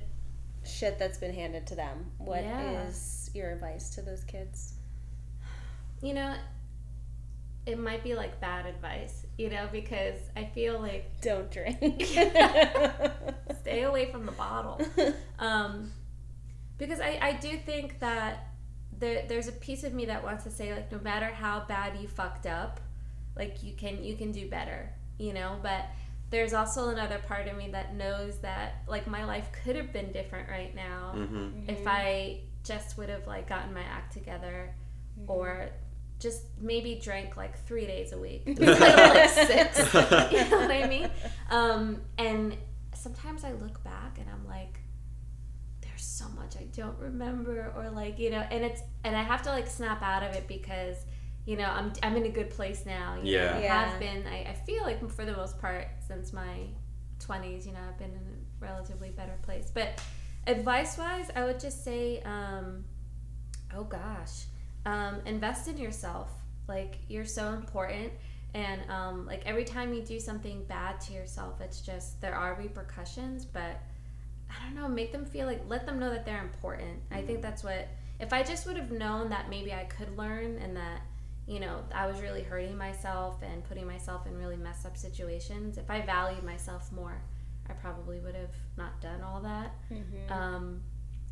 shit 0.66 0.98
that's 0.98 1.20
been 1.20 1.34
handed 1.34 1.68
to 1.68 1.76
them, 1.76 2.12
what 2.18 2.40
is 2.44 3.30
Yeah. 3.34 3.42
your 3.44 3.52
advice 3.52 3.92
to 3.96 4.02
those 4.02 4.24
kids? 4.24 4.74
You 6.04 6.14
know 6.14 6.36
it 7.66 7.80
might 7.80 8.04
be 8.04 8.14
like 8.14 8.40
bad 8.42 8.66
advice 8.66 9.26
you 9.38 9.50
know 9.50 9.68
because 9.72 10.18
i 10.36 10.44
feel 10.44 10.80
like 10.80 11.10
Don't 11.22 11.50
drink. 11.50 12.04
stay 13.62 13.84
away 13.84 14.12
from 14.12 14.26
the 14.26 14.34
bottle 14.34 14.82
um, 15.40 15.92
because 16.78 17.00
I, 17.00 17.18
I 17.22 17.34
do 17.34 17.58
think 17.58 18.00
that 18.00 18.48
there, 19.00 19.24
there's 19.28 19.48
a 19.48 19.54
piece 19.54 19.84
of 19.84 19.94
me 19.94 20.06
that 20.06 20.24
wants 20.24 20.44
to 20.44 20.52
say 20.52 20.74
like 20.74 20.92
no 20.92 21.00
matter 21.00 21.28
how 21.28 21.64
bad 21.68 21.98
you 22.02 22.08
fucked 22.08 22.46
up 22.46 22.80
like 23.38 23.64
you 23.64 23.74
can 23.74 24.04
you 24.04 24.16
can 24.16 24.32
do 24.32 24.50
better 24.50 24.90
you 25.18 25.34
know 25.34 25.58
but 25.64 25.86
there's 26.30 26.54
also 26.54 26.90
another 26.90 27.20
part 27.28 27.48
of 27.48 27.56
me 27.56 27.70
that 27.72 27.96
knows 27.96 28.40
that 28.40 28.84
like 28.88 29.08
my 29.08 29.24
life 29.24 29.48
could 29.64 29.76
have 29.76 29.94
been 29.94 30.12
different 30.12 30.50
right 30.50 30.76
now 30.76 31.14
Mm-hmm. 31.16 31.70
if 31.70 31.88
i 31.88 32.40
just 32.64 32.98
would 32.98 33.10
have 33.10 33.26
like 33.28 33.48
gotten 33.48 33.74
my 33.74 33.82
act 33.84 34.14
together 34.14 34.74
or 35.28 35.70
just 36.24 36.42
maybe 36.60 36.96
drank 37.04 37.38
like 37.38 37.56
three 37.68 37.86
days 37.86 38.14
a 38.14 38.18
week. 38.18 38.44
Instead 38.48 39.00
of 39.00 39.16
like 39.16 39.30
six. 39.30 39.94
You 40.34 40.50
know 40.50 40.58
what 40.62 40.72
i 40.72 40.88
mean? 40.88 41.10
Um, 41.52 42.02
and 42.18 42.58
sometimes 42.96 43.44
i 43.44 43.52
look 43.52 43.84
back 43.84 44.18
and 44.20 44.28
i'm 44.34 44.48
like 44.48 44.80
there's 45.82 46.02
so 46.04 46.26
much 46.30 46.56
i 46.56 46.64
don't 46.76 46.98
remember 47.00 47.74
or 47.76 47.90
like 47.90 48.18
you 48.18 48.30
know 48.30 48.44
and 48.52 48.64
it's 48.64 48.82
and 49.04 49.16
i 49.16 49.22
have 49.22 49.42
to 49.44 49.50
like 49.50 49.68
snap 49.68 50.02
out 50.02 50.24
of 50.24 50.34
it 50.36 50.48
because 50.48 50.98
you 51.46 51.58
know 51.58 51.66
i'm, 51.66 51.92
I'm 52.02 52.16
in 52.16 52.26
a 52.26 52.30
good 52.30 52.50
place 52.50 52.86
now 52.86 53.18
you 53.22 53.32
Yeah. 53.34 53.52
know, 53.52 53.58
I 53.58 53.62
Yeah. 53.62 53.90
have 53.90 54.00
been 54.00 54.26
I, 54.28 54.52
I 54.52 54.54
feel 54.54 54.84
like 54.84 55.00
for 55.12 55.26
the 55.26 55.34
most 55.36 55.60
part 55.60 55.88
since 56.08 56.32
my 56.32 56.56
20s 57.20 57.66
you 57.66 57.74
know 57.74 57.80
i've 57.90 57.98
been 57.98 58.12
in 58.12 58.18
a 58.18 58.66
relatively 58.66 59.10
better 59.10 59.38
place. 59.42 59.70
But 59.74 60.02
advice 60.48 60.98
wise 60.98 61.30
i 61.36 61.44
would 61.44 61.60
just 61.60 61.84
say 61.84 62.22
um, 62.24 62.86
oh 63.76 63.84
gosh 63.84 64.46
um, 64.86 65.22
invest 65.26 65.68
in 65.68 65.78
yourself. 65.78 66.32
Like 66.68 66.98
you're 67.08 67.26
so 67.26 67.54
important. 67.54 68.12
And 68.54 68.82
um, 68.90 69.26
like 69.26 69.42
every 69.46 69.64
time 69.66 69.94
you 69.94 70.02
do 70.04 70.20
something 70.20 70.64
bad 70.66 71.00
to 71.02 71.14
yourself 71.14 71.60
it's 71.60 71.82
just 71.82 72.22
there 72.22 72.36
are 72.36 72.54
repercussions 72.54 73.46
but 73.46 73.82
i 74.48 74.64
don't 74.64 74.76
know 74.76 74.88
make 74.88 75.12
them 75.12 75.26
feel 75.26 75.48
like 75.48 75.62
let 75.68 75.88
them 75.88 75.98
know 76.00 76.12
that 76.12 76.24
they're 76.24 76.42
important. 76.44 77.00
I 77.12 77.22
think 77.24 77.42
that's 77.42 77.64
what 77.64 77.88
if 78.20 78.32
i 78.32 78.44
just 78.44 78.68
would 78.68 78.78
have 78.78 78.92
known 78.92 79.30
that 79.30 79.50
maybe 79.50 79.74
i 79.74 79.86
could 79.86 80.16
learn 80.16 80.60
and 80.60 80.78
that 80.78 81.02
you 81.48 81.60
know 81.60 81.80
i 81.96 82.06
was 82.06 82.22
really 82.22 82.44
hurting 82.44 82.78
myself 82.78 83.42
and 83.42 83.64
putting 83.64 83.88
myself 83.88 84.28
in 84.28 84.38
really 84.38 84.56
messed 84.56 84.86
up 84.86 84.96
situations 84.98 85.80
if 85.80 85.90
i 85.90 86.00
valued 86.02 86.44
myself 86.44 86.92
more 86.92 87.20
i 87.68 87.74
probably 87.74 88.20
would 88.20 88.36
have 88.36 88.56
not 88.78 89.02
done 89.02 89.22
all 89.24 89.42
that. 89.42 89.74
Um, 90.30 90.82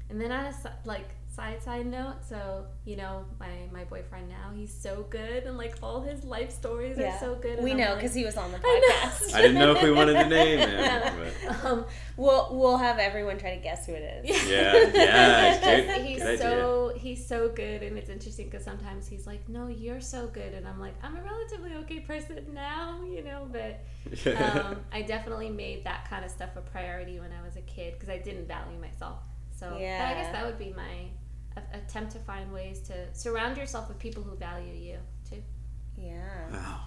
and 0.09 0.19
then 0.19 0.31
I 0.31 0.51
si- 0.51 0.69
like 0.85 1.09
side 1.33 1.63
side 1.63 1.85
note, 1.85 2.15
so 2.27 2.65
you 2.83 2.97
know 2.97 3.23
my 3.39 3.47
my 3.71 3.83
boyfriend 3.85 4.27
now, 4.27 4.51
he's 4.53 4.73
so 4.73 5.05
good, 5.09 5.43
and 5.45 5.57
like 5.57 5.75
all 5.81 6.01
his 6.01 6.23
life 6.25 6.51
stories 6.51 6.99
are 6.99 7.17
so 7.19 7.35
good. 7.35 7.63
We 7.63 7.71
I'm 7.71 7.77
know 7.77 7.85
like- 7.91 7.95
because 7.99 8.13
he 8.13 8.25
was 8.25 8.35
on 8.37 8.51
the 8.51 8.57
podcast. 8.57 9.33
I 9.33 9.41
didn't 9.41 9.57
know 9.57 9.71
if 9.73 9.81
we 9.81 9.91
wanted 9.91 10.13
to 10.15 10.27
name 10.27 10.59
him, 10.67 10.69
Yeah. 10.69 11.57
Um, 11.63 11.85
We'll 12.17 12.49
we'll 12.51 12.77
have 12.77 12.99
everyone 12.99 13.37
try 13.37 13.55
to 13.55 13.61
guess 13.61 13.85
who 13.85 13.93
it 13.93 14.25
is. 14.25 14.49
Yeah, 14.49 14.73
yeah, 14.93 15.53
It's 15.55 15.65
good- 15.65 15.87
just- 15.87 16.01
he's 16.07 16.19
good 16.19 16.27
idea. 16.27 16.37
so 16.39 16.93
he's 16.97 17.25
so 17.25 17.49
good, 17.49 17.81
and 17.83 17.97
it's 17.97 18.09
interesting 18.09 18.47
because 18.49 18.65
sometimes 18.65 19.07
he's 19.07 19.25
like, 19.25 19.47
"No, 19.47 19.67
you're 19.67 20.01
so 20.01 20.27
good," 20.27 20.53
and 20.53 20.67
I'm 20.67 20.79
like, 20.79 20.95
"I'm 21.01 21.15
a 21.15 21.21
relatively 21.21 21.75
okay 21.75 22.01
person 22.01 22.45
now," 22.53 23.01
you 23.05 23.23
know, 23.23 23.47
but 23.51 23.79
um, 24.37 24.77
I 24.91 25.01
definitely 25.03 25.49
made 25.49 25.85
that 25.85 26.09
kind 26.09 26.25
of 26.25 26.31
stuff 26.31 26.49
a 26.57 26.61
priority 26.61 27.19
when 27.21 27.31
I 27.31 27.41
was 27.45 27.55
a 27.55 27.61
kid 27.61 27.93
because 27.93 28.09
I 28.09 28.17
didn't 28.17 28.47
value 28.47 28.77
myself. 28.79 29.19
So 29.57 29.67
but 29.69 29.77
I 29.77 30.13
guess 30.15 30.31
that 30.33 30.43
would 30.45 30.57
be 30.57 30.73
my 30.75 30.83
a- 30.83 31.11
attempt 31.73 32.11
to 32.13 32.19
find 32.19 32.51
ways 32.51 32.79
to 32.81 32.93
surround 33.13 33.57
yourself 33.57 33.87
with 33.87 33.99
people 33.99 34.23
who 34.23 34.35
value 34.35 34.73
you 34.73 34.97
too. 35.29 35.41
Yeah. 35.97 36.13
wow. 36.51 36.79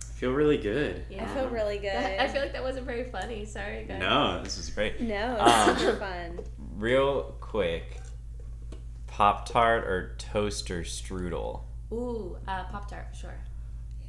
I 0.00 0.20
feel 0.20 0.32
really 0.32 0.58
good. 0.58 1.04
Yeah, 1.10 1.24
I 1.24 1.26
feel 1.34 1.48
really 1.48 1.78
good. 1.86 1.92
That- 1.94 2.20
I 2.20 2.28
feel 2.28 2.42
like 2.42 2.52
that 2.52 2.62
wasn't 2.62 2.86
very 2.86 3.04
funny. 3.04 3.44
Sorry, 3.44 3.84
guys. 3.84 4.00
No, 4.00 4.42
this 4.42 4.58
is 4.58 4.70
great. 4.70 5.00
no, 5.00 5.36
Um, 5.38 5.76
super 5.78 5.96
fun. 5.96 6.40
Real 6.76 7.34
quick, 7.40 8.00
Pop 9.06 9.48
Tart 9.48 9.84
or 9.84 10.14
toaster 10.18 10.82
strudel? 10.82 11.60
Ooh, 11.92 12.36
uh, 12.46 12.64
Pop 12.64 12.88
Tart 12.90 13.08
for 13.10 13.16
sure. 13.16 13.38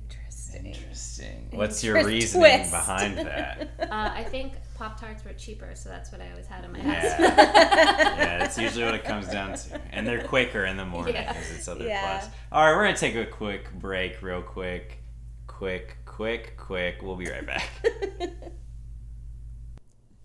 Interesting. 0.04 0.66
Interesting. 0.68 1.48
What's 1.52 1.84
your 1.84 2.04
reasoning 2.06 2.48
twist. 2.60 2.72
behind 2.72 3.18
that? 3.20 3.70
Uh, 3.80 4.12
I 4.16 4.24
think 4.24 4.54
Pop 4.80 4.98
Tarts 4.98 5.26
were 5.26 5.34
cheaper, 5.34 5.72
so 5.76 5.90
that's 5.90 6.10
what 6.10 6.22
I 6.22 6.30
always 6.32 6.48
had 6.48 6.64
in 6.64 6.72
my 6.72 6.80
house. 6.80 7.04
Yeah. 7.04 7.20
yeah, 7.20 8.38
that's 8.40 8.58
usually 8.58 8.86
what 8.86 8.96
it 8.96 9.04
comes 9.04 9.28
down 9.28 9.54
to. 9.54 9.82
And 9.92 10.08
they're 10.08 10.24
quicker 10.24 10.64
in 10.66 10.78
the 10.78 10.86
morning 10.86 11.16
Yeah. 11.16 11.34
because 11.34 11.52
it's 11.52 11.68
other 11.68 11.86
Yeah. 11.86 12.20
plus. 12.22 12.30
All 12.54 12.66
right, 12.66 12.74
we're 12.74 12.84
going 12.86 12.96
to 12.96 13.00
take 13.02 13.16
a 13.16 13.26
quick 13.26 13.74
break, 13.74 14.22
real 14.22 14.42
quick. 14.42 15.00
Quick, 15.48 15.98
quick, 16.06 16.56
quick. 16.56 17.02
We'll 17.02 17.18
be 17.18 17.30
right 17.30 17.46
back. 17.46 17.68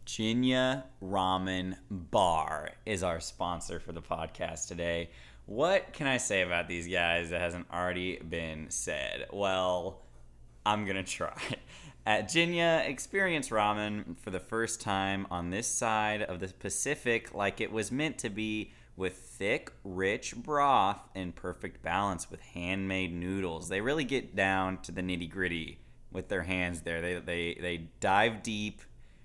Jinya 0.07 0.85
Ramen 1.03 1.77
Bar 1.91 2.71
is 2.87 3.03
our 3.03 3.19
sponsor 3.19 3.81
for 3.81 3.91
the 3.93 4.03
podcast 4.03 4.69
today. 4.69 5.11
What 5.47 5.93
can 5.93 6.07
I 6.07 6.19
say 6.19 6.43
about 6.43 6.69
these 6.69 6.87
guys 6.87 7.31
that 7.31 7.41
hasn't 7.41 7.67
already 7.73 8.19
been 8.19 8.67
said? 8.71 9.27
Well, 9.33 10.03
I'm 10.65 10.87
gonna 10.87 11.03
try. 11.03 11.37
At 12.07 12.29
Jinya, 12.29 12.87
experience 12.87 13.49
ramen 13.49 14.19
for 14.19 14.31
the 14.31 14.41
first 14.41 14.83
time 14.83 15.27
on 15.31 15.49
this 15.49 15.67
side 15.67 16.21
of 16.21 16.39
the 16.39 16.49
Pacific 16.49 17.33
like 17.33 17.63
it 17.63 17.73
was 17.73 17.91
meant 17.91 18.19
to 18.19 18.29
be 18.29 18.73
with 18.95 19.17
thick, 19.17 19.73
rich 19.85 20.37
broth 20.37 20.99
in 21.15 21.33
perfect 21.33 21.83
balance 21.83 22.31
with 22.31 22.43
handmade 22.43 23.15
noodles. 23.15 23.71
They 23.71 23.81
really 23.81 24.05
get 24.05 24.37
down 24.37 24.83
to 24.83 24.93
the 24.93 25.01
nitty 25.01 25.31
gritty 25.31 25.79
with 26.13 26.29
their 26.29 26.43
hands 26.43 26.83
there. 26.83 27.01
They, 27.01 27.15
they, 27.15 27.59
they 27.59 27.89
dive 28.01 28.43
deep 28.43 28.83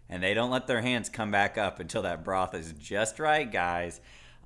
and 0.07 0.23
they 0.23 0.33
don't 0.33 0.49
let 0.49 0.65
their 0.65 0.81
hands 0.81 1.09
come 1.09 1.31
back 1.31 1.57
up 1.57 1.81
until 1.81 2.03
that 2.03 2.23
broth 2.23 2.55
is 2.55 2.71
just 2.79 3.19
right, 3.19 3.51
guys. 3.51 3.99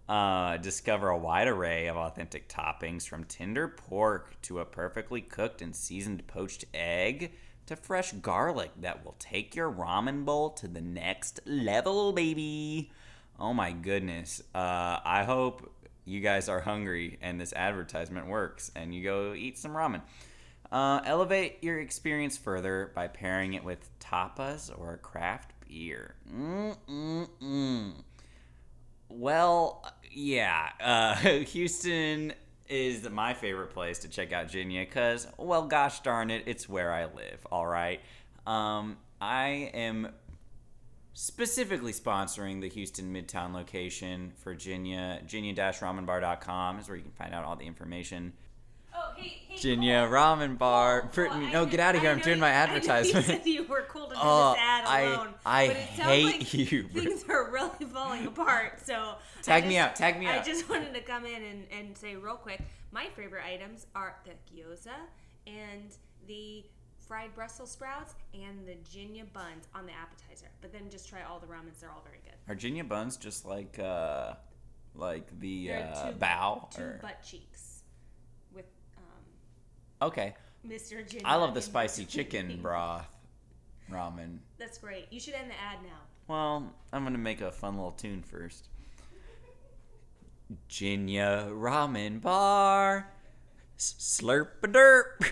Uh, 0.09 0.57
discover 0.57 1.09
a 1.09 1.17
wide 1.17 1.47
array 1.47 1.85
of 1.85 1.97
authentic 1.97 2.49
toppings 2.49 3.07
from 3.07 3.23
tender 3.25 3.67
pork 3.67 4.35
to 4.41 4.59
a 4.59 4.65
perfectly 4.65 5.21
cooked 5.21 5.61
and 5.61 5.75
seasoned 5.75 6.25
poached 6.25 6.65
egg 6.73 7.31
to 7.67 7.75
fresh 7.75 8.11
garlic 8.13 8.71
that 8.81 9.05
will 9.05 9.15
take 9.19 9.55
your 9.55 9.71
ramen 9.71 10.25
bowl 10.25 10.49
to 10.51 10.67
the 10.67 10.81
next 10.81 11.39
level, 11.45 12.11
baby. 12.11 12.91
Oh 13.39 13.53
my 13.53 13.71
goodness. 13.71 14.41
Uh, 14.53 14.99
I 15.03 15.23
hope 15.23 15.71
you 16.05 16.19
guys 16.19 16.49
are 16.49 16.59
hungry 16.59 17.17
and 17.21 17.39
this 17.39 17.53
advertisement 17.53 18.27
works 18.27 18.71
and 18.75 18.93
you 18.93 19.03
go 19.03 19.33
eat 19.33 19.57
some 19.57 19.71
ramen. 19.71 20.01
Uh, 20.71 21.01
elevate 21.05 21.57
your 21.61 21.79
experience 21.79 22.37
further 22.37 22.91
by 22.95 23.07
pairing 23.07 23.53
it 23.53 23.63
with 23.63 23.89
tapas 23.99 24.71
or 24.77 24.97
craft 24.97 25.51
beer. 25.67 26.15
Mm-mm-mm. 26.35 27.93
Well, 29.09 29.85
yeah, 30.11 30.69
uh, 30.81 31.15
Houston 31.45 32.33
is 32.69 33.09
my 33.09 33.33
favorite 33.33 33.71
place 33.71 33.99
to 33.99 34.07
check 34.07 34.31
out 34.31 34.47
Jinya 34.47 34.85
because, 34.85 35.27
well, 35.37 35.67
gosh 35.67 35.99
darn 36.01 36.31
it, 36.31 36.43
it's 36.45 36.67
where 36.67 36.91
I 36.91 37.05
live, 37.05 37.45
all 37.51 37.67
right? 37.67 37.99
Um, 38.47 38.97
I 39.21 39.71
am 39.73 40.09
specifically 41.13 41.93
sponsoring 41.93 42.61
the 42.61 42.69
Houston 42.69 43.13
Midtown 43.13 43.53
location 43.53 44.33
for 44.37 44.55
Jinya. 44.55 45.25
Jinya-ramenbar.com 45.27 46.79
is 46.79 46.87
where 46.87 46.97
you 46.97 47.03
can 47.03 47.11
find 47.11 47.33
out 47.33 47.45
all 47.45 47.55
the 47.55 47.65
information. 47.65 48.33
Oh, 48.95 49.13
hey, 49.17 49.39
hey. 49.47 49.55
Jinya 49.57 50.09
Ramen 50.09 50.57
Bar. 50.57 51.09
Brittany, 51.13 51.51
no, 51.51 51.65
get 51.65 51.79
out 51.79 51.95
of 51.95 52.01
here. 52.01 52.11
I'm 52.11 52.19
doing 52.19 52.39
my 52.39 52.49
advertisement. 52.49 53.29
I 53.29 53.33
you 53.33 53.37
said 53.39 53.45
you 53.47 53.63
were 53.63 53.85
cool 53.89 54.07
to 54.07 54.13
do 54.15 54.19
Oh, 54.21 54.51
this 54.53 54.61
ad 54.61 54.83
I- 54.85 55.01
alone. 55.01 55.33
I 55.45 55.67
but 55.67 55.75
it 55.75 55.81
hate 55.83 56.25
like 56.25 56.53
you, 56.53 56.83
Things 56.93 57.25
are 57.29 57.49
really 57.51 57.85
falling 57.91 58.27
apart. 58.27 58.79
So 58.85 59.15
Tag 59.41 59.63
I 59.63 59.67
me 59.67 59.75
just- 59.75 59.89
out, 59.89 59.95
tag 59.95 60.19
me 60.19 60.27
out. 60.27 60.35
I 60.41 60.43
just 60.43 60.69
wanted 60.69 60.93
to 60.93 61.01
come 61.01 61.25
in 61.25 61.43
and, 61.43 61.65
and 61.71 61.97
say 61.97 62.15
real 62.15 62.35
quick. 62.35 62.61
My 62.91 63.07
favorite 63.15 63.43
items 63.45 63.87
are 63.95 64.15
the 64.25 64.31
gyoza 64.53 64.93
and 65.47 65.95
the 66.27 66.63
fried 67.07 67.33
Brussels 67.35 67.71
sprouts 67.71 68.13
and 68.33 68.65
the 68.67 68.75
Jinya 68.89 69.25
buns 69.33 69.67
on 69.75 69.85
the 69.85 69.91
appetizer. 69.93 70.47
But 70.61 70.71
then 70.71 70.89
just 70.89 71.09
try 71.09 71.23
all 71.23 71.39
the 71.39 71.47
ramens; 71.47 71.79
they're 71.81 71.89
all 71.89 72.03
very 72.05 72.19
good. 72.23 72.35
Are 72.47 72.55
Jinya 72.55 72.87
buns 72.87 73.17
just 73.17 73.45
like 73.45 73.77
uh 73.79 74.35
like 74.95 75.27
the 75.39 75.71
uh, 75.73 76.11
two, 76.11 76.17
bow? 76.17 76.69
two 76.73 76.81
or- 76.83 76.99
butt 77.01 77.23
cheeks 77.25 77.72
Okay. 80.03 80.33
Mr. 80.67 81.07
Jinya. 81.07 81.21
I 81.23 81.35
love 81.35 81.53
the 81.53 81.61
spicy 81.61 82.05
chicken 82.05 82.59
broth 82.61 83.07
ramen. 83.91 84.39
That's 84.57 84.77
great. 84.77 85.07
You 85.11 85.19
should 85.19 85.33
end 85.33 85.49
the 85.49 85.55
ad 85.55 85.79
now. 85.83 85.99
Well, 86.27 86.73
I'm 86.91 87.03
gonna 87.03 87.17
make 87.17 87.41
a 87.41 87.51
fun 87.51 87.75
little 87.75 87.91
tune 87.91 88.21
first. 88.21 88.69
Jinya 90.69 91.49
Ramen 91.49 92.21
Bar, 92.21 93.09
slurp 93.77 94.63
a 94.63 94.67
derp. 94.67 95.31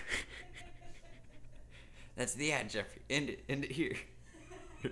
That's 2.16 2.34
the 2.34 2.52
ad, 2.52 2.70
Jeffrey. 2.70 3.02
End 3.08 3.30
it. 3.30 3.44
End 3.48 3.64
it 3.64 3.72
here. 3.72 3.96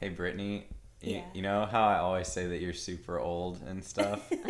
hey, 0.00 0.08
Brittany. 0.08 0.66
You, 1.02 1.16
Yeah. 1.16 1.24
you 1.34 1.42
know 1.42 1.66
how 1.66 1.82
I 1.86 1.98
always 1.98 2.28
say 2.28 2.46
that 2.46 2.60
you're 2.60 2.72
super 2.72 3.18
old 3.18 3.60
and 3.66 3.84
stuff. 3.84 4.30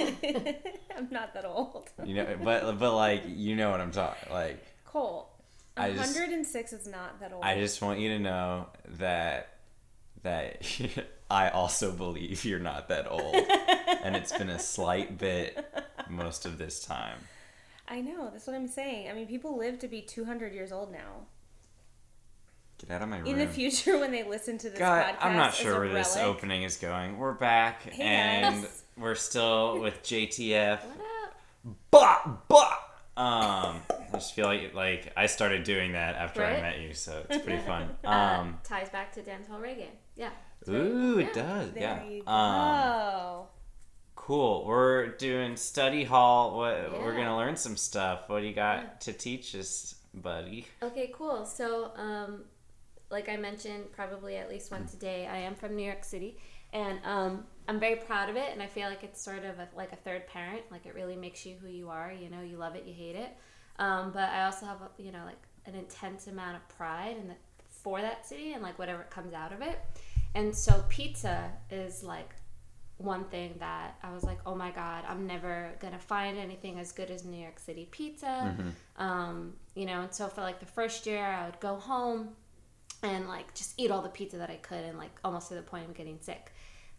I'm 0.96 1.08
not 1.10 1.34
that 1.34 1.44
old. 1.44 1.88
you 2.04 2.14
know, 2.14 2.26
but 2.42 2.78
but 2.78 2.94
like 2.94 3.22
you 3.26 3.56
know 3.56 3.70
what 3.70 3.80
I'm 3.80 3.90
talking. 3.92 4.32
Like 4.32 4.62
Cole, 4.84 5.30
I 5.76 5.90
just- 5.92 6.14
106 6.16 6.72
is 6.72 6.86
not 6.86 7.18
that 7.20 7.32
old. 7.32 7.42
I 7.44 7.58
just 7.58 7.80
want 7.82 7.98
you 8.00 8.10
to 8.10 8.18
know 8.18 8.66
that 8.98 9.48
that 10.22 10.62
I 11.30 11.48
also 11.50 11.92
believe 11.92 12.44
you're 12.44 12.58
not 12.58 12.88
that 12.88 13.10
old, 13.10 13.34
and 14.04 14.14
it's 14.14 14.36
been 14.36 14.50
a 14.50 14.58
slight 14.58 15.16
bit 15.18 15.64
most 16.10 16.44
of 16.44 16.58
this 16.58 16.84
time. 16.84 17.18
I 17.88 18.00
know. 18.02 18.30
That's 18.30 18.46
what 18.46 18.54
I'm 18.54 18.68
saying. 18.68 19.10
I 19.10 19.14
mean, 19.14 19.26
people 19.26 19.56
live 19.58 19.78
to 19.80 19.88
be 19.88 20.00
200 20.02 20.52
years 20.52 20.70
old 20.72 20.92
now. 20.92 21.26
Get 22.86 22.96
out 22.96 23.02
of 23.02 23.08
my 23.08 23.18
room. 23.18 23.26
In 23.28 23.38
the 23.38 23.46
future, 23.46 23.98
when 23.98 24.10
they 24.10 24.24
listen 24.24 24.58
to 24.58 24.70
this 24.70 24.78
God, 24.78 25.04
podcast, 25.04 25.16
I'm 25.20 25.36
not 25.36 25.54
sure 25.54 25.78
where 25.80 25.88
this 25.92 26.16
opening 26.16 26.64
is 26.64 26.76
going. 26.76 27.16
We're 27.16 27.32
back, 27.32 27.82
Hey, 27.84 28.02
and 28.02 28.62
guys. 28.62 28.82
we're 28.98 29.14
still 29.14 29.78
with 29.80 30.02
JTF. 30.02 30.80
What 30.84 31.00
up? 31.24 31.76
Bah, 31.90 32.36
bah. 32.48 32.78
Um, 33.14 33.80
I 33.90 34.14
just 34.14 34.34
feel 34.34 34.46
like 34.46 34.74
like 34.74 35.12
I 35.16 35.26
started 35.26 35.64
doing 35.64 35.92
that 35.92 36.16
after 36.16 36.42
I 36.44 36.60
met 36.60 36.80
you, 36.80 36.92
so 36.94 37.24
it's 37.30 37.44
pretty 37.44 37.62
fun. 37.66 37.90
Uh, 38.04 38.08
Um, 38.08 38.58
ties 38.64 38.88
back 38.88 39.12
to 39.12 39.20
Dantel 39.22 39.60
Reagan. 39.60 39.88
Yeah. 40.16 40.30
that's 40.58 40.70
right. 40.70 40.78
ooh, 40.80 41.18
it 41.18 41.28
Yeah. 41.36 41.42
does. 41.42 41.70
There 41.72 41.82
yeah. 42.06 42.22
Um, 42.26 43.46
Cool. 44.16 44.64
We're 44.66 45.08
doing 45.08 45.56
study 45.56 46.04
hall. 46.04 46.56
What 46.56 46.92
we're 47.00 47.14
gonna 47.16 47.36
learn 47.36 47.56
some 47.56 47.76
stuff. 47.76 48.28
What 48.28 48.40
do 48.40 48.46
you 48.46 48.54
got 48.54 49.00
to 49.02 49.12
teach 49.12 49.54
us, 49.54 49.94
buddy? 50.14 50.66
Okay, 50.82 51.12
cool. 51.14 51.44
So, 51.44 51.92
um, 51.96 52.44
like 53.12 53.28
I 53.28 53.36
mentioned, 53.36 53.92
probably 53.92 54.36
at 54.36 54.48
least 54.48 54.72
once 54.72 54.94
a 54.94 54.96
day, 54.96 55.26
I 55.26 55.36
am 55.36 55.54
from 55.54 55.76
New 55.76 55.84
York 55.84 56.02
City, 56.02 56.38
and 56.72 56.98
um, 57.04 57.44
I'm 57.68 57.78
very 57.78 57.96
proud 57.96 58.30
of 58.30 58.36
it. 58.36 58.50
And 58.52 58.62
I 58.62 58.66
feel 58.66 58.88
like 58.88 59.04
it's 59.04 59.22
sort 59.22 59.44
of 59.44 59.58
a, 59.58 59.68
like 59.76 59.92
a 59.92 59.96
third 59.96 60.26
parent. 60.26 60.62
Like 60.70 60.86
it 60.86 60.94
really 60.94 61.16
makes 61.16 61.44
you 61.46 61.56
who 61.60 61.68
you 61.68 61.90
are. 61.90 62.12
You 62.12 62.30
know, 62.30 62.40
you 62.40 62.56
love 62.56 62.74
it, 62.74 62.84
you 62.86 62.94
hate 62.94 63.14
it. 63.14 63.36
Um, 63.78 64.10
but 64.12 64.30
I 64.30 64.44
also 64.44 64.66
have, 64.66 64.78
a, 64.80 65.02
you 65.02 65.12
know, 65.12 65.22
like 65.26 65.42
an 65.66 65.74
intense 65.74 66.26
amount 66.26 66.56
of 66.56 66.66
pride 66.68 67.16
in 67.20 67.28
the, 67.28 67.34
for 67.68 68.00
that 68.00 68.26
city 68.26 68.52
and 68.52 68.62
like 68.62 68.78
whatever 68.78 69.02
comes 69.10 69.34
out 69.34 69.52
of 69.52 69.60
it. 69.60 69.78
And 70.34 70.56
so 70.56 70.82
pizza 70.88 71.50
is 71.70 72.02
like 72.02 72.34
one 72.96 73.24
thing 73.24 73.56
that 73.58 73.96
I 74.02 74.12
was 74.12 74.24
like, 74.24 74.38
oh 74.46 74.54
my 74.54 74.70
god, 74.70 75.04
I'm 75.06 75.26
never 75.26 75.72
gonna 75.80 75.98
find 75.98 76.38
anything 76.38 76.78
as 76.78 76.92
good 76.92 77.10
as 77.10 77.24
New 77.24 77.40
York 77.40 77.58
City 77.58 77.86
pizza. 77.90 78.54
Um, 78.96 79.54
you 79.74 79.84
know, 79.84 80.02
and 80.02 80.14
so 80.14 80.28
for 80.28 80.40
like 80.40 80.60
the 80.60 80.66
first 80.66 81.06
year, 81.06 81.24
I 81.24 81.46
would 81.46 81.60
go 81.60 81.76
home 81.76 82.30
and 83.02 83.28
like 83.28 83.54
just 83.54 83.74
eat 83.76 83.90
all 83.90 84.02
the 84.02 84.08
pizza 84.08 84.36
that 84.38 84.50
I 84.50 84.56
could, 84.56 84.84
and 84.84 84.98
like 84.98 85.18
almost 85.24 85.48
to 85.48 85.54
the 85.54 85.62
point 85.62 85.88
of 85.88 85.94
getting 85.94 86.18
sick. 86.20 86.52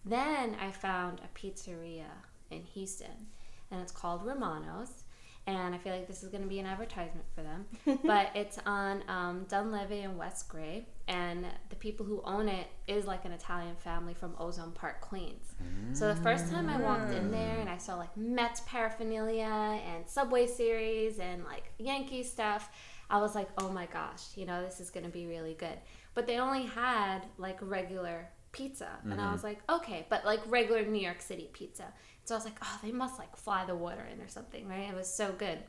Then 0.05 0.55
I 0.61 0.71
found 0.71 1.21
a 1.23 1.39
pizzeria 1.39 2.09
in 2.51 2.63
Houston, 2.73 3.27
and 3.71 3.81
it's 3.81 3.91
called 3.91 4.25
Romano's. 4.25 5.03
And 5.45 5.75
I 5.75 5.77
feel 5.77 5.91
like 5.91 6.07
this 6.07 6.23
is 6.23 6.29
going 6.29 6.43
to 6.43 6.47
be 6.47 6.59
an 6.59 6.65
advertisement 6.65 7.25
for 7.35 7.41
them, 7.41 7.65
but 8.05 8.29
it's 8.33 8.59
on 8.65 9.03
um, 9.09 9.45
Dunlavy 9.49 10.05
and 10.05 10.17
West 10.17 10.47
Gray, 10.47 10.85
and 11.09 11.45
the 11.69 11.75
people 11.75 12.05
who 12.05 12.21
own 12.23 12.47
it 12.47 12.67
is 12.87 13.05
like 13.05 13.25
an 13.25 13.33
Italian 13.33 13.75
family 13.75 14.13
from 14.13 14.35
Ozone 14.39 14.71
Park, 14.71 15.01
Queens. 15.01 15.53
So 15.91 16.07
the 16.07 16.21
first 16.21 16.49
time 16.49 16.69
I 16.69 16.79
walked 16.79 17.11
in 17.11 17.29
there 17.29 17.59
and 17.59 17.69
I 17.69 17.77
saw 17.77 17.95
like 17.97 18.15
Mets 18.15 18.61
paraphernalia 18.61 19.43
and 19.85 20.07
Subway 20.07 20.47
series 20.47 21.19
and 21.19 21.43
like 21.43 21.73
Yankee 21.77 22.23
stuff, 22.23 22.69
I 23.09 23.19
was 23.19 23.35
like, 23.35 23.49
oh 23.57 23.69
my 23.69 23.85
gosh, 23.87 24.21
you 24.35 24.45
know, 24.45 24.63
this 24.63 24.79
is 24.79 24.89
going 24.89 25.05
to 25.05 25.11
be 25.11 25.27
really 25.27 25.53
good. 25.53 25.77
But 26.13 26.27
they 26.27 26.37
only 26.37 26.65
had 26.65 27.21
like 27.37 27.57
regular 27.61 28.29
pizza. 28.51 28.89
And 29.03 29.13
I 29.13 29.17
mm-hmm. 29.17 29.33
was 29.33 29.43
like, 29.43 29.59
okay, 29.69 30.05
but 30.09 30.25
like 30.25 30.39
regular 30.47 30.85
New 30.85 31.01
York 31.01 31.21
City 31.21 31.49
pizza. 31.53 31.91
So 32.23 32.35
I 32.35 32.37
was 32.37 32.45
like, 32.45 32.57
oh, 32.61 32.79
they 32.81 32.91
must 32.91 33.19
like 33.19 33.35
fly 33.35 33.65
the 33.65 33.75
water 33.75 34.07
in 34.11 34.21
or 34.21 34.27
something, 34.27 34.67
right? 34.67 34.89
It 34.89 34.95
was 34.95 35.13
so 35.13 35.33
good. 35.37 35.59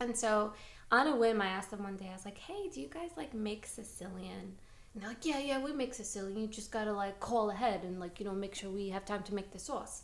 And 0.00 0.16
so 0.16 0.52
on 0.90 1.06
a 1.06 1.16
whim, 1.16 1.40
I 1.40 1.46
asked 1.46 1.70
them 1.70 1.82
one 1.82 1.96
day, 1.96 2.08
I 2.10 2.14
was 2.14 2.24
like, 2.24 2.38
hey, 2.38 2.68
do 2.72 2.80
you 2.80 2.88
guys 2.88 3.10
like 3.16 3.34
make 3.34 3.66
Sicilian? 3.66 4.56
And 4.94 5.02
they're 5.02 5.10
like, 5.10 5.24
yeah, 5.24 5.38
yeah, 5.38 5.62
we 5.62 5.72
make 5.72 5.94
Sicilian. 5.94 6.38
You 6.38 6.46
just 6.48 6.72
gotta 6.72 6.92
like 6.92 7.20
call 7.20 7.50
ahead 7.50 7.84
and 7.84 8.00
like, 8.00 8.18
you 8.18 8.26
know, 8.26 8.32
make 8.32 8.54
sure 8.54 8.70
we 8.70 8.88
have 8.90 9.04
time 9.04 9.22
to 9.24 9.34
make 9.34 9.52
the 9.52 9.58
sauce. 9.58 10.02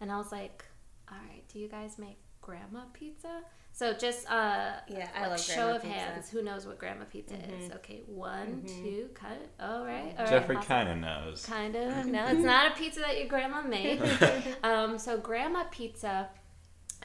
And 0.00 0.12
I 0.12 0.18
was 0.18 0.30
like, 0.32 0.64
all 1.10 1.18
right, 1.28 1.42
do 1.52 1.58
you 1.58 1.68
guys 1.68 1.98
make 1.98 2.18
grandma 2.40 2.84
pizza? 2.92 3.42
So 3.74 3.92
just 3.92 4.30
uh, 4.30 4.74
Yeah, 4.86 5.08
I 5.16 5.22
like, 5.22 5.30
love 5.30 5.40
show 5.40 5.54
grandma 5.54 5.74
of 5.74 5.82
pizza. 5.82 5.98
hands. 5.98 6.30
Who 6.30 6.42
knows 6.42 6.64
what 6.64 6.78
grandma 6.78 7.06
pizza 7.10 7.34
is? 7.34 7.72
Okay, 7.72 8.02
one, 8.06 8.62
two, 8.66 9.08
cut. 9.14 9.48
All 9.58 9.84
right, 9.84 10.14
all 10.16 10.24
right. 10.24 10.28
Jeffrey 10.28 10.54
awesome. 10.56 10.68
kind 10.68 10.88
of 10.90 10.98
knows. 10.98 11.44
Kind 11.44 11.74
of. 11.74 12.06
No, 12.14 12.24
it's 12.28 12.44
not 12.44 12.70
a 12.70 12.74
pizza 12.76 13.00
that 13.00 13.18
your 13.18 13.26
grandma 13.26 13.62
made. 13.62 14.00
um, 14.62 14.96
so, 14.96 15.18
grandma 15.18 15.64
pizza 15.72 16.28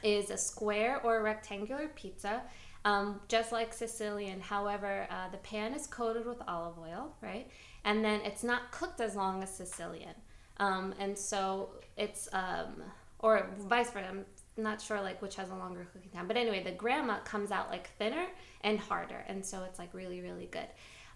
is 0.04 0.30
a 0.30 0.36
square 0.36 1.00
or 1.02 1.18
a 1.18 1.22
rectangular 1.22 1.88
pizza, 1.88 2.42
um, 2.84 3.20
just 3.26 3.50
like 3.50 3.72
Sicilian. 3.72 4.40
However, 4.40 5.08
uh, 5.10 5.28
the 5.32 5.38
pan 5.38 5.74
is 5.74 5.88
coated 5.88 6.24
with 6.24 6.38
olive 6.46 6.78
oil, 6.78 7.16
right? 7.20 7.50
And 7.84 8.04
then 8.04 8.20
it's 8.20 8.44
not 8.44 8.70
cooked 8.70 9.00
as 9.00 9.16
long 9.16 9.42
as 9.42 9.50
Sicilian. 9.52 10.14
Um, 10.58 10.94
and 11.00 11.18
so 11.18 11.70
it's 11.96 12.28
um, 12.32 12.80
or 13.18 13.50
vice 13.58 13.90
versa. 13.90 14.06
I'm 14.08 14.24
not 14.62 14.80
sure 14.80 15.00
like 15.00 15.20
which 15.22 15.36
has 15.36 15.50
a 15.50 15.54
longer 15.54 15.86
cooking 15.92 16.10
time. 16.10 16.26
But 16.26 16.36
anyway, 16.36 16.62
the 16.62 16.72
grandma 16.72 17.18
comes 17.20 17.50
out 17.50 17.70
like 17.70 17.90
thinner 17.98 18.26
and 18.62 18.78
harder, 18.78 19.24
and 19.28 19.44
so 19.44 19.64
it's 19.64 19.78
like 19.78 19.92
really 19.94 20.20
really 20.20 20.46
good. 20.46 20.68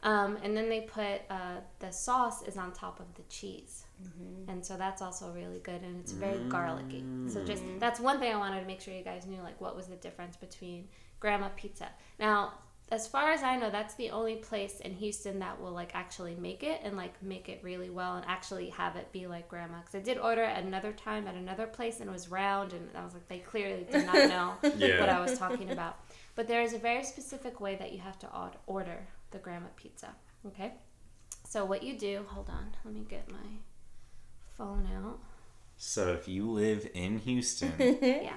Um, 0.02 0.36
and 0.42 0.54
then 0.54 0.68
they 0.68 0.82
put 0.82 1.22
uh, 1.30 1.60
the 1.78 1.90
sauce 1.90 2.42
is 2.42 2.58
on 2.58 2.72
top 2.72 3.00
of 3.00 3.14
the 3.14 3.22
cheese, 3.30 3.84
and 4.48 4.64
so 4.64 4.76
that's 4.76 5.00
also 5.00 5.32
really 5.32 5.60
good, 5.60 5.80
and 5.82 5.98
it's 5.98 6.12
very 6.12 6.38
garlicky. 6.48 7.02
So 7.26 7.42
just 7.42 7.62
that's 7.78 8.00
one 8.00 8.18
thing 8.18 8.32
I 8.32 8.36
wanted 8.36 8.60
to 8.60 8.66
make 8.66 8.82
sure 8.82 8.92
you 8.92 9.02
guys 9.02 9.26
knew 9.26 9.40
like 9.40 9.60
what 9.60 9.74
was 9.74 9.86
the 9.86 9.96
difference 9.96 10.36
between 10.36 10.88
grandma 11.20 11.48
pizza. 11.56 11.88
Now, 12.20 12.52
as 12.90 13.06
far 13.08 13.32
as 13.32 13.42
I 13.42 13.56
know, 13.56 13.70
that's 13.70 13.94
the 13.94 14.10
only 14.10 14.36
place 14.36 14.78
in 14.80 14.92
Houston 14.94 15.38
that 15.38 15.60
will 15.60 15.72
like 15.72 15.92
actually 15.94 16.34
make 16.36 16.62
it 16.62 16.80
and 16.84 16.96
like 16.96 17.20
make 17.22 17.48
it 17.48 17.60
really 17.62 17.88
well 17.90 18.16
and 18.16 18.24
actually 18.28 18.68
have 18.70 18.96
it 18.96 19.10
be 19.10 19.26
like 19.26 19.48
grandma. 19.48 19.78
Because 19.80 19.94
I 19.94 20.00
did 20.00 20.18
order 20.18 20.42
it 20.42 20.64
another 20.64 20.92
time 20.92 21.26
at 21.26 21.34
another 21.34 21.66
place 21.66 22.00
and 22.00 22.08
it 22.08 22.12
was 22.12 22.28
round, 22.30 22.72
and 22.72 22.88
I 22.94 23.02
was 23.04 23.14
like, 23.14 23.26
they 23.28 23.38
clearly 23.38 23.84
did 23.90 24.04
not 24.06 24.14
know 24.28 24.52
Yeah. 24.76 25.00
what 25.00 25.08
I 25.08 25.20
was 25.20 25.38
talking 25.38 25.70
about. 25.70 25.96
But 26.34 26.46
there 26.46 26.62
is 26.62 26.72
a 26.74 26.78
very 26.78 27.04
specific 27.04 27.60
way 27.60 27.76
that 27.76 27.92
you 27.92 28.00
have 28.00 28.18
to 28.20 28.28
order 28.66 29.06
the 29.30 29.38
grandma 29.38 29.68
pizza. 29.76 30.14
Okay, 30.46 30.74
so 31.48 31.64
what 31.64 31.82
you 31.82 31.98
do? 31.98 32.24
Hold 32.28 32.50
on, 32.50 32.66
let 32.84 32.92
me 32.94 33.04
get 33.08 33.30
my 33.32 33.48
phone 34.56 34.86
out. 34.94 35.18
So 35.76 36.12
if 36.12 36.28
you 36.28 36.50
live 36.50 36.88
in 36.94 37.18
Houston, 37.18 37.72
Yeah, 38.02 38.36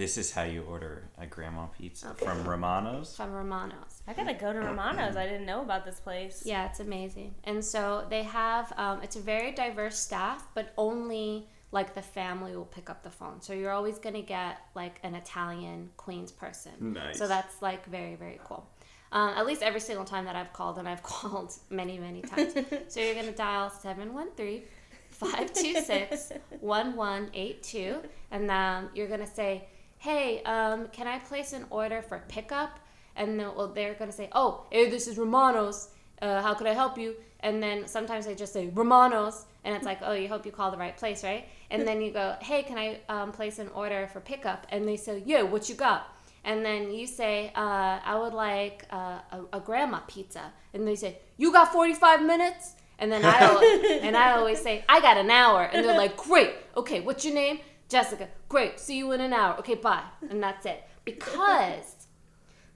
this 0.00 0.16
is 0.16 0.32
how 0.32 0.44
you 0.44 0.62
order 0.62 0.94
a 1.18 1.26
grandma 1.26 1.66
pizza 1.66 2.08
Okay. 2.12 2.24
from 2.24 2.38
Romano's. 2.48 3.14
from 3.14 3.32
Romano's. 3.32 3.94
I 4.08 4.14
gotta 4.14 4.32
go 4.44 4.50
to 4.52 4.60
Romano's. 4.60 5.14
I 5.14 5.26
didn't 5.26 5.44
know 5.44 5.60
about 5.60 5.84
this 5.84 6.00
place. 6.00 6.42
Yeah, 6.52 6.66
it's 6.68 6.80
amazing. 6.80 7.34
And 7.44 7.62
so 7.62 8.06
they 8.08 8.22
have, 8.22 8.72
um, 8.78 9.02
it's 9.02 9.16
a 9.16 9.20
very 9.20 9.52
diverse 9.52 9.98
staff, 9.98 10.48
but 10.54 10.72
only 10.78 11.48
like 11.70 11.94
the 11.94 12.02
family 12.02 12.56
will 12.56 12.64
pick 12.78 12.88
up 12.88 13.02
the 13.02 13.10
phone. 13.10 13.42
So 13.42 13.52
you're 13.52 13.72
always 13.72 13.98
going 13.98 14.14
to 14.14 14.22
get 14.22 14.58
like 14.74 14.96
an 15.02 15.14
Italian 15.14 15.90
Queens 15.98 16.32
person. 16.32 16.72
Nice. 16.80 17.18
So 17.18 17.28
that's 17.28 17.60
like 17.60 17.84
very, 17.86 18.14
very 18.16 18.40
cool. 18.44 18.66
Um, 19.12 19.30
at 19.36 19.44
least 19.44 19.62
every 19.62 19.80
single 19.80 20.06
time 20.06 20.24
that 20.24 20.34
I've 20.36 20.52
called, 20.54 20.78
and 20.78 20.88
I've 20.88 21.02
called 21.12 21.52
many, 21.68 21.98
many 21.98 22.22
times. 22.22 22.54
so 22.88 23.00
you're 23.00 23.14
going 23.20 23.26
to 23.26 23.32
dial 23.48 23.68
713 23.68 24.62
526 25.10 26.32
1182, 26.60 27.96
and 28.30 28.48
then 28.48 28.88
you're 28.94 29.08
going 29.08 29.20
to 29.20 29.26
say, 29.26 29.68
Hey, 30.00 30.42
um, 30.44 30.88
can 30.88 31.06
I 31.06 31.18
place 31.18 31.52
an 31.52 31.66
order 31.68 32.00
for 32.00 32.22
pickup? 32.26 32.80
And 33.16 33.38
then, 33.38 33.54
well, 33.54 33.68
they're 33.68 33.92
going 33.92 34.10
to 34.10 34.16
say, 34.16 34.30
Oh, 34.32 34.64
hey, 34.70 34.88
this 34.88 35.06
is 35.06 35.18
Romano's. 35.18 35.88
Uh, 36.22 36.40
how 36.40 36.54
could 36.54 36.66
I 36.66 36.72
help 36.72 36.96
you? 36.96 37.14
And 37.40 37.62
then 37.62 37.86
sometimes 37.86 38.24
they 38.24 38.34
just 38.34 38.54
say 38.54 38.68
Romano's, 38.68 39.44
and 39.64 39.74
it's 39.74 39.84
like, 39.84 39.98
oh, 40.02 40.12
you 40.12 40.28
hope 40.28 40.46
you 40.46 40.52
call 40.52 40.70
the 40.70 40.76
right 40.78 40.96
place, 40.96 41.22
right? 41.22 41.46
And 41.70 41.86
then 41.86 42.00
you 42.00 42.12
go, 42.12 42.36
hey, 42.40 42.62
can 42.62 42.78
I 42.78 43.00
um, 43.08 43.32
place 43.32 43.58
an 43.58 43.68
order 43.74 44.08
for 44.12 44.20
pickup? 44.20 44.66
And 44.70 44.88
they 44.88 44.96
say, 44.96 45.22
yeah, 45.26 45.42
what 45.42 45.68
you 45.68 45.74
got? 45.74 46.14
And 46.44 46.64
then 46.64 46.90
you 46.90 47.06
say, 47.06 47.52
uh, 47.54 48.00
I 48.02 48.18
would 48.18 48.32
like 48.32 48.86
uh, 48.90 49.18
a, 49.32 49.40
a 49.54 49.60
grandma 49.60 50.00
pizza. 50.06 50.52
And 50.72 50.86
they 50.86 50.96
say, 50.96 51.18
you 51.36 51.52
got 51.52 51.72
45 51.72 52.22
minutes? 52.22 52.74
And 52.98 53.12
then 53.12 53.22
I, 53.24 54.00
and 54.02 54.16
I 54.16 54.32
always 54.32 54.60
say, 54.60 54.84
I 54.88 55.00
got 55.00 55.18
an 55.18 55.30
hour. 55.30 55.64
And 55.64 55.84
they're 55.84 55.96
like, 55.96 56.16
great. 56.16 56.54
Okay, 56.76 57.00
what's 57.00 57.24
your 57.24 57.34
name? 57.34 57.60
Jessica. 57.90 58.28
Great. 58.48 58.80
See 58.80 58.96
you 58.96 59.12
in 59.12 59.20
an 59.20 59.32
hour. 59.32 59.58
Okay, 59.58 59.74
bye. 59.74 60.04
And 60.30 60.42
that's 60.42 60.64
it. 60.64 60.84
Because 61.04 62.00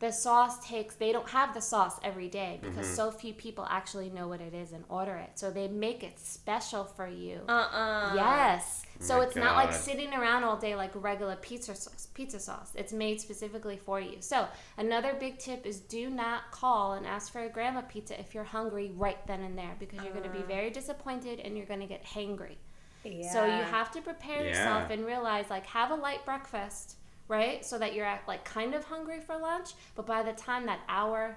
the 0.00 0.10
sauce 0.10 0.66
takes 0.66 0.96
they 0.96 1.12
don't 1.12 1.28
have 1.28 1.54
the 1.54 1.60
sauce 1.60 1.98
every 2.02 2.28
day 2.28 2.58
because 2.60 2.84
mm-hmm. 2.86 2.96
so 2.96 3.10
few 3.10 3.32
people 3.32 3.66
actually 3.70 4.10
know 4.10 4.28
what 4.28 4.40
it 4.40 4.52
is 4.52 4.72
and 4.72 4.84
order 4.88 5.16
it 5.16 5.30
so 5.34 5.50
they 5.50 5.68
make 5.68 6.02
it 6.02 6.18
special 6.18 6.84
for 6.84 7.06
you 7.06 7.40
Uh-uh. 7.48 8.12
yes 8.14 8.82
so 8.98 9.20
it's 9.20 9.36
not 9.36 9.56
like 9.56 9.72
sitting 9.72 10.12
around 10.12 10.44
all 10.44 10.56
day 10.56 10.74
like 10.74 10.90
regular 10.94 11.36
pizza 11.36 11.74
sauce 11.74 12.08
pizza 12.12 12.40
sauce 12.40 12.72
it's 12.74 12.92
made 12.92 13.20
specifically 13.20 13.76
for 13.76 14.00
you 14.00 14.16
so 14.20 14.46
another 14.76 15.14
big 15.14 15.38
tip 15.38 15.64
is 15.64 15.80
do 15.80 16.10
not 16.10 16.50
call 16.50 16.94
and 16.94 17.06
ask 17.06 17.32
for 17.32 17.42
a 17.44 17.48
grandma 17.48 17.80
pizza 17.82 18.18
if 18.18 18.34
you're 18.34 18.44
hungry 18.44 18.92
right 18.96 19.26
then 19.26 19.40
and 19.40 19.56
there 19.56 19.76
because 19.78 20.02
you're 20.02 20.12
going 20.12 20.24
to 20.24 20.30
be 20.30 20.44
uh. 20.44 20.46
very 20.46 20.70
disappointed 20.70 21.40
and 21.40 21.56
you're 21.56 21.66
going 21.66 21.80
to 21.80 21.86
get 21.86 22.04
hangry 22.04 22.56
Yeah. 23.12 23.32
so 23.32 23.44
you 23.44 23.62
have 23.62 23.90
to 23.92 24.00
prepare 24.00 24.44
yourself 24.46 24.90
and 24.90 25.04
realize 25.04 25.50
like 25.50 25.66
have 25.66 25.90
a 25.90 25.94
light 25.94 26.24
breakfast, 26.24 26.96
right? 27.28 27.64
So 27.64 27.78
that 27.78 27.94
you're 27.94 28.06
at, 28.06 28.22
like 28.26 28.44
kind 28.44 28.74
of 28.74 28.84
hungry 28.84 29.20
for 29.20 29.36
lunch, 29.36 29.70
but 29.94 30.06
by 30.06 30.22
the 30.22 30.32
time 30.32 30.66
that 30.66 30.80
hour 30.88 31.36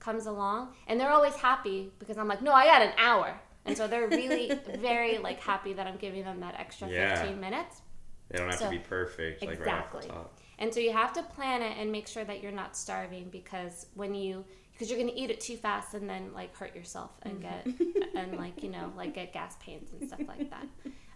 comes 0.00 0.26
along, 0.26 0.74
and 0.86 1.00
they're 1.00 1.10
always 1.10 1.34
happy 1.34 1.90
because 1.98 2.18
I'm 2.18 2.28
like, 2.28 2.42
"No, 2.42 2.52
I 2.52 2.66
got 2.66 2.82
an 2.82 2.92
hour." 2.98 3.40
And 3.64 3.76
so 3.76 3.86
they're 3.88 4.08
really 4.08 4.52
very 4.78 5.18
like 5.18 5.40
happy 5.40 5.72
that 5.72 5.86
I'm 5.86 5.96
giving 5.96 6.24
them 6.24 6.40
that 6.40 6.54
extra 6.58 6.88
Yeah. 6.88 7.16
15 7.16 7.40
minutes. 7.40 7.80
They 8.28 8.38
don't 8.38 8.50
have 8.50 8.58
So- 8.58 8.64
to 8.66 8.70
be 8.70 8.78
perfect, 8.78 9.40
like 9.42 9.60
right 9.60 9.68
off 9.68 9.84
Exactly. 9.94 10.00
the 10.08 10.12
top. 10.12 10.38
And 10.58 10.72
so 10.72 10.80
you 10.80 10.92
have 10.92 11.12
to 11.14 11.22
plan 11.22 11.62
it 11.62 11.76
and 11.78 11.90
make 11.90 12.06
sure 12.06 12.24
that 12.24 12.42
you're 12.42 12.52
not 12.52 12.76
starving 12.76 13.28
because 13.30 13.86
when 13.94 14.14
you 14.14 14.44
because 14.74 14.90
you're 14.90 14.98
gonna 14.98 15.12
eat 15.16 15.30
it 15.30 15.40
too 15.40 15.56
fast 15.56 15.94
and 15.94 16.08
then 16.10 16.30
like 16.34 16.54
hurt 16.56 16.74
yourself 16.76 17.12
and 17.22 17.40
get 17.40 17.66
and 18.14 18.36
like 18.36 18.62
you 18.62 18.70
know 18.70 18.92
like 18.96 19.14
get 19.14 19.32
gas 19.32 19.56
pains 19.64 19.90
and 19.92 20.06
stuff 20.08 20.20
like 20.28 20.50
that. 20.50 20.66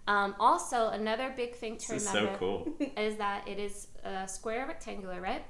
Um, 0.06 0.34
also, 0.40 0.88
another 0.88 1.34
big 1.36 1.54
thing 1.54 1.76
to 1.76 1.88
This 1.92 2.02
is 2.06 2.08
remember 2.14 2.32
so 2.34 2.38
cool. 2.38 2.68
is 2.96 3.16
that 3.16 3.46
it 3.46 3.58
is 3.58 3.88
a 4.04 4.26
square 4.26 4.66
rectangular, 4.66 5.20
right? 5.20 5.44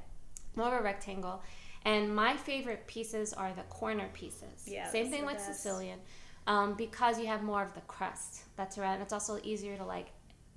More 0.56 0.66
of 0.74 0.80
a 0.80 0.82
rectangle. 0.82 1.42
And 1.84 2.12
my 2.14 2.36
favorite 2.36 2.84
pieces 2.88 3.32
are 3.32 3.52
the 3.54 3.62
corner 3.62 4.08
pieces. 4.12 4.64
Yeah, 4.66 4.90
Same 4.90 5.10
thing 5.10 5.24
with 5.24 5.36
best. 5.36 5.62
Sicilian, 5.62 6.00
um, 6.48 6.74
because 6.74 7.20
you 7.20 7.28
have 7.28 7.44
more 7.44 7.62
of 7.62 7.72
the 7.74 7.82
crust. 7.82 8.42
That's 8.56 8.76
right. 8.76 8.94
And 8.94 9.00
it's 9.02 9.12
also 9.12 9.38
easier 9.44 9.76
to 9.76 9.84
like, 9.84 10.08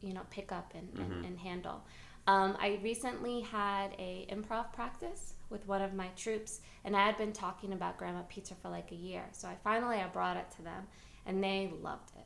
you 0.02 0.14
know, 0.14 0.24
pick 0.32 0.52
up 0.52 0.74
and, 0.74 0.88
Mm-hmm. 0.94 1.14
and, 1.14 1.26
and 1.26 1.40
handle. 1.40 1.84
Um, 2.26 2.58
I 2.60 2.80
recently 2.82 3.42
had 3.42 3.90
a 4.00 4.26
improv 4.32 4.74
practice 4.74 5.34
with 5.52 5.68
one 5.68 5.82
of 5.82 5.94
my 5.94 6.08
troupes, 6.16 6.62
and 6.86 6.96
I 6.96 7.06
had 7.06 7.18
been 7.18 7.34
talking 7.34 7.74
about 7.74 7.98
grandma 7.98 8.22
pizza 8.30 8.56
for 8.56 8.70
like 8.70 8.92
a 8.92 8.96
year. 8.96 9.26
So 9.34 9.48
I 9.48 9.56
finally 9.64 9.98
I 9.98 10.08
brought 10.08 10.38
it 10.38 10.50
to 10.58 10.62
them, 10.64 10.88
and 11.26 11.44
they 11.44 11.72
loved 11.82 12.12
it. 12.18 12.26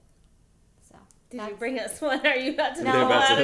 So 0.87 0.95
Did 1.31 1.41
you 1.49 1.55
bring 1.55 1.79
us 1.79 1.99
one? 1.99 2.25
Are 2.25 2.37
you 2.37 2.53
about 2.53 2.75
to 2.75 2.83
No, 2.83 2.91
pull 2.91 3.01
about 3.05 3.31
out 3.31 3.37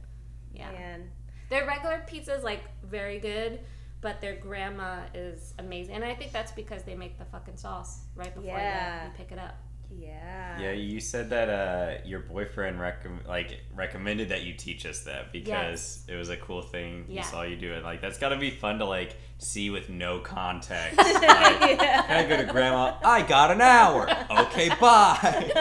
Yeah. 0.55 0.71
And 0.71 1.11
Their 1.51 1.67
regular 1.67 2.03
pizza 2.07 2.35
is 2.35 2.43
like 2.43 2.63
very 2.85 3.19
good, 3.19 3.61
but 4.03 4.21
their 4.21 4.37
grandma 4.37 5.01
is 5.15 5.55
amazing. 5.59 5.95
And 5.95 6.05
I 6.05 6.15
think 6.15 6.33
that's 6.33 6.53
because 6.53 6.83
they 6.83 6.95
make 6.95 7.19
the 7.19 7.25
fucking 7.25 7.57
sauce 7.57 8.01
right 8.15 8.35
before 8.35 8.51
Yeah. 8.51 9.05
you, 9.05 9.09
you 9.11 9.15
pick 9.17 9.33
it 9.33 9.39
up. 9.39 9.57
yeah. 9.91 10.59
Yeah, 10.61 10.73
you 10.73 11.01
said 11.01 11.31
that 11.31 11.49
uh, 11.49 11.99
your 12.05 12.21
boyfriend 12.21 12.79
recomm 12.79 13.27
like 13.27 13.61
recommended 13.75 14.29
that 14.31 14.43
you 14.43 14.55
teach 14.55 14.85
us 14.87 15.01
that 15.05 15.33
because 15.33 16.05
it 16.09 16.17
was 16.17 16.29
a 16.31 16.37
cool 16.37 16.63
thing. 16.63 17.05
yeah. 17.09 17.23
He 17.23 17.27
saw 17.27 17.43
you 17.43 17.57
do 17.57 17.73
it. 17.73 17.83
Like 17.85 18.01
that's 18.01 18.19
gotta 18.19 18.37
be 18.37 18.51
fun 18.51 18.79
to 18.81 18.85
like 18.87 19.17
see 19.43 19.71
with 19.71 19.89
no 19.89 20.19
context. 20.21 20.99
Like, 21.33 21.79
Can 21.79 22.25
I 22.25 22.27
go 22.29 22.37
to 22.37 22.45
grandma? 22.45 22.95
I 23.05 23.23
got 23.23 23.51
an 23.51 23.61
hour. 23.61 24.09
Okay, 24.31 24.69
bye. 24.81 25.53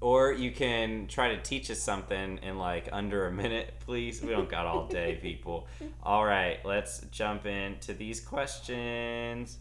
or 0.00 0.32
you 0.32 0.52
can 0.52 1.08
try 1.08 1.34
to 1.34 1.42
teach 1.42 1.70
us 1.70 1.80
something 1.80 2.38
in 2.42 2.56
like 2.58 2.88
under 2.92 3.26
a 3.26 3.32
minute, 3.32 3.74
please. 3.80 4.22
We 4.22 4.30
don't 4.30 4.48
got 4.48 4.64
all 4.66 4.86
day, 4.86 5.18
people. 5.22 5.66
All 6.02 6.24
right, 6.24 6.64
let's 6.64 7.00
jump 7.10 7.46
into 7.46 7.94
these 7.94 8.20
questions. 8.20 9.58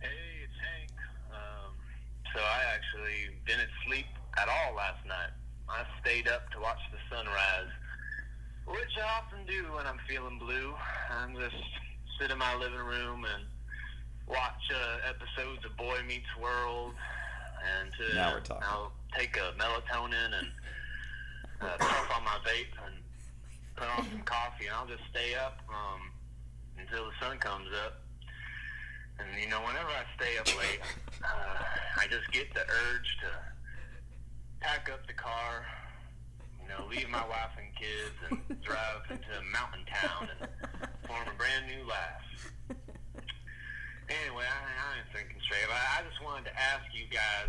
Hey, 0.00 0.08
it's 0.44 0.52
Hank. 0.60 0.90
Um, 1.32 1.72
so 2.34 2.40
I 2.40 2.74
actually 2.74 3.21
didn't 3.46 3.70
sleep 3.86 4.06
at 4.38 4.48
all 4.48 4.74
last 4.76 5.04
night. 5.06 5.32
I 5.68 5.84
stayed 6.00 6.28
up 6.28 6.50
to 6.52 6.60
watch 6.60 6.80
the 6.90 6.98
sunrise, 7.14 7.70
which 8.66 8.94
I 8.98 9.18
often 9.18 9.46
do 9.46 9.72
when 9.74 9.86
I'm 9.86 9.98
feeling 10.08 10.38
blue. 10.38 10.74
I'm 11.10 11.34
just 11.36 11.56
sit 12.20 12.30
in 12.30 12.38
my 12.38 12.54
living 12.56 12.78
room 12.78 13.24
and 13.24 13.44
watch 14.26 14.62
uh, 14.70 15.08
episodes 15.08 15.64
of 15.64 15.76
Boy 15.76 15.98
Meets 16.06 16.36
World, 16.40 16.94
and 17.80 17.90
to 17.98 18.14
Now 18.16 18.32
we're 18.34 18.40
talking. 18.40 18.64
I'll 18.68 18.92
take 19.16 19.36
a 19.36 19.52
melatonin 19.58 20.38
and 20.38 20.48
uh, 21.60 21.76
puff 21.78 22.16
on 22.16 22.24
my 22.24 22.38
vape 22.44 22.74
and 22.86 22.94
put 23.76 23.88
on 23.88 24.06
some 24.10 24.22
coffee, 24.22 24.66
and 24.66 24.76
I'll 24.76 24.86
just 24.86 25.02
stay 25.10 25.34
up 25.34 25.58
um, 25.68 26.10
until 26.78 27.06
the 27.06 27.12
sun 27.20 27.38
comes 27.38 27.68
up. 27.86 28.01
And 29.18 29.28
you 29.40 29.48
know, 29.48 29.60
whenever 29.60 29.88
I 29.88 30.04
stay 30.16 30.38
up 30.38 30.46
late, 30.58 30.80
uh, 31.24 31.62
I 31.98 32.06
just 32.08 32.30
get 32.32 32.52
the 32.54 32.60
urge 32.60 33.10
to 33.22 33.30
pack 34.60 34.90
up 34.92 35.06
the 35.06 35.12
car, 35.12 35.66
you 36.62 36.68
know, 36.68 36.86
leave 36.90 37.08
my 37.08 37.26
wife 37.28 37.54
and 37.58 37.68
kids, 37.76 38.16
and 38.30 38.62
drive 38.62 39.02
into 39.10 39.30
a 39.38 39.44
mountain 39.52 39.84
town 39.92 40.28
and 40.40 40.48
form 41.06 41.26
a 41.28 41.36
brand 41.36 41.66
new 41.66 41.86
life. 41.86 42.22
Anyway, 44.08 44.44
I, 44.44 44.58
I 44.68 44.98
ain't 44.98 45.08
thinking 45.14 45.40
straight. 45.44 45.64
But 45.68 45.76
I 45.76 46.02
just 46.08 46.22
wanted 46.22 46.50
to 46.50 46.54
ask 46.58 46.84
you 46.92 47.06
guys. 47.10 47.48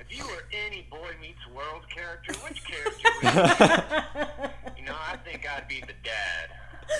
If 0.00 0.10
you 0.16 0.24
were 0.26 0.44
any 0.52 0.86
Boy 0.90 1.14
Meets 1.20 1.46
World 1.54 1.88
character, 1.88 2.34
which 2.44 2.62
character 2.64 3.08
would 3.22 3.34
you 3.34 3.40
be? 3.40 4.50
You 4.84 4.90
know, 4.90 4.96
I 5.00 5.16
think 5.24 5.48
I'd 5.48 5.66
be 5.66 5.80
the 5.80 5.96
dad. 6.04 6.50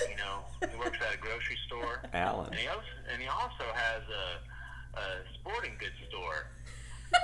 You 0.09 0.17
know, 0.17 0.45
he 0.71 0.77
works 0.77 0.97
at 1.07 1.13
a 1.15 1.17
grocery 1.17 1.57
store. 1.67 2.01
Alan. 2.13 2.49
And 2.51 2.59
he 2.59 2.67
also, 2.67 2.93
and 3.11 3.21
he 3.21 3.27
also 3.27 3.65
has 3.73 4.01
a, 4.09 4.99
a 4.99 5.05
sporting 5.39 5.73
goods 5.79 5.95
store. 6.09 6.47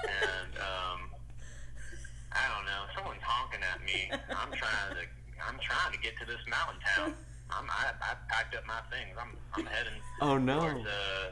and 0.06 0.54
um, 0.60 1.00
I 2.32 2.44
don't 2.56 2.66
know, 2.66 2.82
someone's 2.96 3.22
honking 3.24 3.62
at 3.64 3.84
me. 3.86 4.12
I'm 4.30 4.52
trying 4.52 4.96
to 4.96 5.04
I'm 5.48 5.58
trying 5.60 5.92
to 5.92 6.00
get 6.00 6.18
to 6.20 6.26
this 6.26 6.40
mountain 6.50 6.80
town. 6.96 7.14
I'm 7.50 7.66
I, 7.70 7.92
I 8.02 8.14
packed 8.30 8.56
up 8.56 8.66
my 8.68 8.80
things. 8.92 9.18
I'm 9.20 9.36
I'm 9.54 9.66
heading 9.66 10.00
Oh 10.22 10.38
no. 10.38 10.60
towards 10.62 10.86
uh, 10.88 11.32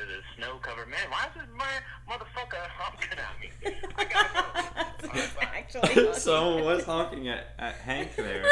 to 0.00 0.06
the 0.06 0.20
snow 0.36 0.56
covered 0.62 0.88
man. 0.88 1.00
Why 1.10 1.26
is 1.26 1.34
this 1.34 1.56
man 1.56 1.82
motherfucker 2.08 2.68
honking 2.68 3.18
at 3.18 3.40
me? 3.40 3.76
I 3.96 4.04
gotta 4.04 4.28
go. 4.34 4.40
All 5.08 5.14
right, 5.14 5.36
bye. 5.36 5.48
Actually, 5.56 6.12
Someone 6.14 6.64
was 6.64 6.84
honking 6.84 7.28
at, 7.28 7.48
at 7.58 7.74
Hank 7.76 8.14
there. 8.16 8.44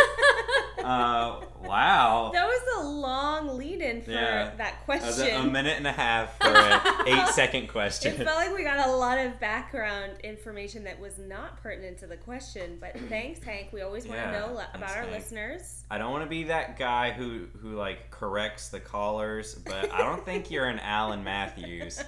Uh, 0.78 1.40
wow. 1.64 2.30
that 2.32 2.46
was 2.46 2.84
a 2.84 2.88
long 2.88 3.56
lead-in 3.58 4.02
for 4.02 4.10
Yeah. 4.12 4.44
that 4.44 4.58
That 4.58 4.84
question. 4.84 5.06
was 5.08 5.18
a, 5.20 5.36
a 5.36 5.42
minute 5.44 5.76
and 5.78 5.86
a 5.86 5.92
half 5.92 6.36
for 6.38 6.48
an 6.48 7.08
eight 7.08 7.28
second 7.28 7.68
question. 7.68 8.12
It 8.20 8.24
felt 8.24 8.36
like 8.36 8.54
we 8.54 8.62
got 8.62 8.86
a 8.86 8.92
lot 8.92 9.18
of 9.18 9.40
background 9.40 10.12
information 10.22 10.84
that 10.84 11.00
was 11.00 11.18
not 11.18 11.60
pertinent 11.62 11.98
to 11.98 12.06
the 12.06 12.16
question, 12.16 12.76
but 12.80 12.96
thanks, 13.08 13.42
Hank. 13.42 13.68
We 13.72 13.80
always 13.82 14.06
want 14.06 14.20
Yeah, 14.20 14.32
to 14.32 14.38
know 14.40 14.52
le- 14.54 14.58
thanks, 14.72 14.76
about 14.76 14.90
our 14.90 15.02
Hank. 15.02 15.12
listeners. 15.12 15.84
I 15.90 15.98
don't 15.98 16.12
want 16.12 16.24
to 16.24 16.30
be 16.30 16.44
that 16.44 16.78
guy 16.78 17.10
who 17.12 17.46
who 17.60 17.74
like 17.74 18.10
corrects 18.10 18.68
the 18.68 18.80
callers, 18.80 19.54
but 19.54 19.90
I 19.92 19.98
don't 19.98 20.24
think 20.24 20.50
you're 20.50 20.66
an 20.66 20.78
Alan 20.80 21.24
Matthews. 21.36 22.02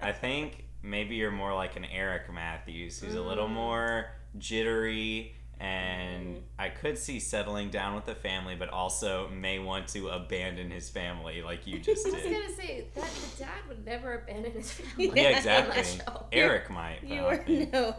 I 0.00 0.12
think 0.12 0.64
maybe 0.82 1.16
you're 1.16 1.30
more 1.32 1.54
like 1.54 1.76
an 1.76 1.84
Eric 1.84 2.32
Matthews, 2.32 3.00
who's 3.00 3.14
a 3.14 3.22
little 3.22 3.48
Mm. 3.48 3.52
more 3.54 4.10
jittery 4.36 5.34
and 5.60 6.40
I 6.56 6.68
could 6.68 6.96
see 6.96 7.18
settling 7.18 7.70
down 7.70 7.96
with 7.96 8.04
the 8.04 8.14
family, 8.14 8.54
but 8.54 8.68
also 8.68 9.28
may 9.30 9.58
want 9.58 9.88
to 9.88 10.06
abandon 10.10 10.70
his 10.70 10.88
family 10.88 11.42
like 11.42 11.66
you 11.66 11.80
just 11.80 12.04
did. 12.04 12.14
I 12.14 12.16
was 12.18 12.24
gonna 12.26 12.54
say 12.54 12.86
that 12.94 13.04
the 13.10 13.38
dad 13.44 13.58
would 13.68 13.84
never 13.84 14.14
abandon 14.20 14.52
his 14.52 14.70
family. 14.70 15.10
yeah, 15.20 15.36
exactly. 15.36 15.82
Eric 16.32 16.70
might. 16.70 17.02
You 17.02 17.22
are 17.22 17.44
no 17.48 17.96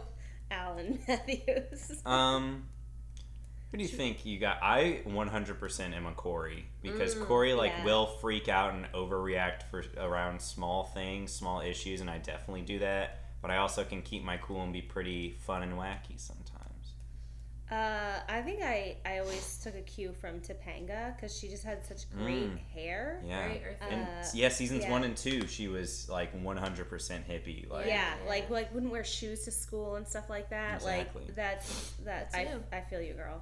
Alan 0.50 0.98
Matthews. 1.06 2.00
Um, 2.06 2.64
what 3.70 3.78
do 3.78 3.82
you 3.82 3.88
think 3.88 4.26
you 4.26 4.38
got? 4.38 4.58
I 4.62 5.00
100% 5.06 5.94
am 5.96 6.06
a 6.06 6.12
Cory 6.12 6.66
because 6.82 7.14
Mm, 7.14 7.26
Cory 7.26 7.54
like 7.54 7.70
yeah. 7.78 7.84
will 7.84 8.06
freak 8.06 8.48
out 8.48 8.74
and 8.74 8.86
overreact 8.92 9.62
for 9.70 9.84
around 9.96 10.40
small 10.42 10.84
things, 10.84 11.32
small 11.32 11.60
issues, 11.60 12.00
and 12.00 12.10
I 12.10 12.18
definitely 12.18 12.62
do 12.62 12.80
that. 12.80 13.20
But 13.42 13.50
I 13.50 13.56
also 13.58 13.84
can 13.84 14.02
keep 14.02 14.22
my 14.24 14.36
cool 14.38 14.62
and 14.62 14.72
be 14.72 14.82
pretty 14.82 15.36
fun 15.40 15.62
and 15.62 15.72
wacky 15.74 16.18
sometimes. 16.18 16.56
Uh, 17.70 18.18
I 18.28 18.42
think 18.42 18.62
I, 18.64 18.96
I 19.06 19.18
always 19.20 19.58
took 19.62 19.76
a 19.76 19.80
cue 19.82 20.12
from 20.20 20.40
Topanga 20.40 21.14
because 21.14 21.38
she 21.38 21.46
just 21.48 21.62
had 21.62 21.86
such 21.86 22.10
great 22.10 22.50
Mm. 22.50 22.58
hair. 22.74 23.22
Yeah. 23.24 23.46
Very 23.46 23.64
earthy. 23.64 23.86
and 23.94 24.02
Uh, 24.02 24.26
yeah, 24.34 24.48
seasons 24.48 24.82
yeah. 24.82 24.90
one 24.90 25.04
and 25.04 25.16
two, 25.16 25.46
she 25.46 25.68
was 25.68 26.08
like 26.08 26.34
100% 26.34 27.24
hippie. 27.28 27.70
Like, 27.70 27.86
yeah, 27.86 28.14
Yeah. 28.24 28.28
like 28.28 28.50
like 28.50 28.74
wouldn't 28.74 28.90
wear 28.90 29.04
shoes 29.04 29.44
to 29.44 29.52
school 29.52 29.94
and 29.94 30.06
stuff 30.08 30.28
like 30.28 30.50
that. 30.50 30.78
Exactly. 30.82 31.22
Like 31.26 31.34
that's 31.36 31.92
that. 32.04 32.30
I. 32.34 32.56
I 32.76 32.80
feel 32.80 33.00
you, 33.00 33.12
girl. 33.14 33.40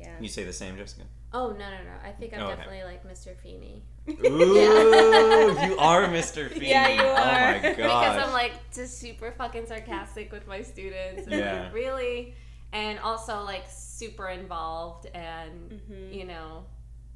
Yeah. 0.00 0.16
you 0.20 0.28
say 0.28 0.44
the 0.44 0.52
same, 0.52 0.76
Jessica? 0.76 1.02
Oh 1.32 1.48
no 1.50 1.58
no 1.58 1.78
no! 1.84 1.96
I 2.04 2.10
think 2.10 2.32
I'm 2.34 2.40
Oh, 2.40 2.46
okay. 2.46 2.56
definitely 2.56 2.84
like 2.84 3.06
Mr. 3.06 3.36
Feeney. 3.42 3.82
Ooh, 4.08 5.54
you 5.64 5.76
are 5.78 6.08
Mr. 6.08 6.50
Feeney. 6.52 6.70
Yeah, 6.70 6.88
you 6.88 7.02
are. 7.02 7.54
Oh 7.56 7.62
my 7.62 7.68
are. 7.68 7.74
gosh. 7.76 7.76
because 7.76 8.26
I'm 8.26 8.32
like 8.32 8.52
just 8.74 8.98
super 8.98 9.30
fucking 9.32 9.66
sarcastic 9.66 10.32
with 10.32 10.46
my 10.48 10.62
students. 10.62 11.26
And 11.26 11.36
Yeah. 11.36 11.62
like, 11.64 11.74
really, 11.82 12.34
and 12.72 12.98
also 12.98 13.42
like 13.44 13.64
super 13.68 14.28
involved 14.28 15.06
and 15.14 15.70
Mhm. 15.70 16.14
you 16.14 16.24
know, 16.24 16.64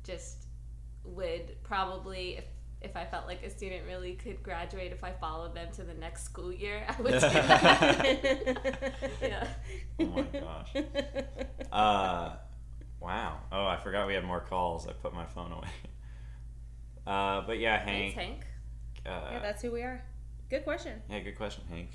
just 0.05 0.45
would 1.05 1.57
probably 1.63 2.37
if 2.39 2.45
if 2.83 2.97
I 2.97 3.07
felt 3.07 3.27
like 3.27 3.43
a 3.43 3.49
student 3.49 3.87
really 3.87 4.13
could 4.13 4.43
graduate 4.43 4.93
if 4.93 5.03
I 5.03 5.13
followed 5.13 5.55
them 5.55 5.69
to 5.77 5.83
the 5.85 5.95
next 5.95 6.25
school 6.25 6.53
year, 6.53 6.85
I 6.87 7.01
would 7.01 7.13
do 7.15 7.19
that. 7.21 8.93
yeah. 9.23 9.49
Oh 10.01 10.05
my 10.05 10.23
gosh. 10.23 10.73
Uh, 11.73 12.37
wow. 13.01 13.41
Oh, 13.53 13.67
I 13.67 13.79
forgot 13.83 14.07
we 14.07 14.15
had 14.15 14.25
more 14.25 14.41
calls. 14.41 14.87
I 14.87 14.93
put 14.93 15.15
my 15.15 15.27
phone 15.27 15.53
away. 15.53 15.69
Uh, 17.07 17.43
but 17.47 17.59
yeah, 17.59 17.85
Hank. 17.85 18.15
Thanks, 18.15 18.17
Hank. 18.17 18.47
Uh, 19.05 19.29
yeah, 19.33 19.39
that's 19.41 19.61
who 19.61 19.71
we 19.71 19.83
are. 19.83 20.03
Good 20.49 20.65
question. 20.65 21.03
yeah, 21.11 21.21
good 21.21 21.37
question, 21.37 21.63
Hank. 21.69 21.91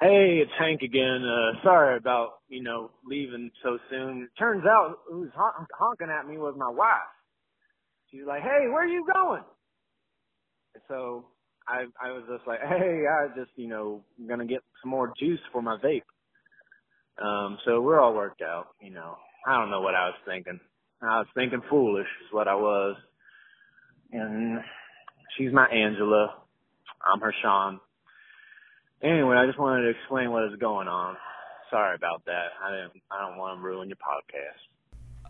Hey, 0.00 0.38
it's 0.40 0.52
Hank 0.56 0.82
again. 0.82 1.24
Uh, 1.24 1.60
sorry 1.64 1.96
about, 1.96 2.34
you 2.48 2.62
know, 2.62 2.92
leaving 3.04 3.50
so 3.64 3.78
soon. 3.90 4.28
Turns 4.38 4.64
out 4.64 4.98
who's 5.08 5.32
hon- 5.34 5.66
honking 5.76 6.08
at 6.08 6.24
me 6.28 6.38
was 6.38 6.54
my 6.56 6.70
wife. 6.70 6.94
She's 8.12 8.22
like, 8.28 8.42
hey, 8.42 8.68
where 8.68 8.84
are 8.84 8.86
you 8.86 9.04
going? 9.12 9.42
So 10.86 11.26
I, 11.66 11.86
I 12.00 12.12
was 12.12 12.22
just 12.32 12.46
like, 12.46 12.60
hey, 12.60 13.04
I 13.10 13.26
just, 13.36 13.50
you 13.56 13.66
know, 13.66 14.02
gonna 14.28 14.46
get 14.46 14.60
some 14.82 14.90
more 14.90 15.12
juice 15.18 15.40
for 15.52 15.62
my 15.62 15.78
vape. 15.78 16.02
Um, 17.20 17.58
so 17.64 17.80
we're 17.80 18.00
all 18.00 18.14
worked 18.14 18.40
out, 18.40 18.68
you 18.80 18.90
know. 18.90 19.16
I 19.46 19.58
don't 19.58 19.70
know 19.70 19.80
what 19.80 19.94
I 19.94 20.06
was 20.06 20.18
thinking. 20.26 20.60
I 21.02 21.18
was 21.18 21.26
thinking 21.34 21.62
foolish 21.70 22.08
is 22.26 22.32
what 22.32 22.48
I 22.48 22.54
was. 22.54 22.96
And 24.12 24.60
she's 25.36 25.52
my 25.52 25.66
Angela. 25.66 26.34
I'm 27.06 27.20
her 27.20 27.34
Shawn. 27.42 27.80
Anyway, 29.02 29.36
I 29.36 29.46
just 29.46 29.58
wanted 29.58 29.82
to 29.82 29.88
explain 29.96 30.30
what 30.30 30.44
is 30.44 30.58
going 30.60 30.88
on. 30.88 31.16
Sorry 31.70 31.94
about 31.94 32.24
that. 32.26 32.48
I 32.62 32.70
didn't. 32.70 33.02
I 33.10 33.26
don't 33.26 33.38
want 33.38 33.58
to 33.58 33.64
ruin 33.64 33.88
your 33.88 33.96
podcast. 33.96 34.69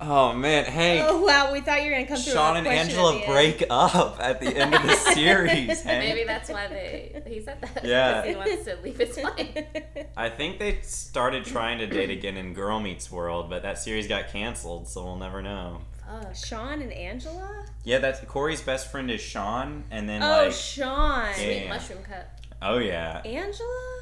Oh 0.03 0.33
man, 0.33 0.65
Hank. 0.65 1.05
Oh 1.07 1.21
wow, 1.23 1.53
we 1.53 1.61
thought 1.61 1.81
you 1.83 1.91
were 1.91 1.97
gonna 1.97 2.07
come 2.07 2.17
through. 2.17 2.33
Shawn 2.33 2.55
with 2.55 2.59
and 2.59 2.67
a 2.67 2.71
question 2.71 2.89
at 2.89 3.05
Angela 3.05 3.13
the 3.13 3.19
end. 3.19 3.33
break 3.33 3.65
up 3.69 4.17
at 4.21 4.41
the 4.41 4.57
end 4.57 4.75
of 4.75 4.83
the 4.83 4.95
series. 5.15 5.83
Hank. 5.83 5.99
Maybe 6.15 6.25
that's 6.27 6.49
why 6.49 6.69
they 6.69 7.23
he 7.27 7.41
said 7.43 7.61
that. 7.61 7.85
Yeah. 7.85 8.23
because 8.23 8.47
he 8.47 8.51
wants 8.51 8.65
to 8.65 8.77
leave 8.83 8.97
his 8.99 9.19
wife. 9.19 10.07
I 10.17 10.31
think 10.31 10.59
they 10.59 10.81
started 10.81 11.45
trying 11.45 11.79
to 11.81 11.87
date 11.87 12.09
again 12.11 12.39
in 12.39 12.55
Girl 12.55 12.81
Meets 12.81 13.11
World, 13.13 13.51
but 13.51 13.63
that 13.63 13.79
series 13.79 14.09
got 14.09 14.29
canceled, 14.29 14.89
so 14.89 15.05
we'll 15.05 15.17
never 15.17 15.43
know. 15.43 15.81
Ugh. 16.11 16.35
Shawn 16.35 16.81
and 16.81 16.93
Angela. 16.93 17.67
Yeah, 17.85 17.99
that's 17.99 18.21
Cory's 18.25 18.63
best 18.63 18.91
friend 18.91 19.11
is 19.11 19.21
Shawn, 19.21 19.85
and 19.91 20.09
then 20.09 20.23
like 20.23 20.41
Oh, 20.41 20.45
like, 20.47 20.53
Shawn. 20.55 21.27
Yeah. 21.29 21.35
Sweet 21.35 21.69
mushroom 21.69 22.03
cut. 22.05 22.31
oh 22.63 22.79
yeah, 22.79 23.21
Angela. 23.27 24.01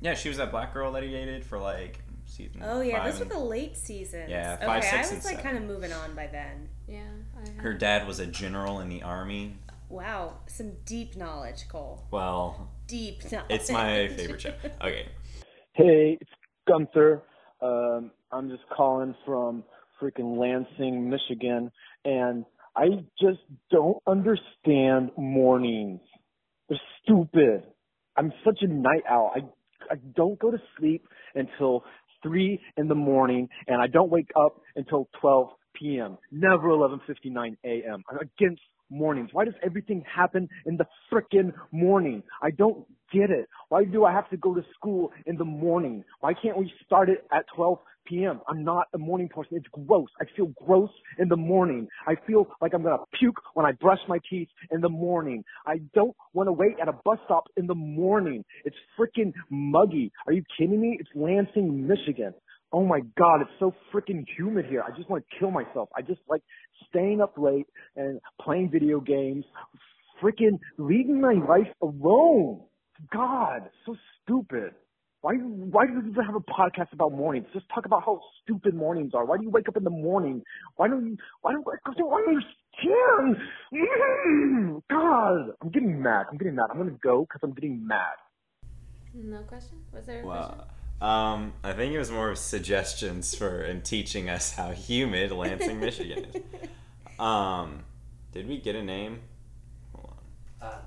yeah, 0.00 0.14
she 0.14 0.28
was 0.28 0.38
that 0.38 0.50
black 0.52 0.72
girl 0.72 0.92
that 0.92 1.02
he 1.02 1.10
dated 1.10 1.44
for 1.44 1.58
like 1.58 1.98
season. 2.32 2.62
Oh 2.64 2.80
yeah, 2.80 2.98
five 3.02 3.12
those 3.12 3.20
were 3.20 3.32
the 3.32 3.38
late 3.38 3.76
seasons. 3.76 4.28
Yeah, 4.28 4.58
okay, 4.62 4.80
six, 4.80 4.92
I 4.92 4.96
and 4.96 5.16
was 5.16 5.24
like 5.24 5.36
seven. 5.36 5.42
kind 5.44 5.56
of 5.58 5.64
moving 5.64 5.92
on 5.92 6.14
by 6.14 6.26
then. 6.26 6.68
Yeah. 6.88 7.02
I 7.36 7.62
Her 7.62 7.74
dad 7.74 8.06
was 8.06 8.20
a 8.20 8.26
general 8.26 8.80
in 8.80 8.88
the 8.88 9.02
army. 9.02 9.56
Wow, 9.88 10.38
some 10.46 10.72
deep 10.86 11.16
knowledge, 11.16 11.68
Cole. 11.68 12.02
Well, 12.10 12.70
Deep 12.86 13.30
knowledge. 13.30 13.46
it's 13.50 13.70
my 13.70 14.08
favorite 14.08 14.40
show. 14.40 14.54
Okay, 14.80 15.06
Hey, 15.74 16.18
it's 16.20 16.30
Gunther. 16.66 17.22
Um, 17.60 18.10
I'm 18.30 18.48
just 18.50 18.62
calling 18.74 19.14
from 19.24 19.64
freaking 20.00 20.38
Lansing, 20.38 21.08
Michigan, 21.08 21.70
and 22.04 22.44
I 22.76 22.86
just 23.20 23.40
don't 23.70 23.98
understand 24.06 25.10
mornings. 25.16 26.00
They're 26.68 26.80
stupid. 27.02 27.64
I'm 28.16 28.32
such 28.44 28.58
a 28.62 28.66
night 28.66 29.02
owl. 29.08 29.32
I 29.34 29.40
I 29.90 29.96
don't 30.16 30.38
go 30.38 30.50
to 30.50 30.58
sleep 30.78 31.06
until 31.34 31.84
three 32.22 32.60
in 32.76 32.88
the 32.88 32.94
morning, 32.94 33.48
and 33.66 33.80
I 33.80 33.86
don't 33.86 34.10
wake 34.10 34.30
up 34.36 34.60
until 34.76 35.08
12 35.20 35.48
p.m. 35.74 36.18
Never 36.30 36.68
11:59 36.68 37.56
a.m. 37.64 38.02
I'm 38.10 38.18
against 38.18 38.62
mornings. 38.90 39.30
Why 39.32 39.44
does 39.44 39.54
everything 39.64 40.04
happen 40.14 40.48
in 40.66 40.76
the 40.76 40.86
frickin' 41.10 41.52
morning? 41.72 42.22
I 42.42 42.50
don't 42.50 42.86
get 43.12 43.30
it. 43.30 43.48
Why 43.68 43.84
do 43.84 44.04
I 44.04 44.12
have 44.12 44.28
to 44.30 44.36
go 44.36 44.54
to 44.54 44.62
school 44.74 45.12
in 45.26 45.36
the 45.36 45.44
morning? 45.44 46.04
Why 46.20 46.34
can't 46.34 46.58
we 46.58 46.72
start 46.84 47.08
it 47.08 47.24
at 47.32 47.46
12 47.56 47.78
p.m.? 48.06 48.40
I'm 48.48 48.64
not 48.64 48.88
a 48.94 48.98
morning 48.98 49.28
person. 49.28 49.56
It's 49.56 49.66
gross. 49.86 50.08
I 50.20 50.24
feel 50.36 50.52
gross 50.64 50.90
in 51.18 51.28
the 51.28 51.36
morning. 51.36 51.88
I 52.06 52.14
feel 52.26 52.46
like 52.60 52.74
I'm 52.74 52.82
gonna 52.82 52.98
puke 53.18 53.40
when 53.54 53.66
I 53.66 53.72
brush 53.72 54.00
my 54.08 54.18
teeth 54.28 54.48
in 54.70 54.80
the 54.80 54.88
morning. 54.88 55.44
I 55.66 55.80
don't 55.94 56.16
want 56.32 56.48
to 56.48 56.52
wait 56.52 56.76
at 56.80 56.88
a 56.88 56.92
bus 57.04 57.18
stop 57.24 57.44
in 57.56 57.66
the 57.66 57.74
morning. 57.74 58.44
It's 58.64 58.76
freaking 58.98 59.32
muggy. 59.50 60.12
Are 60.26 60.32
you 60.32 60.44
kidding 60.58 60.80
me? 60.80 60.96
It's 61.00 61.10
Lansing, 61.14 61.86
Michigan. 61.86 62.34
Oh 62.72 62.84
my 62.84 63.00
god, 63.18 63.42
it's 63.42 63.50
so 63.60 63.74
freaking 63.92 64.24
humid 64.36 64.66
here. 64.66 64.82
I 64.82 64.96
just 64.96 65.08
want 65.10 65.24
to 65.28 65.38
kill 65.38 65.50
myself. 65.50 65.90
I 65.96 66.02
just 66.02 66.20
like 66.28 66.42
staying 66.88 67.20
up 67.20 67.34
late 67.36 67.66
and 67.96 68.20
playing 68.40 68.70
video 68.70 69.00
games. 69.00 69.44
Freaking 70.22 70.58
leaving 70.78 71.20
my 71.20 71.34
life 71.34 71.68
alone. 71.82 72.62
God, 73.12 73.68
so 73.84 73.96
stupid. 74.22 74.72
Why 75.22 75.34
why 75.34 75.86
do 75.86 75.92
you 75.92 76.00
even 76.00 76.24
have 76.24 76.34
a 76.34 76.40
podcast 76.40 76.92
about 76.92 77.12
mornings? 77.12 77.46
Just 77.54 77.66
talk 77.72 77.86
about 77.86 78.02
how 78.04 78.20
stupid 78.42 78.74
mornings 78.74 79.12
are. 79.14 79.24
Why 79.24 79.36
do 79.36 79.44
you 79.44 79.50
wake 79.50 79.68
up 79.68 79.76
in 79.76 79.84
the 79.84 79.90
morning? 79.90 80.42
Why 80.76 80.88
don't 80.88 81.06
you 81.06 81.16
why 81.42 81.52
don't 81.52 81.64
I 81.66 81.94
don't 81.94 82.12
understand? 82.12 83.36
Mm, 83.72 84.82
God, 84.90 85.54
I'm 85.62 85.68
getting 85.70 86.02
mad. 86.02 86.26
I'm 86.28 86.38
getting 86.38 86.56
mad. 86.56 86.66
I'm 86.70 86.78
gonna 86.78 86.98
go 87.00 87.20
because 87.20 87.40
I'm 87.44 87.52
getting 87.52 87.86
mad. 87.86 88.16
No 89.14 89.42
question? 89.42 89.78
Was 89.92 90.06
there 90.06 90.20
a 90.20 90.22
question? 90.24 90.58
well, 91.00 91.08
um, 91.08 91.52
I 91.62 91.72
think 91.72 91.94
it 91.94 91.98
was 91.98 92.10
more 92.10 92.30
of 92.30 92.38
suggestions 92.38 93.32
for 93.32 93.60
and 93.60 93.84
teaching 93.84 94.28
us 94.28 94.54
how 94.54 94.72
humid 94.72 95.30
Lansing, 95.30 95.78
Michigan 95.80 96.26
is. 96.34 96.42
Um, 97.18 97.84
did 98.32 98.48
we 98.48 98.58
get 98.58 98.74
a 98.74 98.82
name? 98.82 99.20
Hold 99.94 100.14
on. 100.60 100.68
Uh, 100.68 100.78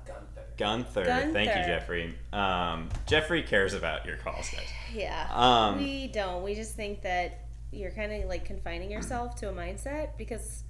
Gunther. 0.56 1.04
Gunther. 1.04 1.32
Thank 1.32 1.48
you, 1.48 1.64
Jeffrey. 1.64 2.14
Um, 2.32 2.88
Jeffrey 3.06 3.42
cares 3.42 3.74
about 3.74 4.06
your 4.06 4.16
calls, 4.16 4.48
guys. 4.50 4.66
Yeah. 4.94 5.28
Um, 5.32 5.78
we 5.78 6.08
don't. 6.08 6.42
We 6.42 6.54
just 6.54 6.74
think 6.74 7.02
that 7.02 7.46
you're 7.72 7.90
kind 7.90 8.12
of 8.12 8.28
like 8.28 8.44
confining 8.44 8.90
yourself 8.90 9.34
to 9.36 9.48
a 9.48 9.52
mindset 9.52 10.16
because, 10.16 10.64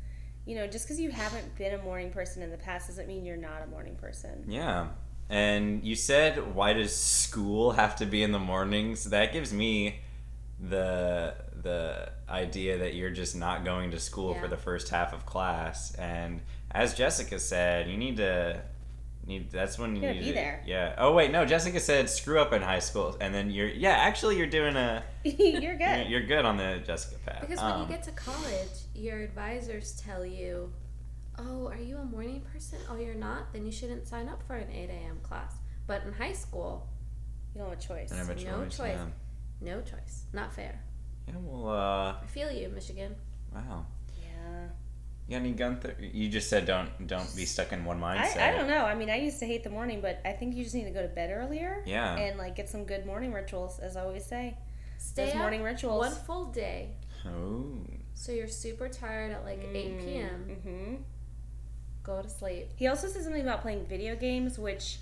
you 0.45 0.57
know, 0.57 0.67
just 0.67 0.87
because 0.87 1.01
you 1.01 1.11
haven't 1.11 1.57
been 1.57 1.75
a 1.75 1.83
morning 1.83 2.11
person 2.11 2.43
in 2.43 2.51
the 2.51 2.57
past 2.57 2.89
doesn't 2.89 3.07
mean 3.07 3.25
you're 3.25 3.37
not 3.37 3.63
a 3.63 3.67
morning 3.67 3.97
person. 3.97 4.45
Yeah. 4.49 4.89
And 5.29 5.85
you 5.85 5.97
said, 5.97 6.55
why 6.55 6.73
does 6.73 6.95
school 6.95 7.73
have 7.73 7.97
to 7.97 8.07
be 8.07 8.23
in 8.23 8.33
the 8.33 8.39
mornings? 8.39 9.05
That 9.05 9.33
gives 9.33 9.53
me 9.53 10.01
the 10.59 11.35
the 11.63 12.11
idea 12.29 12.79
that 12.79 12.95
you're 12.95 13.11
just 13.11 13.37
not 13.37 13.65
going 13.65 13.91
to 13.91 13.99
school 13.99 14.35
for 14.35 14.49
the 14.49 14.57
first 14.57 14.89
half 14.89 15.13
of 15.13 15.27
class. 15.27 15.95
And 15.97 16.41
as 16.71 16.95
Jessica 16.95 17.39
said, 17.39 17.89
you 17.89 17.97
need 17.97 18.17
to 18.19 18.63
need 19.27 19.51
that's 19.51 19.79
when 19.79 19.97
you 19.97 20.03
gotta 20.03 20.15
need 20.15 20.21
be 20.21 20.27
to, 20.29 20.33
there. 20.35 20.63
Yeah. 20.67 20.95
Oh 20.99 21.13
wait, 21.13 21.31
no. 21.31 21.45
Jessica 21.45 21.81
said 21.81 22.09
screw 22.09 22.39
up 22.39 22.53
in 22.53 22.63
high 22.63 22.79
school, 22.79 23.17
and 23.21 23.35
then 23.35 23.51
you're 23.51 23.69
yeah. 23.69 23.91
Actually, 23.93 24.39
you're 24.39 24.47
doing 24.47 24.77
a 24.77 25.03
you're 25.25 25.61
you're, 25.61 25.77
good. 25.77 26.09
you're 26.09 26.27
good 26.27 26.45
on 26.45 26.57
the 26.57 26.83
Jessica 26.87 27.17
path. 27.27 27.41
Because 27.41 27.61
when 27.61 27.73
Um, 27.73 27.81
you 27.83 27.89
get 27.89 28.03
to 28.05 28.13
college, 28.13 28.69
your 28.95 29.19
advisors 29.21 30.01
tell 30.01 30.25
you, 30.25 30.73
oh, 31.39 31.67
are 31.69 31.77
you 31.79 31.97
a 31.99 32.05
morning 32.05 32.43
person? 32.53 32.79
Oh, 32.91 32.97
you're 32.97 33.15
not? 33.15 33.53
Then 33.53 33.67
you 33.67 33.73
shouldn't 33.73 34.07
sign 34.07 34.29
up 34.29 34.43
for 34.47 34.55
an 34.57 34.71
8 34.73 34.89
a.m. 34.91 35.19
class. 35.23 35.55
But 35.87 36.03
in 36.07 36.13
high 36.13 36.33
school, 36.33 36.89
You 37.55 37.61
don't 37.61 37.71
have 37.71 37.79
a 37.79 37.83
choice. 37.83 38.13
I 38.13 38.17
have 38.17 38.31
a 38.31 38.35
no 38.35 38.65
choice, 38.65 38.77
choice. 38.77 38.97
Yeah. 38.97 39.07
no 39.75 39.81
choice. 39.83 40.25
Not 40.33 40.53
fair. 40.53 40.81
yeah. 41.29 41.35
Well, 41.41 41.69
uh, 41.69 42.15
I 42.23 42.27
feel 42.27 42.51
you, 42.51 42.69
Michigan. 42.69 43.15
wow. 43.55 43.87
Yeah. 44.21 44.69
You 45.27 45.37
got 45.37 45.45
any 45.45 45.53
Gunther? 45.53 45.97
You 46.01 46.29
just 46.29 46.49
said 46.49 46.67
don't 46.67 47.07
don't 47.07 47.35
be 47.35 47.45
stuck 47.45 47.73
in 47.73 47.85
one 47.85 48.01
mindset. 48.01 48.39
I, 48.39 48.51
I 48.51 48.53
don't 48.53 48.69
know. 48.69 48.85
I 48.85 48.95
mean, 48.95 49.11
I 49.11 49.17
used 49.17 49.41
to 49.41 49.47
hate 49.47 49.65
the 49.65 49.71
morning, 49.71 50.01
but 50.01 50.21
I 50.25 50.33
think 50.33 50.55
you 50.55 50.63
just 50.63 50.75
need 50.75 50.85
to 50.85 50.93
go 50.93 51.03
to 51.03 51.09
bed 51.09 51.31
earlier. 51.33 51.83
Yeah. 51.85 52.17
And 52.17 52.39
like 52.39 52.55
get 52.55 52.69
some 52.69 52.85
good 52.85 53.07
morning 53.07 53.33
rituals, 53.33 53.81
as 53.81 53.97
I 53.97 54.03
always 54.03 54.25
say. 54.25 54.57
Stay 54.99 55.27
Those 55.27 55.35
morning 55.35 55.63
rituals. 55.63 55.99
one 55.99 56.13
full 56.13 56.47
day. 56.47 56.91
Oh. 57.27 57.79
So 58.15 58.33
you're 58.33 58.49
super 58.49 58.89
tired 58.89 59.33
at 59.33 59.45
like 59.45 59.61
8 59.63 59.99
p.m. 60.01 60.47
Mm-hmm. 60.49 60.95
Go 62.03 62.23
to 62.23 62.31
sleep. 62.31 62.71
He 62.77 62.87
also 62.87 63.09
said 63.09 63.23
something 63.23 63.43
about 63.43 63.63
playing 63.63 63.85
video 63.87 64.15
games, 64.17 64.59
which 64.59 64.99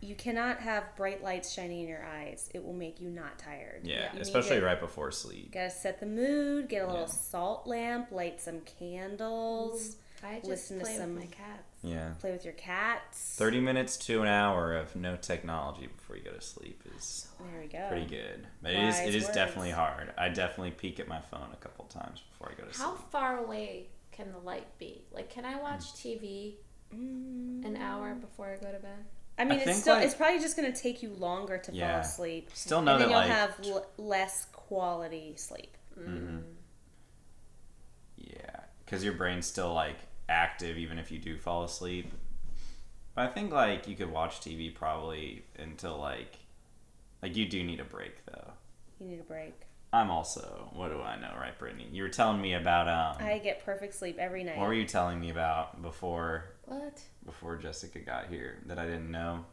you 0.00 0.14
cannot 0.14 0.60
have 0.60 0.84
bright 0.96 1.22
lights 1.22 1.52
shining 1.52 1.80
in 1.82 1.88
your 1.88 2.04
eyes. 2.04 2.48
It 2.54 2.64
will 2.64 2.72
make 2.72 3.00
you 3.00 3.08
not 3.10 3.38
tired. 3.38 3.82
Yeah, 3.84 4.12
You 4.14 4.20
especially 4.20 4.60
to- 4.60 4.64
right 4.66 4.80
before 4.80 5.10
sleep. 5.12 5.52
Gotta 5.52 5.70
set 5.70 6.00
the 6.00 6.06
mood, 6.06 6.68
get 6.68 6.82
a 6.82 6.86
little 6.86 7.02
Yeah. 7.02 7.06
salt 7.06 7.66
lamp, 7.66 8.10
light 8.10 8.40
some 8.40 8.60
candles, 8.62 9.96
I 10.22 10.34
just 10.36 10.48
Listen 10.48 10.78
to 10.80 10.84
play 10.84 10.96
some- 10.96 11.14
with 11.14 11.24
my 11.24 11.30
cats. 11.30 11.62
Yeah. 11.82 12.12
play 12.18 12.32
with 12.32 12.44
your 12.44 12.52
cats. 12.54 13.36
30 13.36 13.58
minutes 13.58 13.96
to 13.98 14.20
an 14.20 14.28
hour 14.28 14.74
of 14.74 14.94
no 14.94 15.16
technology 15.16 15.86
before 15.86 16.14
you 16.16 16.22
go 16.22 16.32
to 16.32 16.40
sleep 16.42 16.82
is 16.94 17.28
There 17.38 17.60
we 17.62 17.68
go. 17.68 17.88
pretty 17.88 18.04
good. 18.04 18.46
But 18.60 18.72
it 18.72 18.80
is 18.80 18.96
Wise 18.98 19.08
it 19.08 19.14
is 19.14 19.24
words. 19.24 19.34
definitely 19.34 19.70
hard. 19.70 20.12
I 20.18 20.28
definitely 20.28 20.72
peek 20.72 21.00
at 21.00 21.08
my 21.08 21.22
phone 21.22 21.48
a 21.54 21.56
couple 21.56 21.86
times 21.86 22.20
before 22.20 22.50
I 22.50 22.54
go 22.54 22.64
to 22.70 22.78
How 22.78 22.90
sleep. 22.90 22.98
How 23.00 23.08
far 23.10 23.38
away 23.38 23.88
can 24.12 24.30
the 24.32 24.38
light 24.40 24.76
be? 24.78 25.06
Like, 25.10 25.30
can 25.30 25.46
I 25.46 25.56
watch 25.58 25.84
mm. 25.94 25.96
TV 25.96 26.56
mm. 26.94 27.64
an 27.64 27.78
hour 27.78 28.14
before 28.14 28.48
I 28.52 28.56
go 28.62 28.70
to 28.72 28.78
bed? 28.78 29.06
I 29.40 29.44
mean, 29.44 29.58
I 29.60 29.62
it's 29.70 29.80
still 29.80 29.94
like- 29.94 30.04
it's 30.04 30.14
probably 30.14 30.38
just 30.40 30.56
gonna 30.56 30.72
take 30.72 31.02
you 31.02 31.10
longer 31.14 31.58
to 31.58 31.72
Yeah. 31.72 31.92
fall 31.92 32.00
asleep. 32.00 32.50
Still 32.54 32.82
know 32.82 32.92
and 32.92 33.02
then 33.02 33.08
that, 33.08 33.14
you'll 33.14 33.28
like- 33.28 33.30
have 33.30 33.66
l- 33.66 33.86
less 33.96 34.44
quality 34.52 35.34
sleep. 35.36 35.76
Yeah, 38.16 38.60
cuz 38.86 39.02
your 39.04 39.14
brain's 39.14 39.46
still 39.46 39.72
like 39.72 39.96
active 40.28 40.76
even 40.78 40.98
if 40.98 41.10
you 41.10 41.18
do 41.18 41.36
fall 41.38 41.64
asleep. 41.64 42.12
But 43.14 43.28
I 43.28 43.32
think 43.32 43.52
like 43.52 43.88
you 43.88 43.96
could 43.96 44.10
watch 44.10 44.40
TV 44.40 44.70
probably 44.74 45.44
until 45.58 45.96
like 45.98 46.36
like 47.22 47.36
you 47.36 47.46
do 47.48 47.62
need 47.64 47.80
a 47.80 47.84
break 47.84 48.24
though. 48.26 48.52
You 49.00 49.06
need 49.08 49.20
a 49.20 49.24
break. 49.24 49.54
I'm 49.92 50.08
also, 50.08 50.70
what 50.72 50.90
do 50.90 51.02
I 51.02 51.18
know, 51.18 51.34
right, 51.36 51.58
Brittany? 51.58 51.88
You 51.90 52.04
were 52.04 52.08
telling 52.08 52.40
me 52.40 52.54
about 52.54 52.86
um 52.88 53.26
I 53.26 53.38
get 53.38 53.64
perfect 53.64 53.94
sleep 53.94 54.18
every 54.18 54.44
night. 54.44 54.56
what 54.56 54.68
were 54.68 54.74
you 54.74 54.86
telling 54.86 55.18
me 55.20 55.30
about 55.30 55.82
before 55.82 56.44
What? 56.70 57.00
before 57.26 57.56
Jessica 57.56 57.98
got 57.98 58.28
here 58.28 58.58
that 58.66 58.78
I 58.78 58.86
didn't 58.86 59.10
know. 59.10 59.44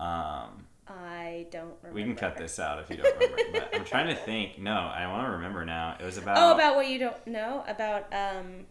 Um, 0.00 0.66
I 0.88 1.46
don't 1.52 1.76
remember. 1.82 1.92
we 1.92 2.02
can 2.02 2.16
cut 2.16 2.36
this 2.36 2.58
out 2.58 2.80
if 2.80 2.90
you 2.90 2.96
don't 2.96 3.20
remember. 3.20 3.52
but 3.52 3.70
I'm 3.72 3.84
trying 3.84 4.08
to 4.08 4.16
think. 4.16 4.58
No, 4.58 4.72
I 4.72 5.06
want 5.06 5.26
to 5.26 5.30
remember 5.30 5.64
now. 5.64 5.96
It 6.00 6.04
was 6.04 6.18
about. 6.18 6.36
Oh, 6.38 6.54
about 6.54 6.74
what 6.74 6.88
you 6.88 6.98
don't 6.98 7.24
know 7.28 7.64
about 7.68 8.12
um, 8.12 8.66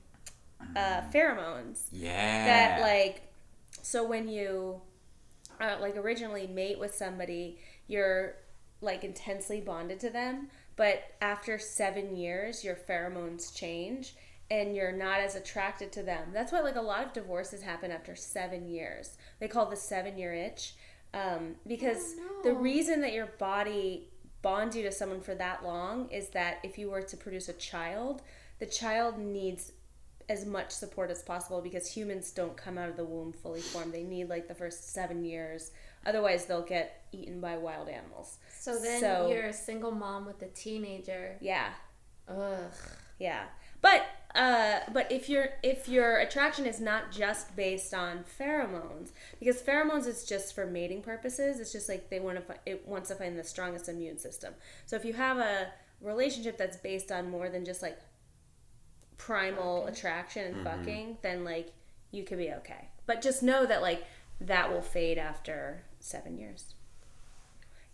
uh, 0.75 1.03
pheromones. 1.13 1.85
yeah. 1.91 2.45
That 2.45 2.81
like, 2.81 3.21
so 3.81 4.05
when 4.05 4.27
you, 4.27 4.81
uh, 5.61 5.77
like 5.79 5.95
originally 5.95 6.47
mate 6.47 6.79
with 6.79 6.95
somebody, 6.95 7.59
you're 7.87 8.35
like 8.81 9.05
intensely 9.05 9.61
bonded 9.61 10.01
to 10.01 10.09
them, 10.09 10.49
but 10.75 11.03
after 11.21 11.57
seven 11.57 12.17
years, 12.17 12.63
your 12.63 12.75
pheromones 12.75 13.55
change 13.55 14.15
and 14.49 14.75
you're 14.75 14.91
not 14.91 15.19
as 15.19 15.35
attracted 15.35 15.91
to 15.93 16.03
them. 16.03 16.29
That's 16.33 16.51
why 16.51 16.61
like 16.61 16.75
a 16.75 16.81
lot 16.81 17.03
of 17.05 17.13
divorces 17.13 17.61
happen 17.61 17.91
after 17.91 18.15
seven 18.15 18.67
years. 18.69 19.17
They 19.39 19.47
call 19.47 19.65
the 19.69 19.75
seven 19.75 20.17
year 20.17 20.33
itch, 20.33 20.75
um, 21.13 21.55
because 21.67 22.15
Oh, 22.19 22.41
the 22.43 22.53
reason 22.53 23.01
that 23.01 23.13
your 23.13 23.27
body 23.37 24.09
bonds 24.41 24.75
you 24.75 24.83
to 24.83 24.91
someone 24.91 25.19
for 25.21 25.35
that 25.35 25.63
long 25.63 26.09
is 26.09 26.29
that 26.29 26.59
if 26.63 26.77
you 26.77 26.89
were 26.89 27.01
to 27.01 27.17
produce 27.17 27.49
a 27.49 27.53
child, 27.53 28.21
the 28.59 28.65
child 28.65 29.17
needs 29.17 29.71
as 30.29 30.45
much 30.45 30.71
support 30.71 31.09
as 31.09 31.21
possible 31.23 31.61
because 31.61 31.87
humans 31.89 32.31
don't 32.31 32.57
come 32.57 32.77
out 32.77 32.89
of 32.89 32.97
the 32.97 33.03
womb 33.05 33.31
fully 33.31 33.61
formed. 33.61 33.93
They 33.93 34.03
need 34.03 34.29
like 34.29 34.47
the 34.47 34.53
first 34.55 34.91
seven 34.93 35.23
years. 35.23 35.71
Otherwise, 36.05 36.45
they'll 36.45 36.61
get 36.61 37.03
eaten 37.13 37.39
by 37.41 37.57
wild 37.57 37.87
animals. 37.89 38.37
So 38.59 38.77
then 38.79 38.99
So- 38.99 39.29
you're 39.29 39.45
a 39.45 39.53
single 39.53 39.91
mom 39.91 40.25
with 40.25 40.41
a 40.41 40.47
teenager. 40.47 41.37
Yeah, 41.41 41.69
Ugh. 42.27 42.71
yeah. 43.19 43.45
But 43.81 44.05
uh, 44.37 44.81
but 44.93 45.11
if 45.11 45.27
your 45.27 45.49
if 45.63 45.89
your 45.89 46.17
attraction 46.17 46.67
is 46.67 46.79
not 46.79 47.11
just 47.11 47.55
based 47.55 47.91
on 47.93 48.23
pheromones, 48.39 49.09
because 49.39 49.61
pheromones 49.61 50.05
is 50.05 50.23
just 50.23 50.53
for 50.53 50.67
mating 50.67 51.01
purposes. 51.01 51.59
It's 51.59 51.71
just 51.71 51.89
like 51.89 52.09
they 52.11 52.19
want 52.19 52.37
to 52.37 52.43
fi- 52.43 52.59
it 52.65 52.87
wants 52.87 53.09
to 53.09 53.15
find 53.15 53.37
the 53.37 53.43
strongest 53.43 53.89
immune 53.89 54.19
system. 54.19 54.53
So 54.85 54.95
if 54.95 55.03
you 55.03 55.13
have 55.13 55.39
a 55.39 55.69
relationship 56.01 56.55
that's 56.55 56.77
based 56.77 57.11
on 57.11 57.31
more 57.31 57.49
than 57.49 57.65
just 57.65 57.81
like 57.81 57.99
primal 59.17 59.87
attraction 59.87 60.53
and 60.53 60.63
fucking, 60.63 61.17
then 61.23 61.43
like 61.43 61.73
you 62.11 62.23
could 62.23 62.37
be 62.37 62.51
okay. 62.51 62.89
But 63.07 63.23
just 63.23 63.41
know 63.41 63.65
that 63.65 63.81
like 63.81 64.05
that 64.39 64.71
will 64.71 64.83
fade 64.83 65.17
after 65.17 65.81
seven 65.99 66.37
years. 66.37 66.75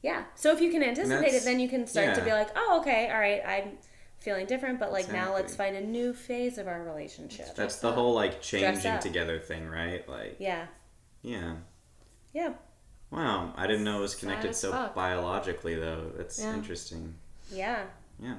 Yeah. 0.02 0.26
So 0.36 0.52
if 0.52 0.60
you 0.60 0.70
can 0.70 0.84
anticipate 0.84 1.34
it, 1.34 1.46
then 1.46 1.62
you 1.62 1.70
can 1.70 1.88
start 1.88 2.08
to 2.16 2.22
be 2.22 2.32
like, 2.32 2.50
oh, 2.58 2.80
okay, 2.82 3.10
all 3.10 3.20
right, 3.20 3.42
I'm 3.48 3.78
feeling 4.24 4.46
different, 4.46 4.80
but 4.80 4.92
like 4.92 5.12
now 5.12 5.34
let's 5.34 5.56
find 5.56 5.76
a 5.76 5.82
new 5.82 6.14
phase 6.14 6.58
of 6.58 6.68
our 6.68 6.82
relationship. 6.84 7.56
That's 7.56 7.78
the 7.78 7.92
whole 7.92 8.14
like 8.14 8.42
changing 8.42 8.92
up. 8.92 9.02
together 9.02 9.40
thing, 9.40 9.68
right? 9.68 10.08
Like, 10.08 10.38
Yeah. 10.40 10.68
yeah. 11.22 11.56
Yeah. 12.34 12.54
Wow, 13.12 13.54
I 13.56 13.68
didn't 13.68 13.84
know 13.84 14.00
it 14.00 14.02
was 14.02 14.16
connected 14.16 14.52
as 14.52 14.60
so 14.60 14.72
fuck. 14.72 14.96
biologically 14.96 15.76
though. 15.76 16.12
That's 16.18 16.40
Yeah. 16.40 16.54
interesting. 16.56 17.16
Yeah. 17.52 17.84
Yeah. 18.20 18.36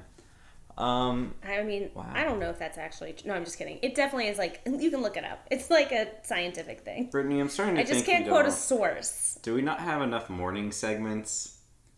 Um, 0.77 1.33
I 1.41 1.63
mean, 1.63 1.91
Wow. 1.93 2.11
I 2.13 2.25
don't 2.25 2.37
know 2.39 2.49
if 2.49 2.59
that's 2.59 2.77
actually. 2.77 3.13
Tr- 3.13 3.27
no, 3.29 3.33
I'm 3.35 3.45
just 3.45 3.57
kidding. 3.57 3.79
It 3.81 3.95
definitely 3.95 4.27
is 4.27 4.37
like 4.37 4.59
you 4.65 4.91
can 4.91 5.01
look 5.01 5.15
it 5.15 5.23
up. 5.23 5.39
It's 5.49 5.69
like 5.69 5.93
a 5.93 6.07
scientific 6.23 6.81
thing. 6.81 7.05
Brittany, 7.09 7.39
I'm 7.39 7.47
starting 7.47 7.75
to 7.75 7.81
I 7.81 7.83
just 7.85 8.03
think 8.03 8.07
can't 8.07 8.27
quote 8.27 8.41
a 8.41 8.49
don't- 8.49 8.57
source. 8.57 9.39
Do 9.41 9.53
we 9.53 9.61
not 9.61 9.79
have 9.79 10.01
enough 10.01 10.29
morning 10.29 10.73
segments? 10.73 11.54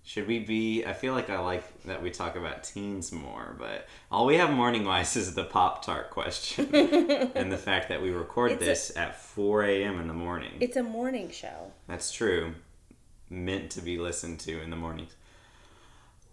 Should 0.07 0.25
we 0.25 0.39
be? 0.39 0.85
I 0.85 0.93
feel 0.93 1.13
like 1.13 1.29
I 1.29 1.38
like 1.39 1.84
that 1.84 2.01
we 2.01 2.11
talk 2.11 2.38
about 2.38 2.63
teens 2.63 3.11
more, 3.11 3.57
but 3.59 3.85
all 4.09 4.25
we 4.25 4.38
have 4.38 4.49
morning 4.49 4.85
wise 4.85 5.15
is 5.17 5.35
the 5.35 5.43
Pop 5.43 5.84
Tart 5.84 6.11
question 6.11 6.73
and 7.35 7.51
the 7.51 7.57
fact 7.57 7.89
that 7.89 8.01
we 8.01 8.11
record 8.11 8.53
It's 8.53 8.61
a- 8.61 8.65
this 8.65 8.95
at 8.95 9.19
4 9.19 9.65
a.m. 9.65 9.99
in 9.99 10.07
the 10.07 10.13
morning. 10.13 10.53
It's 10.61 10.77
a 10.77 10.81
morning 10.84 11.29
show. 11.29 11.73
That's 11.89 12.09
true. 12.09 12.53
Meant 13.29 13.69
to 13.71 13.81
be 13.81 13.97
listened 13.97 14.39
to 14.41 14.61
in 14.61 14.69
the 14.69 14.77
mornings. 14.77 15.13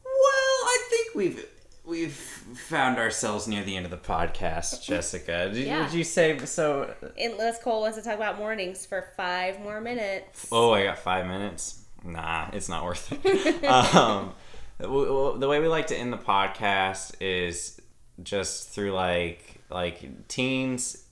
Well, 0.05 0.15
I 0.15 0.87
think 0.89 1.15
we've 1.17 1.45
we've 1.85 2.15
found 2.15 2.99
ourselves 2.99 3.49
near 3.49 3.65
the 3.65 3.77
end 3.77 3.87
of 3.87 3.91
the 3.91 3.97
podcast, 3.97 4.83
Jessica. 4.87 5.51
Did, 5.53 5.67
Yeah. 5.67 5.83
Would 5.83 5.93
you 5.95 6.05
say 6.05 6.39
so? 6.45 6.95
Unless 7.19 7.61
Cole 7.65 7.81
wants 7.81 7.99
to 7.99 8.05
talk 8.05 8.15
about 8.15 8.39
mornings 8.39 8.87
for 8.87 9.09
five 9.17 9.59
more 9.59 9.81
minutes. 9.81 10.47
Oh, 10.53 10.73
I 10.75 10.85
got 10.85 10.99
five 11.01 11.27
minutes. 11.27 11.81
Nah, 12.05 12.49
it's 12.53 12.69
not 12.69 12.85
worth 12.85 13.13
it. 13.25 13.65
um, 13.95 14.33
the 14.79 15.49
way 15.49 15.61
we 15.61 15.69
like 15.69 15.87
to 15.89 15.97
end 15.97 16.13
the 16.13 16.19
podcast 16.19 17.15
is 17.21 17.81
just 18.23 18.69
through 18.71 18.93
like 18.93 19.61
like 19.71 20.29
teens. 20.29 21.05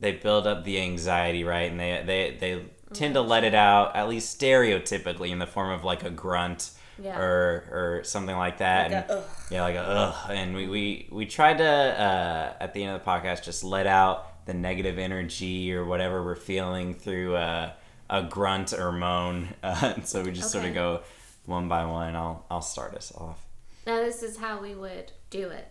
They 0.00 0.12
build 0.12 0.46
up 0.46 0.64
the 0.64 0.80
anxiety, 0.80 1.44
right, 1.44 1.70
and 1.70 1.78
they 1.78 2.02
they 2.06 2.36
they 2.38 2.64
tend 2.94 3.14
to 3.14 3.20
let 3.20 3.44
it 3.44 3.54
out 3.54 3.94
at 3.96 4.08
least 4.08 4.40
stereotypically 4.40 5.30
in 5.30 5.38
the 5.38 5.46
form 5.46 5.70
of 5.70 5.84
like 5.84 6.04
a 6.04 6.10
grunt 6.10 6.70
Yeah. 6.98 7.18
or 7.18 7.98
or 8.00 8.04
something 8.04 8.36
like 8.36 8.58
that. 8.58 8.90
Like 8.90 8.92
a 8.92 9.12
and, 9.12 9.20
ugh. 9.24 9.24
yeah, 9.50 9.62
like 9.62 9.74
a 9.76 9.80
ugh. 9.82 10.30
And 10.30 10.54
we 10.54 10.68
we 10.68 11.08
we 11.10 11.26
tried 11.26 11.58
to 11.58 11.66
uh, 11.68 12.52
at 12.60 12.72
the 12.74 12.84
end 12.84 12.96
of 12.96 13.04
the 13.04 13.10
podcast 13.10 13.44
just 13.44 13.64
let 13.64 13.86
out 13.86 14.46
the 14.46 14.54
negative 14.54 14.98
energy 14.98 15.74
or 15.74 15.84
whatever 15.84 16.24
we're 16.24 16.34
feeling 16.36 16.94
through 16.94 17.36
uh, 17.36 17.70
a 18.10 18.22
grunt 18.22 18.72
or 18.72 18.92
moan. 18.92 19.48
Uh, 19.62 20.00
so 20.02 20.22
we 20.22 20.30
just 20.32 20.50
sort 20.50 20.64
of 20.64 20.74
go 20.74 21.00
one 21.46 21.68
by 21.68 21.84
one. 21.84 22.14
I'll 22.16 22.44
I'll 22.50 22.62
start 22.62 22.94
us 22.94 23.12
off. 23.16 23.44
Now 23.86 23.96
this 23.96 24.22
is 24.22 24.38
how 24.38 24.60
we 24.60 24.74
would 24.74 25.12
do 25.30 25.48
it. 25.48 25.68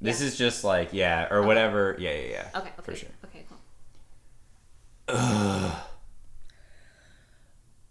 This 0.00 0.20
is 0.20 0.36
just 0.36 0.64
like 0.64 0.92
yeah 0.92 1.28
or 1.30 1.42
whatever. 1.42 1.96
Yeah, 1.98 2.12
yeah, 2.12 2.28
yeah. 2.28 2.48
Okay. 2.54 2.68
Okay. 2.78 2.82
for 2.82 2.94
sure. 2.94 3.08
Okay. 3.26 3.44
Cool. 3.48 5.16
Ugh. 5.16 5.72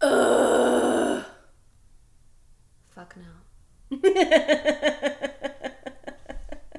Ugh. 0.02 1.24
Fuck 2.94 3.16
no. 3.16 3.98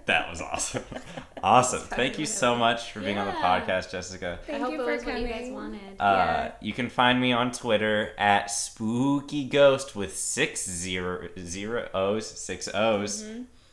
That 0.05 0.29
was 0.29 0.41
awesome. 0.41 0.83
awesome. 1.47 1.81
Thank 1.81 2.19
you 2.19 2.25
so 2.25 2.55
much 2.55 2.91
for 2.91 2.99
being 2.99 3.17
on 3.17 3.25
the 3.27 3.33
podcast, 3.33 3.91
Jessica. 3.91 4.39
Thank 4.45 4.59
I 4.61 4.63
hope 4.63 4.73
you 4.73 4.81
it 4.81 4.85
for 4.85 4.91
was 4.93 5.05
what 5.05 5.19
you 5.21 5.27
guys 5.27 5.35
coming. 5.41 5.53
wanted. 5.53 5.99
Uh, 6.01 6.51
you 6.61 6.73
can 6.73 6.89
find 6.89 7.19
me 7.21 7.31
on 7.33 7.51
Twitter 7.51 8.11
at 8.17 8.51
spooky 8.51 9.45
ghost 9.45 9.95
with 9.95 10.15
six 10.15 10.65
zero 10.69 11.27
zero 11.39 11.89
O's 11.93 12.27
six 12.27 12.67
O's. 12.73 13.25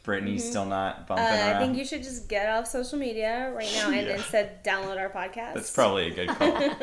Brittany's 0.03 0.47
still 0.47 0.67
not 0.67 1.07
bumping 1.07 1.25
Mm-hmm. 1.25 1.49
Uh, 1.49 1.57
I 1.57 1.59
think 1.61 1.79
you 1.79 1.85
should 1.87 2.03
just 2.03 2.29
get 2.29 2.47
off 2.51 2.67
social 2.67 2.99
media 2.99 3.51
right 3.57 3.71
now 3.75 3.91
and 3.91 4.07
Yeah. 4.07 4.17
instead 4.17 4.63
download 4.63 4.99
our 4.99 5.09
podcast. 5.09 5.55
That's 5.55 5.71
probably 5.71 6.09
a 6.09 6.15
good 6.15 6.29
call. 6.29 6.75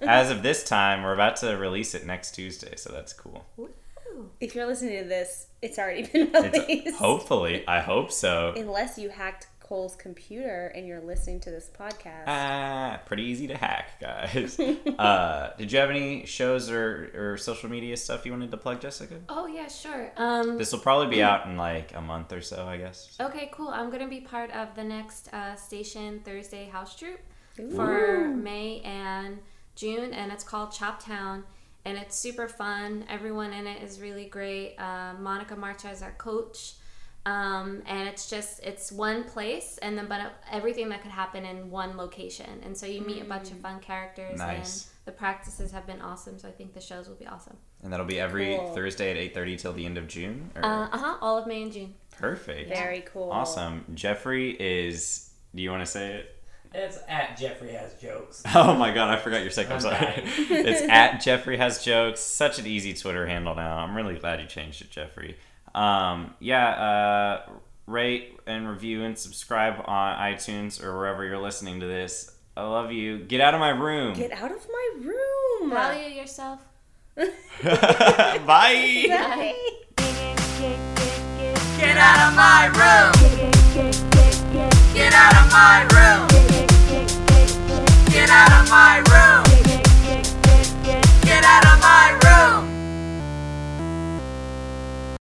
As 0.00 0.30
of 0.30 0.42
this 0.42 0.64
time, 0.64 1.02
we're 1.02 1.12
about 1.12 1.36
to 1.36 1.56
release 1.58 1.94
it 1.94 2.06
next 2.06 2.34
Tuesday, 2.34 2.74
so 2.76 2.90
that's 2.90 3.12
cool. 3.12 3.44
if 4.40 4.54
you're 4.54 4.64
listening 4.66 5.02
to 5.02 5.06
this, 5.08 5.48
it's 5.60 5.78
already 5.78 6.04
been 6.06 6.30
It's, 6.34 6.58
released. 6.58 6.96
hopefully, 6.96 7.64
I 7.68 7.80
hope 7.80 8.10
so. 8.10 8.54
Unless 8.56 8.96
you 8.98 9.10
hacked 9.10 9.48
Cole's 9.70 9.94
computer 9.94 10.72
and 10.74 10.84
you're 10.84 11.00
listening 11.00 11.38
to 11.38 11.50
this 11.52 11.70
podcast. 11.78 12.24
Ah, 12.26 13.00
pretty 13.06 13.22
easy 13.22 13.46
to 13.46 13.56
hack, 13.56 14.00
guys. 14.00 14.58
uh, 14.98 15.50
did 15.56 15.70
you 15.70 15.78
have 15.78 15.90
any 15.90 16.26
shows 16.26 16.68
or, 16.68 17.12
or 17.14 17.36
social 17.36 17.70
media 17.70 17.96
stuff 17.96 18.26
you 18.26 18.32
wanted 18.32 18.50
to 18.50 18.56
plug, 18.56 18.80
Jessica? 18.80 19.20
Oh 19.28 19.46
yeah, 19.46 19.68
sure. 19.68 20.10
Um, 20.16 20.58
This 20.58 20.72
will 20.72 20.80
probably 20.80 21.06
be 21.06 21.22
out 21.22 21.46
in 21.46 21.56
like 21.56 21.94
a 21.94 22.00
month 22.00 22.32
or 22.32 22.40
so, 22.40 22.66
I 22.66 22.78
guess. 22.78 23.16
Okay, 23.20 23.48
cool. 23.52 23.68
I'm 23.68 23.90
gonna 23.90 24.08
be 24.08 24.20
part 24.20 24.50
of 24.50 24.74
the 24.74 24.82
next 24.82 25.32
uh, 25.32 25.54
Station 25.54 26.18
Thursday 26.24 26.66
house 26.68 26.96
troupe 26.96 27.20
for 27.76 28.26
May 28.26 28.80
and 28.80 29.38
June, 29.76 30.12
and 30.12 30.32
it's 30.32 30.42
called 30.42 30.72
Chop 30.72 31.00
Town, 31.00 31.44
and 31.84 31.96
it's 31.96 32.16
super 32.16 32.48
fun. 32.48 33.04
Everyone 33.08 33.52
in 33.52 33.68
it 33.68 33.84
is 33.84 34.00
really 34.00 34.24
great. 34.24 34.74
Uh, 34.80 35.12
Monica 35.20 35.54
Marcha 35.54 35.92
is 35.92 36.02
our 36.02 36.14
coach, 36.18 36.72
um, 37.26 37.82
and 37.86 38.08
it's 38.08 38.28
just 38.30 38.60
it's 38.62 38.90
one 38.90 39.24
place, 39.24 39.78
and 39.82 39.96
then 39.96 40.06
but 40.08 40.32
everything 40.50 40.88
that 40.90 41.02
could 41.02 41.10
happen 41.10 41.44
in 41.44 41.70
one 41.70 41.96
location, 41.96 42.60
and 42.64 42.76
so 42.76 42.86
you 42.86 43.00
meet 43.02 43.20
a 43.22 43.24
bunch 43.24 43.50
of 43.50 43.58
fun 43.58 43.80
characters, 43.80 44.38
Nice. 44.38 44.84
and 44.84 44.90
the 45.06 45.12
practices 45.12 45.72
have 45.72 45.86
been 45.86 46.00
awesome. 46.00 46.38
So 46.38 46.48
I 46.48 46.52
think 46.52 46.72
the 46.74 46.80
shows 46.80 47.08
will 47.08 47.16
be 47.16 47.26
awesome. 47.26 47.56
And 47.82 47.92
that'll 47.92 48.06
be 48.06 48.20
every 48.20 48.56
Cool. 48.56 48.74
Thursday 48.74 49.10
at 49.10 49.34
8.30 49.34 49.58
till 49.58 49.72
the 49.72 49.86
end 49.86 49.96
of 49.98 50.06
June? 50.06 50.50
Or? 50.54 50.64
Uh 50.64 50.88
huh. 50.92 51.16
All 51.20 51.38
of 51.38 51.46
May 51.46 51.62
and 51.62 51.72
June. 51.72 51.94
Perfect. 52.18 52.68
Very 52.68 53.00
cool. 53.00 53.30
Awesome. 53.30 53.84
Jeffrey 53.94 54.50
is... 54.60 55.30
Do 55.54 55.62
you 55.62 55.70
want 55.70 55.80
to 55.84 55.90
say 55.90 56.12
it? 56.16 56.36
It's 56.74 56.98
at 57.08 57.36
Jeffrey 57.38 57.72
has 57.72 57.94
jokes. 57.94 58.42
Oh 58.54 58.74
my 58.76 58.92
god, 58.94 59.08
I 59.08 59.16
forgot 59.20 59.40
your 59.42 59.50
second. 59.50 59.72
I'm 59.72 59.80
sorry. 59.80 59.96
It's 60.26 60.82
at 60.88 61.20
Jeffrey 61.20 61.56
has 61.56 61.82
jokes. 61.82 62.20
Such 62.20 62.58
an 62.60 62.66
easy 62.66 62.94
Twitter 62.94 63.26
handle 63.26 63.54
now. 63.56 63.78
I'm 63.78 63.96
really 63.96 64.14
glad 64.16 64.40
you 64.40 64.46
changed 64.46 64.82
it, 64.82 64.90
Jeffrey. 64.90 65.36
Um, 65.74 66.34
yeah, 66.40 66.68
uh, 66.68 67.50
rate 67.86 68.38
and 68.46 68.68
review 68.68 69.04
and 69.04 69.18
subscribe 69.18 69.82
on 69.84 70.16
iTunes 70.18 70.82
or 70.82 70.96
wherever 70.96 71.24
you're 71.24 71.38
listening 71.38 71.80
to 71.80 71.86
this. 71.86 72.34
I 72.56 72.62
love 72.62 72.92
you. 72.92 73.18
Get 73.18 73.40
out 73.40 73.54
of 73.54 73.60
my 73.60 73.70
room. 73.70 74.14
Get 74.14 74.32
out 74.32 74.50
of 74.50 74.66
my 74.70 74.90
room. 75.00 75.70
Value 75.70 76.14
yourself. 76.14 76.60
Bye. 77.16 77.26
Bye. 78.46 79.54
Get 81.78 81.96
out 81.96 82.28
of 82.28 82.36
my 82.36 82.66
room. 82.76 83.12
Get 84.92 85.12
out 85.14 85.34
of 85.36 85.50
my 85.50 85.82
room. 85.94 86.28
Get 88.10 88.28
out 88.28 88.52
of 88.60 88.70
my 88.70 88.98
room. 89.10 89.49